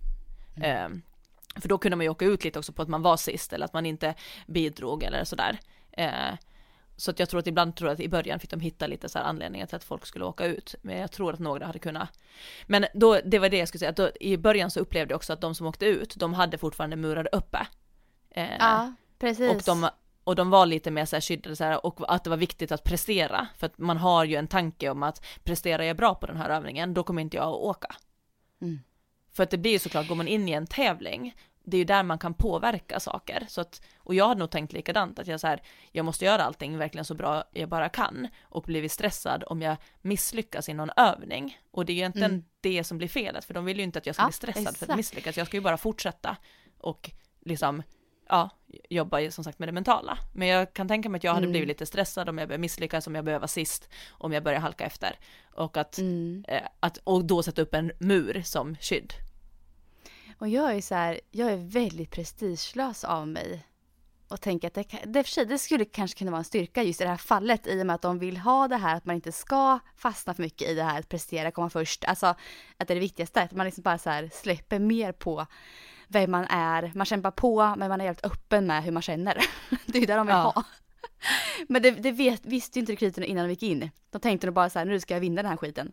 Mm. 0.55 0.93
Eh, 0.93 1.62
för 1.62 1.70
då 1.70 1.78
kunde 1.78 1.95
man 1.95 2.03
ju 2.03 2.10
åka 2.10 2.26
ut 2.26 2.43
lite 2.43 2.60
också 2.60 2.74
på 2.74 2.82
att 2.82 2.88
man 2.88 3.01
var 3.01 3.18
sist 3.18 3.53
eller 3.53 3.66
att 3.66 3.74
man 3.74 3.86
inte 3.86 4.16
bidrog 4.47 5.03
eller 5.03 5.24
sådär. 5.24 5.60
Eh, 5.91 6.34
så 6.95 7.12
att 7.12 7.20
jag 7.20 7.30
tror 7.30 7.39
att 7.39 7.47
ibland 7.47 7.76
tror 7.76 7.89
jag 7.89 7.93
att 7.93 7.99
i 7.99 8.10
början 8.10 8.39
fick 8.39 8.49
de 8.49 8.60
hitta 8.60 8.88
lite 8.88 9.10
så 9.10 9.20
här 9.20 9.26
anledningar 9.26 9.66
till 9.66 9.76
att 9.76 9.84
folk 9.84 10.05
skulle 10.05 10.26
åka 10.26 10.45
ut. 10.45 10.76
Men 10.82 10.97
jag 10.97 11.12
tror 11.12 11.34
att 11.34 11.39
några 11.39 11.66
hade 11.66 11.80
kunnat. 11.80 12.10
Men 12.68 12.86
då, 12.93 13.20
det 13.26 13.39
var 13.39 13.49
det 13.49 13.58
jag 13.58 13.68
skulle 13.68 13.80
säga, 13.80 13.89
att 13.89 13.95
då, 13.95 14.10
i 14.20 14.38
början 14.38 14.72
så 14.72 14.80
upplevde 14.80 15.12
jag 15.12 15.16
också 15.18 15.34
att 15.34 15.41
de 15.41 15.55
som 15.55 15.68
åkte 15.68 15.86
ut, 15.86 16.16
de 16.16 16.34
hade 16.34 16.58
fortfarande 16.58 16.95
murar 16.95 17.30
uppe. 17.32 17.68
Eh, 18.30 18.58
Ja, 18.60 18.93
precis. 19.20 19.55
och 19.55 19.61
de, 19.65 19.89
och 20.24 20.36
de 20.36 20.49
var 20.49 20.65
lite 20.65 20.91
mer 20.91 21.05
så 21.05 21.15
här 21.15 21.22
skyddade 21.22 21.55
så 21.55 21.63
här, 21.63 21.86
och 21.86 22.13
att 22.15 22.24
det 22.24 22.30
var 22.30 22.38
viktigt 22.38 22.72
att 22.72 22.84
prestera. 22.84 23.47
För 23.57 23.65
att 23.68 23.78
man 23.78 23.97
har 23.97 24.24
ju 24.26 24.36
en 24.36 24.47
tanke 24.47 24.89
om 24.89 25.03
att 25.03 25.26
presterar 25.43 25.84
jag 25.84 25.97
bra 25.97 26.15
på 26.15 26.26
den 26.26 26.38
här 26.38 26.49
övningen, 26.49 26.93
då 26.93 27.03
kommer 27.03 27.22
inte 27.22 27.38
jag 27.38 27.47
att 27.47 27.55
åka. 27.55 27.95
Mm. 28.61 28.80
För 29.32 29.43
att 29.43 29.49
det 29.49 29.57
blir 29.57 29.72
ju 29.72 29.80
såklart, 29.80 30.07
går 30.07 30.15
man 30.15 30.28
in 30.28 30.49
i 30.49 30.51
en 30.51 30.68
tävling, 30.68 31.36
det 31.63 31.78
är 31.78 31.80
ju 31.80 31.86
där 31.86 32.03
man 32.03 32.20
kan 32.20 32.34
påverka 32.34 32.99
saker. 32.99 33.45
Så 33.49 33.61
att, 33.61 33.82
och 33.99 34.15
jag 34.15 34.28
hade 34.28 34.39
nog 34.39 34.49
tänkt 34.51 34.74
likadant, 34.74 35.20
att 35.20 35.28
jag 35.28 35.39
så 35.39 35.47
här, 35.47 35.61
jag 35.91 36.05
måste 36.05 36.26
göra 36.26 36.43
allting 36.43 36.78
verkligen 36.78 37.05
så 37.05 37.13
bra 37.15 37.43
jag 37.51 37.70
bara 37.70 37.89
kan. 37.89 38.28
Och 38.41 38.63
blivit 38.63 38.91
stressad 38.91 39.43
om 39.47 39.61
jag 39.61 39.78
misslyckas 40.01 40.70
i 40.70 40.74
någon 40.74 40.89
övning. 40.97 41.57
Och 41.72 41.86
det 41.86 41.91
är 41.91 41.93
ju 41.93 41.99
egentligen 41.99 42.32
Mm. 42.32 42.43
det 42.61 42.84
som 42.84 42.97
blir 42.97 43.07
felet, 43.07 43.45
för 43.45 43.53
de 43.53 43.65
vill 43.65 43.78
ju 43.78 43.84
inte 43.84 43.99
att 43.99 44.05
jag 44.05 44.15
ska 44.15 44.24
Ja, 44.24 44.28
bli 44.28 44.34
stressad 44.34 44.63
för 44.63 44.70
exakt. 44.72 44.89
att 44.91 44.97
misslyckas. 44.97 45.38
Jag 45.38 45.47
ska 45.47 45.57
ju 45.57 45.61
bara 45.61 45.78
fortsätta 45.78 46.38
och 46.78 47.11
liksom 47.45 47.84
ja, 48.30 48.49
jobba 48.89 49.19
ju 49.19 49.32
som 49.32 49.43
sagt 49.43 49.59
med 49.59 49.67
det 49.67 49.73
mentala. 49.73 50.17
Men 50.34 50.47
jag 50.47 50.73
kan 50.73 50.88
tänka 50.88 51.09
mig 51.09 51.17
att 51.17 51.23
jag 51.23 51.32
hade 51.34 51.43
Mm. 51.43 51.51
blivit 51.51 51.67
lite 51.67 51.86
stressad 51.86 52.30
om 52.30 52.38
jag 52.38 52.47
började 52.47 52.61
misslyckas, 52.61 53.07
om 53.07 53.15
jag 53.15 53.25
började 53.25 53.39
vara 53.39 53.47
sist, 53.47 53.89
om 54.09 54.34
jag 54.34 54.43
började 54.43 54.61
halka 54.61 54.86
efter. 54.86 55.19
Och 55.53 55.78
att, 55.78 55.97
Mm. 55.97 56.45
eh, 56.47 56.61
att 56.80 56.97
och 57.03 57.25
då 57.25 57.43
sätta 57.43 57.61
upp 57.61 57.73
en 57.73 57.91
mur 57.99 58.41
som 58.45 58.75
skydd. 58.75 59.13
Och 60.39 60.47
jag 60.47 60.75
är 60.75 60.82
så 60.82 60.95
här, 60.95 61.19
jag 61.32 61.51
är 61.51 61.57
väldigt 61.57 62.11
prestigelös 62.11 63.03
av 63.03 63.28
mig. 63.28 63.63
Och 64.30 64.41
tänker 64.41 64.67
att 64.67 64.73
det, 64.73 64.86
det, 65.05 65.23
för 65.23 65.32
sig, 65.32 65.45
det 65.45 65.57
skulle 65.57 65.86
kanske 65.86 66.17
kunna 66.19 66.32
vara 66.32 66.39
en 66.39 66.43
styrka 66.45 66.84
just 66.84 67.01
i 67.01 67.03
det 67.03 67.09
här 67.09 67.17
fallet 67.17 67.67
i 67.67 67.82
och 67.82 67.86
med 67.86 67.93
att 67.93 68.01
de 68.01 68.19
vill 68.19 68.38
ha 68.38 68.67
det 68.67 68.75
här 68.78 68.95
att 68.95 69.05
man 69.05 69.15
inte 69.15 69.32
ska 69.32 69.80
fastna 69.95 70.34
för 70.34 70.43
mycket 70.43 70.69
i 70.69 70.73
det 70.75 70.84
här 70.84 70.99
att 70.99 71.09
prestera, 71.09 71.51
komma 71.51 71.69
först. 71.69 72.03
Alltså 72.05 72.25
att 72.78 72.88
det 72.88 72.93
är 72.93 72.95
det 72.95 72.99
viktigaste, 72.99 73.41
att 73.41 73.51
man 73.51 73.65
liksom 73.65 73.82
bara 73.82 73.97
så 73.97 74.09
här 74.09 74.30
släpper 74.34 74.80
mer 74.80 75.11
på 75.11 75.45
vem 76.08 76.32
man 76.32 76.45
är. 76.49 76.91
Man 76.95 77.05
kämpar 77.05 77.32
på 77.32 77.76
men 77.78 77.89
man 77.89 78.01
är 78.01 78.05
helt 78.05 78.26
öppen 78.26 78.68
med 78.68 78.84
hur 78.84 78.91
man 78.91 79.01
känner. 79.01 79.34
det 79.86 79.97
är 79.97 79.99
ju 80.01 80.05
det 80.05 80.16
de 80.16 80.28
vill 80.28 80.36
Ja. 80.36 80.41
ha. 80.55 80.64
Men 81.68 81.82
det, 81.82 81.91
det 81.91 82.12
vet, 82.12 82.45
visste 82.45 82.80
ju 82.80 82.82
inte 82.82 82.91
rekryterna 82.91 83.26
innan 83.26 83.45
de 83.45 83.49
gick 83.49 83.64
in. 83.64 83.91
De 84.12 84.20
tänkte 84.20 84.47
nog 84.47 84.53
bara 84.53 84.70
så 84.70 84.80
här, 84.80 84.86
nu 84.86 84.99
ska 84.99 85.14
jag 85.14 85.22
vinna 85.22 85.41
den 85.41 85.49
här 85.51 85.58
skiten. 85.58 85.91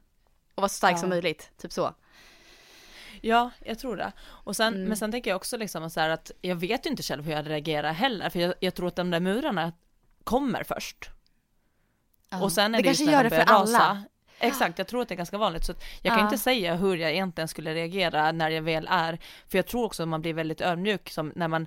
Och 0.54 0.60
vara 0.62 0.68
så 0.68 0.74
stark 0.74 0.92
Ja. 0.92 0.96
som 0.98 1.08
möjligt, 1.08 1.50
typ 1.58 1.72
så. 1.72 1.94
Ja, 3.20 3.50
jag 3.64 3.78
tror 3.78 3.96
det. 3.96 4.12
Och 4.22 4.56
sen, 4.56 4.74
Mm. 4.74 4.88
Men 4.88 4.96
sen 4.96 5.12
tänker 5.12 5.30
jag 5.30 5.36
också 5.36 5.56
liksom 5.56 5.90
så 5.90 6.00
här 6.00 6.08
att 6.10 6.30
jag 6.40 6.56
vet 6.56 6.86
ju 6.86 6.90
inte 6.90 7.02
själv 7.02 7.24
hur 7.24 7.30
jag 7.30 7.36
hade 7.36 7.50
reagerat 7.50 7.96
heller, 7.96 8.30
för 8.30 8.38
jag, 8.40 8.54
jag 8.60 8.74
tror 8.74 8.88
att 8.88 8.96
de 8.96 9.10
där 9.10 9.20
murarna 9.20 9.72
kommer 10.24 10.62
först. 10.64 11.10
Ja. 12.30 12.42
Och 12.42 12.52
sen 12.52 12.74
är 12.74 12.78
det, 12.78 12.82
det 12.82 12.86
kanske 12.88 13.04
gör 13.04 13.24
de 13.24 13.28
det 13.30 13.36
för 13.36 13.42
alla. 13.52 13.62
rasa. 13.78 14.02
Exakt, 14.46 14.78
jag 14.78 14.86
tror 14.88 15.02
att 15.02 15.08
det 15.08 15.14
är 15.14 15.16
ganska 15.16 15.38
vanligt. 15.38 15.64
Så 15.64 15.72
jag 16.02 16.12
kan 16.14 16.18
Ja. 16.20 16.24
inte 16.24 16.38
säga 16.38 16.74
hur 16.76 16.96
jag 16.96 17.10
egentligen 17.12 17.48
skulle 17.48 17.74
reagera 17.74 18.32
när 18.32 18.50
jag 18.50 18.62
väl 18.62 18.86
är, 18.90 19.18
för 19.48 19.58
jag 19.58 19.66
tror 19.66 19.84
också 19.84 20.02
att 20.02 20.08
man 20.08 20.22
blir 20.22 20.34
väldigt 20.34 20.60
ödmjuk 20.60 21.10
som 21.10 21.32
när 21.36 21.48
man 21.48 21.66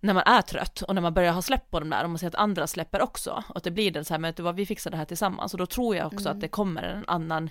när 0.00 0.14
man 0.14 0.22
är 0.26 0.42
trött 0.42 0.82
och 0.82 0.94
när 0.94 1.02
man 1.02 1.14
börjar 1.14 1.32
ha 1.32 1.42
släpp 1.42 1.70
på 1.70 1.80
de 1.80 1.90
där 1.90 2.04
och 2.04 2.10
man 2.10 2.18
ser 2.18 2.26
att 2.26 2.34
andra 2.34 2.66
släpper 2.66 3.02
också 3.02 3.44
och 3.48 3.56
att 3.56 3.64
det 3.64 3.70
blir 3.70 3.90
det 3.90 4.04
så 4.04 4.14
här 4.14 4.24
att 4.28 4.40
vad 4.40 4.56
vi 4.56 4.66
fixar 4.66 4.90
det 4.90 4.96
här 4.96 5.04
tillsammans 5.04 5.52
och 5.54 5.58
då 5.58 5.66
tror 5.66 5.96
jag 5.96 6.06
också 6.06 6.28
Mm. 6.28 6.36
att 6.36 6.40
det 6.40 6.48
kommer 6.48 6.82
en 6.82 7.04
annan 7.06 7.50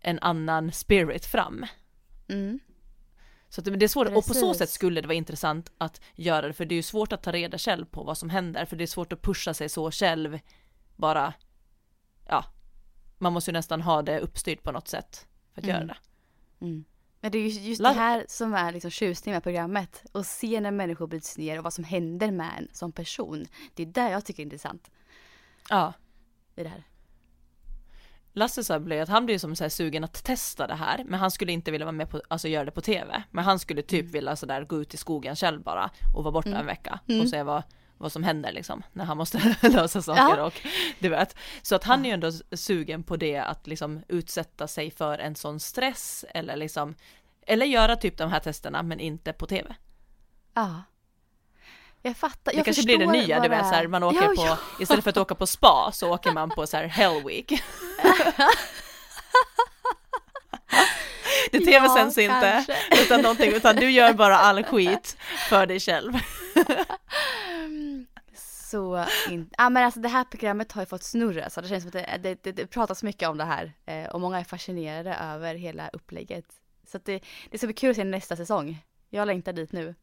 en 0.00 0.18
annan 0.18 0.72
spirit 0.72 1.26
fram. 1.26 1.66
Mm. 2.28 2.60
Så 3.48 3.60
det 3.60 3.84
är 3.84 3.88
svårt, 3.88 4.06
och 4.08 4.14
på 4.14 4.20
så 4.22 4.32
Precis. 4.34 4.58
sätt 4.58 4.70
skulle 4.70 5.00
det 5.00 5.06
vara 5.08 5.16
intressant 5.16 5.70
att 5.78 6.00
göra 6.14 6.46
det, 6.46 6.52
för 6.52 6.64
det 6.64 6.74
är 6.74 6.76
ju 6.76 6.82
svårt 6.82 7.12
att 7.12 7.22
ta 7.22 7.32
reda 7.32 7.58
själv 7.58 7.84
på 7.84 8.02
vad 8.04 8.18
som 8.18 8.30
händer, 8.30 8.64
för 8.64 8.76
det 8.76 8.84
är 8.84 8.86
svårt 8.86 9.12
att 9.12 9.22
pusha 9.22 9.54
sig 9.54 9.68
så 9.68 9.90
själv, 9.90 10.38
bara, 10.96 11.32
ja, 12.28 12.44
man 13.18 13.32
måste 13.32 13.50
ju 13.50 13.52
nästan 13.52 13.82
ha 13.82 14.02
det 14.02 14.20
uppstyrt 14.20 14.62
på 14.62 14.72
något 14.72 14.88
sätt 14.88 15.26
för 15.54 15.60
att 15.60 15.64
Mm. 15.64 15.76
göra 15.76 15.86
det. 15.86 15.96
Mm. 16.64 16.84
Men 17.20 17.32
det 17.32 17.38
är 17.38 17.42
ju 17.42 17.48
just 17.68 17.82
det 17.82 17.88
här 17.88 18.24
som 18.28 18.54
är 18.54 18.72
liksom 18.72 18.90
tjusningen 18.90 19.36
med 19.36 19.42
programmet. 19.42 20.02
Och 20.12 20.26
se 20.26 20.60
när 20.60 20.70
människor 20.70 21.06
bryts 21.06 21.38
ner 21.38 21.58
och 21.58 21.64
vad 21.64 21.72
som 21.72 21.84
händer 21.84 22.30
med 22.30 22.50
en 22.58 22.68
som 22.72 22.92
person. 22.92 23.46
Det 23.74 23.82
är 23.82 23.86
där 23.86 24.10
jag 24.10 24.24
tycker 24.24 24.42
är 24.42 24.44
intressant 24.44 24.90
Ja, 25.70 25.92
i 26.56 26.62
det 26.62 26.68
här. 26.68 26.84
Lasse 28.32 28.64
sa 28.64 28.78
blev 28.78 29.02
att 29.02 29.08
han 29.08 29.26
blev 29.26 29.38
som 29.38 29.56
så 29.56 29.70
sugen 29.70 30.04
att 30.04 30.24
testa 30.24 30.66
det 30.66 30.74
här, 30.74 31.04
men 31.04 31.20
han 31.20 31.30
skulle 31.30 31.52
inte 31.52 31.70
vilja 31.70 31.84
vara 31.84 31.92
med 31.92 32.10
på, 32.10 32.22
alltså 32.28 32.48
göra 32.48 32.64
det 32.64 32.70
på 32.70 32.80
tv, 32.80 33.22
men 33.30 33.44
han 33.44 33.58
skulle 33.58 33.82
typ 33.82 34.00
Mm. 34.00 34.12
vilja 34.12 34.36
sådär 34.36 34.64
gå 34.64 34.80
ut 34.80 34.94
i 34.94 34.96
skogen 34.96 35.36
själv 35.36 35.62
bara 35.62 35.90
och 36.14 36.24
vara 36.24 36.32
borta 36.32 36.58
en 36.58 36.66
vecka 36.66 37.00
Mm. 37.08 37.20
och 37.20 37.28
se 37.28 37.42
vad, 37.42 37.62
vad 37.98 38.12
som 38.12 38.22
händer 38.24 38.52
liksom, 38.52 38.82
när 38.92 39.04
han 39.04 39.16
måste 39.16 39.56
lösa 39.68 40.02
saker 40.02 40.36
Ja. 40.36 40.44
och 40.44 40.60
du 40.98 41.08
vet. 41.08 41.36
Så 41.62 41.74
att 41.74 41.84
han 41.84 42.00
är 42.04 42.08
ju 42.08 42.14
ändå 42.14 42.32
sugen 42.52 43.02
på 43.02 43.16
det 43.16 43.36
att 43.38 43.66
liksom 43.66 44.02
utsätta 44.08 44.68
sig 44.68 44.90
för 44.90 45.18
en 45.18 45.34
sån 45.34 45.60
stress 45.60 46.24
eller 46.34 46.56
liksom, 46.56 46.94
eller 47.46 47.66
göra 47.66 47.96
typ 47.96 48.16
de 48.18 48.30
här 48.30 48.40
testerna 48.40 48.82
men 48.82 49.00
inte 49.00 49.32
på 49.32 49.46
tv. 49.46 49.74
Ja. 50.54 50.82
Jag 52.02 52.16
fattar. 52.16 52.52
Det 52.52 52.56
jag 52.56 52.64
kanske 52.64 52.82
blir 52.82 52.98
det 52.98 53.06
nya, 53.06 53.36
du 53.36 53.42
det 53.42 53.48
vet 53.48 53.66
så 53.66 53.74
här, 53.74 53.86
man 53.86 54.02
åker 54.02 54.22
ja, 54.22 54.28
på, 54.36 54.42
Ja. 54.46 54.58
istället 54.80 55.04
för 55.04 55.10
att 55.10 55.16
åka 55.16 55.34
på 55.34 55.46
spa 55.46 55.90
så 55.92 56.14
åker 56.14 56.32
man 56.32 56.50
på 56.50 56.66
så 56.66 56.76
här 56.76 56.84
hell 56.86 57.22
week. 57.24 57.52
Det 61.52 61.60
tv-sänds 61.60 62.16
Ja, 62.16 62.22
inte, 62.22 62.64
kanske. 62.66 63.02
utan 63.04 63.20
någonting, 63.20 63.52
utan 63.52 63.76
du 63.76 63.90
gör 63.90 64.12
bara 64.12 64.36
all 64.38 64.64
skit 64.64 65.16
för 65.48 65.66
dig 65.66 65.80
själv. 65.80 66.12
Så 68.70 69.04
inte. 69.30 69.54
Ja 69.58 69.68
men 69.70 69.84
alltså 69.84 70.00
det 70.00 70.08
här 70.08 70.24
programmet 70.24 70.72
har 70.72 70.82
ju 70.82 70.86
fått 70.86 71.02
snurr 71.02 71.38
alltså. 71.38 71.60
Det 71.60 71.68
känns 71.68 71.82
som 71.82 71.88
att 72.00 72.22
det, 72.22 72.38
det, 72.42 72.52
det, 72.52 72.66
pratas 72.66 73.02
mycket 73.02 73.28
om 73.28 73.38
det 73.38 73.44
här. 73.44 73.72
Eh, 73.86 74.06
och 74.06 74.20
många 74.20 74.40
är 74.40 74.44
fascinerade 74.44 75.14
över 75.14 75.54
hela 75.54 75.88
upplägget. 75.88 76.44
Så 76.86 76.98
det, 77.04 77.22
det 77.50 77.58
ska 77.58 77.66
bli 77.66 77.74
kul 77.74 77.90
att 77.90 77.96
se 77.96 78.04
nästa 78.04 78.36
säsong. 78.36 78.84
Jag 79.10 79.26
längtar 79.26 79.52
dit 79.52 79.72
nu. 79.72 79.94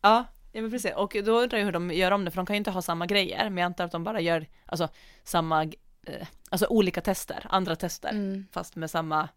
Ja, 0.00 0.24
ja 0.52 0.62
men 0.62 0.70
precis. 0.70 0.92
Och 0.96 1.16
då 1.24 1.40
undrar 1.40 1.58
jag 1.58 1.64
hur 1.64 1.72
de 1.72 1.90
gör 1.90 2.10
om 2.10 2.24
det, 2.24 2.30
för 2.30 2.36
de 2.36 2.46
kan 2.46 2.54
ju 2.54 2.58
inte 2.58 2.70
ha 2.70 2.82
samma 2.82 3.06
grejer, 3.06 3.50
men 3.50 3.56
jag 3.58 3.66
antar 3.66 3.84
att 3.84 3.92
de 3.92 4.04
bara 4.04 4.20
gör, 4.20 4.46
alltså 4.66 4.88
samma, 5.24 5.62
eh, 6.06 6.26
alltså 6.50 6.66
olika 6.66 7.00
tester, 7.00 7.46
andra 7.50 7.76
tester, 7.76 8.08
Mm. 8.10 8.46
fast 8.52 8.76
med 8.76 8.90
samma, 8.90 9.28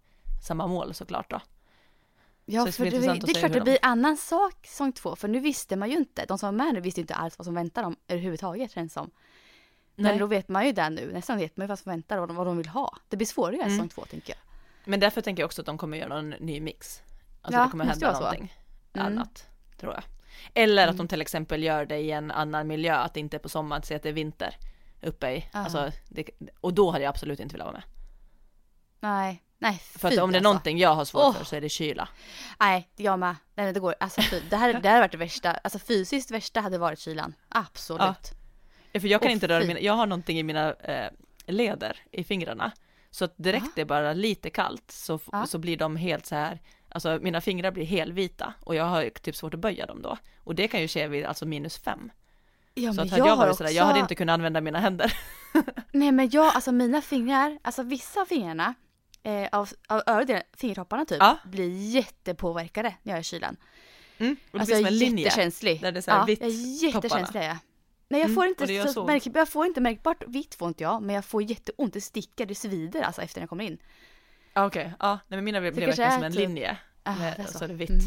samma 0.43 0.67
mål 0.67 0.93
såklart 0.93 1.29
då. 1.29 1.41
Ja, 2.45 2.61
Så 2.61 2.65
det 2.65 2.71
för 2.71 2.83
det, 2.83 3.09
att 3.11 3.21
det 3.21 3.31
är 3.31 3.33
klart 3.33 3.51
det 3.51 3.59
de- 3.59 3.63
blir 3.63 3.77
annan 3.81 4.17
sak 4.17 4.67
säsong 4.67 4.91
två, 4.93 5.15
för 5.15 5.27
nu 5.27 5.39
visste 5.39 5.75
man 5.75 5.89
ju 5.89 5.97
inte, 5.97 6.25
de 6.25 6.37
som 6.37 6.47
var 6.57 6.65
med 6.65 6.73
nu 6.73 6.79
visste 6.81 7.01
inte 7.01 7.15
alls 7.15 7.37
vad 7.39 7.45
som 7.45 7.53
väntar 7.55 7.83
dem 7.83 7.95
överhuvudtaget 8.07 8.71
känns 8.71 8.93
som. 8.93 9.11
Men 9.95 10.03
Nej. 10.05 10.19
då 10.19 10.25
vet 10.25 10.47
man 10.49 10.65
ju 10.65 10.71
det 10.71 10.89
nu, 10.89 11.13
nästan 11.13 11.37
vet 11.37 11.57
man 11.57 11.63
ju 11.65 11.67
vad 11.67 11.79
som 11.79 11.89
väntar 11.89 12.17
och 12.17 12.35
vad 12.35 12.47
de, 12.47 12.57
vill 12.57 12.67
ha. 12.67 12.97
Det 13.09 13.17
blir 13.17 13.27
svårare 13.27 13.55
Mm. 13.55 13.69
säsong 13.69 13.89
två 13.89 14.05
tänker 14.05 14.29
jag. 14.33 14.37
Men 14.85 14.99
därför 14.99 15.21
tänker 15.21 15.43
jag 15.43 15.45
också 15.47 15.61
att 15.61 15.65
de 15.65 15.77
kommer 15.77 15.97
göra 15.97 16.09
någon 16.21 16.29
ny 16.29 16.61
mix. 16.61 17.01
Alltså 17.41 17.59
Ja, 17.59 17.65
det 17.65 17.71
kommer 17.71 17.85
hända 17.85 18.11
någonting 18.19 18.53
Mm. 18.93 19.07
annat, 19.07 19.47
tror 19.79 19.93
jag. 19.93 20.03
Eller 20.53 20.83
att 20.83 20.89
Mm. 20.93 20.97
de 20.97 21.07
till 21.07 21.21
exempel 21.21 21.63
gör 21.63 21.85
det 21.85 21.97
i 21.97 22.11
en 22.11 22.31
annan 22.31 22.67
miljö, 22.67 22.95
att 22.95 23.13
det 23.13 23.19
inte 23.19 23.37
är 23.37 23.39
på 23.39 23.49
sommaren, 23.49 23.83
så 23.83 23.95
att 23.95 24.03
det 24.03 24.09
är 24.09 24.13
vinter 24.13 24.55
uppe 25.01 25.31
i, 25.31 25.49
alltså, 25.51 25.91
det, 26.09 26.29
och 26.61 26.73
då 26.73 26.91
hade 26.91 27.03
jag 27.03 27.09
absolut 27.09 27.39
inte 27.39 27.53
velat 27.53 27.65
vara 27.65 27.73
med. 27.77 27.83
Nej, 28.99 29.43
nej 29.59 29.81
För 29.83 30.07
att 30.07 30.17
om 30.17 30.31
det 30.31 30.35
är 30.35 30.39
alltså. 30.39 30.39
någonting 30.49 30.77
jag 30.77 30.95
har 30.95 31.05
svårt 31.05 31.23
Åh. 31.23 31.33
för 31.33 31.45
så 31.45 31.55
är 31.55 31.61
det 31.61 31.69
kyla. 31.69 32.09
Nej, 32.59 32.89
jag 32.95 33.19
med. 33.19 33.35
Nej, 33.55 33.73
det 33.73 33.79
går. 33.79 33.95
Alltså, 33.99 34.21
fy. 34.21 34.41
det, 34.49 34.55
här, 34.55 34.73
det 34.73 34.87
här 34.89 34.95
har 34.95 35.01
varit 35.01 35.11
det 35.11 35.17
värsta. 35.17 35.51
Alltså 35.51 35.79
fysiskt 35.79 36.31
värsta 36.31 36.61
hade 36.61 36.77
varit 36.77 36.99
kylan. 36.99 37.33
Absolut. 37.49 38.31
Ja, 38.91 38.99
för 38.99 39.07
jag 39.07 39.21
kan 39.21 39.27
Åh, 39.29 39.33
inte 39.33 39.47
röra 39.47 39.61
fy. 39.61 39.67
mina, 39.67 39.79
jag 39.79 39.93
har 39.93 40.05
någonting 40.05 40.39
i 40.39 40.43
mina 40.43 40.73
eh, 40.73 41.09
leder 41.45 41.97
i 42.11 42.23
fingrarna. 42.23 42.71
Så 43.11 43.25
att 43.25 43.33
direkt 43.37 43.65
Ja. 43.65 43.71
det 43.75 43.81
är 43.81 43.85
bara 43.85 44.13
lite 44.13 44.49
kallt 44.49 44.91
så, 44.91 45.19
Ja. 45.31 45.45
så 45.45 45.57
blir 45.57 45.77
de 45.77 45.95
helt 45.95 46.25
så 46.25 46.35
här, 46.35 46.59
alltså 46.89 47.19
mina 47.21 47.41
fingrar 47.41 47.71
blir 47.71 47.85
helvita 47.85 48.53
och 48.63 48.75
jag 48.75 48.83
har 48.85 49.09
typ 49.09 49.35
svårt 49.35 49.53
att 49.53 49.59
böja 49.59 49.85
dem 49.85 50.01
då. 50.01 50.17
Och 50.43 50.55
det 50.55 50.67
kan 50.67 50.81
ju 50.81 50.87
ske 50.87 51.07
vid 51.07 51.25
alltså 51.25 51.45
minus 51.45 51.77
fem. 51.77 52.11
Ja, 52.73 52.93
så 52.93 53.01
att 53.01 53.09
hade 53.09 53.21
jag, 53.23 53.29
har 53.29 53.37
varit 53.37 53.49
också... 53.51 53.57
sådär, 53.57 53.71
jag 53.71 53.85
hade 53.85 53.99
inte 53.99 54.15
kunnat 54.15 54.33
använda 54.33 54.61
mina 54.61 54.79
händer. 54.79 55.13
Nej, 55.91 56.11
men 56.11 56.29
jag, 56.29 56.55
alltså 56.55 56.71
mina 56.71 57.01
fingrar, 57.01 57.59
alltså 57.61 57.83
vissa 57.83 58.21
av 58.21 58.25
fingrarna, 58.25 58.73
eh, 59.27 59.47
av, 59.51 59.69
av 59.87 60.25
delen, 60.25 60.43
fingertopparna 60.57 61.05
typ, 61.05 61.17
Ja. 61.19 61.37
blir 61.45 61.69
jättepåverkade 61.95 62.95
när 63.03 63.13
jag 63.13 63.17
är 63.17 63.21
i 63.21 63.23
kylan. 63.23 63.57
Mm. 64.17 64.35
Och 64.51 64.51
det 64.51 64.59
Alltså 64.59 64.65
blir 64.75 64.77
som 64.77 64.85
en 64.87 64.97
linje. 64.97 65.23
jättekänslig. 65.23 65.81
där 65.81 65.91
det 65.91 65.99
är 65.99 66.01
så 66.01 66.11
här 66.11 66.17
ja, 66.19 66.25
vitt 66.25 66.39
jag 66.41 66.49
är 66.49 66.83
jättekänslig 66.83 67.39
är 67.41 67.47
jag. 67.47 67.57
Nej 68.09 68.19
jag 68.21 68.25
Mm, 68.25 68.35
får 68.35 68.41
och 68.43 68.49
inte 68.49 68.87
så, 68.87 68.93
så 68.93 69.05
märk, 69.05 69.23
jag 69.33 69.49
får 69.49 69.65
inte 69.65 69.81
märkbart 69.81 70.23
vitt 70.27 70.55
får 70.55 70.67
inte 70.67 70.83
jag, 70.83 71.01
men 71.03 71.15
jag 71.15 71.25
får 71.25 71.43
jätteont, 71.43 71.93
det 71.93 72.01
sticker, 72.01 72.45
det 72.45 72.55
svider 72.55 73.01
alltså 73.01 73.21
efter 73.21 73.41
jag 73.41 73.49
kommer 73.49 73.63
in. 73.63 73.77
Ja 74.53 74.65
okej, 74.65 74.93
ja, 74.99 75.19
nej 75.27 75.37
men 75.37 75.43
mina 75.43 75.59
blev 75.61 75.73
verkligen 75.73 76.11
som 76.11 76.23
en 76.23 76.31
typ- 76.31 76.39
linje. 76.41 76.77
Ah, 77.03 77.15
med, 77.15 77.33
det 77.37 77.41
är 77.41 77.47
så. 77.47 77.57
så 77.57 77.63
är 77.63 77.67
det 77.67 77.73
vitt. 77.73 77.89
Mm. 77.89 78.01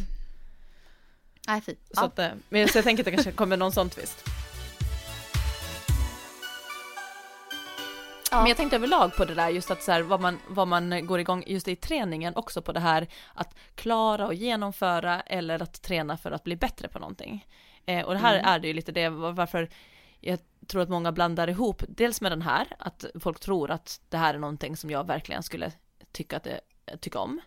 Nej 1.47 1.61
fy. 1.61 1.73
Så, 1.75 1.79
Ja. 1.95 2.05
att, 2.05 2.19
eh, 2.19 2.29
men, 2.49 2.69
så 2.69 2.79
jag 2.79 2.85
tänker 2.85 3.03
att 3.03 3.05
det 3.05 3.11
kanske 3.11 3.33
kommer 3.33 3.57
någon 3.57 3.73
sån 3.73 3.91
twist. 3.91 4.25
Ja. 8.31 8.39
Men 8.39 8.47
jag 8.47 8.57
tänkte 8.57 8.77
överlag 8.77 9.17
på 9.17 9.25
det 9.25 9.35
där 9.35 9.49
just 9.49 9.71
att 9.71 9.83
så 9.83 9.93
här, 9.93 10.03
vad, 10.03 10.21
man, 10.21 10.39
vad 10.49 10.69
man 10.69 11.07
går 11.07 11.21
igång 11.21 11.45
just 11.47 11.69
i 11.69 11.77
träningen 11.77 12.37
också 12.37 12.63
på 12.63 12.73
det 12.73 12.81
här 12.81 13.07
att 13.35 13.55
klara 13.75 14.27
och 14.27 14.35
genomföra 14.35 15.21
eller 15.21 15.63
att 15.63 15.83
träna 15.83 16.17
för 16.17 16.31
att 16.31 16.45
bli 16.45 16.57
bättre 16.57 16.89
på 16.89 16.99
någonting. 16.99 17.47
Eh, 17.87 18.05
och 18.07 18.13
det 18.13 18.19
här 18.19 18.35
Mm. 18.35 18.47
är 18.49 18.59
det 18.59 18.69
ju 18.69 18.75
lite 18.75 18.93
det 18.93 19.09
varför 19.09 19.69
jag 20.21 20.39
tror 20.67 20.83
att 20.83 20.89
många 20.89 21.13
blandar 21.13 21.49
ihop, 21.51 21.83
dels 21.89 22.21
med 22.21 22.33
den 22.33 22.43
här, 22.43 22.67
att 22.79 23.05
folk 23.21 23.41
tror 23.41 23.71
att 23.71 24.01
det 24.09 24.17
här 24.17 24.35
är 24.35 24.39
någonting 24.39 24.77
som 24.77 24.91
jag 24.91 25.07
verkligen 25.07 25.43
skulle 25.43 25.73
tycka, 26.13 26.37
att 26.37 26.45
det, 26.45 26.61
tycka 27.01 27.19
om. 27.19 27.41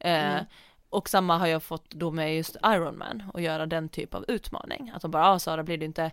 Eh, 0.00 0.30
Mm. 0.32 0.44
Och 0.90 1.08
samma 1.08 1.38
har 1.38 1.46
jag 1.46 1.62
fått 1.62 1.90
då 1.90 2.10
med 2.10 2.36
just 2.36 2.56
Ironman 2.64 3.22
och 3.34 3.40
göra 3.40 3.66
den 3.66 3.88
typ 3.88 4.14
av 4.14 4.24
utmaning. 4.28 4.92
Att 4.94 5.02
de 5.02 5.10
bara, 5.10 5.28
ah, 5.30 5.38
Sara 5.38 5.62
blir 5.62 5.78
du 5.78 5.84
inte 5.84 6.10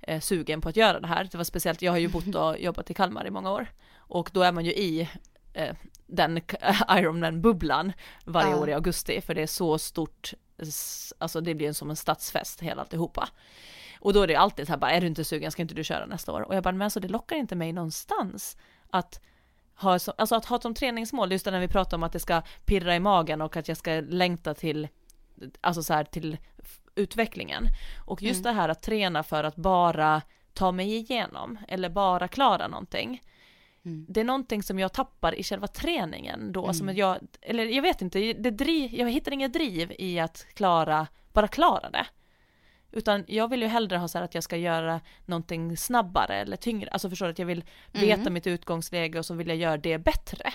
eh, 0.00 0.20
sugen 0.20 0.60
på 0.60 0.68
att 0.68 0.76
göra 0.76 1.00
det 1.00 1.06
här? 1.06 1.28
Det 1.30 1.36
var 1.36 1.44
speciellt, 1.44 1.82
jag 1.82 1.92
har 1.92 1.98
ju 1.98 2.08
bott 2.08 2.34
och 2.34 2.58
jobbat 2.58 2.90
i 2.90 2.94
Kalmar 2.94 3.26
i 3.26 3.30
många 3.30 3.50
år. 3.52 3.66
Och 3.96 4.30
då 4.32 4.42
är 4.42 4.52
man 4.52 4.64
ju 4.64 4.72
i 4.72 5.08
eh, 5.52 5.76
den 6.06 6.38
Ironman-bubblan 6.88 7.92
varje 8.24 8.50
Ja. 8.50 8.56
år 8.56 8.68
i 8.68 8.72
augusti, 8.72 9.20
för 9.20 9.34
det 9.34 9.42
är 9.42 9.46
så 9.46 9.78
stort, 9.78 10.34
alltså 11.18 11.40
det 11.40 11.54
blir 11.54 11.72
som 11.72 11.90
en 11.90 11.96
stadsfest 11.96 12.60
hela 12.60 12.82
alltihopa. 12.82 13.28
Och 14.00 14.12
då 14.12 14.22
är 14.22 14.26
det 14.26 14.36
alltid 14.36 14.66
så 14.66 14.72
här 14.72 14.78
bara, 14.78 14.90
är 14.90 15.00
du 15.00 15.06
inte 15.06 15.24
sugen, 15.24 15.50
ska 15.50 15.62
inte 15.62 15.74
du 15.74 15.84
köra 15.84 16.06
nästa 16.06 16.32
år? 16.32 16.40
Och 16.40 16.54
jag 16.54 16.62
bara, 16.62 16.72
men 16.72 16.82
alltså 16.82 17.00
det 17.00 17.08
lockar 17.08 17.36
inte 17.36 17.54
mig 17.54 17.72
någonstans 17.72 18.56
att 18.90 19.20
ha, 19.74 19.98
så, 19.98 20.10
alltså 20.18 20.34
att 20.34 20.44
ha 20.44 20.60
som 20.60 20.74
träningsmål, 20.74 21.32
just 21.32 21.46
när 21.46 21.60
vi 21.60 21.68
pratar 21.68 21.96
om 21.96 22.02
att 22.02 22.12
det 22.12 22.20
ska 22.20 22.42
pirra 22.64 22.96
i 22.96 23.00
magen 23.00 23.42
och 23.42 23.56
att 23.56 23.68
jag 23.68 23.76
ska 23.76 23.90
längta 24.08 24.54
till, 24.54 24.88
alltså 25.60 25.82
så 25.82 25.94
här 25.94 26.04
till 26.04 26.36
utvecklingen. 26.96 27.68
Och 27.98 28.22
just 28.22 28.44
det 28.44 28.52
här 28.52 28.68
att 28.68 28.82
träna 28.82 29.22
för 29.22 29.44
att 29.44 29.56
bara 29.56 30.22
ta 30.54 30.72
mig 30.72 30.96
igenom 30.96 31.58
eller 31.68 31.88
bara 31.88 32.28
klara 32.28 32.68
någonting. 32.68 33.22
Mm. 33.84 34.06
Det 34.08 34.20
är 34.20 34.24
någonting 34.24 34.62
som 34.62 34.78
jag 34.78 34.92
tappar 34.92 35.34
i 35.34 35.42
själva 35.42 35.66
träningen 35.66 36.52
då, 36.52 36.72
som 36.72 36.88
att 36.88 36.96
jag, 36.96 37.18
eller 37.42 37.64
jag 37.64 37.82
vet 37.82 38.02
inte, 38.02 38.32
det 38.32 38.50
driv, 38.50 38.94
jag 38.94 39.10
hittar 39.10 39.32
inget 39.32 39.52
driv 39.52 39.92
i 39.98 40.18
att 40.18 40.46
klara, 40.54 41.06
bara 41.32 41.48
klara 41.48 41.90
det. 41.90 42.06
Utan 42.92 43.24
jag 43.28 43.48
vill 43.50 43.62
ju 43.62 43.68
hellre 43.68 43.96
ha 43.96 44.08
så 44.08 44.18
här 44.18 44.24
att 44.24 44.34
jag 44.34 44.44
ska 44.44 44.56
göra 44.56 45.00
någonting 45.24 45.76
snabbare 45.76 46.36
eller 46.36 46.56
tyngre, 46.56 46.90
alltså 46.90 47.10
förstår 47.10 47.26
du 47.26 47.32
att 47.32 47.38
jag 47.38 47.46
vill 47.46 47.64
veta 47.92 48.30
mitt 48.30 48.46
utgångsläge 48.46 49.18
och 49.18 49.26
så 49.26 49.34
vill 49.34 49.48
jag 49.48 49.56
göra 49.56 49.76
det 49.76 49.98
bättre. 49.98 50.52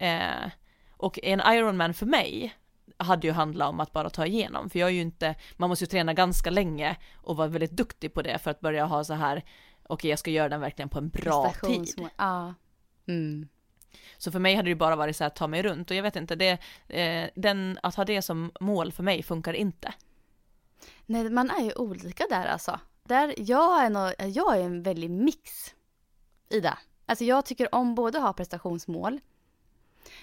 Eh, 0.00 0.50
och 0.90 1.18
en 1.22 1.40
Ironman 1.40 1.94
för 1.94 2.06
mig 2.06 2.54
hade 3.02 3.26
ju 3.26 3.32
handlat 3.32 3.68
om 3.68 3.80
att 3.80 3.92
bara 3.92 4.10
ta 4.10 4.26
igenom, 4.26 4.70
för 4.70 4.78
jag 4.78 4.88
är 4.88 4.92
ju 4.92 5.00
inte, 5.00 5.34
man 5.56 5.68
måste 5.68 5.84
ju 5.84 5.88
träna 5.88 6.14
ganska 6.14 6.50
länge 6.50 6.96
och 7.16 7.36
vara 7.36 7.48
väldigt 7.48 7.70
duktig 7.70 8.14
på 8.14 8.22
det 8.22 8.38
för 8.38 8.50
att 8.50 8.60
börja 8.60 8.84
ha 8.84 9.04
så 9.04 9.14
här, 9.14 9.44
okej 9.86 10.10
jag 10.10 10.18
ska 10.18 10.30
göra 10.30 10.48
den 10.48 10.60
verkligen 10.60 10.88
på 10.88 10.98
en 10.98 11.08
bra 11.08 11.54
tid. 11.62 12.08
Ja. 12.16 12.54
Mm. 13.08 13.48
Så 14.18 14.32
för 14.32 14.38
mig 14.38 14.54
hade 14.54 14.66
det 14.66 14.70
ju 14.70 14.76
bara 14.76 14.96
varit 14.96 15.16
så 15.16 15.24
här, 15.24 15.30
ta 15.30 15.46
mig 15.46 15.62
runt 15.62 15.90
och 15.90 15.96
jag 15.96 16.02
vet 16.02 16.16
inte, 16.16 16.36
det, 16.36 16.58
eh, 16.88 17.30
den, 17.34 17.78
att 17.82 17.94
ha 17.94 18.04
det 18.04 18.22
som 18.22 18.52
mål 18.60 18.92
för 18.92 19.02
mig 19.02 19.22
funkar 19.22 19.52
inte. 19.52 19.94
Nej, 21.06 21.30
man 21.30 21.50
är 21.50 21.64
ju 21.64 21.72
olika 21.72 22.24
där 22.30 22.46
alltså. 22.46 22.80
Där, 23.04 23.34
jag, 23.36 23.84
är 23.84 23.90
nog, 23.90 24.12
jag 24.36 24.58
är 24.58 24.62
en 24.62 24.82
väldig 24.82 25.10
mix 25.10 25.74
i 26.48 26.60
det. 26.60 26.78
Alltså 27.06 27.24
jag 27.24 27.46
tycker 27.46 27.74
om 27.74 27.94
både 27.94 28.18
att 28.18 28.24
ha 28.24 28.32
prestationsmål, 28.32 29.20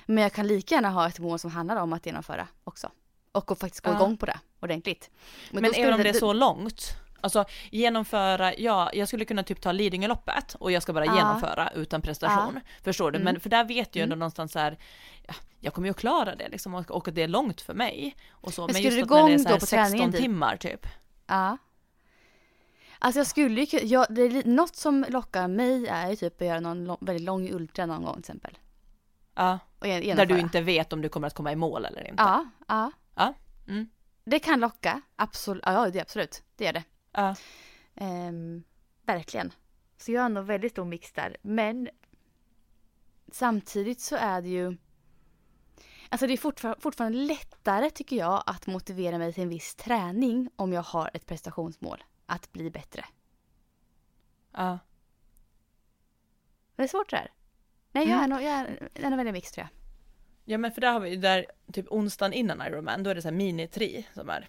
men 0.06 0.24
jag 0.24 0.34
kan 0.34 0.48
lika 0.48 0.76
gärna 0.76 0.90
ha 0.90 1.08
ett 1.08 1.20
mål 1.20 1.40
som 1.40 1.52
handlar 1.52 1.76
om 1.76 1.94
att 1.94 2.06
genomföra 2.06 2.48
också. 2.64 2.92
Och 3.32 3.52
att 3.52 3.60
faktiskt 3.60 3.84
gå 3.86 3.92
Ja. 3.92 3.96
igång 3.96 4.18
på 4.18 4.26
det 4.26 4.40
ordentligt. 4.60 5.10
Men, 5.52 5.66
skulle 5.66 5.84
även 5.84 5.94
om 5.94 6.04
det 6.04 6.10
är 6.10 6.14
så 6.14 6.34
långt, 6.34 6.96
alltså 7.22 7.46
genomföra, 7.72 8.56
ja, 8.58 8.90
jag 8.94 9.08
skulle 9.08 9.26
kunna 9.26 9.44
typ 9.44 9.62
ta 9.62 9.72
Lidingöloppet 9.72 10.56
och 10.60 10.72
jag 10.72 10.84
ska 10.84 10.94
bara 10.94 11.06
Ja. 11.06 11.16
genomföra 11.16 11.70
utan 11.76 12.02
prestation. 12.02 12.60
Förstår 12.84 13.12
du? 13.12 13.20
Men 13.20 13.28
Mm. 13.28 13.40
för 13.40 13.50
där 13.50 13.64
vet 13.64 13.96
jag 13.96 14.04
ändå 14.04 14.16
någonstans 14.16 14.52
så 14.52 14.60
här, 14.60 14.78
ja, 15.28 15.34
jag 15.60 15.74
kommer 15.74 15.88
ju 15.88 15.92
att 15.92 15.98
klara 15.98 16.36
det 16.36 16.50
liksom 16.50 16.74
och, 16.76 16.92
och 16.92 17.10
det 17.14 17.22
är 17.24 17.28
långt 17.28 17.62
för 17.62 17.74
mig. 17.74 18.16
Och 18.32 18.54
så. 18.54 18.62
Men 18.62 18.68
Men, 18.68 18.76
skulle 18.76 18.96
just 19.00 19.10
du 19.10 19.16
att 19.16 19.22
när 19.22 19.28
det 19.30 19.34
är 19.34 19.38
så 19.40 19.48
här 19.50 19.56
då 19.56 19.60
på 19.60 19.66
16 19.66 19.78
träningen 19.86 20.12
dit? 20.12 20.22
timmar 20.22 20.58
typ. 20.58 20.88
Ja. 21.28 21.58
Alltså 23.00 23.20
jag 23.20 23.28
skulle 23.28 23.62
ju 23.62 23.78
jag, 23.80 24.06
det 24.10 24.46
något 24.46 24.76
som 24.76 25.06
lockar 25.10 25.48
mig 25.48 25.88
är 25.88 26.10
ju 26.10 26.16
typ 26.16 26.42
att 26.42 26.48
göra 26.48 26.60
någon 26.60 26.86
lång, 26.86 26.98
väldigt 27.02 27.26
lång 27.26 27.50
ultra 27.52 27.86
någon 27.86 28.04
gång 28.04 28.14
till 28.14 28.20
exempel. 28.20 28.58
Ja, 29.40 29.60
Och 29.80 29.88
där 29.88 30.26
du 30.26 30.40
inte 30.40 30.62
vet 30.62 30.94
om 30.94 31.02
du 31.02 31.10
kommer 31.10 31.28
att 31.28 31.34
komma 31.34 31.52
i 31.52 31.56
mål 31.56 31.86
eller 31.86 32.08
inte. 32.08 32.24
Ja, 32.24 32.46
ja. 32.68 32.92
Ja, 33.16 33.34
mm. 33.68 33.90
Det 34.24 34.40
kan 34.40 34.60
locka, 34.60 35.02
absolut. 35.16 35.64
Ja, 35.66 35.90
det 35.90 36.00
absolut. 36.02 36.44
Det 36.56 36.66
är 36.68 36.74
det. 36.74 36.84
Ja. 37.12 37.36
Ehm, 37.96 38.64
verkligen. 39.06 39.54
Så 39.98 40.12
jag 40.12 40.22
har 40.22 40.30
nog 40.30 40.46
väldigt 40.46 40.72
stor 40.72 40.86
mix 40.86 41.12
där. 41.12 41.38
Men 41.42 41.90
samtidigt 43.32 44.02
så 44.02 44.16
är 44.16 44.42
det 44.42 44.50
ju... 44.50 44.78
Alltså 46.10 46.28
det 46.28 46.34
är 46.34 46.38
fortfar- 46.38 46.80
fortfarande 46.80 47.18
lättare 47.18 47.90
tycker 47.90 48.16
jag 48.16 48.44
att 48.46 48.68
motivera 48.68 49.18
mig 49.18 49.34
till 49.34 49.44
en 49.44 49.50
viss 49.50 49.76
träning 49.76 50.50
om 50.56 50.74
jag 50.74 50.84
har 50.84 51.12
ett 51.14 51.26
prestationsmål. 51.26 52.04
Att 52.26 52.52
bli 52.52 52.72
bättre. 52.72 53.06
ja. 54.52 54.80
Det 56.76 56.84
är 56.84 56.88
svårt 56.88 57.10
det 57.10 57.18
här. 57.18 57.32
Nej, 57.92 58.10
jag 58.10 58.20
är 58.20 58.26
Mm. 58.26 58.30
nog, 58.30 58.42
jag 58.42 58.52
är, 58.52 58.90
jag 58.94 59.04
är 59.04 59.10
nog 59.10 59.18
väldigt 59.18 59.34
mix 59.34 59.52
tror 59.52 59.64
jag. 59.64 59.70
Ja 60.54 60.58
men 60.58 60.72
för 60.72 60.82
där 60.82 60.92
har 60.94 61.00
vi 61.00 61.10
ju 61.10 61.16
där, 61.16 61.46
typ 61.74 61.86
onsdagen 61.90 62.34
innan 62.34 62.62
Ironman, 62.62 63.04
då 63.04 63.10
är 63.10 63.16
det 63.16 63.22
så 63.22 63.28
här 63.28 63.36
mini-tri 63.36 64.04
som 64.14 64.30
är. 64.30 64.48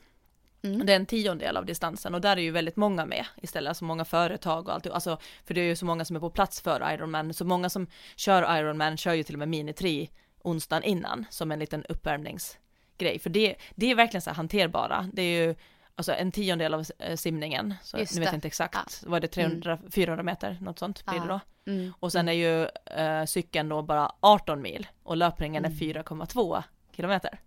Mm. 0.62 0.86
Det 0.86 0.92
är 0.92 0.96
en 0.96 1.06
tiondel 1.06 1.56
av 1.56 1.66
distansen 1.66 2.14
och 2.14 2.20
där 2.20 2.36
är 2.36 2.40
ju 2.40 2.50
väldigt 2.50 2.76
många 2.76 3.06
med 3.06 3.26
istället, 3.42 3.68
alltså 3.68 3.84
många 3.84 4.04
företag 4.04 4.68
och 4.68 4.74
allt, 4.74 4.86
alltså 4.86 5.18
för 5.44 5.54
det 5.54 5.60
är 5.60 5.64
ju 5.64 5.76
så 5.76 5.84
många 5.86 6.04
som 6.04 6.16
är 6.16 6.20
på 6.20 6.30
plats 6.30 6.60
för 6.60 6.92
Ironman, 6.94 7.34
så 7.34 7.44
många 7.44 7.70
som 7.70 7.86
kör 8.16 8.58
Ironman 8.58 8.96
kör 8.96 9.14
ju 9.14 9.22
till 9.22 9.34
och 9.34 9.38
med 9.38 9.48
mini-tri 9.48 10.10
onsdagen 10.42 10.82
innan 10.82 11.24
som 11.30 11.52
en 11.52 11.58
liten 11.58 11.84
uppvärmningsgrej, 11.88 13.18
för 13.18 13.30
det, 13.30 13.56
det 13.74 13.90
är 13.90 13.94
verkligen 13.94 14.22
så 14.22 14.30
här 14.30 14.34
hanterbara, 14.34 15.10
det 15.12 15.22
är 15.22 15.46
ju 15.46 15.54
alltså 16.00 16.12
en 16.12 16.32
tiondel 16.32 16.74
av 16.74 16.84
eh, 16.98 17.16
simningen, 17.16 17.74
så 17.82 17.98
Just 17.98 18.14
nu 18.14 18.20
vet 18.20 18.26
jag 18.26 18.34
inte 18.34 18.48
exakt, 18.48 19.02
vad 19.06 19.16
är 19.16 19.20
det 19.20 19.28
300, 19.28 19.78
400 19.90 20.22
meter, 20.22 20.58
något 20.60 20.78
sånt 20.78 21.04
blir 21.06 21.20
det 21.20 21.26
då? 21.26 21.40
Ja. 21.64 21.72
Mm. 21.72 21.92
Och 22.00 22.12
sen 22.12 22.28
är 22.28 22.32
ju 22.32 22.68
eh, 22.96 23.24
cykeln 23.24 23.68
då 23.68 23.82
bara 23.82 24.12
18 24.20 24.62
mil 24.62 24.86
och 25.02 25.16
löpningen 25.16 25.64
Mm. 25.64 25.76
är 25.76 25.80
4,2 25.80 26.62
kilometer. 26.96 27.40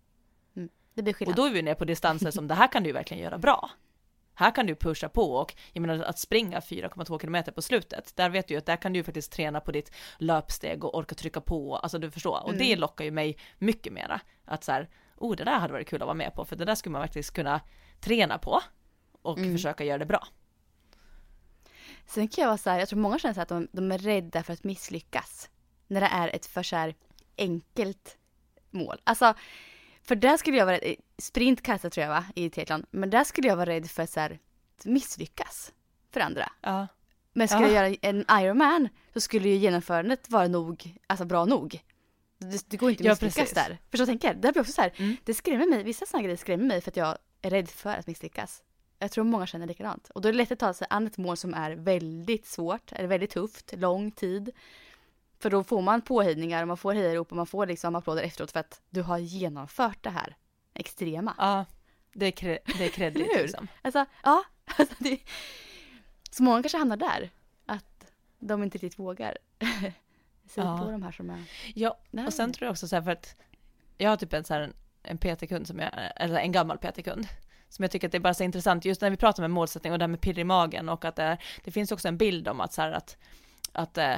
Det 0.95 1.01
blir 1.01 1.13
Och 1.13 1.17
skillnad. 1.17 1.35
då 1.35 1.45
är 1.45 1.49
vi 1.51 1.61
nere 1.61 1.75
på 1.75 1.85
distanser 1.85 2.31
som 2.31 2.47
det 2.47 2.53
här 2.55 2.67
kan 2.67 2.83
du 2.83 2.91
verkligen 2.91 3.23
göra 3.23 3.37
bra. 3.37 3.69
Här 4.35 4.51
kan 4.55 4.65
du 4.65 4.75
pusha 4.75 5.09
på 5.09 5.35
och 5.35 5.55
jag 5.73 5.81
menar 5.81 6.03
att 6.03 6.19
springa 6.19 6.59
4,2 6.59 7.19
kilometer 7.19 7.51
på 7.51 7.61
slutet, 7.61 8.15
där 8.15 8.29
vet 8.29 8.47
du 8.47 8.53
ju 8.53 8.57
att 8.57 8.65
där 8.65 8.75
kan 8.75 8.93
du 8.93 9.03
faktiskt 9.03 9.31
träna 9.31 9.59
på 9.59 9.71
ditt 9.71 9.91
löpsteg 10.17 10.83
och 10.83 10.95
orka 10.97 11.15
trycka 11.15 11.41
på, 11.41 11.75
alltså 11.77 11.97
du 11.99 12.11
förstår. 12.11 12.39
Och 12.43 12.49
Mm. 12.53 12.59
det 12.59 12.75
lockar 12.75 13.05
ju 13.05 13.11
mig 13.11 13.37
mycket 13.57 13.93
mera. 13.93 14.19
Att 14.45 14.63
så 14.63 14.71
här, 14.71 14.89
oh 15.17 15.35
det 15.35 15.43
där 15.43 15.59
hade 15.59 15.73
varit 15.73 15.89
kul 15.89 16.01
att 16.01 16.05
vara 16.05 16.13
med 16.17 16.33
på, 16.33 16.45
för 16.45 16.55
det 16.55 16.65
där 16.65 16.75
skulle 16.75 16.93
man 16.93 17.01
faktiskt 17.01 17.33
kunna 17.33 17.61
träna 18.03 18.37
på 18.37 18.61
och 19.21 19.37
Mm. 19.37 19.51
försöka 19.53 19.83
göra 19.83 19.97
det 19.97 20.05
bra. 20.05 20.27
Sen 22.05 22.27
kan 22.27 22.41
jag 22.41 22.47
vara 22.49 22.57
så 22.57 22.69
här, 22.69 22.79
jag 22.79 22.89
tror 22.89 22.99
många 22.99 23.19
känner 23.19 23.33
så 23.33 23.41
att 23.41 23.47
de, 23.49 23.67
de 23.71 23.91
är 23.91 23.97
rädda 23.97 24.43
för 24.43 24.53
att 24.53 24.63
misslyckas. 24.63 25.49
När 25.87 26.01
det 26.01 26.07
är 26.07 26.35
ett 26.35 26.45
för 26.45 26.63
så 26.63 26.75
här 26.75 26.95
enkelt 27.37 28.17
mål. 28.71 29.01
Alltså, 29.03 29.33
för 30.03 30.15
där 30.15 30.37
skulle 30.37 30.57
jag 30.57 30.65
vara 30.65 30.77
rädd, 30.77 30.95
sprint 31.17 31.61
kastade 31.63 31.89
tror 31.93 32.01
jag 32.05 32.09
va, 32.13 32.25
i 32.35 32.49
triathlon. 32.49 32.85
Men 32.91 33.09
där 33.09 33.23
skulle 33.23 33.47
jag 33.47 33.55
vara 33.55 33.69
rädd 33.69 33.89
för 33.89 34.05
så 34.05 34.19
här, 34.19 34.39
att 34.79 34.85
misslyckas 34.85 35.73
för 36.11 36.19
andra. 36.19 36.51
Ja, 36.61 36.87
Men 37.33 37.47
skulle 37.47 37.67
Ja. 37.67 37.73
jag 37.73 37.89
göra 37.91 37.97
en 38.01 38.25
Ironman 38.43 38.89
så 39.13 39.21
skulle 39.21 39.49
ju 39.49 39.55
genomförandet 39.55 40.29
vara 40.29 40.47
nog, 40.47 40.97
alltså 41.07 41.25
bra 41.25 41.45
nog. 41.45 41.81
Det, 42.37 42.69
det 42.69 42.77
går 42.77 42.89
inte 42.89 43.01
att 43.01 43.05
Ja, 43.05 43.11
misslyckas 43.11 43.35
precis. 43.35 43.53
där. 43.53 43.77
Förstår 43.91 44.05
du 44.05 44.11
vad 44.11 44.13
jag 44.13 44.21
tänker? 44.21 44.33
Det 44.41 44.51
blir 44.51 44.61
också 44.61 44.73
så 44.73 44.81
här, 44.81 44.93
Mm. 44.97 45.15
det 45.23 45.33
skrämmer 45.33 45.65
mig, 45.67 45.83
vissa 45.83 46.05
sådana 46.05 46.23
grejer 46.23 46.37
skrämmer 46.37 46.65
mig 46.65 46.81
för 46.81 46.91
att 46.91 46.97
jag 46.97 47.17
rädd 47.43 47.69
för 47.69 47.89
att 47.95 48.07
misslyckas. 48.07 48.63
Jag 48.99 49.11
tror 49.11 49.23
många 49.23 49.47
känner 49.47 49.67
likadant. 49.67 50.09
Och 50.09 50.21
då 50.21 50.27
är 50.29 50.33
det 50.33 50.37
lätt 50.37 50.51
att 50.51 50.59
ta 50.59 50.73
sig 50.73 50.87
an 50.89 51.07
ett 51.07 51.17
mål 51.17 51.37
som 51.37 51.53
är 51.53 51.71
väldigt 51.71 52.45
svårt, 52.45 52.91
eller 52.91 53.07
väldigt 53.07 53.31
tufft, 53.31 53.73
lång 53.77 54.11
tid. 54.11 54.51
För 55.39 55.49
då 55.49 55.63
får 55.63 55.81
man 55.81 56.01
påhejningar 56.01 56.61
och 56.61 56.67
man 56.67 56.77
får 56.77 56.93
hejarop 56.93 57.31
och 57.31 57.37
man 57.37 57.45
får 57.47 57.67
liksom 57.67 57.95
applåder 57.95 58.23
efteråt 58.23 58.51
för 58.51 58.59
att 58.59 58.81
du 58.89 59.01
har 59.01 59.17
genomfört 59.17 60.03
det 60.03 60.09
här 60.09 60.35
extrema. 60.73 61.35
ja 61.37 61.65
det 62.13 62.25
är, 62.25 62.31
kre- 62.31 62.77
det 62.77 62.85
är 62.85 62.89
kreddigt 62.93 63.35
liksom. 63.35 63.67
Alltså, 63.81 64.05
ja. 64.23 64.43
Alltså, 64.77 64.95
det... 64.99 65.19
Så 66.31 66.43
många 66.43 66.61
kanske 66.63 66.77
hamnar 66.77 66.97
där. 66.97 67.29
Att 67.65 68.11
de 68.39 68.63
inte 68.63 68.77
riktigt 68.77 68.99
vågar 68.99 69.37
se 70.47 70.61
Ja. 70.61 70.77
på 70.77 70.91
de 70.91 71.03
här 71.03 71.11
som 71.11 71.29
är... 71.29 71.43
Ja, 71.75 71.97
och 72.27 72.33
sen 72.33 72.53
tror 72.53 72.65
jag 72.65 72.71
också 72.71 72.87
så 72.87 72.95
här 72.95 73.03
för 73.03 73.11
att 73.11 73.35
jag 73.97 74.09
har 74.09 74.17
typ 74.17 74.33
en 74.33 74.43
så 74.43 74.53
här 74.53 74.73
en 75.03 75.17
PT-kund 75.17 75.67
som 75.67 75.79
jag, 75.79 75.91
eller 76.15 76.39
en 76.39 76.51
gammal 76.51 76.77
PT-kund 76.77 77.27
som 77.69 77.83
jag 77.83 77.91
tycker 77.91 78.07
att 78.07 78.11
det 78.11 78.17
är 78.17 78.19
bara 78.19 78.33
så 78.33 78.43
intressant, 78.43 78.85
just 78.85 79.01
när 79.01 79.09
vi 79.09 79.17
pratar 79.17 79.43
med 79.43 79.51
målsättning 79.51 79.93
och 79.93 79.99
det 79.99 80.03
här 80.03 80.07
med 80.07 80.21
pirr 80.21 80.39
i 80.39 80.43
magen 80.43 80.89
och 80.89 81.05
att 81.05 81.15
det, 81.15 81.37
det 81.63 81.71
finns 81.71 81.91
också 81.91 82.07
en 82.07 82.17
bild 82.17 82.47
om 82.47 82.61
att 82.61 82.73
så 82.73 82.81
här 82.81 82.91
att, 82.91 83.17
att 83.71 83.97
äh, 83.97 84.15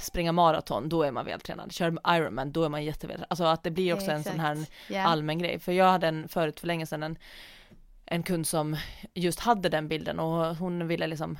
springa 0.00 0.32
maraton, 0.32 0.88
då 0.88 1.02
är 1.02 1.12
man 1.12 1.24
vältränad. 1.24 1.72
Kör 1.72 1.98
Ironman, 2.16 2.52
då 2.52 2.64
är 2.64 2.68
man 2.68 2.84
jättevältränad. 2.84 3.26
Alltså 3.30 3.44
att 3.44 3.62
det 3.62 3.70
blir 3.70 3.94
också 3.94 4.10
en 4.10 4.24
sån 4.24 4.40
här 4.40 4.66
yeah. 4.88 5.10
allmän 5.10 5.38
grej. 5.38 5.58
För 5.58 5.72
jag 5.72 5.90
hade 5.90 6.08
en 6.08 6.28
förut 6.28 6.60
för 6.60 6.66
länge 6.66 6.86
sedan 6.86 7.02
en, 7.02 7.18
en 8.06 8.22
kund 8.22 8.46
som 8.46 8.76
just 9.14 9.40
hade 9.40 9.68
den 9.68 9.88
bilden 9.88 10.18
och 10.20 10.56
hon 10.56 10.88
ville 10.88 11.06
liksom 11.06 11.38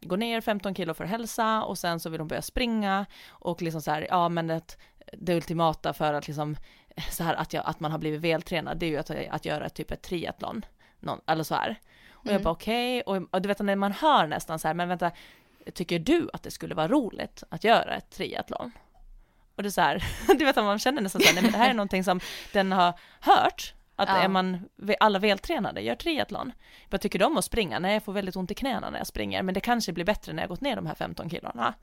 gå 0.00 0.16
ner 0.16 0.40
15 0.40 0.74
kilo 0.74 0.94
för 0.94 1.04
hälsa 1.04 1.62
och 1.62 1.78
sen 1.78 2.00
så 2.00 2.10
vill 2.10 2.20
hon 2.20 2.28
börja 2.28 2.42
springa 2.42 3.06
och 3.28 3.62
liksom 3.62 3.82
så 3.82 3.90
här, 3.90 4.06
ja 4.10 4.28
men 4.28 4.46
det, 4.46 4.76
det 5.12 5.34
ultimata 5.34 5.92
för 5.92 6.14
att 6.14 6.26
liksom 6.26 6.56
så 7.10 7.24
här 7.24 7.34
att, 7.34 7.52
jag, 7.52 7.66
att 7.66 7.80
man 7.80 7.90
har 7.90 7.98
blivit 7.98 8.20
vältränad, 8.20 8.78
det 8.78 8.86
är 8.86 8.90
ju 8.90 8.96
att, 8.96 9.10
att 9.30 9.44
göra 9.44 9.68
typ 9.68 9.90
ett 9.90 10.02
triathlon, 10.02 10.64
någon, 11.00 11.20
eller 11.26 11.44
så 11.44 11.54
här. 11.54 11.80
Och 12.10 12.26
mm. 12.26 12.32
jag 12.32 12.42
bara 12.42 12.52
okej, 12.52 13.02
okay. 13.06 13.22
och, 13.22 13.28
och, 13.34 13.42
du 13.42 13.48
vet 13.48 13.58
när 13.58 13.76
man 13.76 13.92
hör 13.92 14.26
nästan 14.26 14.58
så 14.58 14.68
här, 14.68 14.74
men 14.74 14.88
vänta, 14.88 15.10
tycker 15.74 15.98
du 15.98 16.30
att 16.32 16.42
det 16.42 16.50
skulle 16.50 16.74
vara 16.74 16.88
roligt 16.88 17.42
att 17.48 17.64
göra 17.64 17.94
ett 17.96 18.10
triathlon? 18.10 18.72
Och 19.56 19.62
det 19.62 19.68
är 19.68 19.70
så 19.70 19.80
här, 19.80 20.04
du 20.38 20.44
vet 20.44 20.56
att 20.56 20.64
man 20.64 20.78
känner 20.78 21.02
nästan 21.02 21.20
så 21.20 21.26
här, 21.26 21.34
nej 21.34 21.42
men 21.42 21.52
det 21.52 21.58
här 21.58 21.70
är 21.70 21.74
någonting 21.74 22.04
som 22.04 22.20
den 22.52 22.72
har 22.72 22.94
hört, 23.20 23.74
att 23.96 24.08
ja. 24.08 24.16
är 24.16 24.28
man 24.28 24.68
alla 25.00 25.18
vältränade, 25.18 25.80
gör 25.80 25.94
triathlon. 25.94 26.52
Vad 26.90 27.00
tycker 27.00 27.18
du 27.18 27.24
om 27.24 27.36
att 27.36 27.44
springa? 27.44 27.78
Nej, 27.78 27.92
jag 27.92 28.02
får 28.02 28.12
väldigt 28.12 28.36
ont 28.36 28.50
i 28.50 28.54
knäna 28.54 28.90
när 28.90 28.98
jag 28.98 29.06
springer, 29.06 29.42
men 29.42 29.54
det 29.54 29.60
kanske 29.60 29.92
blir 29.92 30.04
bättre 30.04 30.32
när 30.32 30.42
jag 30.42 30.48
gått 30.48 30.60
ner 30.60 30.76
de 30.76 30.86
här 30.86 30.94
15 30.94 31.30
kilona. 31.30 31.74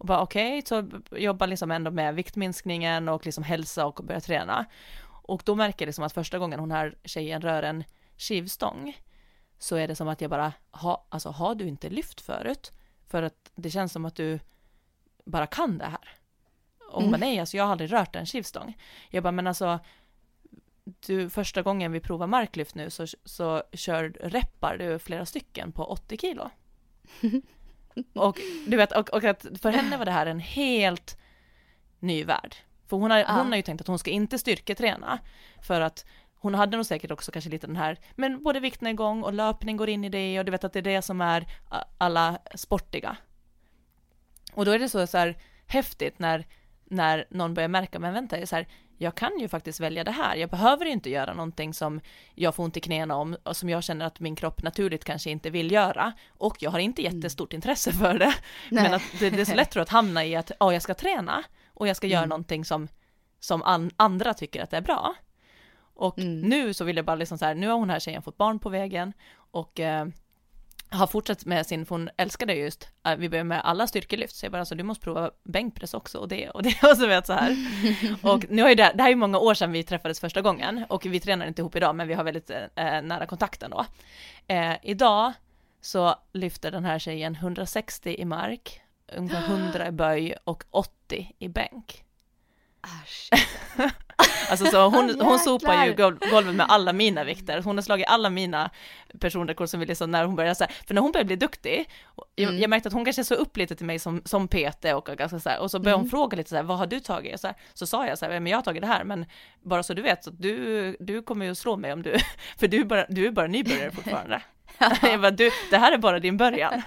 Och 0.00 0.06
bara 0.06 0.20
okej, 0.20 0.58
okay, 0.58 0.62
så 0.66 1.00
jobbar 1.16 1.46
liksom 1.46 1.70
ändå 1.70 1.90
med 1.90 2.14
viktminskningen 2.14 3.08
och 3.08 3.26
liksom 3.26 3.44
hälsa 3.44 3.86
och 3.86 4.00
börja 4.04 4.20
träna. 4.20 4.64
Och 5.06 5.42
då 5.44 5.54
märker 5.54 5.82
jag 5.82 5.86
liksom 5.86 6.04
att 6.04 6.12
första 6.12 6.38
gången 6.38 6.60
hon 6.60 6.70
här 6.70 6.98
tjejen 7.04 7.42
rör 7.42 7.62
en 7.62 7.84
skivstång 8.16 8.96
så 9.58 9.76
är 9.76 9.88
det 9.88 9.96
som 9.96 10.08
att 10.08 10.20
jag 10.20 10.30
bara, 10.30 10.52
ha, 10.70 11.06
alltså 11.08 11.28
har 11.28 11.54
du 11.54 11.68
inte 11.68 11.90
lyft 11.90 12.20
förut? 12.20 12.72
För 13.06 13.22
att 13.22 13.50
det 13.54 13.70
känns 13.70 13.92
som 13.92 14.04
att 14.04 14.16
du 14.16 14.40
bara 15.24 15.46
kan 15.46 15.78
det 15.78 15.84
här. 15.84 16.18
Och 16.90 17.00
mm. 17.00 17.10
bara, 17.10 17.18
nej, 17.18 17.40
alltså 17.40 17.56
jag 17.56 17.64
har 17.64 17.72
aldrig 17.72 17.92
rört 17.92 18.16
en 18.16 18.26
skivstång. 18.26 18.78
Jag 19.10 19.22
bara, 19.22 19.32
men 19.32 19.46
alltså, 19.46 19.78
du, 20.84 21.30
första 21.30 21.62
gången 21.62 21.92
vi 21.92 22.00
provar 22.00 22.26
marklyft 22.26 22.74
nu 22.74 22.90
så, 22.90 23.06
så 23.24 23.62
kör, 23.72 24.08
reppar 24.20 24.76
du 24.76 24.98
flera 24.98 25.26
stycken 25.26 25.72
på 25.72 25.84
80 25.84 26.18
kilo. 26.18 26.50
och 28.14 28.38
du 28.66 28.76
vet, 28.76 28.92
och, 28.92 29.08
och 29.08 29.24
att 29.24 29.46
för 29.62 29.70
henne 29.70 29.96
var 29.96 30.04
det 30.04 30.10
här 30.10 30.26
en 30.26 30.40
helt 30.40 31.18
ny 31.98 32.24
värld. 32.24 32.56
För 32.88 32.96
hon 32.96 33.10
har, 33.10 33.18
ja. 33.18 33.32
hon 33.32 33.48
har 33.48 33.56
ju 33.56 33.62
tänkt 33.62 33.80
att 33.80 33.86
hon 33.86 33.98
ska 33.98 34.10
inte 34.10 34.38
styrketräna 34.38 35.18
för 35.62 35.80
att 35.80 36.04
hon 36.34 36.54
hade 36.54 36.76
nog 36.76 36.86
säkert 36.86 37.10
också 37.10 37.32
kanske 37.32 37.50
lite 37.50 37.66
den 37.66 37.76
här, 37.76 37.98
men 38.14 38.42
både 38.42 38.60
viktnedgång 38.60 39.22
och 39.22 39.32
löpning 39.32 39.76
går 39.76 39.88
in 39.88 40.04
i 40.04 40.08
det 40.08 40.38
och 40.38 40.44
du 40.44 40.50
vet 40.50 40.64
att 40.64 40.72
det 40.72 40.78
är 40.78 40.82
det 40.82 41.02
som 41.02 41.20
är 41.20 41.46
alla 41.98 42.38
sportiga. 42.54 43.16
Och 44.52 44.64
då 44.64 44.70
är 44.70 44.78
det 44.78 44.88
så, 44.88 45.06
så 45.06 45.18
här 45.18 45.36
häftigt 45.66 46.18
när, 46.18 46.46
när 46.84 47.26
någon 47.30 47.54
börjar 47.54 47.68
märka, 47.68 47.98
men 47.98 48.14
vänta, 48.14 48.46
så 48.46 48.56
här, 48.56 48.66
jag 49.02 49.14
kan 49.14 49.38
ju 49.38 49.48
faktiskt 49.48 49.80
välja 49.80 50.04
det 50.04 50.10
här. 50.10 50.36
Jag 50.36 50.50
behöver 50.50 50.86
inte 50.86 51.10
göra 51.10 51.34
någonting 51.34 51.74
som 51.74 52.00
jag 52.34 52.54
får 52.54 52.64
ont 52.64 52.76
i 52.76 52.80
knäna 52.80 53.16
om 53.16 53.36
och 53.42 53.56
som 53.56 53.68
jag 53.68 53.84
känner 53.84 54.06
att 54.06 54.20
min 54.20 54.36
kropp 54.36 54.62
naturligt 54.62 55.04
kanske 55.04 55.30
inte 55.30 55.50
vill 55.50 55.72
göra. 55.72 56.12
Och 56.28 56.56
jag 56.60 56.70
har 56.70 56.78
inte 56.78 57.02
mm. 57.02 57.14
jättestort 57.14 57.52
intresse 57.52 57.92
för 57.92 58.18
det. 58.18 58.34
Nej. 58.70 58.82
Men 58.82 58.94
att 58.94 59.02
det, 59.18 59.30
det, 59.30 59.40
är 59.40 59.44
så 59.44 59.54
lätt 59.54 59.76
att 59.76 59.88
hamna 59.88 60.24
i 60.24 60.36
att, 60.36 60.52
ja, 60.60 60.72
jag 60.72 60.82
ska 60.82 60.94
träna 60.94 61.44
och 61.74 61.88
jag 61.88 61.96
ska 61.96 62.06
mm. 62.06 62.14
göra 62.14 62.26
någonting 62.26 62.64
som, 62.64 62.88
som 63.40 63.62
an, 63.62 63.90
andra 63.96 64.34
tycker 64.34 64.62
att 64.62 64.70
det 64.70 64.76
är 64.76 64.80
bra. 64.80 65.14
Och 65.94 66.18
mm. 66.18 66.40
nu 66.40 66.74
så 66.74 66.84
vill 66.84 66.96
jag 66.96 67.06
bara 67.06 67.16
liksom 67.16 67.38
så 67.38 67.44
här, 67.44 67.54
nu 67.54 67.68
har 67.68 67.74
hon 67.74 67.90
här 67.90 68.00
tjejen 68.00 68.22
fått 68.22 68.36
barn 68.36 68.58
på 68.58 68.68
vägen 68.68 69.12
och 69.34 69.80
eh, 69.80 70.06
har 70.90 71.06
fortsatt 71.06 71.44
med 71.44 71.66
sin, 71.66 71.86
för 71.86 71.94
hon 71.94 72.10
älskade 72.16 72.54
just, 72.54 72.88
äh, 73.06 73.16
vi 73.16 73.28
började 73.28 73.48
med 73.48 73.60
alla 73.64 73.86
styrkelyft, 73.86 74.36
så 74.36 74.46
jag 74.46 74.52
bara 74.52 74.58
alltså 74.58 74.74
du 74.74 74.82
måste 74.82 75.04
prova 75.04 75.30
bänkpress 75.44 75.94
också 75.94 76.18
och 76.18 76.28
det 76.28 76.50
och 76.50 76.62
det 76.62 76.82
och 76.90 76.96
så 76.96 77.06
vet 77.06 77.26
så 77.26 77.32
här. 77.32 77.56
Och 78.22 78.44
nu 78.48 78.62
har 78.62 78.68
ju 78.68 78.74
det, 78.74 78.92
det 78.94 79.02
här 79.02 79.08
är 79.08 79.12
ju 79.12 79.16
många 79.16 79.38
år 79.38 79.54
sedan 79.54 79.72
vi 79.72 79.82
träffades 79.82 80.20
första 80.20 80.40
gången 80.40 80.84
och 80.88 81.06
vi 81.06 81.20
tränar 81.20 81.46
inte 81.46 81.62
ihop 81.62 81.76
idag 81.76 81.94
men 81.94 82.08
vi 82.08 82.14
har 82.14 82.24
väldigt 82.24 82.50
eh, 82.50 83.02
nära 83.02 83.26
kontakt 83.26 83.62
ändå. 83.62 83.86
Eh, 84.46 84.74
idag 84.82 85.32
så 85.80 86.14
lyfter 86.32 86.70
den 86.70 86.84
här 86.84 86.98
tjejen 86.98 87.34
160 87.34 88.16
i 88.18 88.24
mark, 88.24 88.80
ungefär 89.12 89.42
100 89.42 89.88
i 89.88 89.90
böj 89.90 90.34
och 90.44 90.64
80 90.70 91.34
i 91.38 91.48
bänk. 91.48 92.04
Äsch. 92.82 93.30
Alltså 94.50 94.66
så 94.66 94.88
hon, 94.88 95.20
hon 95.20 95.38
sopar 95.38 95.86
ju 95.86 95.94
golvet 96.30 96.54
med 96.54 96.66
alla 96.68 96.92
mina 96.92 97.24
vikter, 97.24 97.62
hon 97.62 97.76
har 97.76 97.82
slagit 97.82 98.06
alla 98.08 98.30
mina 98.30 98.70
personrekord 99.20 99.68
som 99.68 99.80
vi 99.80 99.86
liksom 99.86 100.10
när 100.10 100.24
hon 100.24 100.36
började 100.36 100.54
så 100.54 100.64
här, 100.64 100.72
för 100.86 100.94
när 100.94 101.02
hon 101.02 101.12
började 101.12 101.26
bli 101.26 101.36
duktig, 101.36 101.90
jag, 102.34 102.48
mm. 102.48 102.60
jag 102.60 102.70
märkte 102.70 102.88
att 102.88 102.92
hon 102.92 103.04
kanske 103.04 103.24
såg 103.24 103.38
upp 103.38 103.56
lite 103.56 103.76
till 103.76 103.86
mig 103.86 103.98
som, 103.98 104.22
som 104.24 104.48
PT 104.48 104.84
och 104.94 105.06
ganska 105.06 105.40
så 105.40 105.48
här, 105.48 105.60
och 105.60 105.70
så 105.70 105.78
började 105.78 105.94
mm. 105.94 106.00
hon 106.00 106.10
fråga 106.10 106.36
lite 106.36 106.50
så 106.50 106.56
här, 106.56 106.62
vad 106.62 106.78
har 106.78 106.86
du 106.86 107.00
tagit? 107.00 107.40
Så, 107.40 107.46
här, 107.46 107.56
så 107.74 107.86
sa 107.86 108.06
jag 108.06 108.18
så 108.18 108.24
här, 108.26 108.40
men 108.40 108.46
jag 108.46 108.58
har 108.58 108.62
tagit 108.62 108.80
det 108.80 108.86
här, 108.86 109.04
men 109.04 109.26
bara 109.62 109.82
så 109.82 109.94
du 109.94 110.02
vet, 110.02 110.24
så 110.24 110.30
du, 110.30 110.96
du 111.00 111.22
kommer 111.22 111.46
ju 111.46 111.54
slå 111.54 111.76
mig 111.76 111.92
om 111.92 112.02
du, 112.02 112.16
för 112.58 112.68
du 112.68 112.80
är 112.80 112.84
bara, 112.84 113.06
du 113.08 113.26
är 113.26 113.30
bara 113.30 113.46
nybörjare 113.46 113.90
fortfarande. 113.90 114.42
jag 115.02 115.20
bara, 115.20 115.30
du, 115.30 115.50
det 115.70 115.78
här 115.78 115.92
är 115.92 115.98
bara 115.98 116.18
din 116.18 116.36
början. 116.36 116.82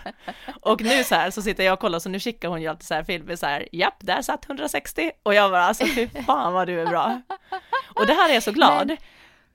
Och 0.61 0.81
nu 0.81 1.03
så 1.03 1.15
här 1.15 1.31
så 1.31 1.41
sitter 1.41 1.63
jag 1.63 1.73
och 1.73 1.79
kollar, 1.79 1.99
så 1.99 2.09
nu 2.09 2.19
skickar 2.19 2.49
hon 2.49 2.61
ju 2.61 2.67
alltid 2.67 2.87
så 2.87 2.93
här 2.93 3.03
filmer 3.03 3.35
så 3.35 3.45
här, 3.45 3.67
japp, 3.71 3.95
där 3.99 4.21
satt 4.21 4.45
160. 4.45 5.11
Och 5.23 5.33
jag 5.33 5.51
bara, 5.51 5.63
alltså 5.63 5.85
fy 5.85 6.07
fan 6.07 6.53
vad 6.53 6.67
du 6.67 6.81
är 6.81 6.85
bra. 6.85 7.21
Och 7.95 8.07
det 8.07 8.13
här 8.13 8.29
är 8.29 8.33
jag 8.33 8.43
så 8.43 8.51
glad. 8.51 8.87
Men, 8.87 8.97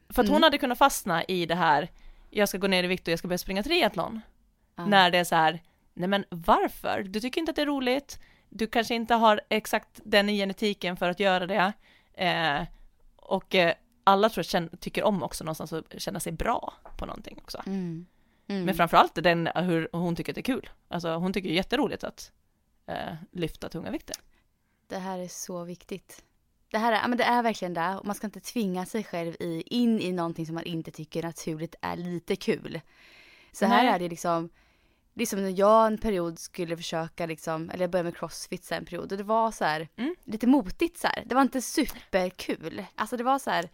för 0.09 0.23
att 0.23 0.29
hon 0.29 0.37
mm. 0.37 0.43
hade 0.43 0.59
kunnat 0.59 0.79
fastna 0.79 1.25
i 1.25 1.47
det 1.47 1.55
här, 1.55 1.89
jag 2.31 2.49
ska 2.49 2.59
gå 2.59 2.67
ner 2.67 2.85
i 2.85 2.87
vikt 2.87 3.09
och 3.09 3.13
jag 3.13 3.19
ska 3.19 3.29
börja 3.29 3.39
springa 3.39 3.63
triathlon. 3.63 4.21
Mm. 4.79 4.91
När 4.91 5.11
det 5.11 5.19
är 5.19 5.25
så 5.25 5.35
här, 5.35 5.63
nej 5.95 6.09
men 6.09 6.25
varför? 6.31 7.03
Du 7.03 7.21
tycker 7.21 7.41
inte 7.41 7.51
att 7.51 7.57
det 7.57 7.63
är 7.63 7.67
roligt, 7.67 8.19
du 8.49 8.67
kanske 8.67 8.95
inte 8.95 9.15
har 9.15 9.41
exakt 9.49 10.01
den 10.05 10.29
genetiken 10.29 10.97
för 10.97 11.11
att 11.11 11.21
göra 11.21 11.47
det. 11.47 11.73
Eh, 12.15 12.67
och 13.17 13.55
eh, 13.55 13.75
alla 14.05 14.29
tror 14.29 14.47
jag 14.53 14.81
tycker 14.81 15.05
om 15.05 15.23
också 15.23 15.45
någonstans 15.45 15.73
att 15.73 16.01
känna 16.03 16.21
sig 16.21 16.33
bra 16.33 16.73
på 16.99 17.07
någonting 17.07 17.39
också. 17.43 17.63
Mm. 17.67 18.07
Mm. 18.49 18.65
Men 18.65 18.75
framförallt 18.75 19.15
den, 19.15 19.47
hur 19.55 19.89
hon 19.93 20.17
tycker 20.17 20.33
att 20.33 20.35
det 20.35 20.41
är 20.41 20.55
kul. 20.55 20.71
Alltså 20.89 21.15
hon 21.15 21.33
tycker 21.33 21.49
det 21.49 21.55
är 21.55 21.57
jätteroligt 21.57 22.05
att 22.05 22.33
eh, 22.87 23.15
lyfta 23.33 23.69
tunga 23.69 23.91
vikter. 23.91 24.17
Det 24.87 24.99
här 24.99 25.19
är 25.19 25.29
så 25.29 25.65
viktigt. 25.65 26.25
Det 26.71 26.79
här 26.79 26.93
är, 26.93 27.09
men 27.09 27.19
det 27.19 27.25
är 27.25 27.43
verkligen 27.43 27.75
det. 27.75 27.97
Och 27.97 28.07
man 28.07 28.15
ska 28.15 28.27
inte 28.27 28.41
tvinga 28.41 28.87
sig 28.87 29.05
själv 29.05 29.37
i, 29.41 29.63
in 29.67 30.01
i 30.01 30.13
någonting 30.13 30.47
som 30.47 30.55
man 30.55 30.65
inte 30.65 30.91
tycker 30.91 31.23
naturligt 31.23 31.75
är 31.81 31.97
lite 31.97 32.37
kul. 32.37 32.81
Så 33.53 33.69
Nej. 33.69 33.77
här 33.77 33.95
är 33.95 33.99
det 33.99 34.09
liksom, 34.09 34.51
liksom 35.15 35.43
när 35.43 35.59
jag 35.59 35.87
en 35.87 35.99
period 35.99 36.39
skulle 36.39 36.77
försöka 36.77 37.27
liksom, 37.27 37.71
eller 37.71 37.83
jag 37.83 37.91
började 37.91 38.07
med 38.07 38.17
crossfit 38.17 38.65
sen 38.65 38.79
en 38.79 38.85
period 38.85 39.13
och 39.13 39.19
det 39.19 39.25
var 39.25 39.51
så 39.51 39.65
här, 39.65 39.89
mm. 39.97 40.15
lite 40.25 40.47
motigt 40.47 40.99
så 40.99 41.07
här. 41.07 41.25
Det 41.27 41.35
var 41.35 41.43
inte 41.43 41.63
superkul. 41.63 42.85
Alltså 42.95 43.17
det 43.17 43.25
var 43.25 43.39
så 43.39 43.51
här 43.51 43.69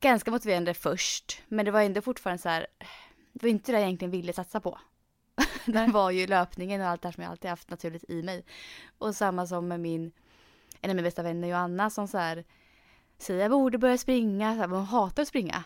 ganska 0.00 0.30
motiverande 0.30 0.74
först, 0.74 1.42
men 1.48 1.64
det 1.64 1.70
var 1.70 1.82
ändå 1.82 2.00
fortfarande 2.00 2.42
så 2.42 2.48
här, 2.48 2.66
det 3.40 3.46
var 3.46 3.50
inte 3.50 3.72
det 3.72 3.78
jag 3.78 3.86
egentligen 3.86 4.10
ville 4.10 4.32
satsa 4.32 4.60
på. 4.60 4.78
det 5.66 5.86
var 5.86 6.10
ju 6.10 6.26
löpningen 6.26 6.80
och 6.80 6.86
allt 6.86 7.02
det 7.02 7.08
här 7.08 7.12
som 7.12 7.22
jag 7.22 7.30
alltid 7.30 7.50
haft 7.50 7.70
naturligt 7.70 8.10
i 8.10 8.22
mig. 8.22 8.44
Och 8.98 9.16
samma 9.16 9.46
som 9.46 9.68
med 9.68 9.80
min, 9.80 10.12
en 10.80 10.90
av 10.90 10.96
mina 10.96 11.06
bästa 11.06 11.22
vänner 11.22 11.48
Joanna 11.48 11.90
som 11.90 12.08
så 12.08 12.18
här 12.18 12.44
säger 13.18 13.40
jag 13.40 13.50
borde 13.50 13.78
börja 13.78 13.98
springa, 13.98 14.54
så 14.54 14.60
här, 14.60 14.68
hon 14.68 14.84
hatar 14.84 15.22
att 15.22 15.28
springa. 15.28 15.64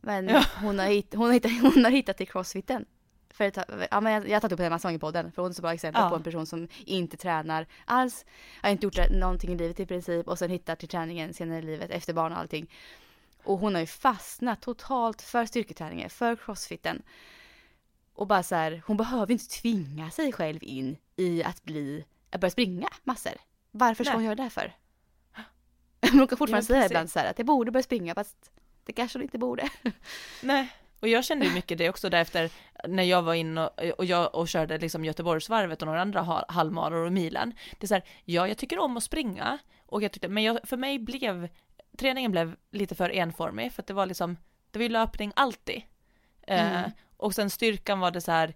Men 0.00 0.28
ja. 0.28 0.44
hon, 0.60 0.78
har 0.78 0.86
hitt, 0.86 1.14
hon, 1.14 1.26
har 1.26 1.32
hittat, 1.32 1.50
hon 1.62 1.84
har 1.84 1.90
hittat 1.90 2.16
till 2.16 2.28
crossfiten. 2.28 2.84
För 3.30 3.44
ett, 3.44 3.58
ja, 3.90 4.00
men 4.00 4.12
jag, 4.12 4.28
jag 4.28 4.34
har 4.34 4.40
tagit 4.40 4.52
upp 4.52 4.58
det 4.58 4.70
massa 4.70 4.88
gånger 4.88 4.98
på 4.98 5.06
podden 5.06 5.32
för 5.32 5.42
hon 5.42 5.50
är 5.50 5.54
så 5.54 5.62
bra 5.62 5.72
exempel 5.72 6.02
ja. 6.02 6.08
på 6.08 6.16
en 6.16 6.22
person 6.22 6.46
som 6.46 6.68
inte 6.84 7.16
tränar 7.16 7.66
alls. 7.84 8.24
Har 8.62 8.70
inte 8.70 8.86
gjort 8.86 9.10
någonting 9.10 9.52
i 9.52 9.56
livet 9.56 9.80
i 9.80 9.86
princip 9.86 10.28
och 10.28 10.38
sen 10.38 10.50
hittar 10.50 10.76
till 10.76 10.88
träningen 10.88 11.34
senare 11.34 11.58
i 11.58 11.62
livet 11.62 11.90
efter 11.90 12.12
barn 12.12 12.32
och 12.32 12.38
allting. 12.38 12.70
Och 13.46 13.58
hon 13.58 13.74
har 13.74 13.80
ju 13.80 13.86
fastnat 13.86 14.60
totalt 14.60 15.22
för 15.22 15.46
styrketräningen, 15.46 16.10
för 16.10 16.36
crossfiten. 16.36 17.02
Och 18.14 18.26
bara 18.26 18.42
så 18.42 18.54
här, 18.54 18.82
hon 18.86 18.96
behöver 18.96 19.32
inte 19.32 19.48
tvinga 19.48 20.10
sig 20.10 20.32
själv 20.32 20.58
in 20.62 20.96
i 21.16 21.42
att 21.42 21.64
bli, 21.64 22.04
att 22.30 22.40
börja 22.40 22.50
springa 22.50 22.88
massor. 23.04 23.32
Varför 23.70 24.04
ska 24.04 24.10
Nej. 24.10 24.16
hon 24.16 24.24
göra 24.24 24.34
det 24.34 24.50
för? 24.50 24.72
Hon 26.12 26.26
kan 26.26 26.38
fortfarande 26.38 26.66
säga 26.66 26.86
ibland 26.86 27.10
så 27.10 27.18
här 27.18 27.30
att 27.30 27.38
jag 27.38 27.46
borde 27.46 27.70
börja 27.70 27.82
springa 27.82 28.14
fast 28.14 28.50
det 28.84 28.92
kanske 28.92 29.18
hon 29.18 29.22
inte 29.22 29.38
borde. 29.38 29.68
Nej, 30.42 30.68
och 31.00 31.08
jag 31.08 31.24
kände 31.24 31.46
ju 31.46 31.52
mycket 31.52 31.78
det 31.78 31.88
också 31.88 32.10
därefter 32.10 32.50
när 32.88 33.02
jag 33.02 33.22
var 33.22 33.34
inne 33.34 33.66
och, 33.66 33.98
och, 33.98 34.04
jag, 34.04 34.34
och 34.34 34.48
körde 34.48 34.78
liksom 34.78 35.04
Göteborgsvarvet 35.04 35.82
och 35.82 35.86
några 35.86 36.00
andra 36.00 36.44
halvmaror 36.48 37.06
och 37.06 37.12
milen. 37.12 37.54
Det 37.78 37.84
är 37.84 37.88
så 37.88 37.94
här, 37.94 38.04
ja 38.24 38.48
jag 38.48 38.58
tycker 38.58 38.78
om 38.78 38.96
att 38.96 39.02
springa 39.02 39.58
och 39.86 40.02
jag 40.02 40.12
tyckte, 40.12 40.28
men 40.28 40.42
jag, 40.42 40.58
för 40.64 40.76
mig 40.76 40.98
blev 40.98 41.48
träningen 41.96 42.30
blev 42.30 42.56
lite 42.70 42.94
för 42.94 43.10
enformig 43.10 43.72
för 43.72 43.82
att 43.82 43.86
det 43.86 43.94
var 43.94 44.06
liksom, 44.06 44.36
det 44.70 44.78
var 44.78 44.82
ju 44.82 44.88
löpning 44.88 45.32
alltid. 45.36 45.82
Eh, 46.42 46.66
mm. 46.66 46.84
Eh, 46.84 46.90
och 47.16 47.34
sen 47.34 47.50
styrkan 47.50 48.00
var 48.00 48.10
det 48.10 48.20
så 48.20 48.32
här, 48.32 48.54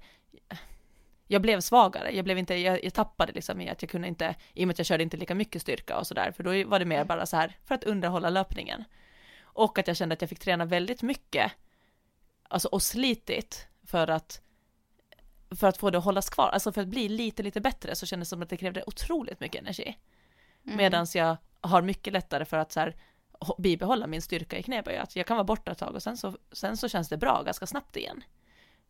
jag 1.26 1.42
blev 1.42 1.60
svagare, 1.60 2.10
jag 2.16 2.24
blev 2.24 2.38
inte, 2.38 2.54
jag, 2.54 2.84
jag, 2.84 2.94
tappade 2.94 3.32
liksom 3.32 3.60
i 3.60 3.68
att 3.68 3.82
jag 3.82 3.90
kunde 3.90 4.08
inte, 4.08 4.34
i 4.54 4.64
och 4.64 4.66
med 4.66 4.74
att 4.74 4.78
jag 4.78 4.86
körde 4.86 5.02
inte 5.02 5.16
lika 5.16 5.34
mycket 5.34 5.62
styrka 5.62 5.98
och 5.98 6.06
sådär, 6.06 6.32
för 6.32 6.42
då 6.42 6.68
var 6.68 6.78
det 6.78 6.84
mer 6.84 6.96
mm. 6.96 7.06
bara 7.06 7.26
så 7.26 7.36
här 7.36 7.56
för 7.64 7.74
att 7.74 7.84
underhålla 7.84 8.30
löpningen. 8.30 8.84
Och 9.42 9.78
att 9.78 9.86
jag 9.86 9.96
kände 9.96 10.12
att 10.12 10.20
jag 10.20 10.28
fick 10.28 10.38
träna 10.38 10.64
väldigt 10.64 11.02
mycket 11.02 11.52
alltså, 12.48 12.68
och 12.68 12.82
slitit 12.82 13.66
för 13.86 14.10
att 14.10 14.42
för 15.56 15.66
att 15.66 15.76
få 15.76 15.90
det 15.90 15.98
att 15.98 16.04
hållas 16.04 16.30
kvar, 16.30 16.48
alltså 16.48 16.72
för 16.72 16.80
att 16.80 16.88
bli 16.88 17.08
lite, 17.08 17.42
lite 17.42 17.60
bättre 17.60 17.94
så 17.94 18.06
kändes 18.06 18.28
det 18.28 18.30
som 18.30 18.42
att 18.42 18.48
det 18.48 18.56
krävde 18.56 18.84
otroligt 18.86 19.40
mycket 19.40 19.60
energi. 19.60 19.98
Mm. 20.64 20.76
Medan 20.76 21.06
jag 21.14 21.36
har 21.60 21.82
mycket 21.82 22.12
lättare 22.12 22.44
för 22.44 22.56
att 22.56 22.72
så 22.72 22.80
här, 22.80 22.96
bibehålla 23.58 24.06
min 24.06 24.22
styrka 24.22 24.58
i 24.58 24.62
knäböj, 24.62 24.96
att 24.96 25.16
jag 25.16 25.26
kan 25.26 25.36
vara 25.36 25.44
borta 25.44 25.72
ett 25.72 25.78
tag 25.78 25.94
och 25.94 26.02
sen 26.02 26.16
så, 26.16 26.38
sen 26.52 26.76
så 26.76 26.88
känns 26.88 27.08
det 27.08 27.16
bra 27.16 27.42
ganska 27.42 27.66
snabbt 27.66 27.96
igen. 27.96 28.24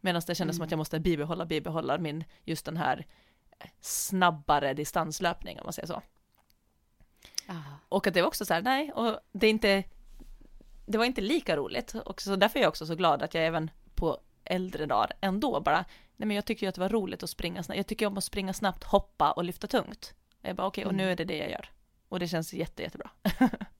Medan 0.01 0.23
det 0.27 0.35
kändes 0.35 0.41
mm. 0.41 0.53
som 0.55 0.65
att 0.65 0.71
jag 0.71 0.79
måste 0.79 1.01
bibehålla, 1.01 1.47
bibehålla 1.47 1.99
min, 1.99 2.25
just 2.45 2.65
den 2.65 2.77
här 2.77 3.07
snabbare 3.81 4.75
distanslöpning 4.75 5.59
om 5.61 5.65
man 5.67 5.73
säger 5.73 5.87
så. 5.87 6.03
Aha. 7.49 7.75
Och 7.89 8.07
att 8.07 8.15
det 8.15 8.21
var 8.21 8.29
också 8.29 8.45
så 8.45 8.55
här, 8.55 8.63
nej, 8.63 8.93
och 8.93 9.21
det 9.33 9.47
är 9.47 9.51
inte, 9.51 9.85
det 10.87 10.99
var 10.99 11.05
inte 11.05 11.21
lika 11.21 11.57
roligt. 11.57 11.95
Och 11.95 12.23
så 12.23 12.37
därför 12.37 12.59
är 12.59 12.63
jag 12.63 12.69
också 12.69 12.87
så 12.87 12.95
glad 12.95 13.23
att 13.23 13.35
jag 13.35 13.47
även 13.47 13.71
på 13.95 14.19
äldre 14.45 14.87
dagar 14.87 15.13
ändå 15.21 15.61
bara, 15.61 15.85
nej 16.17 16.27
men 16.27 16.31
jag 16.31 16.45
tycker 16.45 16.67
ju 16.67 16.69
att 16.69 16.75
det 16.75 16.81
var 16.81 16.89
roligt 16.89 17.23
att 17.23 17.31
springa 17.31 17.63
snabbt. 17.63 17.77
Jag 17.77 17.87
tycker 17.87 18.07
om 18.07 18.19
att 18.19 18.25
springa 18.25 18.53
snabbt, 18.53 18.85
hoppa 18.85 19.33
och 19.33 19.45
lyfta 19.45 19.67
tungt. 19.67 20.15
Jag 20.41 20.57
bara 20.57 20.67
okej, 20.67 20.83
okay, 20.83 20.89
och 20.89 20.95
nu 20.95 21.03
mm. 21.03 21.13
är 21.13 21.17
det 21.17 21.25
det 21.25 21.37
jag 21.37 21.51
gör. 21.51 21.71
Och 22.09 22.19
det 22.19 22.29
känns 22.29 22.53
jätte, 22.53 22.83
jättebra. 22.83 23.11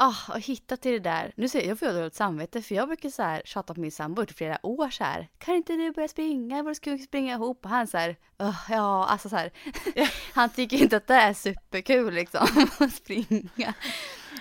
Ah, 0.00 0.14
och 0.28 0.40
hitta 0.40 0.76
till 0.76 0.92
det 0.92 0.98
där. 0.98 1.32
Nu 1.36 1.48
ser 1.48 1.58
jag, 1.58 1.68
jag 1.68 1.78
får 1.78 1.86
dåligt 1.86 2.14
samvete 2.14 2.62
för 2.62 2.74
jag 2.74 2.88
brukar 2.88 3.08
så 3.08 3.22
här 3.22 3.42
tjata 3.44 3.74
på 3.74 3.80
min 3.80 3.92
sambo 3.92 4.22
i 4.22 4.26
flera 4.26 4.66
år 4.66 4.90
så 4.90 5.04
här. 5.04 5.28
Kan 5.38 5.54
inte 5.54 5.72
du 5.72 5.92
börja 5.92 6.08
springa? 6.08 6.74
Ska 6.74 6.90
vi 6.90 6.98
springa 6.98 7.34
ihop? 7.34 7.64
Och 7.64 7.70
han 7.70 7.86
så 7.86 7.98
här, 7.98 8.16
oh, 8.38 8.60
ja, 8.70 9.06
alltså 9.06 9.28
så 9.28 9.36
här. 9.36 9.50
han 10.34 10.50
tycker 10.50 10.76
inte 10.76 10.96
att 10.96 11.06
det 11.06 11.14
är 11.14 11.34
superkul 11.34 12.14
liksom 12.14 12.46
att 12.78 12.92
springa. 12.92 13.74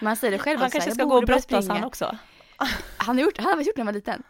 Man 0.02 0.16
säger 0.16 0.32
det 0.32 0.40
själv. 0.40 0.60
Han 0.60 0.72
kanske 0.72 0.92
ska 0.92 1.04
gå 1.04 1.16
och 1.16 1.24
brottas 1.24 1.68
han 1.68 1.84
också. 1.84 2.18
han 2.98 3.18
har 3.18 3.24
gjort, 3.24 3.38
han 3.38 3.58
har 3.58 3.62
gjort 3.62 3.76
det 3.76 3.84
när 3.84 3.86
han 3.86 3.94
var 3.94 3.94
liten. 3.94 4.24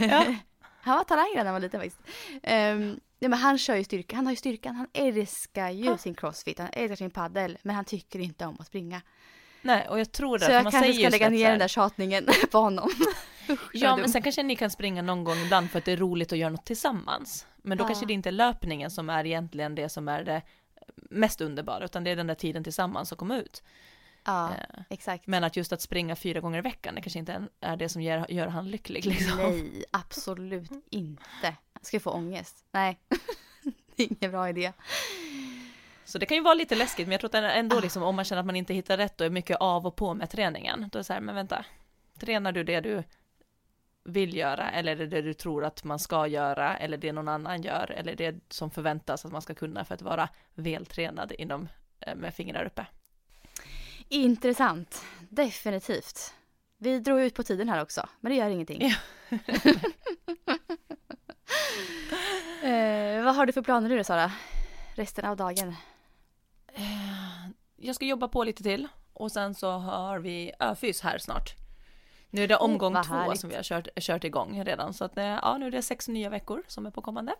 Ja. 0.00 0.34
han 0.80 0.96
var 0.96 1.04
talang 1.04 1.32
när 1.34 1.44
han 1.44 1.52
var 1.52 1.60
liten 1.60 1.80
faktiskt. 1.80 2.00
Um, 2.42 3.00
Nej 3.22 3.28
men 3.28 3.38
han 3.38 3.58
kör 3.58 3.76
ju 3.76 3.84
styrka, 3.84 4.16
han 4.16 4.26
har 4.26 4.32
ju 4.32 4.36
styrkan, 4.36 4.76
han 4.76 4.86
älskar 4.92 5.70
ju 5.70 5.88
ha. 5.88 5.98
sin 5.98 6.14
crossfit, 6.14 6.58
han 6.58 6.68
älskar 6.72 6.96
sin 6.96 7.10
paddel 7.10 7.58
men 7.62 7.76
han 7.76 7.84
tycker 7.84 8.18
inte 8.18 8.46
om 8.46 8.56
att 8.60 8.66
springa. 8.66 9.02
Nej, 9.62 9.88
och 9.88 10.00
jag 10.00 10.12
tror 10.12 10.38
det. 10.38 10.44
Så 10.44 10.52
jag 10.52 10.62
man 10.62 10.72
kanske 10.72 10.94
ska 10.94 11.08
lägga 11.08 11.28
ner 11.28 11.50
den 11.50 11.58
där 11.58 11.68
tjatningen 11.68 12.28
på 12.50 12.58
honom. 12.58 12.90
ja, 13.72 13.96
men 13.96 14.08
sen 14.08 14.22
kanske 14.22 14.42
ni 14.42 14.56
kan 14.56 14.70
springa 14.70 15.02
någon 15.02 15.24
gång 15.24 15.38
ibland 15.38 15.70
för 15.70 15.78
att 15.78 15.84
det 15.84 15.92
är 15.92 15.96
roligt 15.96 16.32
att 16.32 16.38
göra 16.38 16.50
något 16.50 16.66
tillsammans. 16.66 17.46
Men 17.56 17.78
då 17.78 17.84
ja. 17.84 17.88
kanske 17.88 18.06
det 18.06 18.12
inte 18.12 18.28
är 18.28 18.32
löpningen 18.32 18.90
som 18.90 19.10
är 19.10 19.26
egentligen 19.26 19.74
det 19.74 19.88
som 19.88 20.08
är 20.08 20.24
det 20.24 20.42
mest 20.96 21.40
underbara, 21.40 21.84
utan 21.84 22.04
det 22.04 22.10
är 22.10 22.16
den 22.16 22.26
där 22.26 22.34
tiden 22.34 22.64
tillsammans 22.64 23.08
som 23.08 23.18
kommer 23.18 23.38
ut. 23.38 23.62
Ja, 24.24 24.50
eh, 24.50 24.82
exakt. 24.90 25.26
Men 25.26 25.44
att 25.44 25.56
just 25.56 25.72
att 25.72 25.80
springa 25.82 26.16
fyra 26.16 26.40
gånger 26.40 26.58
i 26.58 26.62
veckan, 26.62 26.94
det 26.94 27.00
kanske 27.00 27.18
inte 27.18 27.48
är 27.60 27.76
det 27.76 27.88
som 27.88 28.02
gör, 28.02 28.26
gör 28.30 28.46
han 28.46 28.70
lycklig 28.70 29.06
liksom. 29.06 29.36
Nej, 29.36 29.84
absolut 29.90 30.70
inte. 30.90 31.56
Jag 31.72 31.86
ska 31.86 32.00
få 32.00 32.10
ångest. 32.10 32.64
Nej, 32.72 32.98
det 33.96 34.02
är 34.02 34.08
ingen 34.12 34.30
bra 34.30 34.48
idé. 34.48 34.72
Så 36.12 36.18
det 36.18 36.26
kan 36.26 36.36
ju 36.36 36.42
vara 36.42 36.54
lite 36.54 36.74
läskigt, 36.74 37.06
men 37.06 37.12
jag 37.12 37.20
tror 37.20 37.36
att 37.36 37.54
ändå 37.54 37.80
liksom, 37.80 38.02
om 38.02 38.16
man 38.16 38.24
känner 38.24 38.40
att 38.40 38.46
man 38.46 38.56
inte 38.56 38.74
hittar 38.74 38.96
rätt 38.96 39.20
och 39.20 39.26
är 39.26 39.30
mycket 39.30 39.56
av 39.60 39.86
och 39.86 39.96
på 39.96 40.14
med 40.14 40.30
träningen, 40.30 40.88
då 40.92 40.98
är 40.98 41.00
det 41.00 41.04
så 41.04 41.12
här, 41.12 41.20
men 41.20 41.34
vänta, 41.34 41.64
tränar 42.20 42.52
du 42.52 42.64
det 42.64 42.80
du 42.80 43.04
vill 44.04 44.36
göra, 44.36 44.70
eller 44.70 44.92
är 44.92 44.96
det 44.96 45.06
det 45.06 45.22
du 45.22 45.34
tror 45.34 45.64
att 45.64 45.84
man 45.84 45.98
ska 45.98 46.26
göra, 46.26 46.76
eller 46.76 46.96
det 46.96 47.12
någon 47.12 47.28
annan 47.28 47.62
gör, 47.62 47.90
eller 47.90 48.16
det 48.16 48.34
som 48.48 48.70
förväntas 48.70 49.24
att 49.24 49.32
man 49.32 49.42
ska 49.42 49.54
kunna 49.54 49.84
för 49.84 49.94
att 49.94 50.02
vara 50.02 50.28
vältränad 50.54 51.32
inom, 51.38 51.68
eh, 52.00 52.14
med 52.14 52.34
fingrar 52.34 52.64
uppe. 52.64 52.86
Intressant, 54.08 55.04
definitivt. 55.28 56.34
Vi 56.78 56.98
drog 56.98 57.20
ut 57.20 57.34
på 57.34 57.42
tiden 57.42 57.68
här 57.68 57.82
också, 57.82 58.08
men 58.20 58.32
det 58.32 58.36
gör 58.38 58.48
ingenting. 58.48 58.82
Ja. 58.82 58.94
eh, 62.68 63.24
vad 63.24 63.34
har 63.34 63.46
du 63.46 63.52
för 63.52 63.62
planer 63.62 63.88
nu 63.88 63.96
då 63.96 64.04
Sara? 64.04 64.32
Resten 64.94 65.24
av 65.24 65.36
dagen? 65.36 65.76
Jag 67.84 67.94
ska 67.94 68.04
jobba 68.04 68.28
på 68.28 68.44
lite 68.44 68.62
till 68.62 68.88
och 69.12 69.32
sen 69.32 69.54
så 69.54 69.70
har 69.70 70.18
vi 70.18 70.52
öfys 70.58 71.00
här 71.00 71.18
snart. 71.18 71.54
Nu 72.30 72.44
är 72.44 72.48
det 72.48 72.56
omgång 72.56 72.96
oh, 72.96 73.02
två 73.02 73.14
härligt. 73.14 73.40
som 73.40 73.50
vi 73.50 73.56
har 73.56 73.62
kört, 73.62 73.88
kört 74.00 74.24
igång 74.24 74.64
redan 74.64 74.94
så 74.94 75.04
att 75.04 75.18
eh, 75.18 75.24
ja, 75.24 75.56
nu 75.58 75.66
är 75.66 75.70
det 75.70 75.82
sex 75.82 76.08
nya 76.08 76.30
veckor 76.30 76.62
som 76.66 76.86
är 76.86 76.90
på 76.90 77.02
kommande. 77.02 77.34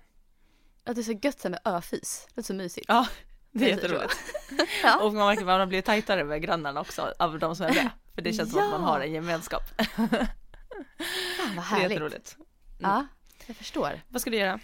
Ja, 0.84 0.94
det 0.94 1.00
är 1.00 1.02
så 1.02 1.18
gött 1.22 1.44
med 1.44 1.60
öfys. 1.64 2.28
Det 2.34 2.40
är 2.40 2.42
så 2.42 2.54
mysigt. 2.54 2.86
Ja, 2.88 3.06
det 3.50 3.64
är 3.64 3.68
jätteroligt. 3.68 4.16
ja. 4.82 5.04
Och 5.04 5.14
man 5.14 5.26
märker 5.26 5.42
att 5.42 5.46
man 5.46 5.68
blir 5.68 5.82
tajtare 5.82 6.24
med 6.24 6.42
grannarna 6.42 6.80
också 6.80 7.12
av 7.18 7.38
de 7.38 7.56
som 7.56 7.66
är 7.66 7.74
med. 7.74 7.90
För 8.14 8.22
det 8.22 8.32
känns 8.32 8.54
ja. 8.54 8.60
som 8.60 8.64
att 8.64 8.80
man 8.80 8.84
har 8.84 9.00
en 9.00 9.12
gemenskap. 9.12 9.62
Fan 9.96 11.56
vad 11.56 11.64
härligt. 11.64 11.88
Det 11.88 11.94
är 11.94 12.00
jätteroligt. 12.00 12.36
Mm. 12.36 12.46
Ja, 12.78 13.06
jag 13.46 13.56
förstår. 13.56 14.00
Vad 14.08 14.20
ska 14.20 14.30
du 14.30 14.36
göra? 14.36 14.60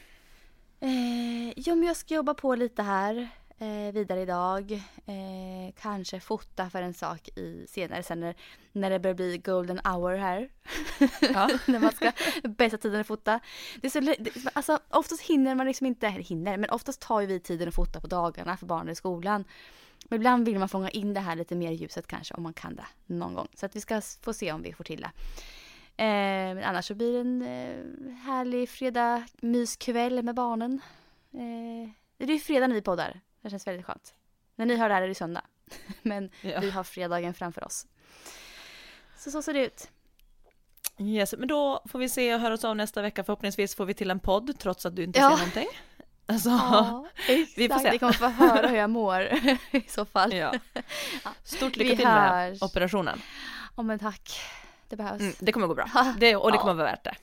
Eh, 0.80 1.52
jo 1.56 1.74
men 1.74 1.88
jag 1.88 1.96
ska 1.96 2.14
jobba 2.14 2.34
på 2.34 2.54
lite 2.54 2.82
här 2.82 3.28
eh, 3.58 3.92
vidare 3.92 4.20
idag. 4.20 4.72
Eh, 5.06 5.74
kanske 5.80 6.20
fota 6.20 6.70
för 6.70 6.82
en 6.82 6.94
sak 6.94 7.28
i 7.28 7.66
senare 7.68 8.02
sen 8.02 8.20
när, 8.20 8.34
när 8.72 8.90
det 8.90 8.98
börjar 8.98 9.14
bli 9.14 9.38
golden 9.38 9.80
hour 9.84 10.16
här. 10.16 10.50
Ja. 11.20 11.50
när 11.66 11.78
man 11.78 11.92
ska 11.92 12.12
bästa 12.44 12.78
tiden 12.78 13.00
att 13.00 13.06
fota. 13.06 13.40
Det 13.80 13.86
är 13.86 13.90
så, 13.90 14.00
det, 14.00 14.30
alltså, 14.52 14.78
oftast 14.90 15.22
hinner 15.22 15.54
man 15.54 15.66
liksom 15.66 15.86
inte, 15.86 16.06
eller 16.06 16.24
hinner, 16.24 16.56
men 16.56 16.70
oftast 16.70 17.00
tar 17.00 17.20
ju 17.20 17.26
vi 17.26 17.40
tiden 17.40 17.68
att 17.68 17.74
fota 17.74 18.00
på 18.00 18.06
dagarna 18.06 18.56
för 18.56 18.66
barnen 18.66 18.88
i 18.88 18.94
skolan. 18.94 19.44
Men 20.04 20.16
ibland 20.16 20.46
vill 20.46 20.58
man 20.58 20.68
fånga 20.68 20.90
in 20.90 21.14
det 21.14 21.20
här 21.20 21.36
lite 21.36 21.54
mer 21.54 21.72
i 21.72 21.74
ljuset 21.74 22.06
kanske 22.06 22.34
om 22.34 22.42
man 22.42 22.52
kan 22.52 22.76
det 22.76 22.86
någon 23.06 23.34
gång. 23.34 23.48
Så 23.54 23.66
att 23.66 23.76
vi 23.76 23.80
ska 23.80 24.00
få 24.22 24.32
se 24.32 24.52
om 24.52 24.62
vi 24.62 24.72
får 24.72 24.84
till 24.84 25.00
det. 25.00 25.10
Eh, 26.02 26.54
men 26.54 26.64
annars 26.64 26.86
så 26.86 26.94
blir 26.94 27.12
det 27.12 27.20
en 27.20 27.42
eh, 27.42 28.14
härlig 28.14 28.68
fredag 28.68 29.26
myskväll 29.40 30.22
med 30.22 30.34
barnen. 30.34 30.80
Eh, 31.32 31.90
det 32.18 32.24
är 32.24 32.28
ju 32.28 32.38
fredag 32.38 32.66
när 32.66 32.74
vi 32.74 32.82
poddar. 32.82 33.20
Det 33.42 33.50
känns 33.50 33.66
väldigt 33.66 33.86
skönt. 33.86 34.14
När 34.56 34.66
ni 34.66 34.76
hör 34.76 34.88
det 34.88 34.94
här 34.94 35.02
är 35.02 35.08
det 35.08 35.14
söndag. 35.14 35.42
Men 36.02 36.30
ja. 36.40 36.60
vi 36.60 36.70
har 36.70 36.84
fredagen 36.84 37.34
framför 37.34 37.64
oss. 37.64 37.86
Så 39.16 39.30
så 39.30 39.42
ser 39.42 39.54
det 39.54 39.66
ut. 39.66 39.90
Yes, 41.00 41.34
men 41.38 41.48
då 41.48 41.82
får 41.88 41.98
vi 41.98 42.08
se 42.08 42.34
och 42.34 42.40
höra 42.40 42.54
oss 42.54 42.64
av 42.64 42.76
nästa 42.76 43.02
vecka. 43.02 43.24
Förhoppningsvis 43.24 43.74
får 43.74 43.84
vi 43.84 43.94
till 43.94 44.10
en 44.10 44.20
podd 44.20 44.58
trots 44.58 44.86
att 44.86 44.96
du 44.96 45.04
inte 45.04 45.18
ja. 45.18 45.30
ser 45.30 45.36
någonting. 45.36 45.68
Alltså, 46.26 46.48
ja, 46.48 47.06
vi 47.56 47.68
får 47.68 47.78
se. 47.78 47.90
Ni 47.90 47.98
kommer 47.98 48.12
få 48.12 48.26
höra 48.26 48.66
hur 48.66 48.76
jag 48.76 48.90
mår 48.90 49.22
i 49.70 49.84
så 49.88 50.04
fall. 50.04 50.34
Ja. 50.34 50.54
Stort 51.42 51.76
lycka 51.76 51.90
vi 51.90 51.96
till 51.96 52.06
med 52.06 52.62
operationen. 52.62 53.22
Ja 53.76 53.82
men 53.82 53.98
tack. 53.98 54.40
Det 54.88 54.96
behövs. 54.96 55.20
Mm, 55.20 55.34
det 55.38 55.52
kommer 55.52 55.66
gå 55.66 55.74
bra. 55.74 56.14
Det, 56.18 56.36
och 56.36 56.52
det 56.52 56.58
kommer 56.58 56.74
vara 56.74 56.86
värt 56.86 57.04
det. 57.04 57.14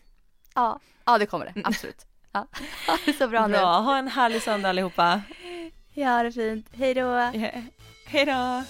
Ja, 0.56 0.80
ja 1.06 1.18
det 1.18 1.26
kommer 1.26 1.46
det. 1.46 1.52
Mm. 1.52 1.64
Absolut. 1.66 2.06
Ja. 2.32 2.48
Ha 2.88 2.98
det 3.06 3.14
så 3.14 3.28
bra, 3.28 3.48
bra 3.48 3.48
nu. 3.48 3.58
Ha 3.58 3.98
en 3.98 4.08
härlig 4.08 4.42
söndag 4.42 4.70
allihopa. 4.70 5.22
Ja, 5.98 6.24
det 6.24 6.28
är 6.28 6.32
fint. 6.32 6.70
Hej 6.72 6.94
då. 6.94 7.02
Ja. 7.02 7.32
Hej 8.06 8.26
då. 8.26 8.64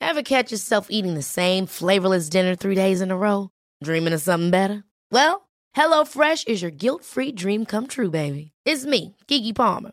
Ever 0.00 0.22
catch 0.22 0.50
yourself 0.50 0.88
eating 0.90 1.14
the 1.14 1.22
same 1.22 1.66
flavorless 1.66 2.28
dinner 2.28 2.56
three 2.56 2.74
days 2.74 3.00
in 3.00 3.10
a 3.10 3.16
row? 3.16 3.50
Dreaming 3.84 4.14
of 4.14 4.20
something 4.20 4.50
better? 4.50 4.82
Well, 5.12 5.48
HelloFresh 5.76 6.48
is 6.48 6.62
your 6.62 6.72
guilt-free 6.72 7.32
dream 7.32 7.64
come 7.64 7.86
true, 7.86 8.10
baby. 8.10 8.50
It's 8.64 8.84
me, 8.84 9.16
Gigi 9.28 9.52
Palmer. 9.52 9.92